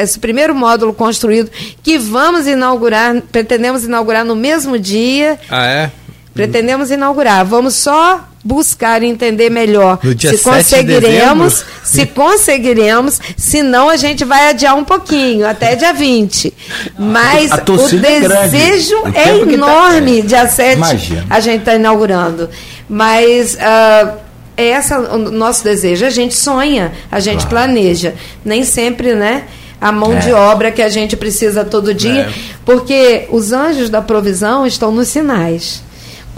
esse 0.00 0.18
primeiro 0.18 0.54
módulo 0.54 0.94
construído, 0.94 1.50
que 1.82 1.98
vamos 1.98 2.46
inaugurar, 2.46 3.20
pretendemos 3.30 3.84
inaugurar 3.84 4.24
no 4.24 4.34
mesmo 4.34 4.78
dia. 4.78 5.38
Ah, 5.50 5.66
é? 5.66 5.92
Pretendemos 6.34 6.90
inaugurar. 6.90 7.44
Vamos 7.44 7.74
só 7.74 8.24
buscar 8.42 9.02
entender 9.02 9.50
melhor 9.50 9.98
se 10.18 10.38
conseguiremos, 10.38 11.64
de 11.82 11.88
se 11.88 12.06
conseguiremos, 12.06 13.20
senão 13.36 13.90
a 13.90 13.96
gente 13.96 14.24
vai 14.24 14.48
adiar 14.48 14.74
um 14.74 14.84
pouquinho, 14.84 15.46
até 15.46 15.76
dia 15.76 15.92
20. 15.92 16.54
Mas 16.98 17.50
o 17.50 17.96
é 18.06 18.20
desejo 18.20 18.96
é, 19.14 19.30
é 19.30 19.52
enorme 19.52 20.22
tá... 20.22 20.28
de 20.28 20.34
acesso 20.34 20.82
a 21.28 21.40
gente 21.40 21.60
está 21.60 21.74
inaugurando. 21.74 22.48
Mas 22.88 23.54
uh, 23.54 24.18
é 24.56 24.68
essa 24.68 24.98
o 24.98 25.18
nosso 25.18 25.62
desejo. 25.62 26.04
A 26.04 26.10
gente 26.10 26.34
sonha, 26.34 26.92
a 27.10 27.20
gente 27.20 27.46
claro. 27.46 27.66
planeja. 27.66 28.14
Nem 28.44 28.64
sempre, 28.64 29.14
né? 29.14 29.44
a 29.80 29.90
mão 29.90 30.12
é. 30.12 30.16
de 30.16 30.32
obra 30.32 30.70
que 30.70 30.82
a 30.82 30.88
gente 30.90 31.16
precisa 31.16 31.64
todo 31.64 31.94
dia, 31.94 32.22
é. 32.22 32.32
porque 32.66 33.26
os 33.30 33.50
anjos 33.50 33.88
da 33.88 34.02
provisão 34.02 34.66
estão 34.66 34.92
nos 34.92 35.08
sinais. 35.08 35.82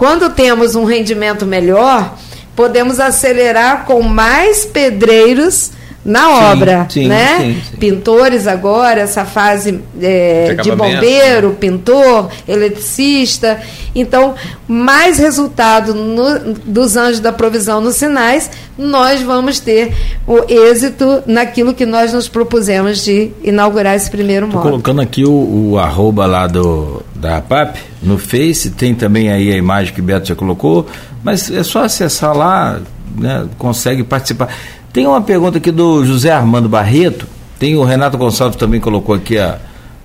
Quando 0.03 0.31
temos 0.31 0.75
um 0.75 0.83
rendimento 0.83 1.45
melhor, 1.45 2.17
podemos 2.57 2.99
acelerar 2.99 3.85
com 3.85 4.01
mais 4.01 4.65
pedreiros 4.65 5.71
na 6.05 6.19
sim, 6.19 6.43
obra, 6.51 6.87
sim, 6.89 7.07
né? 7.07 7.37
Sim, 7.39 7.77
Pintores 7.77 8.45
agora, 8.45 9.01
essa 9.01 9.23
fase 9.23 9.79
é, 10.01 10.53
de, 10.55 10.71
bombeiro, 10.71 11.55
pintor, 11.59 12.29
eletricista. 12.47 13.59
Então, 13.95 14.35
mais 14.67 15.17
resultado 15.17 15.93
no, 15.93 16.55
dos 16.65 16.97
anjos 16.97 17.19
da 17.19 17.31
provisão 17.31 17.79
nos 17.79 17.95
sinais, 17.95 18.51
nós 18.77 19.21
vamos 19.21 19.59
ter 19.59 19.93
o 20.27 20.39
êxito 20.51 21.23
naquilo 21.25 21.73
que 21.73 21.85
nós 21.85 22.11
nos 22.11 22.27
propusemos 22.27 23.03
de 23.03 23.31
inaugurar 23.43 23.95
esse 23.95 24.11
primeiro 24.11 24.45
módulo. 24.47 24.63
colocando 24.63 25.01
aqui 25.01 25.23
o, 25.23 25.71
o 25.71 25.79
arroba 25.79 26.25
lá 26.25 26.47
do, 26.47 27.01
da 27.15 27.39
PAP 27.39 27.77
no 28.01 28.17
Face, 28.17 28.71
tem 28.71 28.93
também 28.93 29.31
aí 29.31 29.51
a 29.53 29.57
imagem 29.57 29.93
que 29.93 30.01
o 30.01 30.03
Beto 30.03 30.27
já 30.27 30.35
colocou, 30.35 30.85
mas 31.23 31.49
é 31.49 31.63
só 31.63 31.83
acessar 31.83 32.35
lá, 32.35 32.81
né, 33.15 33.45
consegue 33.57 34.03
participar. 34.03 34.49
Tem 34.93 35.07
uma 35.07 35.21
pergunta 35.21 35.57
aqui 35.57 35.71
do 35.71 36.05
José 36.05 36.31
Armando 36.31 36.69
Barreto, 36.69 37.25
tem 37.57 37.75
o 37.75 37.83
Renato 37.83 38.15
Gonçalves 38.15 38.57
também 38.57 38.79
colocou 38.79 39.15
aqui 39.15 39.39
a, 39.39 39.57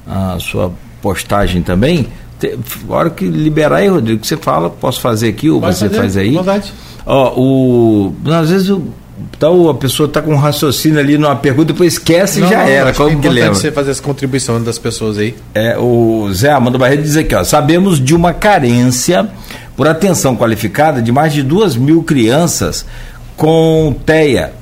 a 0.06 0.38
sua 0.40 0.72
postagem 1.02 1.60
também. 1.60 2.08
Tem, 2.40 2.58
hora 2.88 3.10
que 3.10 3.26
liberar 3.26 3.76
aí, 3.76 3.88
Rodrigo, 3.88 4.20
que 4.20 4.26
você 4.26 4.38
fala, 4.38 4.70
posso 4.70 5.00
fazer 5.00 5.28
aqui 5.28 5.50
ou 5.50 5.60
Vai 5.60 5.74
você 5.74 5.86
fazer, 5.88 5.98
faz 5.98 6.16
aí? 6.16 6.34
Verdade. 6.34 6.72
Ó, 7.04 7.34
o, 7.36 8.14
às 8.32 8.48
vezes 8.48 8.70
o, 8.70 8.82
tá, 9.38 9.48
a 9.70 9.74
pessoa 9.74 10.06
está 10.06 10.22
com 10.22 10.32
um 10.32 10.36
raciocínio 10.36 10.98
ali 10.98 11.18
numa 11.18 11.36
pergunta, 11.36 11.72
depois 11.72 11.94
esquece 11.94 12.42
e 12.42 12.48
já 12.48 12.62
era. 12.62 12.94
Como 12.94 13.10
é 13.10 13.16
que 13.16 13.28
lembra? 13.28 13.54
você 13.54 13.70
fazer 13.70 13.90
essa 13.90 14.02
contribuição 14.02 14.62
das 14.62 14.78
pessoas 14.78 15.18
aí. 15.18 15.34
É, 15.54 15.76
o 15.76 16.30
Zé 16.32 16.50
Armando 16.50 16.78
Barreto 16.78 17.02
diz 17.02 17.16
aqui, 17.16 17.34
ó, 17.34 17.44
sabemos 17.44 18.02
de 18.02 18.14
uma 18.14 18.32
carência 18.32 19.28
por 19.76 19.86
atenção 19.86 20.34
qualificada 20.34 21.02
de 21.02 21.12
mais 21.12 21.34
de 21.34 21.42
duas 21.42 21.76
mil 21.76 22.02
crianças 22.02 22.86
com 23.36 23.94
TEA 24.06 24.52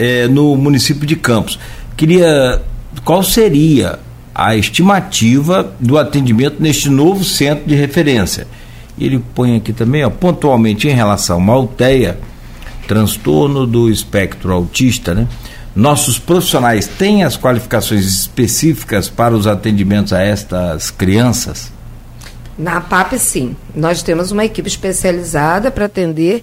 é, 0.00 0.26
no 0.26 0.56
município 0.56 1.06
de 1.06 1.14
Campos. 1.14 1.58
Queria. 1.94 2.62
Qual 3.04 3.22
seria 3.22 3.98
a 4.34 4.56
estimativa 4.56 5.74
do 5.78 5.98
atendimento 5.98 6.56
neste 6.58 6.88
novo 6.88 7.22
centro 7.22 7.66
de 7.66 7.74
referência? 7.74 8.48
Ele 8.98 9.22
põe 9.34 9.56
aqui 9.56 9.72
também, 9.72 10.02
ó, 10.02 10.10
pontualmente 10.10 10.88
em 10.88 10.92
relação 10.92 11.50
à 11.50 11.54
alteia, 11.54 12.18
transtorno 12.88 13.66
do 13.66 13.90
espectro 13.90 14.52
autista, 14.52 15.14
né? 15.14 15.28
Nossos 15.76 16.18
profissionais 16.18 16.86
têm 16.86 17.22
as 17.22 17.36
qualificações 17.36 18.04
específicas 18.06 19.08
para 19.08 19.34
os 19.34 19.46
atendimentos 19.46 20.12
a 20.12 20.20
estas 20.20 20.90
crianças? 20.90 21.70
Na 22.58 22.80
PAP, 22.80 23.12
sim. 23.18 23.54
Nós 23.74 24.02
temos 24.02 24.32
uma 24.32 24.44
equipe 24.44 24.68
especializada 24.68 25.70
para 25.70 25.84
atender 25.84 26.42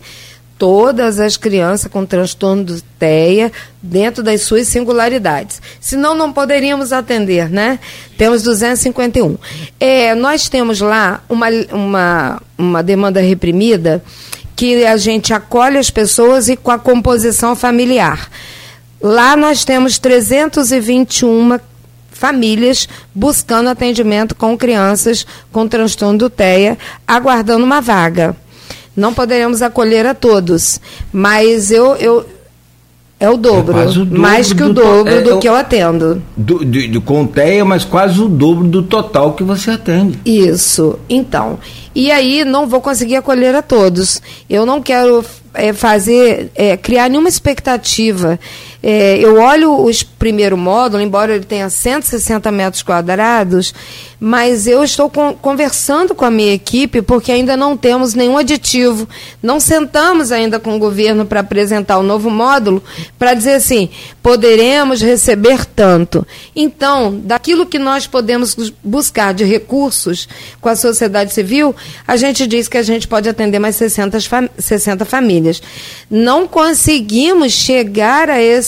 todas 0.57 1.19
as 1.19 1.37
crianças 1.37 1.91
com 1.91 2.05
transtorno 2.05 2.63
do 2.63 2.81
TEA 2.99 3.51
dentro 3.81 4.23
das 4.23 4.41
suas 4.41 4.67
singularidades. 4.67 5.61
Senão 5.79 6.15
não 6.15 6.33
poderíamos 6.33 6.91
atender, 6.91 7.49
né? 7.49 7.79
Temos 8.17 8.43
251. 8.43 9.37
É, 9.79 10.15
nós 10.15 10.49
temos 10.49 10.81
lá 10.81 11.23
uma, 11.29 11.47
uma, 11.71 12.41
uma 12.57 12.83
demanda 12.83 13.21
reprimida 13.21 14.03
que 14.55 14.83
a 14.85 14.97
gente 14.97 15.33
acolhe 15.33 15.77
as 15.77 15.91
pessoas 15.91 16.49
e 16.49 16.55
com 16.55 16.71
a 16.71 16.79
composição 16.79 17.55
familiar. 17.55 18.29
Lá 18.99 19.37
nós 19.37 19.63
temos 19.63 19.99
321 19.99 21.59
famílias 22.09 22.89
buscando 23.13 23.69
atendimento 23.69 24.33
com 24.33 24.57
crianças 24.57 25.27
com 25.51 25.67
transtorno 25.67 26.17
do 26.17 26.29
TEA, 26.29 26.75
aguardando 27.07 27.63
uma 27.63 27.79
vaga. 27.79 28.35
Não 28.97 29.13
poderemos 29.13 29.61
acolher 29.61 30.07
a 30.07 30.15
todos, 30.15 30.81
mas 31.13 31.69
eu, 31.69 31.95
eu 31.97 32.25
é 33.19 33.29
o 33.29 33.37
dobro, 33.37 33.77
é 33.79 33.85
o 33.85 33.93
dobro 33.93 34.19
mais 34.19 34.53
que 34.53 34.61
o 34.61 34.71
dobro 34.73 35.13
é, 35.13 35.21
do 35.21 35.39
que 35.39 35.47
eu 35.47 35.55
atendo. 35.55 36.21
Do, 36.35 36.63
de, 36.65 36.87
de, 36.87 36.99
com 36.99 37.25
TEA, 37.25 37.63
mas 37.63 37.83
quase 37.83 38.19
o 38.19 38.27
dobro 38.27 38.67
do 38.67 38.83
total 38.83 39.33
que 39.33 39.43
você 39.43 39.71
atende. 39.71 40.19
Isso. 40.25 40.99
Então, 41.09 41.59
e 41.95 42.11
aí 42.11 42.43
não 42.43 42.67
vou 42.67 42.81
conseguir 42.81 43.15
acolher 43.15 43.55
a 43.55 43.61
todos. 43.61 44.21
Eu 44.47 44.67
não 44.67 44.81
quero 44.81 45.23
é, 45.53 45.73
fazer, 45.73 46.51
é, 46.53 46.77
criar 46.77 47.09
nenhuma 47.09 47.29
expectativa 47.29 48.39
é, 48.81 49.17
eu 49.17 49.39
olho 49.39 49.71
o 49.71 49.89
primeiro 50.19 50.57
módulo, 50.57 51.01
embora 51.01 51.35
ele 51.35 51.45
tenha 51.45 51.69
160 51.69 52.51
metros 52.51 52.83
quadrados, 52.83 53.73
mas 54.19 54.65
eu 54.65 54.83
estou 54.83 55.09
com, 55.09 55.33
conversando 55.33 56.15
com 56.15 56.25
a 56.25 56.31
minha 56.31 56.53
equipe 56.53 57.01
porque 57.01 57.31
ainda 57.31 57.55
não 57.55 57.77
temos 57.77 58.15
nenhum 58.15 58.37
aditivo. 58.37 59.07
Não 59.43 59.59
sentamos 59.59 60.31
ainda 60.31 60.59
com 60.59 60.75
o 60.75 60.79
governo 60.79 61.25
para 61.25 61.41
apresentar 61.41 61.99
o 61.99 62.03
novo 62.03 62.29
módulo 62.29 62.81
para 63.19 63.35
dizer 63.35 63.53
assim: 63.53 63.89
poderemos 64.23 65.01
receber 65.01 65.65
tanto. 65.65 66.25
Então, 66.55 67.19
daquilo 67.23 67.65
que 67.65 67.77
nós 67.77 68.07
podemos 68.07 68.55
buscar 68.83 69.33
de 69.33 69.43
recursos 69.43 70.27
com 70.59 70.69
a 70.69 70.75
sociedade 70.75 71.33
civil, 71.33 71.75
a 72.07 72.17
gente 72.17 72.47
diz 72.47 72.67
que 72.67 72.77
a 72.77 72.83
gente 72.83 73.07
pode 73.07 73.29
atender 73.29 73.59
mais 73.59 73.75
60, 73.75 74.17
60 74.57 75.05
famílias. 75.05 75.61
Não 76.09 76.47
conseguimos 76.47 77.53
chegar 77.53 78.29
a 78.29 78.41
esse, 78.41 78.66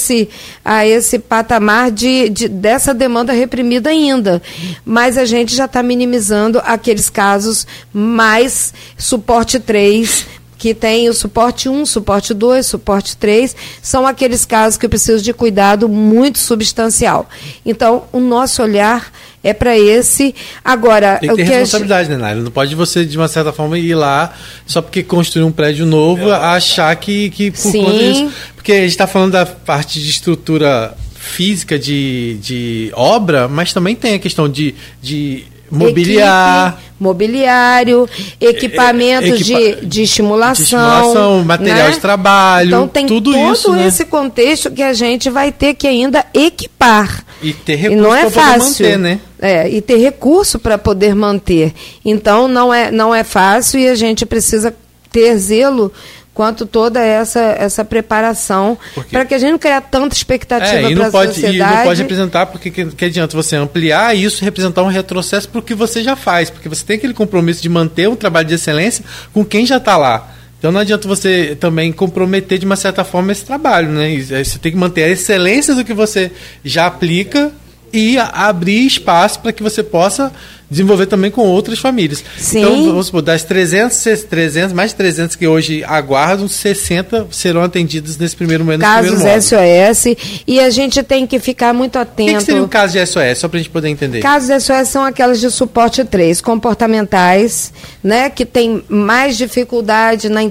a 0.64 0.86
esse 0.86 1.20
patamar 1.20 1.92
de, 1.92 2.30
de 2.30 2.48
dessa 2.48 2.94
demanda 2.94 3.34
reprimida 3.34 3.90
ainda, 3.90 4.42
mas 4.86 5.18
a 5.18 5.26
gente 5.26 5.56
já 5.56 5.66
está 5.66 5.84
minimizando 5.84 6.60
aqueles 6.64 7.10
casos 7.10 7.68
mais 7.94 8.74
suporte 8.98 9.60
3, 9.60 10.26
que 10.58 10.74
tem 10.74 11.08
o 11.08 11.14
suporte 11.14 11.70
1, 11.70 11.86
suporte 11.86 12.34
2, 12.34 12.66
suporte 12.66 13.16
3, 13.16 13.56
são 13.82 14.06
aqueles 14.06 14.44
casos 14.46 14.78
que 14.78 14.86
eu 14.86 14.90
preciso 14.90 15.24
de 15.24 15.34
cuidado 15.34 15.88
muito 15.88 16.38
substancial. 16.38 17.30
Então, 17.66 18.04
o 18.12 18.20
nosso 18.20 18.62
olhar 18.62 19.10
é 19.44 19.54
para 19.54 19.78
esse. 19.78 20.36
Agora, 20.64 21.18
tem 21.20 21.30
que 21.30 21.36
ter 21.38 21.44
responsabilidade, 21.44 22.10
né, 22.10 22.36
Não 22.36 22.52
pode 22.52 22.76
você, 22.76 23.06
de 23.06 23.18
uma 23.18 23.28
certa 23.28 23.54
forma, 23.54 23.78
ir 23.78 23.96
lá 23.96 24.34
só 24.66 24.82
porque 24.82 25.04
construir 25.04 25.44
um 25.44 25.52
prédio 25.52 25.86
novo, 25.86 26.30
é. 26.30 26.36
achar 26.36 26.96
que, 26.96 27.30
que 27.30 27.52
por 27.52 27.58
Sim. 27.58 27.84
conta 27.84 27.98
disso. 27.98 28.32
Porque 28.56 28.74
a 28.74 28.82
gente 28.82 28.90
está 28.90 29.08
falando 29.08 29.32
da 29.32 29.46
parte 29.46 30.00
de 30.00 30.10
estrutura 30.10 30.96
física 31.16 31.78
de, 31.78 32.38
de 32.42 32.92
obra, 32.94 33.48
mas 33.48 33.74
também 33.74 33.96
tem 33.96 34.16
a 34.16 34.20
questão 34.20 34.50
de, 34.50 34.74
de 35.02 35.46
mobiliar. 35.72 36.74
Equipe, 36.74 36.90
mobiliário, 37.00 38.10
equipamentos 38.42 39.42
Equipa 39.42 39.82
de, 39.82 39.86
de 39.86 40.04
estimulação. 40.04 40.56
De 40.56 40.62
estimulação, 40.64 41.44
material 41.44 41.88
né? 41.88 41.92
de 41.92 42.00
trabalho. 42.00 42.68
Então 42.68 42.88
tem 42.88 43.06
tudo 43.06 43.32
todo 43.32 43.54
isso, 43.54 43.72
né? 43.72 43.88
esse 43.88 44.06
contexto 44.06 44.70
que 44.72 44.84
a 44.84 44.94
gente 44.94 45.30
vai 45.30 45.52
ter 45.52 45.74
que 45.74 45.88
ainda 45.88 46.26
equipar. 46.34 47.24
E 47.42 47.54
ter 47.54 47.76
recurso 47.76 48.02
para 48.02 48.20
é 48.20 48.30
poder 48.30 48.58
manter, 48.58 48.98
né? 48.98 49.20
É, 49.42 49.70
e 49.70 49.82
ter 49.82 49.98
recurso 49.98 50.60
para 50.60 50.78
poder 50.78 51.16
manter. 51.16 51.74
Então 52.04 52.48
não 52.48 52.74
é, 52.74 52.92
não 52.92 53.16
é 53.16 53.24
fácil 53.24 53.80
e 53.80 53.88
a 53.88 53.96
gente 53.96 54.26
precisa 54.26 54.76
ter 55.12 55.38
zelo 55.38 55.92
quanto 56.40 56.66
toda 56.66 57.02
essa, 57.02 57.42
essa 57.42 57.84
preparação 57.84 58.78
para 59.12 59.26
que 59.26 59.34
a 59.34 59.38
gente 59.38 59.52
não 59.52 59.60
crie 59.60 59.74
tanta 59.92 60.16
expectativa 60.16 60.90
é, 60.90 60.96
para 60.96 61.08
a 61.08 61.12
sociedade. 61.12 61.58
E 61.58 61.60
não 61.60 61.84
pode 61.84 62.02
representar, 62.02 62.46
porque 62.46 62.72
que, 62.72 62.86
que 62.86 63.04
adianta 63.04 63.36
você 63.36 63.58
ampliar 63.58 64.16
isso 64.16 64.42
representar 64.46 64.84
um 64.84 64.88
retrocesso 64.88 65.50
para 65.50 65.60
o 65.60 65.62
que 65.62 65.76
você 65.76 66.02
já 66.02 66.16
faz, 66.16 66.50
porque 66.50 66.70
você 66.70 66.86
tem 66.86 66.96
aquele 66.96 67.14
compromisso 67.14 67.62
de 67.62 67.68
manter 67.68 68.08
um 68.08 68.16
trabalho 68.16 68.48
de 68.48 68.54
excelência 68.54 69.04
com 69.34 69.44
quem 69.44 69.66
já 69.66 69.76
está 69.76 69.98
lá. 69.98 70.34
Então 70.58 70.72
não 70.72 70.80
adianta 70.80 71.10
você 71.10 71.58
também 71.60 71.92
comprometer 71.92 72.58
de 72.58 72.66
uma 72.66 72.78
certa 72.78 73.04
forma 73.04 73.34
esse 73.34 73.44
trabalho, 73.44 73.90
né? 73.90 74.18
Você 74.18 74.58
tem 74.60 74.72
que 74.72 74.78
manter 74.78 75.04
a 75.04 75.10
excelência 75.10 75.76
do 75.76 75.84
que 75.84 75.94
você 75.94 76.32
já 76.64 76.86
aplica 76.86 77.52
e 77.92 78.18
abrir 78.18 78.86
espaço 78.86 79.42
para 79.42 79.52
que 79.52 79.62
você 79.62 79.84
possa 79.84 80.32
desenvolver 80.70 81.08
também 81.08 81.32
com 81.32 81.42
outras 81.42 81.80
famílias. 81.80 82.24
Sim. 82.38 82.60
Então, 82.60 82.86
vamos 82.86 83.08
supor, 83.08 83.22
das 83.22 83.44
300, 83.44 84.24
300, 84.30 84.74
mais 84.74 84.92
de 84.92 84.98
300 84.98 85.36
que 85.36 85.48
hoje 85.48 85.84
aguardam, 85.84 86.48
60 86.48 87.28
serão 87.32 87.64
atendidos 87.64 88.18
nesse 88.18 88.36
primeiro 88.36 88.64
momento. 88.64 88.82
Casos 88.82 89.20
SOS. 89.20 90.16
E 90.46 90.60
a 90.60 90.70
gente 90.70 91.02
tem 91.02 91.26
que 91.26 91.40
ficar 91.40 91.74
muito 91.74 91.98
atento. 91.98 92.30
O 92.30 92.34
que, 92.34 92.38
que 92.38 92.44
seria 92.44 92.64
um 92.64 92.68
caso 92.68 92.94
de 92.94 93.06
SOS, 93.06 93.40
só 93.40 93.48
para 93.48 93.58
a 93.58 93.62
gente 93.62 93.72
poder 93.72 93.90
entender? 93.90 94.22
Casos 94.22 94.64
SOS 94.64 94.90
são 94.90 95.04
aquelas 95.04 95.40
de 95.40 95.50
suporte 95.50 96.04
3, 96.04 96.42
comportamentais, 96.42 97.74
né, 98.04 98.30
que 98.30 98.46
tem 98.46 98.84
mais 98.88 99.38
dificuldade, 99.38 100.30
na, 100.30 100.44
é, 100.44 100.50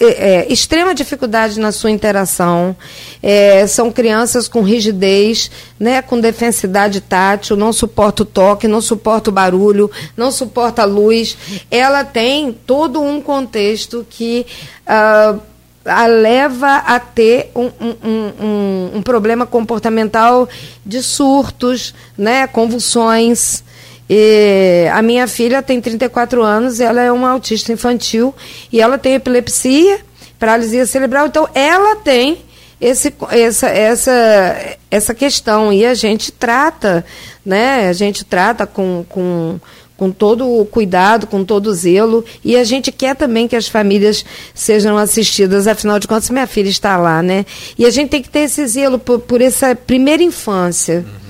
é, 0.00 0.46
extrema 0.52 0.94
dificuldade 0.94 1.60
na 1.60 1.70
sua 1.70 1.90
interação. 1.90 2.76
É, 3.22 3.66
são 3.66 3.92
crianças 3.92 4.48
com 4.48 4.62
rigidez, 4.62 5.50
né, 5.78 6.02
com 6.02 6.18
defensidade 6.18 7.00
tátil, 7.00 7.56
não 7.56 7.72
suporta 7.72 8.22
o 8.22 8.26
toque, 8.26 8.66
não 8.66 8.80
suporta 8.80 9.30
o 9.30 9.32
barulho, 9.36 9.90
não 10.16 10.32
suporta 10.32 10.84
luz. 10.86 11.36
Ela 11.70 12.04
tem 12.04 12.52
todo 12.52 13.02
um 13.02 13.20
contexto 13.20 14.06
que 14.08 14.46
uh, 14.86 15.38
a 15.84 16.06
leva 16.06 16.78
a 16.78 16.98
ter 16.98 17.50
um, 17.54 17.70
um, 17.80 17.96
um, 18.02 18.90
um, 18.94 19.02
problema 19.02 19.44
comportamental 19.46 20.48
de 20.84 21.02
surtos, 21.02 21.94
né, 22.16 22.46
convulsões. 22.46 23.62
E 24.08 24.88
a 24.92 25.02
minha 25.02 25.28
filha 25.28 25.62
tem 25.62 25.80
34 25.80 26.42
anos, 26.42 26.80
ela 26.80 27.02
é 27.02 27.12
uma 27.12 27.30
autista 27.30 27.72
infantil 27.72 28.34
e 28.72 28.80
ela 28.80 28.96
tem 28.96 29.14
epilepsia, 29.14 30.00
paralisia 30.38 30.86
cerebral, 30.86 31.26
então 31.26 31.48
ela 31.54 31.96
tem 31.96 32.45
esse, 32.80 33.12
essa, 33.30 33.68
essa, 33.68 34.76
essa 34.90 35.14
questão 35.14 35.72
e 35.72 35.84
a 35.84 35.94
gente 35.94 36.30
trata, 36.30 37.04
né? 37.44 37.88
A 37.88 37.92
gente 37.92 38.24
trata 38.24 38.66
com, 38.66 39.04
com, 39.08 39.58
com 39.96 40.10
todo 40.10 40.46
o 40.46 40.64
cuidado, 40.66 41.26
com 41.26 41.44
todo 41.44 41.68
o 41.68 41.74
zelo 41.74 42.24
e 42.44 42.56
a 42.56 42.64
gente 42.64 42.92
quer 42.92 43.16
também 43.16 43.48
que 43.48 43.56
as 43.56 43.66
famílias 43.66 44.24
sejam 44.54 44.98
assistidas, 44.98 45.66
afinal 45.66 45.98
de 45.98 46.06
contas 46.06 46.28
minha 46.28 46.46
filha 46.46 46.68
está 46.68 46.96
lá, 46.96 47.22
né? 47.22 47.46
E 47.78 47.86
a 47.86 47.90
gente 47.90 48.10
tem 48.10 48.22
que 48.22 48.28
ter 48.28 48.40
esse 48.40 48.66
zelo 48.66 48.98
por, 48.98 49.20
por 49.20 49.40
essa 49.40 49.74
primeira 49.74 50.22
infância. 50.22 51.04
Uhum. 51.06 51.25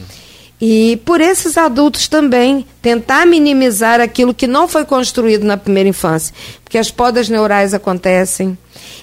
E 0.60 1.00
por 1.04 1.20
esses 1.20 1.58
adultos 1.58 2.08
também, 2.08 2.66
tentar 2.80 3.26
minimizar 3.26 4.00
aquilo 4.00 4.32
que 4.32 4.46
não 4.46 4.66
foi 4.66 4.84
construído 4.84 5.44
na 5.44 5.56
primeira 5.56 5.88
infância. 5.88 6.34
Porque 6.64 6.78
as 6.78 6.90
podas 6.90 7.28
neurais 7.28 7.74
acontecem, 7.74 8.56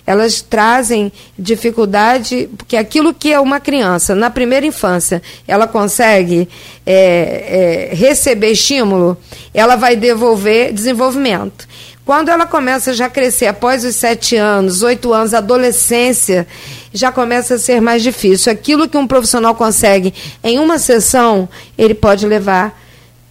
elas 0.06 0.42
trazem 0.42 1.12
dificuldade, 1.38 2.50
porque 2.58 2.76
aquilo 2.76 3.14
que 3.14 3.32
é 3.32 3.40
uma 3.40 3.60
criança, 3.60 4.16
na 4.16 4.30
primeira 4.30 4.66
infância, 4.66 5.22
ela 5.48 5.68
consegue 5.68 6.50
é, 6.86 7.90
é, 7.92 7.96
receber 7.96 8.52
estímulo, 8.52 9.16
ela 9.54 9.76
vai 9.76 9.96
devolver 9.96 10.74
desenvolvimento. 10.74 11.68
Quando 12.06 12.30
ela 12.30 12.46
começa 12.46 12.94
já 12.94 13.06
a 13.06 13.10
crescer 13.10 13.46
após 13.46 13.86
os 13.86 13.96
sete 13.96 14.36
anos, 14.36 14.82
oito 14.82 15.14
anos, 15.14 15.34
adolescência, 15.34 16.46
já 16.94 17.12
começa 17.12 17.56
a 17.56 17.58
ser 17.58 17.80
mais 17.82 18.04
difícil. 18.04 18.52
Aquilo 18.52 18.90
que 18.90 18.98
um 18.98 19.08
profissional 19.08 19.56
consegue 19.56 20.14
em 20.44 20.60
uma 20.60 20.78
sessão, 20.78 21.48
ele 21.78 21.94
pode 21.94 22.28
levar 22.28 22.78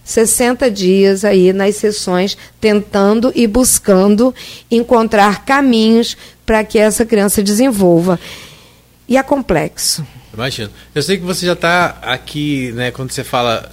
60 0.03 0.71
dias 0.71 1.23
aí 1.23 1.53
nas 1.53 1.75
sessões, 1.75 2.35
tentando 2.59 3.31
e 3.35 3.45
buscando 3.45 4.33
encontrar 4.69 5.45
caminhos 5.45 6.17
para 6.45 6.63
que 6.63 6.79
essa 6.79 7.05
criança 7.05 7.43
desenvolva. 7.43 8.19
E 9.07 9.17
é 9.17 9.23
complexo. 9.23 10.05
Imagino. 10.33 10.71
Eu 10.95 11.03
sei 11.03 11.17
que 11.17 11.23
você 11.23 11.45
já 11.45 11.53
está 11.53 11.99
aqui, 12.01 12.71
né, 12.71 12.89
quando 12.89 13.11
você 13.11 13.23
fala 13.23 13.71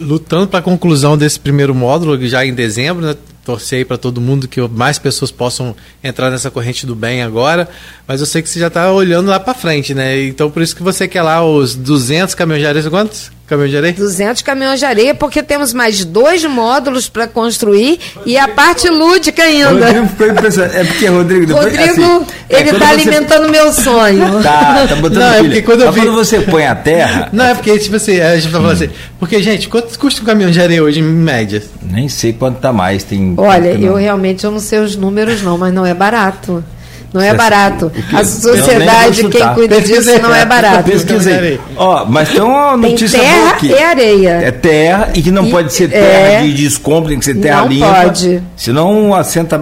lutando 0.00 0.46
para 0.48 0.60
a 0.60 0.62
conclusão 0.62 1.18
desse 1.18 1.38
primeiro 1.38 1.74
módulo, 1.74 2.18
já 2.26 2.46
em 2.46 2.54
dezembro, 2.54 3.04
né? 3.04 3.16
Torcer 3.48 3.86
para 3.86 3.96
todo 3.96 4.20
mundo 4.20 4.46
que 4.46 4.60
mais 4.68 4.98
pessoas 4.98 5.30
possam 5.30 5.74
entrar 6.04 6.30
nessa 6.30 6.50
corrente 6.50 6.84
do 6.84 6.94
bem 6.94 7.22
agora, 7.22 7.66
mas 8.06 8.20
eu 8.20 8.26
sei 8.26 8.42
que 8.42 8.48
você 8.50 8.60
já 8.60 8.66
está 8.66 8.92
olhando 8.92 9.30
lá 9.30 9.40
para 9.40 9.54
frente, 9.54 9.94
né? 9.94 10.22
Então 10.24 10.50
por 10.50 10.60
isso 10.60 10.76
que 10.76 10.82
você 10.82 11.08
quer 11.08 11.22
lá 11.22 11.42
os 11.42 11.74
200 11.74 12.34
caminhões 12.34 12.86
quantos? 12.88 13.30
caminhões 13.48 13.70
de 13.70 13.76
areia? 13.78 13.94
200 13.94 14.42
caminhões 14.42 14.78
de 14.78 14.84
areia, 14.84 15.14
porque 15.14 15.42
temos 15.42 15.72
mais 15.72 16.04
dois 16.04 16.44
módulos 16.44 17.08
para 17.08 17.26
construir 17.26 17.98
e 18.26 18.36
a 18.36 18.46
parte 18.46 18.90
lúdica 18.90 19.42
ainda. 19.42 19.70
Rodrigo 19.86 20.06
ficou 20.08 20.26
impressionado. 20.28 20.76
É 20.76 20.84
porque, 20.84 21.06
Rodrigo, 21.06 21.46
depois, 21.46 21.64
Rodrigo, 21.64 21.90
assim, 21.92 22.26
é 22.50 22.60
ele 22.60 22.70
está 22.72 22.78
você- 22.86 22.92
alimentando 22.92 23.48
meu 23.48 23.72
sonho. 23.72 24.42
Tá, 24.42 24.86
tá 24.86 24.96
botando 24.96 25.18
Não, 25.20 25.32
é 25.32 25.42
porque 25.42 25.62
quando 25.62 25.80
eu 25.80 25.86
Mas 25.86 25.94
vi- 25.94 26.00
quando 26.02 26.14
você 26.14 26.40
põe 26.42 26.66
a 26.66 26.74
terra, 26.74 27.30
Não, 27.32 27.46
é 27.46 27.54
porque, 27.54 27.78
tipo 27.78 27.96
assim, 27.96 28.20
a 28.20 28.34
gente 28.34 28.44
tá 28.44 28.50
falando 28.50 28.68
Hum. 28.68 28.72
assim. 28.84 28.90
Porque, 29.18 29.42
gente, 29.42 29.66
quanto 29.68 29.98
custa 29.98 30.20
um 30.20 30.24
caminhão 30.26 30.50
de 30.50 30.60
areia 30.60 30.82
hoje, 30.82 31.00
em 31.00 31.02
média? 31.02 31.62
nem 31.82 32.06
sei 32.06 32.34
quanto 32.34 32.58
tá 32.60 32.70
mais. 32.70 33.02
Tem, 33.02 33.34
Olha, 33.40 33.68
eu 33.80 33.94
realmente 33.94 34.44
eu 34.44 34.50
não 34.50 34.58
sei 34.58 34.80
os 34.80 34.96
números 34.96 35.42
não, 35.42 35.56
mas 35.56 35.72
não 35.72 35.86
é 35.86 35.94
barato. 35.94 36.64
Não 37.12 37.20
é 37.22 37.32
barato. 37.34 37.90
A 38.12 38.24
sociedade, 38.24 39.24
quem 39.28 39.48
cuida 39.54 39.76
Pesquisa 39.76 40.12
disso 40.12 40.22
não 40.22 40.34
é 40.34 40.44
barato. 40.44 40.84
Pesquisa 40.90 41.30
aí. 41.30 41.60
Ó, 41.76 42.04
mas 42.04 42.28
tem 42.30 42.40
uma 42.42 42.78
Tem 42.78 42.90
notícia 42.92 43.18
boa 43.18 43.30
terra 43.32 43.50
aqui. 43.52 43.66
e 43.68 43.78
areia. 43.82 44.30
É 44.44 44.50
terra 44.50 45.08
e 45.14 45.22
que 45.22 45.30
não 45.30 45.46
E- 45.46 45.50
pode 45.50 45.72
ser 45.72 45.84
é. 45.84 45.88
terra 45.88 46.42
de, 46.42 46.52
de 46.54 46.66
escombro, 46.66 47.08
tem 47.10 47.18
que 47.18 47.24
ser 47.24 47.34
terra 47.36 47.62
Não 47.62 47.68
limpa. 47.68 47.86
pode. 48.04 48.42
Senão 48.56 49.14
assenta, 49.14 49.58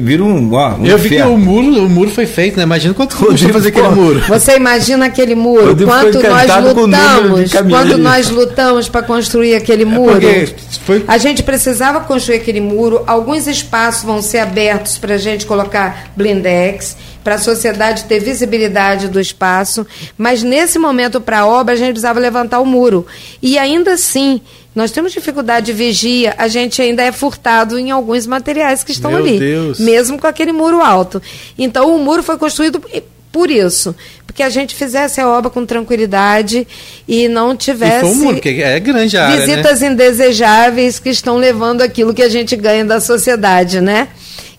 vira 0.00 0.22
um, 0.22 0.52
ó, 0.52 0.74
um 0.74 0.86
Eu 0.86 0.98
vi 0.98 1.10
que 1.10 1.22
o 1.22 1.36
muro, 1.38 1.84
o 1.84 1.88
muro 1.88 2.10
foi 2.10 2.26
feito, 2.26 2.56
né? 2.56 2.62
Imagina 2.62 2.92
quanto 2.94 3.16
custa 3.16 3.48
fazer 3.48 3.68
aquele 3.68 3.88
muro. 3.88 4.20
Você 4.28 4.56
imagina 4.56 5.06
aquele 5.06 5.34
muro? 5.34 5.76
Quanto 5.84 6.22
nós 6.22 6.50
lutamos? 6.64 7.52
Quando 7.70 7.98
nós 7.98 8.28
lutamos 8.30 8.88
para 8.88 9.02
construir 9.02 9.54
aquele 9.54 9.84
muro? 9.84 10.16
É 10.26 10.44
porque 10.46 10.54
foi- 10.84 11.04
A 11.08 11.18
gente 11.18 11.42
precisava 11.42 12.00
construir 12.00 12.36
aquele 12.36 12.60
muro. 12.60 13.02
Alguns 13.06 13.46
espaços 13.46 14.02
vão 14.04 14.20
ser 14.22 14.38
abertos 14.38 14.98
para 14.98 15.14
a 15.14 15.18
gente 15.18 15.46
colocar 15.46 16.04
blindex, 16.50 16.96
para 17.22 17.36
a 17.36 17.38
sociedade 17.38 18.04
ter 18.04 18.20
visibilidade 18.20 19.08
do 19.08 19.20
espaço. 19.20 19.86
Mas 20.18 20.42
nesse 20.42 20.78
momento, 20.78 21.20
para 21.20 21.40
a 21.40 21.46
obra, 21.46 21.74
a 21.74 21.76
gente 21.76 21.90
precisava 21.90 22.18
levantar 22.18 22.60
o 22.60 22.66
muro. 22.66 23.06
E 23.40 23.58
ainda 23.58 23.92
assim, 23.92 24.40
nós 24.74 24.90
temos 24.90 25.12
dificuldade 25.12 25.66
de 25.66 25.72
vigia, 25.72 26.34
a 26.36 26.48
gente 26.48 26.82
ainda 26.82 27.02
é 27.02 27.12
furtado 27.12 27.78
em 27.78 27.90
alguns 27.90 28.26
materiais 28.26 28.82
que 28.82 28.92
estão 28.92 29.12
Meu 29.12 29.20
ali. 29.20 29.38
Deus. 29.38 29.78
Mesmo 29.78 30.18
com 30.18 30.26
aquele 30.26 30.52
muro 30.52 30.80
alto. 30.80 31.22
Então, 31.58 31.94
o 31.94 31.98
muro 31.98 32.22
foi 32.22 32.36
construído 32.36 32.82
por 33.30 33.50
isso. 33.50 33.94
Porque 34.26 34.42
a 34.42 34.48
gente 34.48 34.74
fizesse 34.74 35.20
a 35.20 35.28
obra 35.28 35.50
com 35.50 35.66
tranquilidade 35.66 36.66
e 37.06 37.28
não 37.28 37.52
E 37.52 37.56
tivesse 37.56 38.14
muro, 38.14 38.34
porque 38.34 38.62
é 38.62 38.78
grande 38.78 39.16
área, 39.16 39.36
né? 39.36 39.44
visitas 39.44 39.82
indesejáveis 39.82 41.00
que 41.00 41.10
estão 41.10 41.36
levando 41.36 41.82
aquilo 41.82 42.14
que 42.14 42.22
a 42.22 42.28
gente 42.28 42.54
ganha 42.54 42.84
da 42.84 43.00
sociedade, 43.00 43.80
né? 43.80 44.08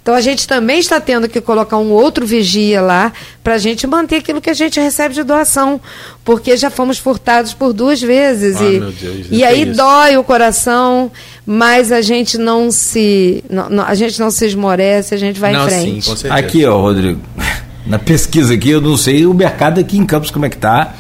Então 0.03 0.15
a 0.15 0.22
gente 0.22 0.48
também 0.48 0.80
está 0.80 0.99
tendo 0.99 1.30
que 1.30 1.40
colocar 1.40 1.78
um 1.78 1.91
outro 1.91 2.26
vigia 2.26 2.82
lá 2.82 3.14
para 3.44 3.53
a 3.53 3.57
gente 3.60 3.86
manter 3.86 4.15
aquilo 4.15 4.41
que 4.41 4.49
a 4.49 4.53
gente 4.53 4.80
recebe 4.80 5.14
de 5.14 5.22
doação, 5.22 5.80
porque 6.26 6.57
já 6.57 6.72
fomos 6.72 6.98
furtados 6.98 7.53
por 7.53 7.72
duas 7.72 8.02
vezes 8.02 8.60
Ah, 8.60 8.64
e, 8.64 8.80
Deus, 8.80 9.28
e 9.30 9.38
não 9.41 9.48
aí 9.48 9.61
isso. 9.61 9.73
dói 9.78 10.18
o 10.18 10.23
coração, 10.23 11.11
mas 11.45 11.91
a 11.91 12.02
gente 12.02 12.36
não 12.40 12.72
se 12.72 13.44
não- 13.48 13.69
não- 13.69 13.84
a 13.86 13.94
gente 13.94 14.19
não 14.19 14.32
se 14.32 14.44
esmorece, 14.48 15.14
a 15.14 15.18
gente 15.18 15.40
vai 15.40 15.53
Não, 15.53 15.68
em 15.68 15.69
sim, 15.69 15.80
frente. 15.82 16.10
com 16.10 16.15
certeza. 16.15 16.34
Aqui, 16.34 16.65
ó, 16.65 16.82
Rodrigo. 16.82 17.22
Na 17.86 17.99
pesquisa 17.99 18.56
aqui, 18.56 18.69
eu 18.72 18.82
não 18.82 18.98
sei 18.98 19.26
o 19.28 19.34
mercado 19.36 19.80
aqui 19.80 19.98
em 19.99 20.06
Campos 20.06 20.32
como 20.32 20.45
é 20.45 20.49
que 20.49 20.57
tá, 20.57 20.95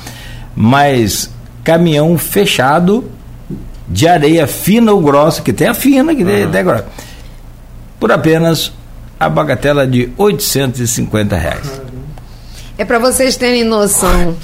mas 0.55 1.29
caminhão 1.63 2.15
fechado 2.19 3.09
de 3.87 4.07
areia 4.07 4.45
fina 4.45 4.91
ou 4.91 5.01
grossa, 5.01 5.41
que 5.41 5.51
tem 5.53 5.67
a 5.67 5.73
fina, 5.73 6.13
que 6.15 6.23
tem 6.23 6.43
até 6.43 6.61
grossa, 6.63 6.85
por 7.99 8.11
apenas 8.11 8.71
a 9.21 9.29
bagatela 9.29 9.85
de 9.85 10.11
850 10.17 11.37
reais. 11.37 11.81
É 12.75 12.83
para 12.83 12.97
vocês 12.97 13.37
terem 13.37 13.63
noção 13.63 14.35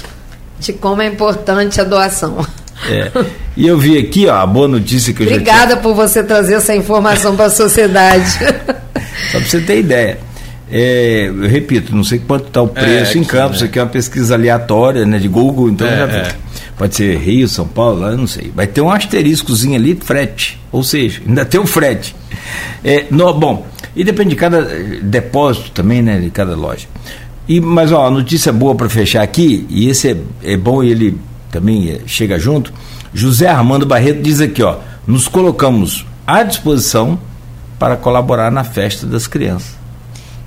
de 0.60 0.72
como 0.72 1.02
é 1.02 1.08
importante 1.08 1.82
a 1.82 1.84
doação. 1.84 2.46
É. 2.88 3.12
E 3.56 3.66
eu 3.66 3.80
vi 3.80 3.98
aqui, 3.98 4.28
ó, 4.28 4.36
a 4.36 4.46
boa 4.46 4.68
notícia 4.68 5.12
que 5.16 5.24
eu 5.24 5.26
já 5.26 5.32
tinha 5.32 5.42
Obrigada 5.42 5.78
por 5.78 5.96
você 5.96 6.24
trazer 6.24 6.54
essa 6.54 6.76
informação 6.76 7.36
para 7.36 7.46
a 7.46 7.50
sociedade. 7.50 8.38
Só 9.32 9.40
para 9.40 9.50
você 9.50 9.62
ter 9.62 9.80
ideia. 9.80 10.20
É, 10.72 11.26
eu 11.28 11.50
repito, 11.50 11.96
não 11.96 12.04
sei 12.04 12.20
quanto 12.20 12.46
está 12.46 12.62
o 12.62 12.68
preço 12.68 13.18
em 13.18 13.22
aqui, 13.22 13.30
Campos, 13.32 13.62
né? 13.62 13.68
aqui 13.68 13.80
é 13.80 13.82
uma 13.82 13.90
pesquisa 13.90 14.36
aleatória, 14.36 15.08
né, 15.08 15.18
de 15.18 15.28
Google, 15.28 15.70
então 15.70 15.88
É, 15.88 15.96
já 15.96 16.06
é. 16.06 16.36
Pode 16.78 16.96
ser 16.96 17.18
Rio, 17.18 17.48
São 17.48 17.68
Paulo, 17.68 18.02
lá 18.02 18.12
não 18.12 18.28
sei. 18.28 18.52
Vai 18.56 18.68
ter 18.68 18.82
um 18.82 18.92
asteriscozinho 18.92 19.76
ali, 19.76 19.98
frete. 20.00 20.62
Ou 20.72 20.84
seja, 20.84 21.20
ainda 21.28 21.44
tem 21.44 21.60
o 21.60 21.66
frete. 21.66 22.16
É, 22.84 23.06
no, 23.10 23.34
bom, 23.34 23.66
e 23.98 24.04
depende 24.04 24.30
de 24.30 24.36
cada 24.36 24.60
eh, 24.60 25.00
depósito 25.02 25.72
também, 25.72 26.04
né, 26.04 26.20
de 26.20 26.30
cada 26.30 26.56
loja. 26.56 26.88
E, 27.50 27.60
mas 27.60 27.92
ó, 27.92 28.06
a 28.06 28.12
notícia 28.12 28.54
boa 28.54 28.76
para 28.76 28.88
fechar 28.88 29.24
aqui, 29.24 29.66
e 29.70 29.90
esse 29.90 30.12
é, 30.12 30.18
é 30.54 30.56
bom 30.56 30.84
e 30.84 30.92
ele 30.92 31.18
também 31.52 31.90
eh, 31.90 32.02
chega 32.06 32.38
junto. 32.38 32.72
José 33.12 33.48
Armando 33.48 33.88
Barreto 33.88 34.22
diz 34.22 34.40
aqui, 34.40 34.62
ó, 34.62 34.78
nos 35.08 35.28
colocamos 35.28 36.06
à 36.28 36.44
disposição 36.44 37.20
para 37.80 37.98
colaborar 37.98 38.52
na 38.52 38.64
festa 38.64 39.08
das 39.08 39.26
crianças. 39.26 39.76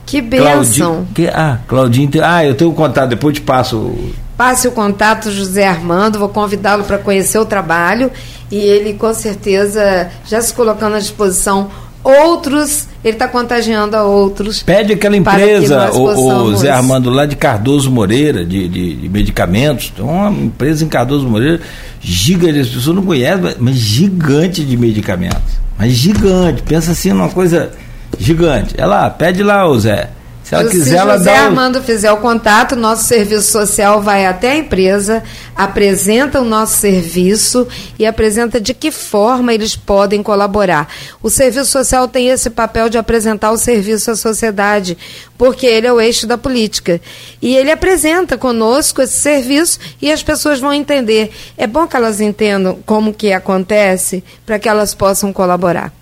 Que 0.06 0.20
bênção. 0.20 1.06
que, 1.12 1.27
ah, 1.27 1.59
Claudinho, 1.66 2.09
ah, 2.22 2.44
eu 2.44 2.55
tenho 2.55 2.70
o 2.70 2.74
contato, 2.74 3.09
depois 3.10 3.35
te 3.35 3.40
passo. 3.40 4.12
Passe 4.36 4.68
o 4.68 4.72
contato 4.72 5.31
José 5.32 5.66
Armando, 5.66 6.20
vou 6.20 6.28
convidá-lo 6.28 6.85
para 6.85 6.98
conhecer 6.98 7.39
o 7.39 7.44
trabalho 7.44 8.12
e 8.51 8.56
ele 8.56 8.94
com 8.94 9.12
certeza 9.12 10.09
já 10.24 10.40
se 10.40 10.55
colocando 10.55 10.94
à 10.94 10.98
disposição 10.98 11.68
outros, 12.02 12.86
ele 13.05 13.14
está 13.14 13.28
contagiando 13.28 13.97
a 13.97 14.05
outros. 14.05 14.62
Pede 14.62 14.93
aquela 14.93 15.16
empresa, 15.16 15.90
o, 15.93 16.05
o 16.44 16.56
Zé 16.56 16.70
Armando, 16.70 17.10
lá 17.10 17.27
de 17.27 17.36
Cardoso 17.36 17.90
Moreira, 17.90 18.44
de, 18.44 18.68
de, 18.68 18.94
de 18.97 19.09
medicamentos. 19.09 19.90
Tem 19.94 20.05
uma 20.05 20.31
empresa 20.31 20.85
em 20.85 20.89
Cardoso 20.89 21.28
Moreira 21.28 21.60
gigante, 22.01 22.59
as 22.60 22.68
pessoas 22.68 22.97
não 22.97 23.05
conhecem, 23.05 23.43
mas- 23.43 23.56
mas 23.59 23.77
gigante 23.77 24.64
de 24.64 24.77
medicamentos. 24.77 25.60
Mas 25.78 25.93
gigante, 25.93 26.62
pensa 26.62 26.93
assim 26.93 27.10
numa 27.10 27.28
coisa 27.28 27.70
gigante. 28.18 28.74
É 28.77 28.85
lá, 28.86 29.09
pede 29.10 29.43
lá, 29.43 29.66
ô 29.68 29.78
Zé. 29.78 30.10
Se 30.51 30.55
ela 30.56 30.64
Se 30.64 30.70
quiser, 30.70 30.97
ela 30.97 31.16
José 31.16 31.32
dá. 31.32 31.43
um- 31.43 31.44
Armando 31.47 31.81
fizer 31.81 32.10
o 32.10 32.16
contato, 32.16 32.74
nosso 32.74 33.05
serviço 33.05 33.52
social 33.52 34.02
vai 34.02 34.27
até 34.27 34.51
a 34.51 34.56
empresa, 34.56 35.22
apresenta 35.55 36.40
o 36.40 36.44
nosso 36.44 36.77
serviço 36.78 37.68
e 37.97 38.05
apresenta 38.05 38.60
de 38.60 38.74
que 38.74 38.90
forma 38.90 39.55
eles 39.55 39.77
podem 39.77 40.24
colaborar. 40.24 40.89
O 41.22 41.31
serviço 41.31 41.70
social 41.70 42.09
tem 42.09 42.31
esse 42.31 42.51
papel 42.51 42.89
de 42.89 42.98
apresentar 42.98 43.52
o 43.52 43.56
serviço 43.56 44.10
à 44.10 44.16
sociedade, 44.16 44.98
porque 45.39 45.66
ele 45.66 45.86
é 45.86 45.93
o 45.93 46.01
eixo 46.01 46.27
da 46.27 46.36
política. 46.36 47.01
E 47.40 47.56
ele 47.56 47.70
apresenta 47.70 48.36
conosco 48.36 49.01
esse 49.02 49.20
serviço 49.20 49.78
e 50.02 50.10
as 50.10 50.20
pessoas 50.20 50.59
vão 50.59 50.72
entender. 50.72 51.31
É 51.56 51.66
bom 51.68 51.86
que 51.86 51.94
elas 51.94 52.20
entendam 52.20 52.81
como 52.85 53.14
que 53.14 53.32
acontece 53.32 54.24
para 54.44 54.59
que 54.59 54.68
elas 54.68 54.94
possam 54.94 55.32
colaborar. 55.32 55.93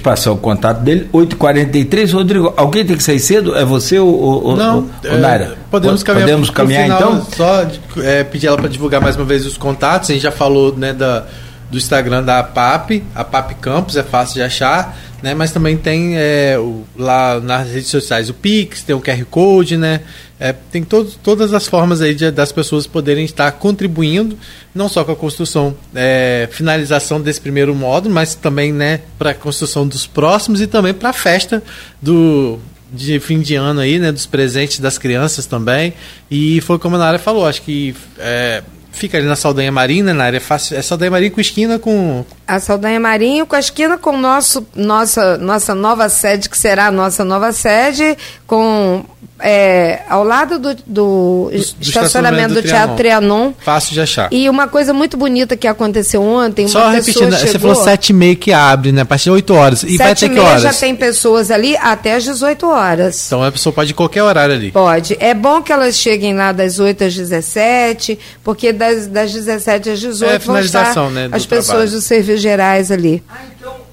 Passar 0.00 0.32
o 0.32 0.36
contato 0.36 0.80
dele, 0.80 1.08
8h43. 1.12 2.12
Rodrigo, 2.12 2.52
alguém 2.56 2.84
tem 2.84 2.96
que 2.96 3.02
sair 3.04 3.20
cedo? 3.20 3.54
É 3.56 3.64
você 3.64 3.98
ou, 4.00 4.08
ou, 4.08 4.44
ou- 4.46 4.56
Não, 4.56 4.78
ou 5.04 5.10
é, 5.10 5.16
Naira? 5.16 5.56
podemos 5.70 6.02
caminhar, 6.02 6.26
Podemos 6.28 6.50
caminhar 6.50 6.82
final, 6.84 6.98
então? 7.00 7.26
Só 7.36 7.66
é, 8.02 8.24
pedir 8.24 8.48
ela 8.48 8.56
para 8.56 8.68
divulgar 8.68 9.00
mais 9.00 9.14
uma 9.14 9.24
vez 9.24 9.46
os 9.46 9.56
contatos. 9.56 10.10
A 10.10 10.12
gente 10.14 10.22
já 10.22 10.32
falou 10.32 10.74
né, 10.76 10.92
da, 10.92 11.24
do 11.72 11.78
Instagram 11.78 12.22
da 12.22 12.42
PAP, 12.42 13.02
a 13.14 13.24
PAP 13.24 13.54
Campus, 13.58 13.96
é 13.96 14.02
fácil 14.02 14.34
de 14.34 14.42
achar, 14.42 14.94
né? 15.22 15.32
Mas 15.34 15.50
também 15.52 15.74
tem 15.76 16.12
é, 16.18 16.56
o- 16.58 16.84
lá 16.94 17.40
nas 17.40 17.66
redes 17.70 17.88
sociais 17.88 18.28
o 18.28 18.34
Pix, 18.34 18.82
tem 18.82 18.94
o 18.94 19.00
QR 19.00 19.24
Code, 19.24 19.78
né? 19.78 20.02
É, 20.38 20.52
tem 20.52 20.84
todas 21.22 21.54
as 21.54 21.66
formas 21.66 22.02
aí 22.02 22.14
de- 22.14 22.30
das 22.30 22.52
pessoas 22.52 22.86
poderem 22.86 23.24
estar 23.24 23.50
contribuindo, 23.52 24.36
não 24.74 24.86
só 24.86 25.02
com 25.02 25.12
a 25.12 25.16
construção, 25.16 25.74
é, 25.94 26.46
finalização 26.52 27.20
desse 27.20 27.40
primeiro 27.40 27.74
módulo, 27.74 28.14
mas 28.14 28.34
também 28.34 28.70
né, 28.70 29.00
para 29.18 29.30
a 29.30 29.34
construção 29.34 29.88
dos 29.88 30.06
próximos 30.06 30.60
e 30.60 30.66
também 30.66 30.92
para 30.92 31.08
a 31.08 31.12
festa 31.14 31.62
do 32.02 32.58
de 32.92 33.18
fim 33.20 33.40
de 33.40 33.54
ano 33.54 33.80
aí, 33.80 33.98
né, 33.98 34.12
dos 34.12 34.26
presentes 34.26 34.78
das 34.78 34.98
crianças 34.98 35.46
também. 35.46 35.94
E 36.30 36.60
foi 36.60 36.78
como 36.78 36.96
a 36.96 36.98
Nara 36.98 37.18
falou, 37.18 37.46
acho 37.46 37.62
que 37.62 37.94
é, 38.18 38.62
fica 38.92 39.18
ali 39.18 39.26
na 39.26 39.34
Saldanha 39.34 39.72
Marina, 39.72 40.14
na 40.14 40.24
área 40.24 40.40
fácil, 40.40 40.76
é 40.76 40.82
Saldanha 40.82 41.10
Marina 41.10 41.34
com 41.34 41.40
esquina 41.40 41.78
com 41.78 42.24
A 42.46 42.60
Saldanha 42.60 43.00
Marinho 43.00 43.46
com 43.46 43.56
a 43.56 43.60
esquina 43.60 43.98
com 43.98 44.16
nosso, 44.16 44.66
nossa, 44.76 45.36
nossa 45.38 45.74
nova 45.74 46.08
sede, 46.08 46.48
que 46.48 46.56
será 46.56 46.86
a 46.86 46.90
nossa 46.90 47.24
nova 47.24 47.52
sede, 47.52 48.16
com 48.46 49.04
é, 49.42 50.02
ao 50.08 50.22
lado 50.22 50.58
do, 50.58 50.76
do 50.86 51.50
estacionamento 51.80 52.54
do, 52.54 52.62
Teatro 52.62 52.96
Trianon. 52.96 53.52
Fácil 53.58 53.92
de 53.92 54.00
achar. 54.00 54.28
E 54.32 54.48
uma 54.48 54.68
coisa 54.68 54.94
muito 54.94 55.16
bonita 55.16 55.56
que 55.56 55.66
aconteceu 55.66 56.22
ontem, 56.22 56.68
Só 56.68 56.84
uma 56.84 56.90
repetindo, 56.92 57.24
pessoa 57.24 57.30
você 57.32 57.46
chegou, 57.48 57.74
falou 57.74 57.84
sete 57.84 58.10
e 58.10 58.12
meia 58.12 58.36
que 58.36 58.52
abre, 58.52 58.92
né? 58.92 59.02
A 59.02 59.04
partir 59.04 59.24
de 59.24 59.30
8 59.30 59.54
horas. 59.54 59.82
E 59.82 59.96
vai 59.96 60.08
sete 60.08 60.24
até 60.24 60.26
e 60.26 60.28
que 60.28 60.34
meia 60.36 60.48
horas? 60.48 60.62
já 60.62 60.72
tem 60.72 60.94
pessoas 60.94 61.50
ali 61.50 61.76
até 61.76 62.14
às 62.14 62.24
18 62.24 62.66
horas. 62.68 63.26
Então 63.26 63.42
a 63.42 63.50
pessoa 63.50 63.72
pode 63.72 63.90
ir 63.90 63.94
qualquer 63.94 64.22
horário 64.22 64.54
ali. 64.54 64.70
Pode. 64.70 65.16
É 65.18 65.34
bom 65.34 65.60
que 65.60 65.72
elas 65.72 65.96
cheguem 65.96 66.34
lá 66.34 66.52
das 66.52 66.78
8 66.78 67.04
às 67.04 67.14
17, 67.14 68.18
porque 68.44 68.72
das, 68.72 69.06
das 69.08 69.32
17 69.32 69.90
às 69.90 70.00
18 70.00 70.30
É, 70.30 70.38
vão 70.38 70.58
estar 70.58 70.78
finalização, 70.84 71.10
né, 71.10 71.28
do 71.28 71.34
as 71.36 71.44
pessoas 71.44 71.66
trabalho. 71.66 71.90
dos 71.90 72.04
serviços 72.04 72.40
gerais 72.40 72.90
ali. 72.90 73.22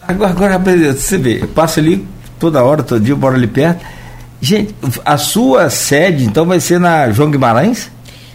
Agora, 0.07 0.31
agora 0.31 0.51
rapaz, 0.53 0.79
você 0.99 1.17
vê, 1.17 1.41
eu 1.41 1.47
passo 1.47 1.79
ali 1.79 2.05
toda 2.39 2.63
hora, 2.63 2.81
todo 2.83 3.01
dia, 3.01 3.13
eu 3.13 3.17
moro 3.17 3.35
ali 3.35 3.47
perto. 3.47 3.83
Gente, 4.41 4.73
a 5.05 5.17
sua 5.17 5.69
sede, 5.69 6.23
então, 6.25 6.45
vai 6.45 6.59
ser 6.59 6.79
na 6.79 7.09
João 7.11 7.29
Guimarães? 7.29 7.89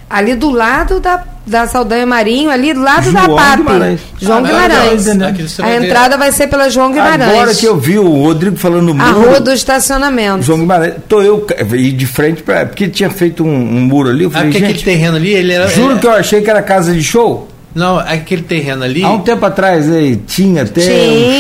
Ali 0.09 0.35
do 0.35 0.51
lado 0.51 1.01
da 1.01 1.25
da 1.47 1.67
Saldanha 1.67 2.07
Marinho, 2.07 2.49
ali 2.51 2.73
do 2.73 2.81
lado 2.81 3.11
João 3.11 3.29
da 3.29 3.35
PAP. 3.35 3.57
Guimarães. 3.59 4.01
João 4.19 4.39
Ah, 4.39 4.43
Guimarães. 4.43 5.05
você 5.05 5.63
A 5.63 5.77
entrada 5.77 6.17
vai 6.17 6.33
ser 6.33 6.47
pela 6.47 6.71
João 6.71 6.91
Guimarães. 6.91 7.29
Agora 7.29 7.55
que 7.55 7.67
eu 7.67 7.77
vi 7.79 7.99
o 7.99 8.09
Rodrigo 8.23 8.57
falando 8.57 8.95
no 8.95 9.03
A 9.03 9.13
muro. 9.13 9.29
rua 9.29 9.41
do 9.41 9.53
estacionamento. 9.53 10.43
João 10.43 10.61
Guimarães, 10.61 10.95
tô 11.07 11.21
eu 11.21 11.47
e 11.75 11.93
de 11.93 12.07
frente 12.07 12.43
para 12.43 12.65
porque 12.65 12.89
tinha 12.89 13.11
feito 13.11 13.45
um, 13.45 13.49
um 13.55 13.81
muro 13.83 14.09
ali. 14.09 14.25
Eu 14.25 14.31
Ah, 14.31 14.39
falei, 14.39 14.53
porque 14.53 14.65
aquele 14.65 14.83
terreno 14.83 15.17
ali, 15.19 15.35
ele 15.35 15.53
era. 15.53 15.69
juro 15.69 15.93
ele- 15.93 16.01
que 16.01 16.07
eu 16.07 16.13
achei 16.13 16.41
que 16.41 16.49
era 16.49 16.63
casa 16.63 16.95
de 16.95 17.03
show. 17.05 17.47
Não, 17.75 17.99
aquele 17.99 18.43
terreno 18.43 18.83
ali. 18.85 19.05
Há 19.05 19.11
um 19.11 19.19
tempo 19.21 19.45
atrás 19.45 19.91
aí, 19.93 20.17
tinha 20.17 20.63
até 20.63 20.81
um 20.81 20.85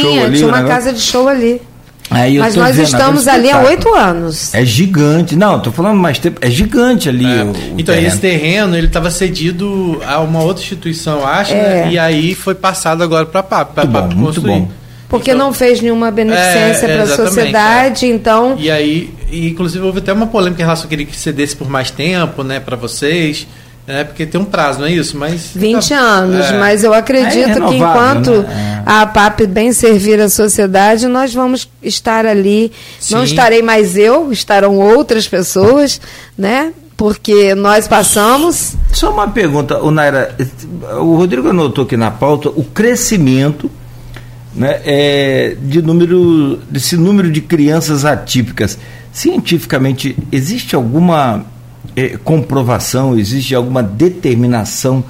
show 0.02 0.10
Tinha, 0.10 0.24
ali. 0.26 0.36
tinha 0.36 0.46
um 0.46 0.50
uma 0.50 0.56
negócio. 0.58 0.76
casa 0.76 0.92
de 0.92 1.00
show 1.00 1.28
ali. 1.28 1.62
Aí 2.10 2.36
eu 2.36 2.43
Mas 2.43 2.55
tô 2.55 2.60
nós 2.60 2.76
dizendo, 2.76 2.86
estamos 2.86 3.26
ali 3.26 3.51
há 3.51 3.60
oito 3.62 3.93
anos. 3.94 4.55
É 4.55 4.64
gigante. 4.64 5.35
Não, 5.35 5.59
tô 5.59 5.72
falando 5.72 5.98
mais 5.98 6.18
tempo. 6.18 6.39
É 6.40 6.51
gigante 6.51 7.09
ali. 7.09 7.24
É. 7.24 7.43
o- 7.43 7.51
o 7.51 7.56
então, 7.78 7.94
terreno. 7.94 8.06
esse 8.09 8.18
terreno, 8.18 8.76
ele 8.76 8.86
estava 8.86 9.10
cedido 9.10 10.01
a 10.06 10.20
uma 10.20 10.43
outra 10.43 10.62
instituição, 10.62 11.26
acho, 11.26 11.52
É. 11.55 11.56
né? 11.86 11.93
E 11.93 11.98
aí 11.98 12.35
foi 12.35 12.55
passado 12.55 13.02
agora 13.02 13.24
para 13.26 13.40
a 13.40 13.43
PAP. 13.43 13.74
Pra 13.74 13.85
Muito 13.85 13.93
bom, 13.93 14.01
PAP 14.02 14.14
muito 14.14 14.26
construir. 14.35 14.60
bom. 14.60 14.68
Porque 15.09 15.31
Então- 15.31 15.47
não 15.47 15.52
fez 15.52 15.81
nenhuma 15.81 16.10
beneficência 16.10 16.86
É, 16.86 16.90
é, 16.90 16.94
para 16.94 17.02
a 17.05 17.16
sociedade, 17.16 18.06
então. 18.06 18.56
E 18.59 18.70
aí, 18.70 19.10
e, 19.31 19.48
inclusive, 19.48 19.85
houve 19.85 19.98
até 20.01 20.12
uma 20.12 20.26
polêmica 20.26 20.60
em 20.62 20.64
relação 20.64 20.86
a 20.86 20.89
que 20.89 20.94
ele 20.94 21.09
cedesse 21.12 21.56
por 21.56 21.68
mais 21.68 21.90
tempo, 21.90 22.43
né, 22.43 22.59
para 22.60 22.76
vocês, 22.76 23.47
né? 23.86 24.05
Porque 24.05 24.24
tem 24.24 24.40
um 24.40 24.44
prazo, 24.44 24.81
não 24.81 24.86
é 24.86 24.93
isso? 24.93 25.16
Mas 25.16 25.51
20 25.55 25.89
tá- 25.89 25.98
anos, 25.98 26.47
é. 26.47 26.59
mas 26.59 26.82
eu 26.85 26.94
acredito 26.94 27.59
É 27.59 27.69
que 27.69 27.74
enquanto 27.77 28.31
né? 28.43 28.82
É. 28.86 28.90
a 28.90 29.06
PAP 29.06 29.40
bem 29.47 29.73
servir 29.73 30.20
a 30.20 30.28
sociedade, 30.28 31.06
nós 31.06 31.35
vamos 31.35 31.69
estar 31.82 32.24
ali. 32.24 32.73
Não 33.11 33.20
Sim. 33.20 33.24
estarei 33.24 33.62
mais 33.62 33.97
eu, 33.97 34.32
estarão 34.32 34.78
outras 34.78 35.28
pessoas, 35.28 36.01
né? 36.36 36.73
Porque 36.97 37.55
nós 37.55 37.89
passamos. 37.89 38.74
Só 38.93 39.11
uma 39.11 39.28
pergunta, 39.28 39.78
o 39.82 39.90
Naira. 39.90 40.35
O 41.01 41.16
Rodrigo 41.16 41.48
anotou 41.48 41.85
aqui 41.85 41.97
na 41.97 42.11
pauta 42.11 42.48
o 42.51 42.62
crescimento 42.62 43.70
né, 44.55 44.81
é, 44.85 45.56
de 45.61 45.82
número, 45.82 46.61
desse 46.70 46.97
número 46.97 47.31
de 47.31 47.40
crianças 47.40 48.05
atípicas. 48.05 48.78
Cientificamente, 49.12 50.16
existe 50.31 50.74
alguma 50.74 51.44
é, 51.97 52.16
comprovação, 52.19 53.19
existe 53.19 53.55
alguma 53.55 53.82
determinação 53.82 55.05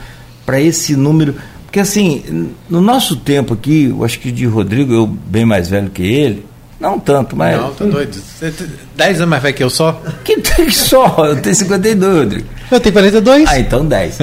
para 0.44 0.60
esse 0.60 0.94
número? 0.96 1.34
Porque 1.64 1.80
assim, 1.80 2.50
no 2.70 2.80
nosso 2.80 3.16
tempo 3.16 3.54
aqui, 3.54 3.86
eu 3.86 4.04
acho 4.04 4.18
que 4.20 4.30
de 4.30 4.46
Rodrigo, 4.46 4.92
eu 4.92 5.06
bem 5.06 5.44
mais 5.44 5.68
velho 5.68 5.90
que 5.90 6.02
ele, 6.02 6.44
não 6.78 6.98
tanto, 7.00 7.34
mas. 7.34 7.56
Não, 7.60 7.72
tá 7.72 7.84
doido. 7.84 8.14
Você 8.14 8.50
tem 8.50 8.66
10 8.96 9.16
anos 9.18 9.28
mais 9.30 9.42
velho 9.42 9.54
que 9.54 9.62
eu 9.64 9.70
só? 9.70 10.00
Que 10.22 10.36
tem 10.40 10.70
só, 10.70 11.16
eu 11.26 11.40
tenho 11.40 11.54
52, 11.54 12.18
Rodrigo. 12.18 12.46
Eu 12.70 12.80
tenho 12.80 12.92
42. 12.92 13.48
Ah, 13.48 13.58
então 13.58 13.84
10. 13.86 14.18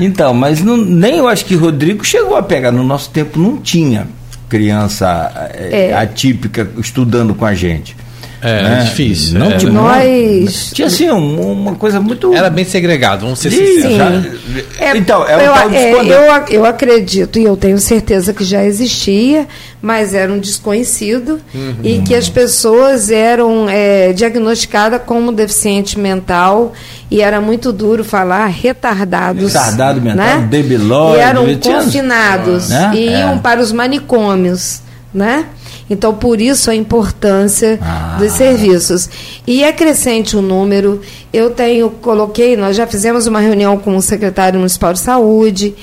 Então, 0.00 0.32
mas 0.32 0.62
não, 0.62 0.76
nem 0.76 1.16
eu 1.18 1.28
acho 1.28 1.44
que 1.44 1.54
Rodrigo 1.54 2.04
chegou 2.04 2.36
a 2.36 2.42
pegar. 2.42 2.70
No 2.72 2.84
nosso 2.84 3.10
tempo 3.10 3.38
não 3.38 3.56
tinha 3.58 4.06
criança 4.48 5.50
eh, 5.54 5.88
É. 5.90 5.94
atípica 5.94 6.68
estudando 6.78 7.34
com 7.34 7.44
a 7.44 7.54
gente. 7.54 7.96
É, 8.44 8.62
né? 8.62 8.82
difícil. 8.84 9.38
Não 9.38 9.50
é. 9.50 9.56
tinha, 9.56 9.72
Nós- 9.72 10.70
tinha 10.74 10.86
assim 10.86 11.10
um- 11.10 11.52
uma 11.52 11.74
coisa 11.74 11.98
muito. 12.00 12.34
Era 12.34 12.50
bem 12.50 12.64
segregado, 12.64 13.22
vamos 13.22 13.38
ser 13.38 13.50
Sim. 13.50 13.64
sinceros. 13.66 13.98
Já- 14.78 14.96
então, 14.96 15.26
é 15.26 15.36
o 15.36 15.40
eu, 15.40 15.52
tal 15.54 15.70
de 15.70 15.76
é, 15.76 15.92
eu, 15.94 16.44
eu 16.50 16.66
acredito 16.66 17.38
e 17.38 17.44
eu 17.44 17.56
tenho 17.56 17.78
certeza 17.78 18.34
que 18.34 18.44
já 18.44 18.62
existia, 18.64 19.48
mas 19.80 20.12
era 20.14 20.32
um 20.32 20.38
desconhecido 20.38 21.40
e 21.82 22.00
que 22.00 22.14
as 22.14 22.28
pessoas 22.28 23.10
eram 23.10 23.66
é, 23.68 24.12
diagnosticadas 24.12 25.00
como 25.06 25.32
deficiente 25.32 25.98
mental 25.98 26.72
e 27.10 27.20
era 27.22 27.40
muito 27.40 27.72
duro 27.72 28.04
falar 28.04 28.46
retardados. 28.46 29.52
Retardado 29.52 30.00
mental, 30.00 30.16
né? 30.40 30.46
debilóide, 30.50 31.18
E 31.18 31.20
eram 31.20 31.46
confinados 31.58 32.68
Né? 32.68 32.92
e 32.94 33.08
É. 33.08 33.20
iam 33.20 33.38
para 33.38 33.60
os 33.60 33.72
manicômios, 33.72 34.80
né? 35.12 35.46
Então, 35.88 36.14
por 36.14 36.40
isso 36.40 36.70
a 36.70 36.74
importância 36.74 37.78
Ah. 37.82 38.16
dos 38.18 38.32
serviços. 38.32 39.08
E 39.46 39.62
é 39.62 39.72
crescente 39.72 40.36
o 40.36 40.40
número. 40.42 41.00
Eu 41.32 41.50
tenho, 41.50 41.90
coloquei, 41.90 42.56
nós 42.56 42.74
já 42.76 42.86
fizemos 42.86 43.26
uma 43.26 43.40
reunião 43.40 43.76
com 43.78 43.94
o 43.96 44.00
secretário 44.02 44.58
municipal 44.58 44.92
de 44.94 45.00
saúde 45.00 45.74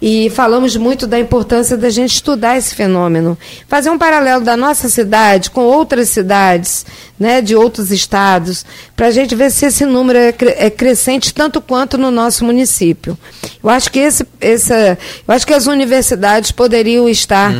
e 0.00 0.30
falamos 0.30 0.74
muito 0.76 1.06
da 1.06 1.20
importância 1.20 1.76
da 1.76 1.90
gente 1.90 2.14
estudar 2.14 2.56
esse 2.56 2.74
fenômeno. 2.74 3.36
Fazer 3.68 3.90
um 3.90 3.98
paralelo 3.98 4.42
da 4.42 4.56
nossa 4.56 4.88
cidade 4.88 5.50
com 5.50 5.60
outras 5.60 6.08
cidades, 6.08 6.86
né, 7.18 7.42
de 7.42 7.54
outros 7.54 7.90
estados, 7.90 8.64
para 8.96 9.08
a 9.08 9.10
gente 9.10 9.34
ver 9.34 9.50
se 9.50 9.66
esse 9.66 9.84
número 9.84 10.18
é, 10.18 10.32
cre- 10.32 10.54
é 10.56 10.70
crescente 10.70 11.34
tanto 11.34 11.60
quanto 11.60 11.98
no 11.98 12.10
nosso 12.10 12.46
município. 12.46 13.18
Eu 13.62 13.68
acho 13.68 13.90
que 13.92 13.98
esse, 13.98 14.24
essa, 14.40 14.96
eu 15.28 15.34
acho 15.34 15.46
que 15.46 15.52
as 15.52 15.66
universidades 15.66 16.50
poderiam 16.50 17.06
estar 17.06 17.52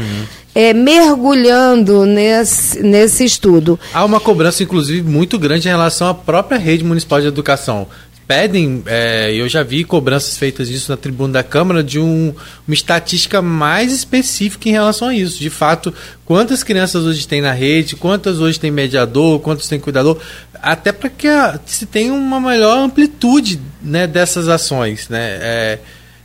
é, 0.54 0.72
mergulhando 0.72 2.04
nesse, 2.06 2.82
nesse 2.82 3.24
estudo. 3.24 3.78
Há 3.92 4.04
uma 4.04 4.20
cobrança, 4.20 4.62
inclusive, 4.62 5.02
muito 5.02 5.38
grande 5.38 5.68
em 5.68 5.70
relação 5.70 6.08
à 6.08 6.14
própria 6.14 6.58
rede 6.58 6.84
municipal 6.84 7.20
de 7.20 7.26
educação. 7.26 7.86
Pedem, 8.26 8.82
é, 8.86 9.32
eu 9.34 9.48
já 9.48 9.64
vi 9.64 9.82
cobranças 9.82 10.36
feitas 10.36 10.68
disso 10.68 10.88
na 10.88 10.96
tribuna 10.96 11.32
da 11.32 11.42
Câmara, 11.42 11.82
de 11.82 11.98
um- 11.98 12.32
uma 12.66 12.74
estatística 12.74 13.42
mais 13.42 13.92
específica 13.92 14.68
em 14.68 14.72
relação 14.72 15.08
a 15.08 15.14
isso. 15.14 15.40
De 15.40 15.50
fato, 15.50 15.92
quantas 16.24 16.62
crianças 16.62 17.04
hoje 17.04 17.26
tem 17.26 17.40
na 17.40 17.50
rede, 17.52 17.96
quantas 17.96 18.38
hoje 18.38 18.60
tem 18.60 18.70
mediador, 18.70 19.40
quantos 19.40 19.66
tem 19.66 19.80
cuidador, 19.80 20.16
até 20.62 20.92
para 20.92 21.08
que 21.10 21.26
a- 21.26 21.58
se 21.66 21.86
tenha 21.86 22.12
uma 22.14 22.38
maior 22.38 22.78
amplitude 22.78 23.60
né, 23.82 24.06
dessas 24.06 24.46
ações. 24.46 25.08
Né? 25.08 25.38
É, 25.40 25.78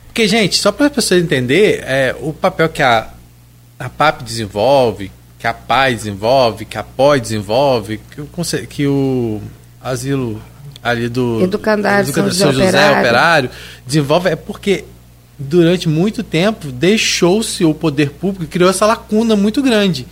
porque, 0.06 0.28
gente, 0.28 0.58
só 0.58 0.70
para 0.70 0.86
as 0.86 0.92
pessoas 0.92 1.20
entenderem, 1.20 1.80
é, 1.82 2.14
o 2.20 2.32
papel 2.32 2.68
que 2.68 2.82
a, 2.82 3.08
a 3.78 3.88
PAP 3.88 4.22
desenvolve, 4.22 5.10
que 5.38 5.46
a 5.46 5.54
PAI 5.54 5.94
desenvolve, 5.94 6.64
que 6.64 6.78
a 6.78 6.82
POI 6.82 7.20
desenvolve, 7.20 8.00
que 8.10 8.20
o, 8.20 8.28
que 8.68 8.86
o 8.86 9.40
asilo 9.82 10.40
ali 10.82 11.08
do 11.08 11.42
Educandário 11.42 12.12
São 12.12 12.24
José 12.24 12.44
São 12.44 12.52
José 12.52 12.66
Operário. 12.68 12.98
Operário 12.98 13.50
desenvolve 13.86 14.30
é 14.30 14.36
porque 14.36 14.84
durante 15.38 15.88
muito 15.88 16.22
tempo 16.22 16.72
deixou-se 16.72 17.64
o 17.64 17.74
poder 17.74 18.10
público 18.10 18.44
e 18.44 18.46
criou 18.46 18.70
essa 18.70 18.86
lacuna 18.86 19.36
muito 19.36 19.62
grande. 19.62 20.06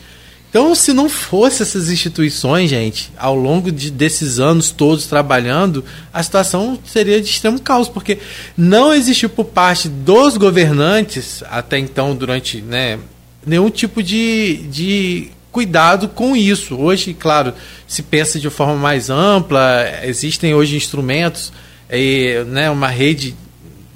Então, 0.50 0.72
se 0.72 0.92
não 0.92 1.08
fosse 1.08 1.62
essas 1.62 1.90
instituições, 1.90 2.70
gente, 2.70 3.10
ao 3.18 3.34
longo 3.34 3.72
de, 3.72 3.90
desses 3.90 4.38
anos 4.38 4.70
todos 4.70 5.06
trabalhando, 5.06 5.84
a 6.12 6.22
situação 6.22 6.78
seria 6.86 7.20
de 7.20 7.28
extremo 7.28 7.60
caos, 7.60 7.88
porque 7.88 8.18
não 8.56 8.94
existiu 8.94 9.28
por 9.28 9.46
parte 9.46 9.88
dos 9.88 10.36
governantes, 10.36 11.42
até 11.50 11.76
então, 11.76 12.14
durante 12.14 12.62
né, 12.62 13.00
nenhum 13.46 13.70
tipo 13.70 14.02
de, 14.02 14.56
de 14.70 15.28
cuidado 15.52 16.08
com 16.08 16.34
isso. 16.36 16.76
Hoje, 16.76 17.14
claro, 17.14 17.52
se 17.86 18.02
pensa 18.02 18.40
de 18.40 18.50
forma 18.50 18.74
mais 18.74 19.10
ampla, 19.10 19.86
existem 20.02 20.54
hoje 20.54 20.76
instrumentos, 20.76 21.52
eh, 21.88 22.44
né, 22.48 22.68
uma 22.70 22.88
rede 22.88 23.36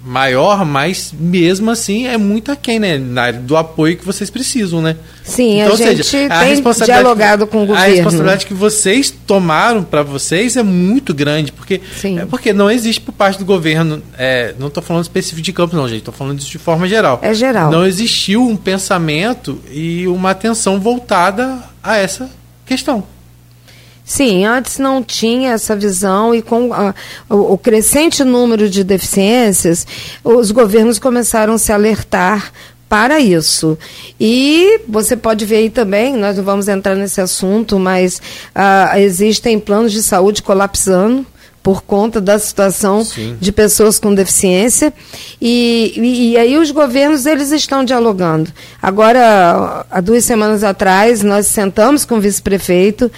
maior, 0.04 0.64
mas 0.64 1.12
mesmo 1.18 1.70
assim 1.70 2.06
é 2.06 2.16
muito 2.16 2.52
aquém, 2.52 2.78
né? 2.78 2.98
Na 2.98 3.22
área 3.22 3.40
do 3.40 3.56
apoio 3.56 3.96
que 3.96 4.04
vocês 4.04 4.30
precisam, 4.30 4.80
né? 4.80 4.96
Sim, 5.24 5.60
a 5.60 5.68
gente 5.74 6.10
tem 6.10 6.28
responsabilidade 6.28 7.02
dialogado 7.02 7.46
com 7.46 7.58
o 7.58 7.62
A 7.62 7.66
governo. 7.66 7.94
responsabilidade 7.94 8.46
que 8.46 8.54
vocês 8.54 9.10
tomaram 9.26 9.82
para 9.82 10.02
vocês 10.02 10.56
é 10.56 10.62
muito 10.62 11.12
grande, 11.12 11.52
porque 11.52 11.80
Sim. 12.00 12.18
é 12.20 12.24
porque 12.24 12.52
não 12.52 12.70
existe 12.70 13.00
por 13.00 13.12
parte 13.12 13.38
do 13.38 13.44
governo, 13.44 14.02
é, 14.16 14.54
não 14.58 14.68
estou 14.68 14.82
falando 14.82 15.02
específico 15.02 15.42
de 15.42 15.52
Campos, 15.52 15.76
não, 15.76 15.88
gente, 15.88 15.98
estou 15.98 16.14
falando 16.14 16.38
disso 16.38 16.50
de 16.50 16.58
forma 16.58 16.88
geral. 16.88 17.18
É 17.22 17.34
geral. 17.34 17.70
Não 17.70 17.86
existiu 17.86 18.46
um 18.46 18.56
pensamento 18.56 19.60
e 19.70 20.06
uma 20.06 20.30
atenção 20.30 20.80
voltada 20.80 21.58
a 21.82 21.96
essa 21.96 22.30
questão. 22.64 23.04
Sim, 24.08 24.46
antes 24.46 24.78
não 24.78 25.02
tinha 25.02 25.52
essa 25.52 25.76
visão 25.76 26.34
e 26.34 26.40
com 26.40 26.72
a- 26.72 26.94
o, 27.28 27.52
o 27.52 27.58
crescente 27.58 28.24
número 28.24 28.66
de 28.70 28.82
deficiências, 28.82 29.86
os 30.24 30.50
governos 30.50 30.98
começaram 30.98 31.52
a 31.52 31.58
se 31.58 31.70
alertar 31.70 32.50
para 32.88 33.20
isso. 33.20 33.76
E 34.18 34.80
você 34.88 35.14
pode 35.14 35.44
ver 35.44 35.56
aí 35.56 35.68
também, 35.70 36.16
nós 36.16 36.38
não 36.38 36.42
vamos 36.42 36.68
entrar 36.68 36.94
nesse 36.94 37.20
assunto, 37.20 37.78
mas 37.78 38.22
ah, 38.54 38.98
existem 38.98 39.58
planos 39.60 39.92
de 39.92 40.02
saúde 40.02 40.42
colapsando 40.42 41.26
por 41.62 41.82
conta 41.82 42.18
da 42.18 42.38
situação 42.38 43.04
Sim. 43.04 43.36
de 43.38 43.52
pessoas 43.52 43.98
com 43.98 44.14
deficiência 44.14 44.90
e, 45.38 45.92
e, 45.96 46.30
e 46.30 46.36
aí 46.38 46.56
os 46.56 46.70
governos 46.70 47.26
eles 47.26 47.50
estão 47.50 47.84
dialogando. 47.84 48.50
Agora, 48.80 49.84
há 49.90 50.00
duas 50.00 50.24
semanas 50.24 50.64
atrás, 50.64 51.22
nós 51.22 51.46
sentamos 51.46 52.06
com 52.06 52.14
o 52.14 52.20
vice-prefeito, 52.22 53.12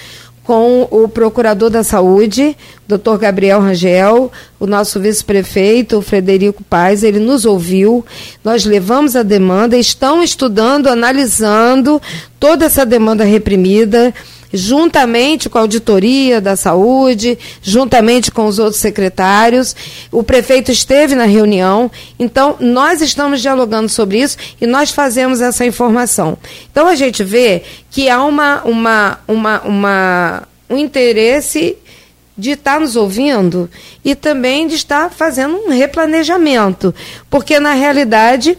com 0.50 0.88
o 0.90 1.06
procurador 1.06 1.70
da 1.70 1.84
saúde, 1.84 2.56
Dr. 2.88 3.18
Gabriel 3.20 3.60
Rangel, 3.60 4.32
o 4.58 4.66
nosso 4.66 4.98
vice-prefeito, 4.98 6.02
Frederico 6.02 6.64
Paz, 6.64 7.04
ele 7.04 7.20
nos 7.20 7.44
ouviu, 7.44 8.04
nós 8.42 8.64
levamos 8.64 9.14
a 9.14 9.22
demanda, 9.22 9.76
estão 9.76 10.24
estudando, 10.24 10.88
analisando 10.88 12.02
toda 12.40 12.64
essa 12.64 12.84
demanda 12.84 13.22
reprimida 13.22 14.12
juntamente 14.52 15.48
com 15.48 15.58
a 15.58 15.60
auditoria 15.62 16.40
da 16.40 16.56
saúde, 16.56 17.38
juntamente 17.62 18.30
com 18.30 18.46
os 18.46 18.58
outros 18.58 18.80
secretários. 18.80 19.74
O 20.10 20.22
prefeito 20.22 20.72
esteve 20.72 21.14
na 21.14 21.24
reunião, 21.24 21.90
então 22.18 22.56
nós 22.60 23.00
estamos 23.00 23.40
dialogando 23.40 23.88
sobre 23.88 24.20
isso 24.20 24.36
e 24.60 24.66
nós 24.66 24.90
fazemos 24.90 25.40
essa 25.40 25.64
informação. 25.64 26.36
Então 26.70 26.86
a 26.86 26.94
gente 26.94 27.22
vê 27.22 27.62
que 27.90 28.08
há 28.08 28.22
uma, 28.24 28.62
uma, 28.64 29.18
uma, 29.26 29.60
uma 29.62 30.42
um 30.68 30.78
interesse 30.78 31.76
de 32.38 32.52
estar 32.52 32.80
nos 32.80 32.96
ouvindo 32.96 33.68
e 34.04 34.14
também 34.14 34.66
de 34.66 34.76
estar 34.76 35.10
fazendo 35.10 35.56
um 35.56 35.68
replanejamento, 35.68 36.94
porque 37.28 37.60
na 37.60 37.74
realidade 37.74 38.56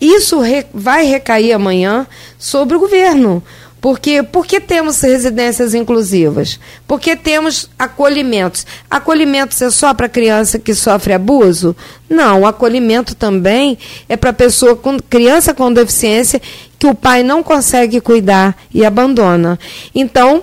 isso 0.00 0.38
vai 0.72 1.04
recair 1.04 1.52
amanhã 1.52 2.06
sobre 2.38 2.76
o 2.76 2.80
governo. 2.80 3.42
Porque, 3.80 4.22
porque 4.24 4.60
temos 4.60 5.00
residências 5.00 5.72
inclusivas? 5.72 6.58
Porque 6.86 7.14
temos 7.14 7.70
acolhimentos. 7.78 8.66
Acolhimentos 8.90 9.62
é 9.62 9.70
só 9.70 9.94
para 9.94 10.08
criança 10.08 10.58
que 10.58 10.74
sofre 10.74 11.12
abuso? 11.12 11.76
Não, 12.08 12.40
o 12.40 12.46
acolhimento 12.46 13.14
também 13.14 13.78
é 14.08 14.16
para 14.16 14.32
pessoa 14.32 14.74
com 14.74 14.98
criança 14.98 15.54
com 15.54 15.72
deficiência 15.72 16.42
que 16.78 16.86
o 16.86 16.94
pai 16.94 17.22
não 17.22 17.42
consegue 17.42 18.00
cuidar 18.00 18.56
e 18.74 18.84
abandona. 18.84 19.58
Então, 19.94 20.42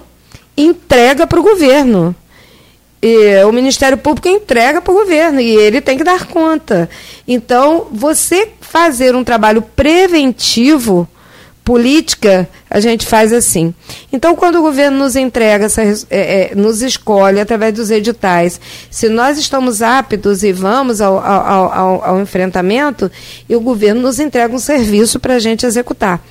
entrega 0.55 1.27
para 1.27 1.39
o 1.39 1.43
governo. 1.43 2.15
E 3.01 3.43
o 3.43 3.51
Ministério 3.51 3.97
Público 3.97 4.27
entrega 4.29 4.81
para 4.81 4.91
o 4.91 4.95
governo 4.95 5.39
e 5.39 5.55
ele 5.55 5.81
tem 5.81 5.97
que 5.97 6.03
dar 6.03 6.25
conta. 6.25 6.89
Então, 7.27 7.87
você 7.91 8.49
fazer 8.61 9.13
um 9.13 9.23
trabalho 9.23 9.61
preventivo, 9.61 11.07
política, 11.63 12.49
a 12.75 12.81
gente 12.81 13.05
faz 13.05 13.31
assim. 13.31 13.73
Então, 14.11 14.35
quando 14.35 14.57
o 14.57 14.61
governo 14.61 14.97
nos 14.97 15.15
entrega, 15.15 15.67
essa, 15.67 15.81
é, 15.81 15.93
é, 16.09 16.55
nos 16.55 16.81
escolhe 16.81 17.39
através 17.39 17.73
dos 17.73 17.89
editais, 17.89 18.59
se 18.91 19.07
nós 19.07 19.37
estamos 19.37 19.81
aptos 19.81 20.43
e 20.43 20.51
vamos 20.51 20.99
ao, 20.99 21.17
ao, 21.17 21.73
ao, 21.73 22.03
ao 22.03 22.21
enfrentamento, 22.21 23.09
e 23.47 23.55
o 23.55 23.61
governo 23.61 24.01
nos 24.01 24.19
entrega 24.19 24.53
um 24.53 24.59
serviço 24.59 25.21
para 25.21 25.35
a 25.35 25.39
gente 25.39 25.65
executar. 25.65 26.21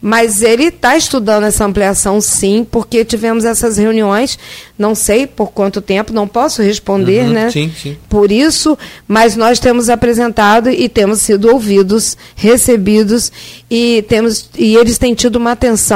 Mas 0.00 0.42
ele 0.42 0.64
está 0.64 0.96
estudando 0.96 1.44
essa 1.44 1.64
ampliação, 1.64 2.20
sim, 2.20 2.66
porque 2.68 3.04
tivemos 3.04 3.44
essas 3.44 3.76
reuniões, 3.76 4.36
não 4.76 4.96
sei 4.96 5.28
por 5.28 5.52
quanto 5.52 5.80
tempo, 5.80 6.12
não 6.12 6.26
posso 6.26 6.60
responder, 6.62 7.26
uhum, 7.26 7.32
né? 7.32 7.50
Sim, 7.52 7.72
sim. 7.80 7.96
Por 8.08 8.32
isso, 8.32 8.76
mas 9.06 9.36
nós 9.36 9.60
temos 9.60 9.88
apresentado 9.88 10.68
e 10.68 10.88
temos 10.88 11.20
sido 11.20 11.48
ouvidos, 11.48 12.16
recebidos 12.34 13.30
e 13.70 14.04
temos 14.08 14.50
e 14.58 14.74
eles 14.74 14.98
têm 14.98 15.14
tido 15.14 15.36
uma 15.36 15.52
atenção 15.52 15.91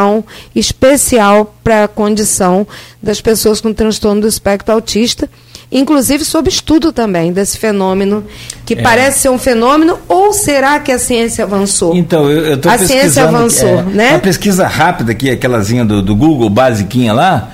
especial 0.55 1.55
para 1.63 1.85
a 1.85 1.89
condição 1.89 2.67
das 3.03 3.21
pessoas 3.21 3.61
com 3.61 3.73
transtorno 3.73 4.23
do 4.23 4.29
espectro 4.29 4.75
autista 4.75 5.29
inclusive 5.71 6.25
sob 6.25 6.49
estudo 6.49 6.93
também 6.93 7.33
desse 7.33 7.59
fenômeno, 7.59 8.25
que 8.65 8.75
é. 8.75 8.83
parece 8.83 9.21
ser 9.21 9.31
um 9.31 9.39
fenômeno, 9.39 9.99
ou 10.09 10.33
será 10.33 10.79
que 10.79 10.93
a 10.93 10.99
ciência 10.99 11.45
avançou? 11.45 11.97
Então, 11.97 12.31
eu 12.31 12.55
estou 12.55 12.71
A 12.71 12.79
ciência 12.79 13.25
avançou, 13.25 13.81
é, 13.81 13.83
né? 13.83 14.11
Uma 14.11 14.21
pesquisa 14.21 14.67
rápida 14.67 15.13
aqui, 15.13 15.31
aquelazinha 15.31 15.85
do, 15.85 16.03
do 16.03 16.15
Google, 16.15 16.49
basiquinha 16.49 17.13
lá, 17.13 17.51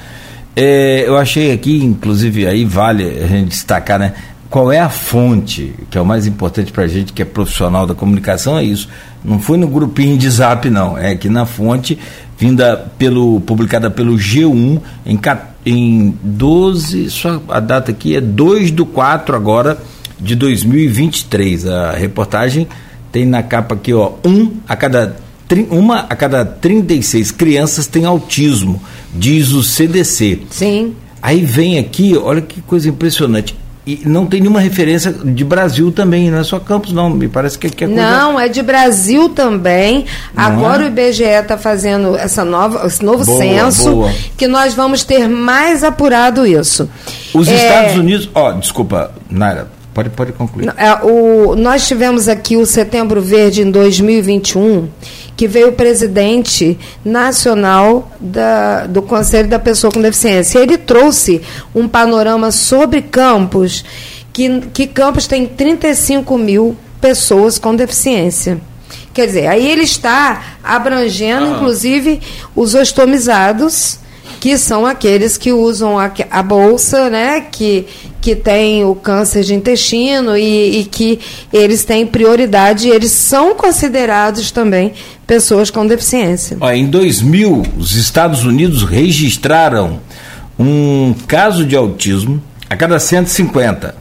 é, 0.54 1.04
eu 1.06 1.16
achei 1.16 1.52
aqui, 1.52 1.82
inclusive, 1.82 2.46
aí 2.46 2.64
vale 2.64 3.04
a 3.04 3.26
gente 3.26 3.48
destacar, 3.48 3.98
né? 3.98 4.12
Qual 4.50 4.70
é 4.70 4.78
a 4.78 4.90
fonte, 4.90 5.74
que 5.90 5.96
é 5.96 6.00
o 6.00 6.04
mais 6.04 6.26
importante 6.26 6.70
para 6.70 6.84
a 6.84 6.86
gente, 6.86 7.14
que 7.14 7.22
é 7.22 7.24
profissional 7.24 7.86
da 7.86 7.94
comunicação, 7.94 8.58
é 8.58 8.64
isso. 8.64 8.86
Não 9.24 9.38
foi 9.38 9.56
no 9.56 9.66
grupinho 9.66 10.18
de 10.18 10.28
zap, 10.28 10.68
não. 10.68 10.98
É 10.98 11.14
que 11.14 11.30
na 11.30 11.46
fonte, 11.46 11.98
vinda 12.42 12.90
pelo, 12.98 13.40
publicada 13.42 13.88
pelo 13.88 14.16
G1 14.16 14.80
em 15.06 15.16
14 15.16 15.52
em 15.64 16.12
12, 16.24 17.08
só 17.08 17.40
a 17.48 17.60
data 17.60 17.92
aqui 17.92 18.16
é 18.16 18.20
2 18.20 18.72
do 18.72 18.84
4 18.84 19.36
agora 19.36 19.78
de 20.18 20.34
2023. 20.34 21.68
A 21.68 21.92
reportagem 21.92 22.66
tem 23.12 23.24
na 23.24 23.44
capa 23.44 23.76
aqui, 23.76 23.92
ó, 23.94 24.14
um 24.24 24.54
a 24.68 24.74
cada 24.74 25.16
uma 25.70 26.00
a 26.08 26.16
cada 26.16 26.44
36 26.44 27.30
crianças 27.30 27.86
tem 27.86 28.06
autismo, 28.06 28.82
diz 29.14 29.52
o 29.52 29.62
CDC. 29.62 30.40
Sim. 30.50 30.94
Aí 31.22 31.44
vem 31.44 31.78
aqui, 31.78 32.16
olha 32.16 32.40
que 32.40 32.60
coisa 32.62 32.88
impressionante. 32.88 33.54
E 33.84 34.02
não 34.04 34.26
tem 34.26 34.40
nenhuma 34.40 34.60
referência 34.60 35.12
de 35.12 35.44
Brasil 35.44 35.90
também, 35.90 36.30
não 36.30 36.38
é 36.38 36.44
só 36.44 36.60
Campos, 36.60 36.92
não. 36.92 37.10
Me 37.10 37.26
parece 37.26 37.58
que, 37.58 37.66
é 37.66 37.70
coisa... 37.70 37.92
Não, 37.92 38.38
é 38.38 38.48
de 38.48 38.62
Brasil 38.62 39.28
também. 39.28 40.06
Não 40.32 40.44
Agora 40.44 40.84
é? 40.84 40.86
o 40.86 40.88
IBGE 40.88 41.24
está 41.24 41.58
fazendo 41.58 42.16
essa 42.16 42.44
nova, 42.44 42.86
esse 42.86 43.04
novo 43.04 43.24
boa, 43.24 43.38
censo, 43.38 43.90
boa. 43.90 44.12
que 44.36 44.46
nós 44.46 44.74
vamos 44.74 45.02
ter 45.02 45.28
mais 45.28 45.82
apurado 45.82 46.46
isso. 46.46 46.88
Os 47.34 47.48
é... 47.48 47.54
Estados 47.56 47.96
Unidos. 47.96 48.30
Ó, 48.32 48.50
oh, 48.50 48.52
desculpa, 48.52 49.10
Naira, 49.28 49.68
pode, 49.94 50.10
pode 50.10 50.32
concluir. 50.32 50.72
É, 50.76 50.94
o, 51.04 51.54
nós 51.56 51.86
tivemos 51.86 52.28
aqui 52.28 52.56
o 52.56 52.66
Setembro 52.66 53.20
Verde 53.20 53.62
em 53.62 53.70
2021 53.70 54.88
que 55.36 55.48
veio 55.48 55.70
o 55.70 55.72
presidente 55.72 56.78
nacional 57.04 58.10
da, 58.20 58.86
do 58.86 59.02
Conselho 59.02 59.48
da 59.48 59.58
Pessoa 59.58 59.92
com 59.92 60.00
Deficiência. 60.00 60.58
Ele 60.58 60.76
trouxe 60.76 61.40
um 61.74 61.88
panorama 61.88 62.50
sobre 62.50 63.02
Campos, 63.02 63.84
que, 64.32 64.60
que 64.72 64.86
Campos 64.86 65.26
tem 65.26 65.46
35 65.46 66.36
mil 66.38 66.76
pessoas 67.00 67.58
com 67.58 67.74
deficiência. 67.74 68.60
Quer 69.12 69.26
dizer, 69.26 69.46
aí 69.46 69.68
ele 69.68 69.82
está 69.82 70.58
abrangendo, 70.62 71.46
ah. 71.46 71.56
inclusive, 71.56 72.20
os 72.54 72.74
ostomizados, 72.74 73.98
que 74.42 74.58
são 74.58 74.84
aqueles 74.84 75.38
que 75.38 75.52
usam 75.52 75.96
a, 75.96 76.10
a 76.28 76.42
bolsa, 76.42 77.08
né, 77.08 77.42
que, 77.42 77.86
que 78.20 78.34
tem 78.34 78.84
o 78.84 78.92
câncer 78.92 79.44
de 79.44 79.54
intestino 79.54 80.36
e, 80.36 80.80
e, 80.80 80.84
que 80.84 81.20
eles 81.52 81.84
têm 81.84 82.04
prioridade, 82.04 82.88
eles 82.88 83.12
são 83.12 83.54
considerados 83.54 84.50
também 84.50 84.94
pessoas 85.28 85.70
com 85.70 85.86
deficiência. 85.86 86.56
Ó, 86.60 86.68
em 86.72 86.90
2000, 86.90 87.62
os 87.78 87.94
Estados 87.94 88.44
Unidos 88.44 88.82
registraram 88.82 90.00
um 90.58 91.14
caso 91.28 91.64
de 91.64 91.76
autismo 91.76 92.42
a 92.68 92.74
cada 92.74 92.98
150. 92.98 93.94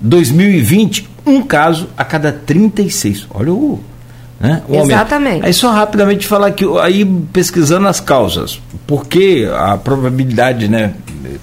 2020, 0.00 1.08
um 1.26 1.42
caso 1.42 1.88
a 1.96 2.04
cada 2.04 2.30
36. 2.30 3.26
Olha 3.34 3.52
o 3.52 3.80
né? 4.42 4.60
Exatamente. 4.68 5.46
Aí 5.46 5.54
só 5.54 5.70
rapidamente 5.70 6.26
falar 6.26 6.50
que 6.50 6.64
aí 6.80 7.04
pesquisando 7.32 7.86
as 7.86 8.00
causas, 8.00 8.60
porque 8.88 9.48
a 9.56 9.76
probabilidade, 9.76 10.66
né? 10.66 10.94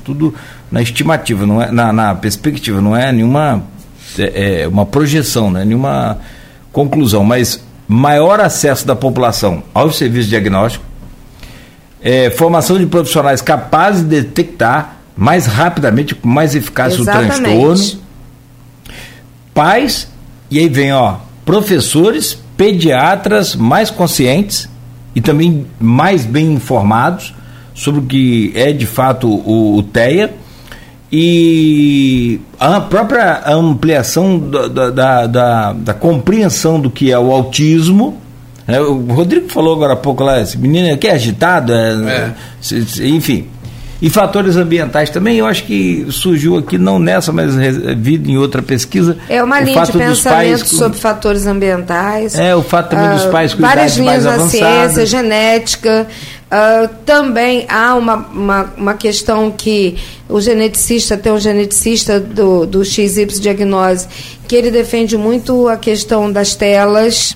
Tudo 0.03 0.35
na 0.69 0.81
estimativa, 0.81 1.45
não 1.45 1.61
é 1.61 1.71
na, 1.71 1.93
na 1.93 2.13
perspectiva, 2.13 2.81
não 2.81 2.93
é 2.95 3.09
nenhuma 3.13 3.63
é, 4.17 4.63
é 4.63 4.67
uma 4.67 4.85
projeção, 4.85 5.49
né? 5.49 5.63
Nenhuma 5.63 6.17
conclusão, 6.73 7.23
mas 7.23 7.63
maior 7.87 8.41
acesso 8.41 8.85
da 8.85 8.97
população 8.97 9.63
aos 9.73 9.97
serviços 9.97 10.29
diagnósticos, 10.29 10.85
é, 12.01 12.29
formação 12.29 12.77
de 12.77 12.85
profissionais 12.85 13.41
capazes 13.41 14.03
de 14.03 14.21
detectar 14.21 14.97
mais 15.15 15.45
rapidamente, 15.45 16.13
com 16.15 16.27
mais 16.27 16.53
eficácia 16.53 16.99
Exatamente. 16.99 17.39
o 17.39 17.43
transtorno, 17.43 18.01
pais 19.53 20.11
e 20.51 20.59
aí 20.59 20.67
vem 20.67 20.91
ó 20.91 21.15
professores 21.45 22.37
pediatras 22.59 23.55
mais 23.55 23.89
conscientes 23.89 24.67
e 25.15 25.21
também 25.21 25.65
mais 25.79 26.25
bem 26.25 26.51
informados 26.51 27.33
sobre 27.73 28.01
o 28.01 28.03
que 28.03 28.51
é 28.53 28.73
de 28.73 28.85
fato 28.85 29.29
o, 29.29 29.77
o 29.77 29.83
TEA 29.83 30.33
e 31.09 32.41
a 32.59 32.81
própria 32.81 33.43
ampliação 33.47 34.37
da, 34.37 34.89
da, 34.89 35.25
da, 35.25 35.71
da, 35.71 35.93
compreensão 35.93 36.81
do 36.81 36.91
que 36.91 37.09
é 37.09 37.17
o 37.17 37.31
autismo. 37.31 38.17
Né? 38.67 38.77
O 38.81 39.13
Rodrigo 39.13 39.47
falou 39.47 39.75
agora 39.75 39.93
há 39.93 39.95
pouco 39.95 40.21
lá, 40.21 40.41
esse 40.41 40.57
menino 40.57 40.93
aqui 40.93 41.07
é 41.07 41.13
agitado, 41.13 41.71
é, 41.73 42.33
é. 43.01 43.07
enfim. 43.07 43.47
E 44.01 44.09
fatores 44.09 44.55
ambientais 44.55 45.09
também, 45.09 45.37
eu 45.37 45.45
acho 45.45 45.63
que 45.63 46.07
surgiu 46.09 46.57
aqui, 46.57 46.77
não 46.77 46.97
nessa, 46.97 47.33
mas 47.33 47.53
vida 47.97 48.31
em 48.31 48.37
outra 48.37 48.61
pesquisa. 48.61 49.17
É 49.27 49.43
uma 49.43 49.59
linha 49.59 49.83
de 49.83 49.91
pensamento 49.91 50.67
sobre 50.67 50.97
fatores 50.97 51.45
ambientais. 51.45 52.35
É, 52.35 52.55
o 52.55 52.63
fato 52.63 52.91
também 52.91 53.09
uh, 53.09 53.15
dos 53.15 53.25
pais 53.25 53.53
com 53.53 53.61
Várias 53.61 53.97
linhas 53.97 54.23
na 54.23 54.47
ciência, 54.47 55.05
genética. 55.05 56.07
Uh, 56.49 56.89
também 57.05 57.65
há 57.67 57.93
uma, 57.93 58.15
uma, 58.15 58.73
uma, 58.75 58.93
questão 58.95 59.51
que 59.51 59.97
o 60.27 60.41
geneticista, 60.41 61.15
tem 61.15 61.31
um 61.31 61.39
geneticista 61.39 62.19
do, 62.19 62.65
do 62.65 62.83
XY 62.83 63.25
Diagnose, 63.39 64.07
que 64.47 64.55
ele 64.55 64.71
defende 64.71 65.15
muito 65.15 65.67
a 65.67 65.77
questão 65.77 66.31
das 66.31 66.55
telas 66.55 67.35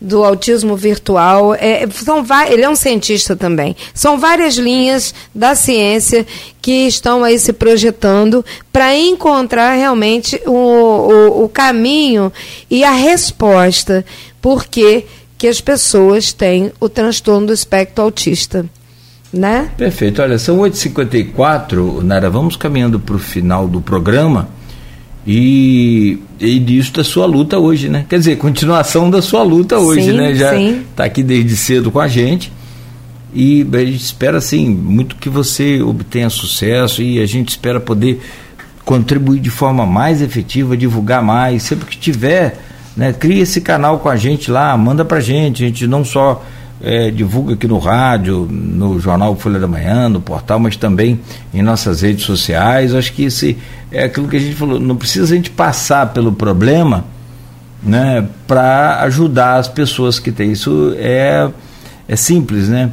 do 0.00 0.24
autismo 0.24 0.76
virtual. 0.76 1.54
É, 1.54 1.86
são, 1.90 2.24
ele 2.50 2.62
é 2.62 2.68
um 2.68 2.76
cientista 2.76 3.34
também. 3.34 3.76
São 3.94 4.18
várias 4.18 4.56
linhas 4.56 5.14
da 5.34 5.54
ciência 5.54 6.26
que 6.60 6.86
estão 6.86 7.24
aí 7.24 7.38
se 7.38 7.52
projetando 7.52 8.44
para 8.72 8.96
encontrar 8.96 9.74
realmente 9.74 10.40
o, 10.46 10.52
o, 10.52 11.44
o, 11.44 11.48
caminho 11.48 12.32
e 12.70 12.84
a 12.84 12.90
resposta 12.90 14.04
por 14.40 14.66
que, 14.66 15.04
que 15.38 15.48
as 15.48 15.60
pessoas 15.60 16.32
têm 16.32 16.72
o 16.80 16.88
transtorno 16.88 17.48
do 17.48 17.52
espectro 17.52 18.04
autista. 18.04 18.66
né? 19.32 19.70
Perfeito. 19.76 20.20
Olha, 20.22 20.38
são 20.38 20.58
8h54, 20.58 22.02
Nara, 22.02 22.28
vamos 22.28 22.56
caminhando 22.56 22.98
para 22.98 23.16
o 23.16 23.18
final 23.18 23.68
do 23.68 23.80
programa 23.80 24.48
e, 25.26 26.18
e 26.38 26.58
disso 26.60 26.92
da 26.92 27.02
sua 27.02 27.26
luta 27.26 27.58
hoje, 27.58 27.88
né? 27.88 28.06
Quer 28.08 28.18
dizer, 28.18 28.36
continuação 28.36 29.10
da 29.10 29.20
sua 29.20 29.42
luta 29.42 29.78
hoje, 29.78 30.10
sim, 30.10 30.16
né? 30.16 30.34
Já 30.34 30.54
está 30.56 31.04
aqui 31.04 31.22
desde 31.22 31.56
cedo 31.56 31.90
com 31.90 31.98
a 31.98 32.06
gente 32.06 32.52
e 33.34 33.66
a 33.72 33.84
gente 33.84 34.00
espera, 34.00 34.38
assim, 34.38 34.68
muito 34.68 35.16
que 35.16 35.28
você 35.28 35.82
obtenha 35.82 36.30
sucesso 36.30 37.02
e 37.02 37.20
a 37.20 37.26
gente 37.26 37.50
espera 37.50 37.80
poder 37.80 38.20
contribuir 38.84 39.40
de 39.40 39.50
forma 39.50 39.84
mais 39.84 40.22
efetiva, 40.22 40.76
divulgar 40.76 41.22
mais, 41.22 41.64
sempre 41.64 41.86
que 41.86 41.98
tiver, 41.98 42.58
né? 42.96 43.12
Cria 43.12 43.42
esse 43.42 43.60
canal 43.60 43.98
com 43.98 44.08
a 44.08 44.16
gente 44.16 44.50
lá, 44.50 44.76
manda 44.76 45.04
pra 45.04 45.18
gente, 45.18 45.64
a 45.64 45.66
gente 45.66 45.86
não 45.88 46.04
só 46.04 46.44
é, 46.80 47.10
divulga 47.10 47.54
aqui 47.54 47.66
no 47.66 47.78
rádio, 47.78 48.46
no 48.50 49.00
jornal 49.00 49.34
Folha 49.36 49.58
da 49.58 49.66
Manhã, 49.66 50.08
no 50.08 50.20
portal, 50.20 50.58
mas 50.58 50.76
também 50.76 51.20
em 51.52 51.62
nossas 51.62 52.02
redes 52.02 52.24
sociais. 52.24 52.94
Acho 52.94 53.12
que 53.12 53.24
esse 53.24 53.56
é 53.90 54.04
aquilo 54.04 54.28
que 54.28 54.36
a 54.36 54.40
gente 54.40 54.54
falou. 54.54 54.78
Não 54.78 54.96
precisa 54.96 55.32
a 55.32 55.36
gente 55.36 55.50
passar 55.50 56.12
pelo 56.12 56.32
problema, 56.32 57.04
né, 57.82 58.26
para 58.46 59.00
ajudar 59.02 59.56
as 59.56 59.68
pessoas 59.68 60.18
que 60.18 60.30
têm 60.30 60.52
isso. 60.52 60.94
É, 60.98 61.48
é 62.08 62.16
simples, 62.16 62.68
né? 62.68 62.90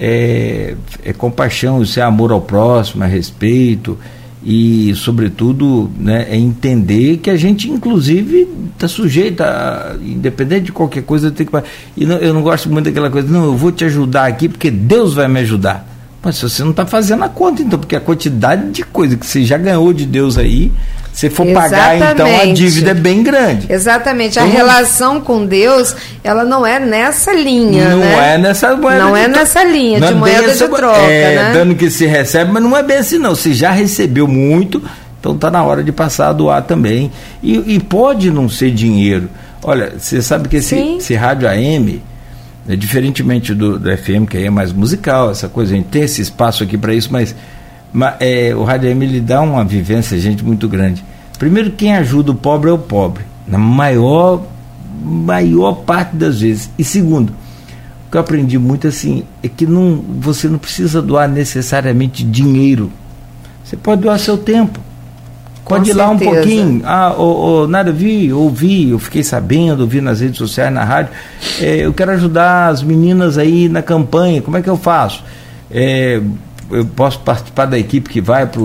É, 0.00 0.74
é 1.04 1.12
compaixão, 1.12 1.82
isso 1.82 2.00
é 2.00 2.02
amor 2.02 2.32
ao 2.32 2.40
próximo, 2.40 3.04
é 3.04 3.06
respeito 3.06 3.96
e, 4.44 4.92
sobretudo, 4.96 5.90
né, 5.96 6.26
é 6.28 6.36
entender 6.36 7.18
que 7.18 7.30
a 7.30 7.36
gente, 7.36 7.70
inclusive, 7.70 8.48
está 8.74 8.88
sujeito, 8.88 9.40
a, 9.40 9.96
independente 10.02 10.66
de 10.66 10.72
qualquer 10.72 11.04
coisa, 11.04 11.30
tem 11.30 11.46
que. 11.46 11.52
E 11.96 12.04
não, 12.04 12.16
eu 12.16 12.34
não 12.34 12.42
gosto 12.42 12.68
muito 12.68 12.86
daquela 12.86 13.08
coisa, 13.08 13.28
não, 13.28 13.44
eu 13.44 13.56
vou 13.56 13.70
te 13.70 13.84
ajudar 13.84 14.26
aqui 14.26 14.48
porque 14.48 14.70
Deus 14.70 15.14
vai 15.14 15.28
me 15.28 15.40
ajudar. 15.40 15.88
Mas 16.22 16.40
você 16.40 16.62
não 16.62 16.70
está 16.72 16.84
fazendo 16.86 17.22
a 17.22 17.28
conta, 17.28 17.62
então, 17.62 17.78
porque 17.78 17.96
a 17.96 18.00
quantidade 18.00 18.70
de 18.70 18.82
coisa 18.84 19.16
que 19.16 19.26
você 19.26 19.44
já 19.44 19.58
ganhou 19.58 19.92
de 19.92 20.06
Deus 20.06 20.36
aí, 20.36 20.72
se 21.12 21.28
for 21.28 21.46
pagar, 21.52 21.96
então 21.96 22.26
a 22.40 22.46
dívida 22.46 22.92
é 22.92 22.94
bem 22.94 23.22
grande. 23.22 23.66
Exatamente. 23.70 24.38
A 24.38 24.46
então, 24.46 24.56
relação 24.56 25.20
com 25.20 25.44
Deus, 25.44 25.94
ela 26.24 26.42
não 26.42 26.66
é 26.66 26.80
nessa 26.80 27.32
linha, 27.32 27.90
não 27.90 27.98
né? 27.98 28.34
é 28.34 28.38
nessa 28.38 28.74
moeda. 28.74 28.98
Não 28.98 29.16
é 29.16 29.28
nessa 29.28 29.62
linha 29.62 30.00
de 30.00 30.06
é 30.06 30.10
moeda 30.12 30.54
de 30.54 30.68
troca, 30.68 30.96
é, 30.98 31.34
né? 31.36 31.52
Dando 31.52 31.74
que 31.74 31.90
se 31.90 32.06
recebe, 32.06 32.50
mas 32.50 32.62
não 32.62 32.76
é 32.76 32.82
bem 32.82 32.96
assim, 32.96 33.18
não. 33.18 33.34
Você 33.34 33.52
já 33.52 33.70
recebeu 33.70 34.26
muito, 34.26 34.82
então 35.20 35.34
está 35.34 35.50
na 35.50 35.62
hora 35.62 35.84
de 35.84 35.92
passar 35.92 36.28
a 36.28 36.32
doar 36.32 36.62
também. 36.62 37.12
E, 37.42 37.74
e 37.74 37.78
pode 37.80 38.30
não 38.30 38.48
ser 38.48 38.70
dinheiro. 38.70 39.28
Olha, 39.62 39.92
você 39.98 40.22
sabe 40.22 40.48
que 40.48 40.56
esse, 40.56 40.76
esse 40.96 41.14
rádio 41.14 41.46
AM 41.46 42.02
é, 42.68 42.76
diferentemente 42.76 43.54
do, 43.54 43.78
do, 43.78 43.96
FM, 43.96 44.26
que 44.28 44.36
aí 44.36 44.46
é 44.46 44.50
mais 44.50 44.72
musical, 44.72 45.30
essa 45.30 45.48
coisa, 45.48 45.74
a 45.74 45.76
gente 45.76 45.88
tem 45.88 46.02
esse 46.02 46.22
espaço 46.22 46.62
aqui 46.62 46.78
para 46.78 46.94
isso, 46.94 47.08
mas, 47.10 47.34
mas 47.92 48.14
é, 48.20 48.54
o 48.54 48.64
Rádio 48.64 48.90
AM 48.90 49.04
ele 49.04 49.20
dá 49.20 49.40
uma 49.42 49.64
vivência, 49.64 50.18
gente, 50.18 50.44
muito 50.44 50.68
grande. 50.68 51.04
Primeiro, 51.38 51.72
quem 51.72 51.94
ajuda 51.94 52.32
o 52.32 52.34
pobre 52.34 52.70
é 52.70 52.72
o 52.72 52.78
pobre, 52.78 53.24
na 53.46 53.58
maior, 53.58 54.42
maior 55.04 55.74
parte 55.74 56.16
das 56.16 56.40
vezes. 56.40 56.70
E 56.78 56.84
segundo, 56.84 57.30
o 57.30 58.10
que 58.10 58.16
eu 58.16 58.20
aprendi 58.20 58.58
muito 58.58 58.86
assim 58.86 59.24
é 59.42 59.48
que 59.48 59.66
não, 59.66 60.02
você 60.20 60.48
não 60.48 60.58
precisa 60.58 61.02
doar 61.02 61.28
necessariamente 61.28 62.24
dinheiro. 62.24 62.90
Você 63.64 63.76
pode 63.76 64.02
doar 64.02 64.18
seu 64.18 64.38
tempo. 64.38 64.80
Pode 65.64 65.90
ir 65.90 65.94
lá 65.94 66.10
um 66.10 66.18
pouquinho. 66.18 66.82
Ah, 66.84 67.14
oh, 67.16 67.62
oh, 67.62 67.66
nada, 67.66 67.92
vi, 67.92 68.32
ouvi, 68.32 68.90
eu 68.90 68.98
fiquei 68.98 69.22
sabendo, 69.22 69.80
ouvi 69.80 70.00
nas 70.00 70.20
redes 70.20 70.36
sociais, 70.36 70.72
na 70.72 70.84
rádio. 70.84 71.12
É, 71.60 71.76
eu 71.76 71.92
quero 71.92 72.10
ajudar 72.12 72.68
as 72.68 72.82
meninas 72.82 73.38
aí 73.38 73.68
na 73.68 73.80
campanha, 73.80 74.42
como 74.42 74.56
é 74.56 74.62
que 74.62 74.68
eu 74.68 74.76
faço? 74.76 75.24
É, 75.70 76.20
eu 76.72 76.84
posso 76.84 77.20
participar 77.20 77.66
da 77.66 77.78
equipe 77.78 78.10
que 78.10 78.20
vai 78.20 78.46
para 78.46 78.60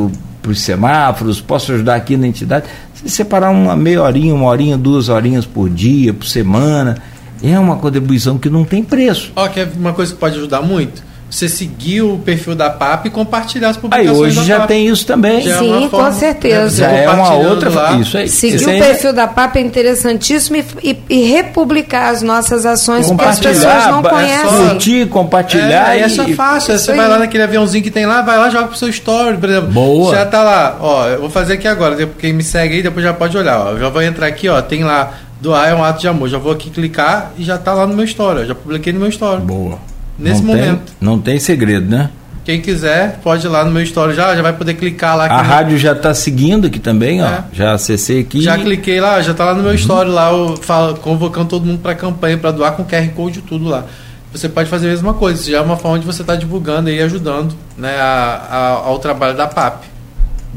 os 0.50 0.62
semáforos, 0.62 1.42
posso 1.42 1.72
ajudar 1.74 1.96
aqui 1.96 2.18
na 2.18 2.28
entidade. 2.28 2.66
Se 2.94 3.10
separar 3.10 3.52
uma 3.52 3.76
meia 3.76 4.02
horinha, 4.02 4.34
uma 4.34 4.48
horinha, 4.48 4.78
duas 4.78 5.10
horinhas 5.10 5.46
por 5.46 5.70
dia, 5.70 6.14
por 6.14 6.26
semana, 6.26 6.98
é 7.44 7.60
uma 7.60 7.78
contribuição 7.78 8.38
que 8.38 8.50
não 8.50 8.64
tem 8.64 8.84
preço. 8.84 9.32
Ó, 9.36 9.48
que 9.48 9.60
é 9.60 9.70
uma 9.76 9.94
coisa 9.94 10.14
que 10.14 10.20
pode 10.20 10.38
ajudar 10.38 10.62
muito 10.62 11.07
você 11.30 11.50
seguir 11.50 12.02
o 12.02 12.18
perfil 12.18 12.56
da 12.56 12.70
PAP 12.70 13.08
e 13.08 13.10
compartilhar 13.10 13.70
as 13.70 13.78
publicações. 13.78 14.16
Aí 14.16 14.18
hoje 14.18 14.46
já 14.46 14.60
PAP. 14.60 14.68
tem 14.70 14.88
isso 14.88 15.06
também. 15.06 15.42
Já 15.42 15.56
é 15.56 15.60
Sim, 15.60 15.86
é 15.86 15.90
com 15.90 16.12
certeza. 16.14 16.78
Já 16.78 16.92
é 16.92 17.10
uma 17.10 17.34
outra. 17.34 17.70
Lá. 17.70 17.94
Isso 17.98 18.18
aí. 18.18 18.30
Seguir 18.30 18.56
isso 18.56 18.70
o 18.70 18.80
perfil 18.80 19.14
da 19.14 19.28
PAP 19.28 19.58
é 19.58 19.62
interessantíssimo 19.62 20.56
e, 20.56 20.66
e, 20.82 20.98
e, 21.10 21.24
republicar 21.24 22.14
as 22.14 22.22
nossas 22.22 22.66
ações 22.66 23.08
porque 23.08 23.26
as 23.26 23.40
pessoas 23.40 23.88
não 23.88 24.00
é 24.00 24.10
conhecem. 24.10 24.50
Só 24.50 24.70
curtir, 24.70 25.06
compartilhar. 25.08 25.98
É, 25.98 26.02
é 26.02 26.10
só 26.10 26.26
fácil. 26.30 26.76
Isso 26.76 26.86
você 26.86 26.92
aí. 26.92 26.98
vai 26.98 27.10
lá 27.10 27.20
naquele 27.20 27.44
aviãozinho 27.44 27.84
que 27.84 27.92
tem 27.92 28.06
lá, 28.06 28.22
vai 28.22 28.38
lá, 28.38 28.50
joga 28.50 28.68
pro 28.68 28.78
seu 28.78 28.90
story, 28.90 29.38
por 29.38 29.50
exemplo. 29.50 29.72
Boa. 29.72 30.16
Já 30.16 30.26
tá 30.26 30.42
lá, 30.44 30.78
ó, 30.80 31.08
eu 31.08 31.20
vou 31.20 31.30
fazer 31.30 31.54
aqui 31.54 31.68
agora. 31.68 32.08
Quem 32.20 32.32
me 32.32 32.44
segue 32.44 32.76
aí, 32.76 32.84
depois 32.84 33.04
já 33.04 33.14
pode 33.14 33.38
olhar. 33.38 33.60
Ó. 33.60 33.72
Eu 33.72 33.80
já 33.80 33.90
vou 33.90 34.02
entrar 34.02 34.28
aqui, 34.28 34.48
ó, 34.48 34.62
tem 34.62 34.84
lá. 34.84 35.14
Doar 35.40 35.70
é 35.70 35.76
um 35.76 35.84
ato 35.84 36.00
de 36.00 36.08
amor. 36.08 36.30
Já 36.30 36.40
vou 36.40 36.52
aqui 36.52 36.72
clicar 36.72 37.32
e 37.38 37.44
já 37.44 37.60
tá 37.60 37.72
lá 37.72 37.86
no 37.86 37.94
meu 37.94 38.06
story. 38.06 38.48
já 38.48 38.56
publiquei 38.56 38.92
no 38.92 39.00
meu 39.00 39.10
story. 39.10 39.42
Boa 39.42 39.78
nesse 40.18 40.42
não 40.42 40.48
momento. 40.56 40.86
Tem, 40.86 40.96
não 41.00 41.20
tem 41.20 41.40
segredo, 41.40 41.90
né? 41.90 42.10
Quem 42.48 42.62
quiser, 42.62 43.20
pode 43.22 43.46
ir 43.46 43.50
lá 43.50 43.66
no 43.66 43.72
meu 43.72 43.84
story 43.84 44.16
já, 44.16 44.34
já 44.34 44.42
vai 44.42 44.54
poder 44.54 44.76
clicar 44.76 45.18
lá. 45.18 45.26
A 45.26 45.42
rádio 45.42 45.78
já 45.78 45.92
está 45.92 46.14
seguindo 46.14 46.68
aqui 46.68 46.80
também, 46.80 47.22
ó. 47.22 47.28
É. 47.28 47.44
Já 47.52 47.74
acessei 47.74 48.22
aqui. 48.22 48.40
Já 48.40 48.58
cliquei 48.58 49.02
lá, 49.02 49.22
já 49.22 49.32
está 49.32 49.44
lá 49.44 49.54
no 49.54 49.62
meu 49.62 49.72
uhum. 49.72 49.76
story 49.76 50.10
lá, 50.10 50.32
eu 50.32 50.56
falo, 50.56 50.96
convocando 50.96 51.50
todo 51.50 51.66
mundo 51.66 51.80
para 51.80 51.92
a 51.92 51.96
campanha, 51.96 52.38
para 52.38 52.52
doar 52.52 52.72
com 52.72 52.86
QR 52.86 53.06
Code 53.10 53.42
tudo 53.42 53.68
lá. 53.68 53.84
Você 54.32 54.48
pode 54.48 54.70
fazer 54.70 54.88
a 54.88 54.92
mesma 54.92 55.14
coisa, 55.14 55.42
isso 55.42 55.52
já 55.52 55.58
é 55.58 55.62
uma 55.62 55.76
forma 55.76 56.00
de 56.00 56.06
você 56.06 56.22
estar 56.22 56.36
tá 56.36 56.40
divulgando 56.40 56.90
e 56.90 57.02
ajudando 57.02 57.54
né, 57.78 57.98
a, 58.00 58.48
a, 58.50 58.68
ao 58.86 58.98
trabalho 59.00 59.36
da 59.36 59.48
PAP. 59.48 59.84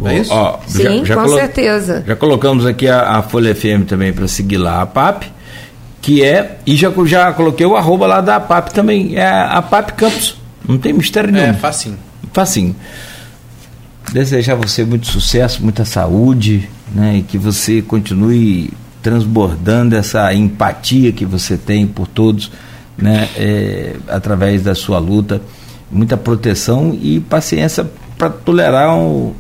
É 0.05 0.19
isso? 0.19 0.33
Ó, 0.33 0.61
Sim, 0.69 1.05
já, 1.05 1.05
já 1.05 1.17
com 1.17 1.29
certeza. 1.29 2.05
Já 2.07 2.15
colocamos 2.15 2.67
aqui 2.67 2.87
a, 2.87 3.17
a 3.19 3.23
Folha 3.23 3.53
FM 3.53 3.85
também 3.89 4.13
para 4.13 4.29
seguir 4.29 4.59
lá 4.59 4.81
a 4.81 4.87
PAP 4.87 5.25
que 6.01 6.23
é, 6.25 6.59
e 6.67 6.77
já, 6.77 6.91
já 7.05 7.33
coloquei 7.33 7.67
o 7.67 7.77
arroba 7.77 8.07
lá 8.07 8.21
da 8.21 8.41
PAP 8.41 8.69
também, 8.71 9.17
é 9.17 9.29
a 9.29 9.61
PAP 9.61 9.91
Campos, 9.93 10.37
não 10.67 10.79
tem 10.79 10.93
mistério 10.93 11.31
nenhum. 11.31 11.47
É, 11.47 11.53
facinho. 11.53 11.99
Facinho. 12.33 12.77
Desejar 14.13 14.55
você 14.55 14.85
muito 14.85 15.07
sucesso, 15.07 15.63
muita 15.63 15.85
saúde, 15.85 16.69
né, 16.95 17.19
e 17.19 17.23
que 17.23 17.39
você 17.39 17.83
continue 17.83 18.71
transbordando 19.03 19.97
essa 19.97 20.33
empatia 20.35 21.13
que 21.13 21.25
você 21.25 21.57
tem 21.57 21.87
por 21.87 22.07
todos, 22.07 22.51
né, 22.97 23.29
é, 23.37 23.97
através 24.09 24.63
da 24.63 24.75
sua 24.75 24.99
luta, 24.99 25.41
muita 25.91 26.17
proteção 26.17 26.97
e 27.01 27.21
paciência 27.21 27.89
para 28.17 28.31
tolerar 28.31 28.95
um, 28.95 29.33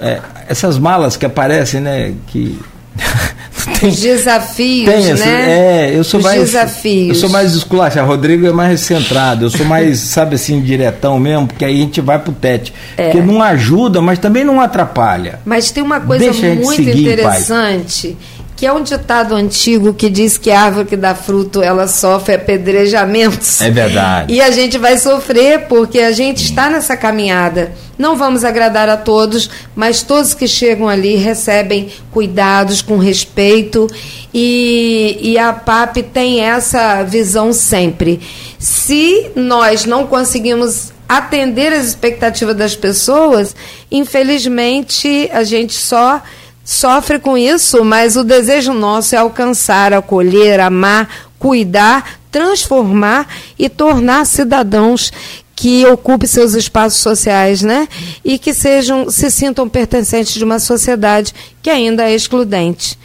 é, 0.00 0.20
essas 0.48 0.78
malas 0.78 1.16
que 1.16 1.26
aparecem, 1.26 1.80
né, 1.80 2.14
que 2.26 2.58
tem, 3.80 3.88
Os 3.88 4.00
desafios, 4.00 4.92
tem, 4.92 5.12
assim, 5.12 5.24
né? 5.24 5.88
É, 5.88 5.96
eu 5.96 6.04
sou 6.04 6.18
Os 6.18 6.26
mais. 6.26 6.40
Desafios. 6.40 7.08
Eu 7.08 7.14
sou 7.14 7.30
mais 7.30 7.54
esculacha. 7.54 8.02
Rodrigo 8.02 8.46
é 8.46 8.52
mais 8.52 8.80
centrado. 8.80 9.46
Eu 9.46 9.50
sou 9.50 9.66
mais, 9.66 9.98
sabe 10.00 10.34
assim, 10.34 10.60
diretão 10.60 11.18
mesmo, 11.18 11.46
porque 11.46 11.64
aí 11.64 11.76
a 11.76 11.84
gente 11.84 12.00
vai 12.00 12.18
pro 12.18 12.32
tete. 12.32 12.72
É. 12.96 13.10
Que 13.10 13.20
não 13.20 13.42
ajuda, 13.42 14.00
mas 14.00 14.18
também 14.18 14.44
não 14.44 14.60
atrapalha. 14.60 15.40
Mas 15.44 15.70
tem 15.70 15.82
uma 15.82 16.00
coisa 16.00 16.32
muito 16.32 16.82
interessante. 16.82 18.16
Que 18.60 18.66
é 18.66 18.72
um 18.74 18.82
ditado 18.82 19.34
antigo 19.34 19.94
que 19.94 20.10
diz 20.10 20.36
que 20.36 20.50
a 20.50 20.60
árvore 20.60 20.86
que 20.86 20.96
dá 20.96 21.14
fruto 21.14 21.62
ela 21.62 21.88
sofre 21.88 22.34
apedrejamentos. 22.34 23.58
É 23.62 23.70
verdade. 23.70 24.34
E 24.34 24.38
a 24.38 24.50
gente 24.50 24.76
vai 24.76 24.98
sofrer 24.98 25.60
porque 25.60 25.98
a 26.00 26.12
gente 26.12 26.44
está 26.44 26.68
nessa 26.68 26.94
caminhada. 26.94 27.72
Não 27.96 28.18
vamos 28.18 28.44
agradar 28.44 28.86
a 28.86 28.98
todos, 28.98 29.48
mas 29.74 30.02
todos 30.02 30.34
que 30.34 30.46
chegam 30.46 30.90
ali 30.90 31.16
recebem 31.16 31.88
cuidados 32.10 32.82
com 32.82 32.98
respeito 32.98 33.86
e, 34.34 35.18
e 35.22 35.38
a 35.38 35.54
PAP 35.54 35.96
tem 36.12 36.42
essa 36.42 37.02
visão 37.02 37.54
sempre. 37.54 38.20
Se 38.58 39.30
nós 39.34 39.86
não 39.86 40.06
conseguimos 40.06 40.92
atender 41.08 41.72
as 41.72 41.86
expectativas 41.86 42.54
das 42.54 42.76
pessoas, 42.76 43.56
infelizmente 43.90 45.30
a 45.32 45.44
gente 45.44 45.72
só 45.72 46.22
sofre 46.64 47.18
com 47.18 47.36
isso, 47.36 47.84
mas 47.84 48.16
o 48.16 48.24
desejo 48.24 48.72
nosso 48.72 49.14
é 49.14 49.18
alcançar, 49.18 49.92
acolher, 49.92 50.60
amar, 50.60 51.08
cuidar, 51.38 52.20
transformar 52.30 53.28
e 53.58 53.68
tornar 53.68 54.24
cidadãos 54.24 55.12
que 55.54 55.84
ocupem 55.86 56.26
seus 56.26 56.54
espaços 56.54 57.00
sociais, 57.00 57.60
né? 57.60 57.86
E 58.24 58.38
que 58.38 58.54
sejam, 58.54 59.10
se 59.10 59.30
sintam 59.30 59.68
pertencentes 59.68 60.34
de 60.34 60.42
uma 60.42 60.58
sociedade 60.58 61.34
que 61.60 61.68
ainda 61.68 62.08
é 62.08 62.14
excludente. 62.14 62.98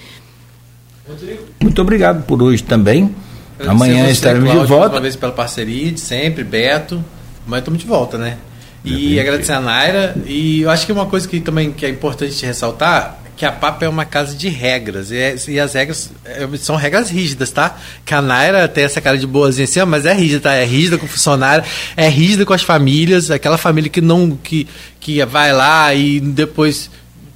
Muito 1.61 1.81
obrigado 1.81 2.23
por 2.23 2.41
hoje 2.41 2.63
também. 2.63 3.13
Eu 3.59 3.71
Amanhã 3.71 4.09
estaremos 4.09 4.45
Cláudio, 4.49 4.67
de 4.67 4.73
volta. 4.73 4.95
Uma 4.95 5.01
vez 5.01 5.15
pela 5.15 5.31
parceria 5.31 5.91
de 5.91 5.99
sempre, 5.99 6.43
Beto. 6.43 7.03
Amanhã 7.45 7.59
estamos 7.59 7.79
de 7.79 7.85
volta, 7.85 8.17
né? 8.17 8.37
E 8.85 9.19
agradecer 9.19 9.51
a 9.51 9.59
Naira. 9.59 10.15
E 10.25 10.61
eu 10.61 10.69
acho 10.69 10.85
que 10.85 10.91
uma 10.91 11.07
coisa 11.07 11.27
que 11.27 11.41
também 11.41 11.71
que 11.71 11.85
é 11.85 11.89
importante 11.89 12.45
ressaltar 12.45 13.19
que 13.35 13.45
a 13.45 13.51
Papa 13.51 13.85
é 13.85 13.89
uma 13.89 14.05
casa 14.05 14.35
de 14.35 14.47
regras. 14.47 15.11
E, 15.11 15.17
é, 15.17 15.35
e, 15.47 15.59
as 15.59 15.73
regras 15.73 16.11
é, 16.25 16.47
são 16.57 16.75
regras 16.75 17.09
rígidas, 17.09 17.51
tá? 17.51 17.77
Que 18.05 18.13
a 18.13 18.21
Naira 18.21 18.67
tem 18.67 18.83
essa 18.83 19.01
cara 19.01 19.17
de 19.17 19.27
boazinha 19.27 19.65
assim, 19.65 19.83
mas 19.85 20.05
é 20.05 20.13
rígida, 20.13 20.41
tá? 20.41 20.53
É 20.53 20.63
rígida 20.63 20.97
com 20.97 21.05
o 21.05 21.09
funcionário, 21.09 21.63
é 21.97 22.07
rígida 22.07 22.45
com 22.45 22.53
as 22.53 22.63
famílias, 22.63 23.29
aquela 23.29 23.57
família 23.57 23.89
que 23.89 24.01
não. 24.01 24.31
que, 24.31 24.67
que 24.99 25.23
vai 25.25 25.53
lá 25.53 25.93
e 25.93 26.19
depois 26.19 26.89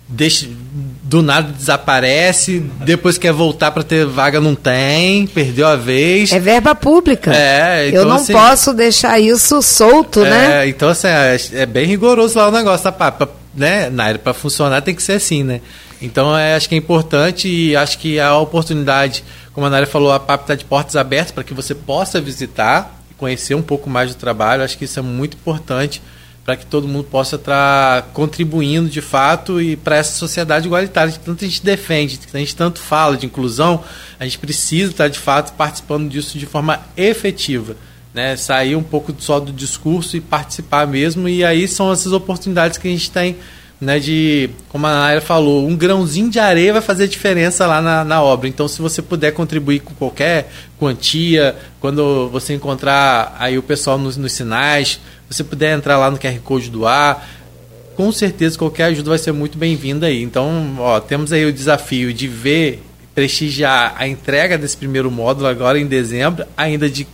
deixa 0.08 0.48
do 1.04 1.24
nada 1.24 1.52
desaparece, 1.52 2.64
depois 2.82 3.18
quer 3.18 3.34
voltar 3.34 3.72
para 3.72 3.82
ter 3.82 4.06
vaga 4.06 4.40
não 4.40 4.54
tem, 4.54 5.26
perdeu 5.26 5.68
a 5.68 5.76
vez. 5.76 6.32
É 6.32 6.40
verba 6.40 6.76
pública. 6.76 7.32
É, 7.34 7.90
então, 7.90 8.02
eu 8.02 8.08
não 8.08 8.16
assim, 8.16 8.32
posso 8.32 8.74
deixar 8.74 9.20
isso 9.20 9.60
solto, 9.62 10.24
é, 10.24 10.30
né? 10.30 10.68
Então 10.68 10.90
assim, 10.90 11.08
é, 11.08 11.38
é, 11.54 11.66
bem 11.66 11.86
rigoroso 11.86 12.38
lá 12.38 12.48
o 12.48 12.52
negócio, 12.52 12.84
tá? 12.84 12.92
Pra, 12.92 13.12
pra, 13.12 13.28
né, 13.56 13.90
na 13.90 14.06
área 14.06 14.20
para 14.20 14.34
funcionar 14.34 14.82
tem 14.82 14.94
que 14.94 15.02
ser 15.02 15.14
assim, 15.14 15.44
né? 15.44 15.62
Então 16.02 16.38
é, 16.38 16.56
acho 16.56 16.70
que 16.70 16.76
é 16.76 16.78
importante 16.78 17.48
e 17.48 17.76
acho 17.76 17.98
que 18.00 18.20
a 18.20 18.38
oportunidade, 18.38 19.24
como 19.54 19.66
a 19.66 19.70
Nária 19.70 19.88
falou, 19.88 20.12
a 20.12 20.20
PAP 20.20 20.42
está 20.42 20.56
de 20.56 20.66
portas 20.66 20.96
abertas 20.96 21.32
para 21.32 21.44
que 21.44 21.54
você 21.54 21.76
possa 21.76 22.22
visitar 22.22 23.02
e 23.12 23.14
conhecer 23.14 23.56
um 23.56 23.62
pouco 23.62 23.90
mais 23.90 24.10
do 24.10 24.16
trabalho. 24.16 24.64
Acho 24.64 24.78
que 24.78 24.86
isso 24.86 25.00
é 25.00 25.02
muito 25.02 25.36
importante 25.36 26.02
para 26.50 26.56
que 26.56 26.66
todo 26.66 26.88
mundo 26.88 27.04
possa 27.04 27.36
estar 27.36 28.02
contribuindo 28.14 28.90
de 28.90 29.02
fato 29.02 29.62
e 29.62 29.76
para 29.76 29.98
essa 29.98 30.18
sociedade 30.18 30.66
igualitária 30.66 31.12
que 31.12 31.20
tanto 31.20 31.46
a 31.46 31.48
gente 31.48 31.64
defende, 31.64 32.18
que 32.18 32.36
a 32.36 32.40
gente 32.40 32.56
tanto 32.56 32.80
fala 32.80 33.16
de 33.16 33.28
inclusão, 33.28 33.84
a 34.20 34.24
gente 34.24 34.40
precisa 34.40 34.90
estar 34.90 35.10
de 35.10 35.20
fato 35.20 35.54
participando 35.54 36.10
disso 36.10 36.40
de 36.40 36.46
forma 36.46 36.80
efetiva. 36.98 37.76
Né, 38.12 38.36
sair 38.36 38.76
um 38.76 38.82
pouco 38.82 39.14
só 39.20 39.40
do 39.40 39.54
discurso 39.54 40.18
e 40.18 40.20
participar 40.20 40.88
mesmo, 40.88 41.30
e 41.30 41.46
aí 41.46 41.68
são 41.68 41.92
essas 41.92 42.12
oportunidades 42.12 42.80
que 42.80 42.88
a 42.88 42.92
gente 42.92 43.12
tem 43.12 43.38
né, 43.80 43.98
de, 43.98 44.50
como 44.68 44.86
a 44.88 44.94
Naira 44.94 45.22
falou, 45.22 45.66
um 45.66 45.76
grãozinho 45.76 46.30
de 46.30 46.38
areia 46.38 46.74
vai 46.74 46.82
fazer 46.82 47.08
diferença 47.08 47.66
lá 47.66 47.82
na, 47.82 48.04
na 48.04 48.22
obra. 48.22 48.48
Então, 48.48 48.68
se 48.68 48.82
você 48.82 49.02
puder 49.02 49.32
contribuir 49.32 49.80
com 49.80 49.94
qualquer 49.94 50.52
quantia, 50.78 51.56
quando 51.80 52.28
você 52.30 52.54
encontrar 52.54 53.36
aí 53.40 53.58
o 53.58 53.64
pessoal 53.64 53.98
nos, 53.98 54.18
nos 54.18 54.34
sinais, 54.34 55.00
você 55.30 55.44
puder 55.44 55.78
entrar 55.78 55.98
lá 55.98 56.12
no 56.12 56.18
QR 56.18 56.38
Code 56.44 56.70
do 56.70 56.86
ar, 56.86 57.28
com 57.96 58.12
certeza 58.12 58.58
qualquer 58.58 58.86
ajuda 58.86 59.12
vai 59.12 59.20
ser 59.20 59.32
muito 59.32 59.58
bem-vinda 59.58 60.08
aí. 60.08 60.22
Então, 60.22 60.76
ó, 60.80 61.00
temos 61.00 61.32
aí 61.32 61.46
o 61.46 61.54
desafio 61.54 62.14
de 62.14 62.28
ver, 62.28 62.84
prestigiar 63.16 63.96
a 63.98 64.06
entrega 64.06 64.58
desse 64.58 64.76
primeiro 64.76 65.10
módulo 65.10 65.48
agora 65.48 65.80
em 65.80 65.88
dezembro, 65.88 66.46
ainda 66.58 66.90
de 66.90 67.08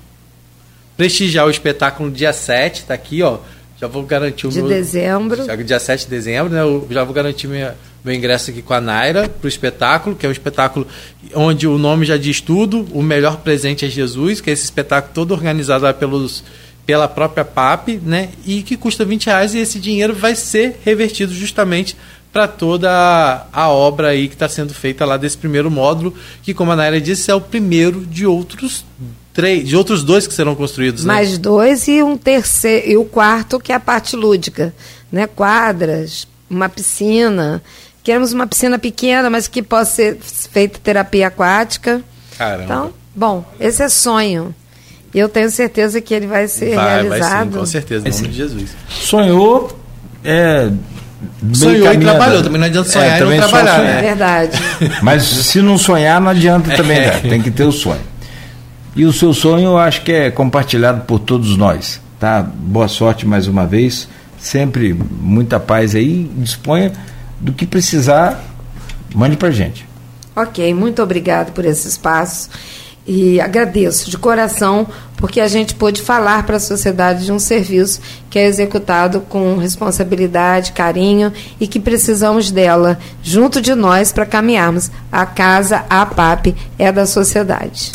prestigiar 0.97 1.45
o 1.45 1.49
espetáculo 1.51 2.09
dia 2.09 2.33
7, 2.33 2.85
tá 2.85 2.93
aqui, 2.95 3.21
ó 3.21 3.37
já 3.79 3.87
vou 3.87 4.03
garantir 4.03 4.47
o 4.47 4.49
de 4.49 4.59
meu. 4.59 4.69
dezembro. 4.69 5.45
Já, 5.45 5.55
dia 5.55 5.79
7 5.79 6.05
de 6.05 6.09
dezembro, 6.09 6.53
né? 6.53 6.61
Eu 6.61 6.87
já 6.89 7.03
vou 7.03 7.13
garantir 7.13 7.47
minha, 7.47 7.75
meu 8.03 8.13
ingresso 8.13 8.51
aqui 8.51 8.61
com 8.61 8.73
a 8.73 8.79
Naira 8.79 9.27
para 9.27 9.45
o 9.45 9.49
espetáculo, 9.49 10.15
que 10.15 10.25
é 10.25 10.29
um 10.29 10.31
espetáculo 10.31 10.87
onde 11.33 11.67
o 11.67 11.77
nome 11.77 12.05
já 12.05 12.17
diz 12.17 12.39
tudo: 12.39 12.87
o 12.93 13.03
melhor 13.03 13.37
presente 13.37 13.85
é 13.85 13.89
Jesus, 13.89 14.39
que 14.39 14.49
é 14.49 14.53
esse 14.53 14.63
espetáculo 14.63 15.13
todo 15.13 15.31
organizado 15.31 15.93
pelos, 15.95 16.43
pela 16.85 17.07
própria 17.07 17.43
PAP, 17.43 17.99
né? 18.01 18.29
E 18.45 18.63
que 18.63 18.77
custa 18.77 19.03
20 19.03 19.25
reais 19.25 19.53
e 19.53 19.59
esse 19.59 19.79
dinheiro 19.79 20.13
vai 20.13 20.35
ser 20.35 20.79
revertido 20.85 21.33
justamente 21.33 21.97
para 22.31 22.47
toda 22.47 22.91
a, 22.91 23.47
a, 23.51 23.69
obra 23.69 24.09
aí 24.09 24.27
que 24.27 24.35
está 24.35 24.49
sendo 24.49 24.73
feita 24.73 25.05
lá 25.05 25.15
desse 25.15 25.37
primeiro 25.37 25.71
módulo, 25.71 26.13
que 26.43 26.53
como 26.53 26.71
a 26.71 26.75
Naira 26.75 26.99
disse, 26.99 27.31
é 27.31 27.33
o 27.33 27.39
primeiro 27.39 28.05
de 28.05 28.25
outros 28.25 28.83
três, 29.35 29.67
de 29.67 29.75
outros 29.75 30.01
dois 30.01 30.25
que 30.25 30.33
serão 30.33 30.55
construídos. 30.55 31.03
Né? 31.03 31.13
Mais 31.13 31.37
dois 31.37 31.87
e 31.87 32.01
um 32.01 32.17
terceiro 32.17 32.89
e 32.89 32.97
o 32.97 33.03
quarto 33.03 33.59
que 33.59 33.71
é 33.71 33.75
a 33.75 33.79
parte 33.79 34.15
lúdica, 34.15 34.73
né? 35.11 35.27
Quadras, 35.27 36.27
uma 36.49 36.69
piscina. 36.69 37.61
Queremos 38.01 38.31
uma 38.31 38.47
piscina 38.47 38.79
pequena, 38.79 39.29
mas 39.29 39.47
que 39.47 39.61
possa 39.61 39.91
ser 39.91 40.17
feita 40.51 40.79
terapia 40.81 41.27
aquática. 41.27 42.01
Caramba. 42.37 42.63
Então, 42.63 42.93
bom, 43.13 43.45
esse 43.59 43.83
é 43.83 43.89
sonho. 43.89 44.55
Eu 45.13 45.27
tenho 45.27 45.49
certeza 45.49 45.99
que 46.01 46.13
ele 46.13 46.27
vai 46.27 46.47
ser 46.47 46.75
vai, 46.75 47.01
realizado. 47.01 47.29
Vai 47.29 47.45
sim, 47.45 47.59
com 47.59 47.65
certeza, 47.65 48.07
em 48.07 48.11
nome 48.11 48.27
de 48.27 48.35
Jesus. 48.35 48.69
Sonhou, 48.89 49.79
é, 50.23 50.69
Sonhou 51.53 51.93
e 51.93 51.97
trabalhou, 51.97 52.43
também 52.43 52.59
não 52.59 52.67
adianta 52.67 52.89
sonhar 52.89 53.21
é, 53.21 53.21
e 53.21 53.23
não 53.23 53.37
trabalhar. 53.37 53.79
Né? 53.79 53.97
É 53.97 54.01
verdade. 54.01 54.59
Mas 55.01 55.23
se 55.23 55.61
não 55.61 55.77
sonhar, 55.77 56.19
não 56.21 56.29
adianta 56.29 56.75
também, 56.75 56.99
né? 56.99 57.19
tem 57.27 57.41
que 57.41 57.49
ter 57.49 57.63
o 57.63 57.71
sonho. 57.71 58.01
E 58.95 59.03
o 59.03 59.11
seu 59.11 59.33
sonho 59.33 59.65
eu 59.65 59.77
acho 59.77 60.03
que 60.03 60.11
é 60.11 60.31
compartilhado 60.31 61.01
por 61.01 61.19
todos 61.19 61.57
nós. 61.57 61.99
Tá? 62.17 62.41
Boa 62.41 62.87
sorte 62.87 63.27
mais 63.27 63.45
uma 63.45 63.67
vez. 63.67 64.07
Sempre 64.39 64.93
muita 64.93 65.59
paz 65.59 65.93
aí. 65.95 66.31
Disponha 66.37 66.93
do 67.41 67.51
que 67.51 67.65
precisar, 67.65 68.41
mande 69.13 69.35
pra 69.35 69.51
gente. 69.51 69.85
Ok, 70.33 70.73
muito 70.73 71.03
obrigado 71.03 71.51
por 71.51 71.65
esse 71.65 71.89
espaço. 71.89 72.49
E 73.05 73.39
agradeço 73.41 74.09
de 74.09 74.17
coração 74.17 74.87
porque 75.17 75.41
a 75.41 75.47
gente 75.47 75.75
pôde 75.75 76.01
falar 76.01 76.43
para 76.45 76.55
a 76.55 76.59
sociedade 76.59 77.25
de 77.25 77.31
um 77.31 77.37
serviço 77.37 77.99
que 78.29 78.39
é 78.39 78.45
executado 78.45 79.21
com 79.21 79.57
responsabilidade, 79.57 80.71
carinho 80.71 81.33
e 81.59 81.67
que 81.67 81.79
precisamos 81.79 82.49
dela 82.49 82.97
junto 83.21 83.61
de 83.61 83.75
nós 83.75 84.13
para 84.13 84.25
caminharmos. 84.25 84.89
A 85.11 85.25
casa, 85.25 85.85
a 85.89 86.05
PAP, 86.05 86.55
é 86.79 86.91
da 86.91 87.05
sociedade. 87.05 87.91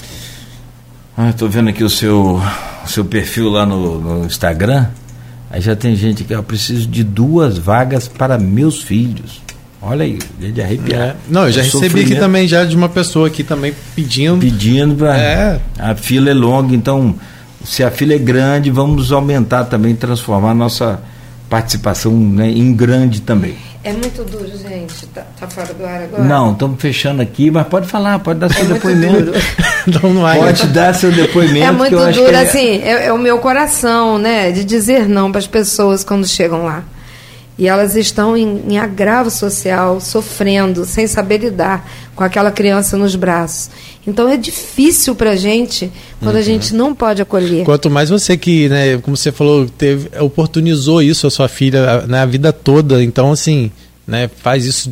Ah, 1.16 1.30
estou 1.30 1.48
vendo 1.48 1.68
aqui 1.70 1.84
o 1.84 1.90
seu, 1.90 2.40
o 2.84 2.88
seu 2.88 3.04
perfil 3.04 3.50
lá 3.50 3.66
no, 3.66 4.00
no 4.00 4.26
Instagram. 4.26 4.86
Aí 5.50 5.60
já 5.60 5.74
tem 5.74 5.96
gente 5.96 6.22
que 6.22 6.32
eu 6.32 6.42
preciso 6.42 6.86
de 6.86 7.02
duas 7.02 7.58
vagas 7.58 8.06
para 8.06 8.38
meus 8.38 8.82
filhos. 8.82 9.42
Olha 9.82 10.04
aí, 10.04 10.18
de 10.38 10.60
arrepiar. 10.60 11.00
É. 11.00 11.16
Não, 11.28 11.46
eu 11.46 11.52
já 11.52 11.62
recebi 11.62 12.02
aqui 12.02 12.14
também 12.16 12.46
já 12.46 12.64
de 12.64 12.76
uma 12.76 12.88
pessoa 12.88 13.28
aqui 13.28 13.42
também 13.42 13.74
pedindo. 13.96 14.38
Pedindo 14.38 14.94
para. 14.94 15.16
É. 15.18 15.60
A 15.78 15.94
fila 15.94 16.30
é 16.30 16.34
longa, 16.34 16.74
então 16.74 17.14
se 17.64 17.82
a 17.82 17.90
fila 17.90 18.14
é 18.14 18.18
grande, 18.18 18.70
vamos 18.70 19.10
aumentar 19.10 19.64
também, 19.64 19.94
transformar 19.94 20.50
a 20.50 20.54
nossa 20.54 21.00
participação 21.48 22.12
né, 22.12 22.48
em 22.50 22.72
grande 22.72 23.20
também. 23.22 23.56
É 23.82 23.93
muito 23.93 24.23
duro, 24.24 24.51
gente. 24.59 25.07
Tá, 25.07 25.24
tá 25.39 25.48
fora 25.48 25.73
do 25.73 25.86
ar 25.86 26.02
agora? 26.02 26.23
Não, 26.23 26.52
estamos 26.52 26.81
fechando 26.81 27.23
aqui, 27.23 27.51
mas 27.51 27.66
pode 27.66 27.89
falar, 27.89 28.19
pode 28.19 28.39
dar 28.39 28.52
seu 28.52 28.65
é 28.65 28.69
depoimento. 28.74 29.32
não 30.02 30.23
pode 30.39 30.66
dar 30.66 30.94
seu 30.94 31.11
depoimento. 31.11 31.66
É 31.66 31.73
muito 31.73 31.97
duro, 32.12 32.35
é... 32.35 32.43
assim, 32.43 32.82
é, 32.82 33.07
é 33.07 33.12
o 33.12 33.19
meu 33.19 33.39
coração, 33.39 34.19
né? 34.19 34.52
De 34.52 34.65
dizer 34.65 35.09
não 35.09 35.32
para 35.32 35.39
as 35.39 35.47
pessoas 35.47 36.05
quando 36.05 36.27
chegam 36.27 36.65
lá. 36.65 36.85
E 37.57 37.69
elas 37.69 37.97
estão 37.97 38.36
em, 38.36 38.62
em 38.69 38.78
agravo 38.78 39.31
social, 39.31 40.01
sofrendo, 40.01 40.85
sem 40.85 41.07
saber 41.07 41.39
lidar 41.39 41.86
com 42.15 42.24
aquela 42.24 42.51
criança 42.51 42.97
nos 42.97 43.16
braços. 43.16 43.70
Então 44.06 44.28
é 44.28 44.36
difícil 44.36 45.14
para 45.14 45.32
a 45.32 45.36
gente 45.36 45.90
quando 46.20 46.35
uhum. 46.35 46.40
a 46.40 46.44
gente 46.44 46.74
não 46.74 46.94
pode 46.94 47.20
acolher. 47.20 47.64
Quanto 47.64 47.90
mais 47.90 48.09
você 48.09 48.36
que, 48.36 48.68
né, 48.68 48.98
como 48.98 49.16
você 49.16 49.31
falou, 49.31 49.66
teve, 49.66 50.09
oportunizou 50.18 51.02
isso 51.02 51.27
a 51.27 51.31
sua 51.31 51.48
filha 51.48 52.06
né, 52.06 52.20
a 52.20 52.27
vida 52.27 52.52
toda, 52.52 53.02
então 53.02 53.32
assim, 53.32 53.70
né, 54.06 54.31
faz 54.43 54.64
isso 54.64 54.90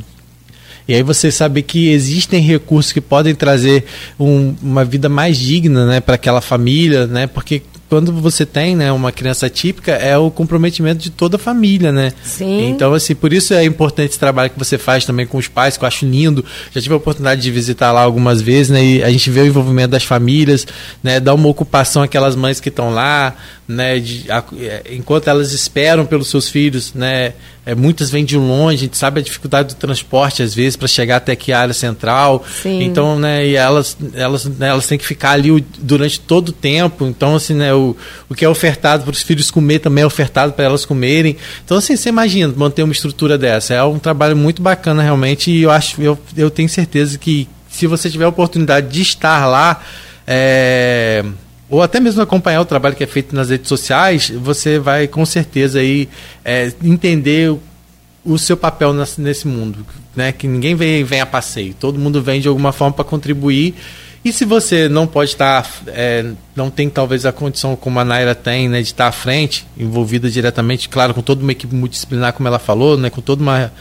e 0.89 0.95
aí 0.95 1.03
você 1.03 1.31
saber 1.31 1.63
que 1.63 1.91
existem 1.91 2.41
recursos 2.41 2.93
que 2.93 3.01
podem 3.01 3.35
trazer 3.35 3.85
um, 4.19 4.55
uma 4.63 4.87
vida 4.87 5.07
mais 5.07 5.37
digna 5.37 5.87
né, 5.87 6.01
para 6.01 6.15
aquela 6.15 6.41
família, 6.41 7.07
né? 7.07 7.27
Porque 7.27 7.61
quando 7.89 8.13
você 8.13 8.45
tem 8.45 8.77
né, 8.77 8.93
uma 8.93 9.11
criança 9.11 9.49
típica, 9.49 9.93
é 9.93 10.17
o 10.17 10.31
comprometimento 10.31 11.01
de 11.01 11.11
toda 11.11 11.37
a 11.37 11.39
família, 11.39 11.91
né? 11.91 12.13
Sim. 12.23 12.69
Então, 12.69 12.93
assim, 12.93 13.15
por 13.15 13.33
isso 13.33 13.55
é 13.55 13.65
importante 13.65 14.11
esse 14.11 14.19
trabalho 14.19 14.51
que 14.51 14.59
você 14.59 14.77
faz 14.77 15.07
também 15.07 15.27
com 15.27 15.39
os 15.39 15.49
pais, 15.49 15.77
que 15.77 15.85
eu 15.85 15.89
acho 15.89 16.05
lindo. 16.05 16.45
Já 16.73 16.83
tive 16.83 16.95
a 16.95 16.99
oportunidade 16.99 17.41
de 17.41 17.51
visitar 17.51 17.91
lá 17.91 18.03
algumas 18.03 18.43
vezes, 18.43 18.71
né? 18.71 18.85
E 18.85 19.03
a 19.03 19.11
gente 19.11 19.31
vê 19.31 19.41
o 19.41 19.47
envolvimento 19.47 19.91
das 19.91 20.05
famílias, 20.05 20.67
né? 21.03 21.19
Dá 21.19 21.33
uma 21.33 21.49
ocupação 21.49 22.03
àquelas 22.03 22.37
mães 22.37 22.61
que 22.61 22.69
estão 22.69 22.91
lá, 22.91 23.35
né? 23.67 23.99
De, 23.99 24.31
a, 24.31 24.45
é, 24.61 24.83
enquanto 24.91 25.29
elas 25.29 25.53
esperam 25.53 26.05
pelos 26.05 26.29
seus 26.29 26.49
filhos, 26.49 26.93
né? 26.93 27.33
É, 27.69 27.75
muitas 27.75 28.09
vêm 28.09 28.25
de 28.25 28.35
longe, 28.35 28.77
a 28.77 28.79
gente 28.79 28.97
sabe 28.97 29.21
a 29.21 29.23
dificuldade 29.23 29.75
do 29.75 29.79
transporte, 29.79 30.43
às 30.43 30.55
vezes, 30.55 30.75
para 30.75 30.89
chegar 30.89 31.17
até 31.17 31.33
aqui 31.33 31.53
a 31.53 31.61
área 31.61 31.75
central. 31.75 32.43
Sim. 32.63 32.83
Então, 32.83 33.19
né, 33.19 33.47
e 33.47 33.57
elas, 33.57 33.95
elas, 34.15 34.47
né, 34.47 34.69
elas 34.69 34.87
têm 34.87 34.97
que 34.97 35.05
ficar 35.05 35.33
ali 35.33 35.63
durante 35.79 36.19
todo 36.19 36.49
o 36.49 36.53
tempo. 36.53 37.05
Então, 37.05 37.37
assim, 37.37 37.53
né, 37.53 37.75
o, 37.79 37.97
o 38.29 38.35
que 38.35 38.45
é 38.45 38.49
ofertado 38.49 39.05
para 39.05 39.13
os 39.13 39.23
filhos 39.23 39.51
comer 39.51 39.79
também 39.79 40.03
é 40.03 40.07
ofertado 40.07 40.53
para 40.53 40.65
elas 40.65 40.85
comerem. 40.85 41.37
Então, 41.65 41.77
assim, 41.77 41.97
você 41.97 42.09
imagina 42.09 42.53
manter 42.57 42.83
uma 42.83 42.93
estrutura 42.93 43.39
dessa. 43.39 43.75
É 43.75 43.83
um 43.83 43.99
trabalho 43.99 44.37
muito 44.37 44.61
bacana, 44.63 45.03
realmente, 45.03 45.51
e 45.51 45.63
eu 45.63 45.71
acho, 45.71 46.01
eu, 46.01 46.19
eu 46.37 46.51
tenho 46.51 46.69
certeza 46.69 47.17
que 47.19 47.49
se 47.69 47.87
você 47.87 48.11
tiver 48.11 48.25
a 48.25 48.29
oportunidade 48.29 48.89
de 48.89 49.03
estar 49.03 49.47
lá, 49.47 49.81
é, 50.27 51.25
ou 51.71 51.83
até 51.83 52.01
mesmo 52.01 52.23
acompanhar 52.23 52.61
o 52.61 52.65
trabalho 52.65 52.97
que 52.97 53.05
é 53.05 53.07
feito 53.07 53.35
nas 53.35 53.51
redes 53.51 53.69
sociais, 53.69 54.31
você 54.31 54.79
vai 54.79 55.07
com 55.07 55.25
certeza 55.25 55.81
aí 55.81 56.09
é, 56.45 56.73
entender 56.83 57.51
o, 57.51 57.61
o, 58.25 58.39
seu 58.39 58.57
papel 58.57 58.93
nesse, 58.93 59.21
nesse 59.21 59.47
mundo, 59.47 59.87
né? 60.17 60.33
Que 60.33 60.49
ninguém 60.49 60.75
vem, 60.75 61.05
vem 61.05 61.21
a 61.21 61.27
passeio, 61.27 61.75
todo 61.75 61.99
mundo 61.99 62.23
vem 62.23 62.41
de 62.41 62.49
alguma 62.49 62.73
forma 62.73 62.95
para 62.95 63.05
contribuir. 63.05 63.75
E 64.25 64.33
se 64.33 64.45
você 64.45 64.89
não 64.89 65.07
pode 65.07 65.31
estar, 65.31 65.71
é, 65.87 66.33
não 66.55 66.71
tem 66.71 66.91
talvez 66.91 67.25
a 67.25 67.33
condição 67.33 67.77
como 67.77 68.01
a 68.01 68.05
Naira 68.05 68.35
tem, 68.35 68.69
né, 68.69 68.83
de 68.83 68.89
estar 68.89 69.07
à 69.07 69.13
frente, 69.13 69.67
envolvida 69.77 70.29
diretamente, 70.29 70.89
claro, 70.89 71.15
com 71.15 71.23
toda 71.23 71.43
uma 71.43 71.53
equipe 71.53 71.75
multidisciplinar, 71.75 72.33
como 72.33 72.49
ela 72.49 72.59
falou, 72.59 72.97
né, 72.97 73.11
com 73.11 73.21
toda 73.21 73.41
uma 73.43 73.73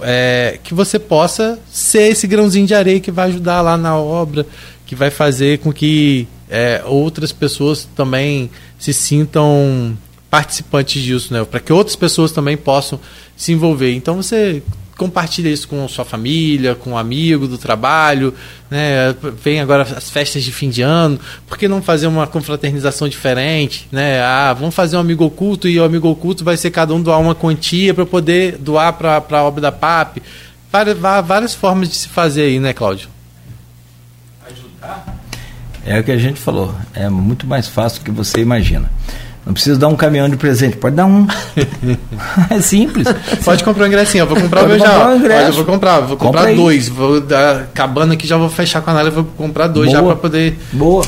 é, 0.00 0.58
que 0.62 0.72
você 0.74 0.98
possa 0.98 1.58
ser 1.70 2.10
esse 2.10 2.26
grãozinho 2.26 2.66
de 2.66 2.74
areia 2.74 3.00
que 3.00 3.10
vai 3.10 3.28
ajudar 3.28 3.60
lá 3.60 3.76
na 3.76 3.96
obra, 3.96 4.46
que 4.86 4.94
vai 4.94 5.10
fazer 5.10 5.58
com 5.58 5.72
que 5.72 6.26
é, 6.48 6.82
outras 6.86 7.32
pessoas 7.32 7.88
também 7.94 8.50
se 8.78 8.92
sintam 8.92 9.96
participantes 10.30 11.02
disso, 11.02 11.32
né? 11.32 11.44
Para 11.44 11.60
que 11.60 11.72
outras 11.72 11.96
pessoas 11.96 12.32
também 12.32 12.56
possam 12.56 12.98
se 13.36 13.52
envolver. 13.52 13.94
Então 13.94 14.16
você 14.16 14.62
compartilha 14.96 15.48
isso 15.48 15.66
com 15.66 15.86
sua 15.88 16.04
família, 16.04 16.74
com 16.74 16.90
um 16.90 16.98
amigo 16.98 17.46
do 17.48 17.58
trabalho, 17.58 18.34
né? 18.70 19.14
Vem 19.42 19.60
agora 19.60 19.82
as 19.82 20.10
festas 20.10 20.42
de 20.42 20.52
fim 20.52 20.70
de 20.70 20.82
ano, 20.82 21.18
por 21.46 21.58
que 21.58 21.66
não 21.66 21.82
fazer 21.82 22.06
uma 22.06 22.26
confraternização 22.26 23.08
diferente, 23.08 23.88
né? 23.90 24.20
Ah, 24.22 24.52
vamos 24.52 24.74
fazer 24.74 24.96
um 24.96 25.00
amigo 25.00 25.24
oculto 25.24 25.68
e 25.68 25.78
o 25.78 25.84
amigo 25.84 26.08
oculto 26.08 26.44
vai 26.44 26.56
ser 26.56 26.70
cada 26.70 26.94
um 26.94 27.02
doar 27.02 27.20
uma 27.20 27.34
quantia 27.34 27.92
para 27.92 28.06
poder 28.06 28.56
doar 28.58 28.92
para 28.92 29.22
a 29.30 29.42
obra 29.42 29.60
da 29.60 29.72
PAP. 29.72 30.18
Várias, 30.70 30.98
várias 30.98 31.54
formas 31.54 31.88
de 31.88 31.94
se 31.94 32.08
fazer 32.08 32.42
aí, 32.42 32.58
né, 32.58 32.72
Cláudio? 32.72 33.08
É 35.86 36.00
o 36.00 36.04
que 36.04 36.10
a 36.10 36.18
gente 36.18 36.40
falou, 36.40 36.74
é 36.94 37.08
muito 37.08 37.46
mais 37.46 37.68
fácil 37.68 38.00
do 38.00 38.04
que 38.04 38.10
você 38.10 38.40
imagina. 38.40 38.90
Não 39.46 39.52
precisa 39.52 39.78
dar 39.78 39.88
um 39.88 39.96
caminhão 39.96 40.28
de 40.28 40.36
presente, 40.36 40.76
pode 40.76 40.96
dar 40.96 41.04
um. 41.04 41.26
é 42.50 42.60
simples. 42.60 43.06
Pode 43.44 43.62
comprar 43.62 43.84
um 43.84 43.86
ingressinho, 43.88 44.22
eu 44.22 44.26
vou 44.26 44.40
comprar 44.40 44.60
pode 44.60 44.72
o 44.72 44.76
meu 44.76 44.86
já. 44.86 45.08
Um 45.08 45.20
pode, 45.20 45.34
eu 45.34 45.52
vou 45.52 45.64
comprar, 45.66 46.00
vou 46.00 46.16
comprar 46.16 46.40
Compra 46.40 46.56
dois. 46.56 46.88
Vou 46.88 47.20
dar, 47.20 47.56
acabando 47.56 48.14
aqui, 48.14 48.26
já 48.26 48.38
vou 48.38 48.48
fechar 48.48 48.80
com 48.80 48.90
a 48.90 48.94
análise, 48.94 49.14
vou 49.14 49.24
comprar 49.24 49.66
dois 49.66 49.90
Boa. 49.90 50.00
já 50.00 50.06
para 50.06 50.16
poder. 50.16 50.58
Boa. 50.72 51.04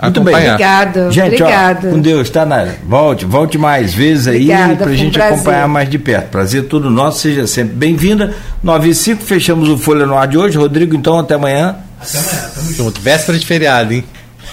Muito 0.00 0.20
bem. 0.20 0.34
Obrigado. 0.34 1.10
Gente, 1.10 1.42
Obrigado. 1.42 1.88
Ó, 1.88 1.90
com 1.90 2.00
Deus, 2.00 2.30
tá, 2.30 2.44
Nária? 2.44 2.76
Volte, 2.86 3.24
volte 3.24 3.58
mais 3.58 3.94
vezes 3.94 4.28
aí 4.28 4.46
para 4.76 4.90
a 4.90 4.94
gente 4.94 5.18
um 5.18 5.22
acompanhar 5.22 5.66
mais 5.66 5.88
de 5.88 5.98
perto. 5.98 6.28
Prazer 6.28 6.64
todo 6.64 6.90
nosso, 6.90 7.20
seja 7.20 7.46
sempre 7.46 7.74
bem-vinda. 7.74 8.34
9 8.62 8.90
e 8.90 8.94
5, 8.94 9.24
fechamos 9.24 9.68
o 9.68 9.76
Folha 9.76 10.06
no 10.06 10.16
ar 10.16 10.28
de 10.28 10.36
hoje. 10.36 10.56
Rodrigo, 10.58 10.94
então, 10.94 11.18
até 11.18 11.34
amanhã. 11.34 11.76
Até 12.00 12.18
amanhã, 12.18 12.50
tamo 12.54 12.72
junto. 12.72 13.00
Véspera 13.00 13.38
de 13.38 13.46
feriado, 13.46 13.94
hein? 13.94 14.04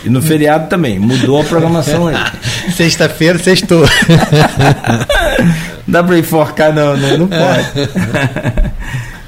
E 0.03 0.09
no 0.09 0.21
feriado 0.21 0.67
também, 0.67 0.99
mudou 0.99 1.41
a 1.41 1.43
programação 1.43 2.07
aí. 2.07 2.15
Sexta-feira, 2.75 3.39
sextou. 3.39 3.85
Dá 5.87 6.03
para 6.03 6.17
enforcar? 6.17 6.73
Não, 6.73 6.97
não, 6.97 7.17
não 7.19 7.27
pode. 7.27 8.73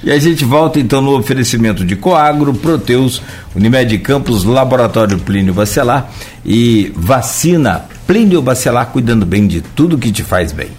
E 0.06 0.12
a 0.12 0.20
gente 0.20 0.46
volta 0.46 0.80
então 0.80 1.02
no 1.02 1.18
oferecimento 1.18 1.84
de 1.84 1.96
Coagro, 1.96 2.54
Proteus, 2.54 3.24
Unimed 3.56 3.98
Campos, 3.98 4.44
Laboratório 4.44 5.18
Plínio 5.18 5.54
Bacelar 5.54 6.12
e 6.46 6.94
vacina 6.96 7.86
Plínio 8.06 8.40
Bacelar, 8.40 8.86
cuidando 8.88 9.26
bem 9.26 9.48
de 9.48 9.62
tudo 9.62 9.98
que 9.98 10.12
te 10.12 10.22
faz 10.22 10.52
bem. 10.52 10.70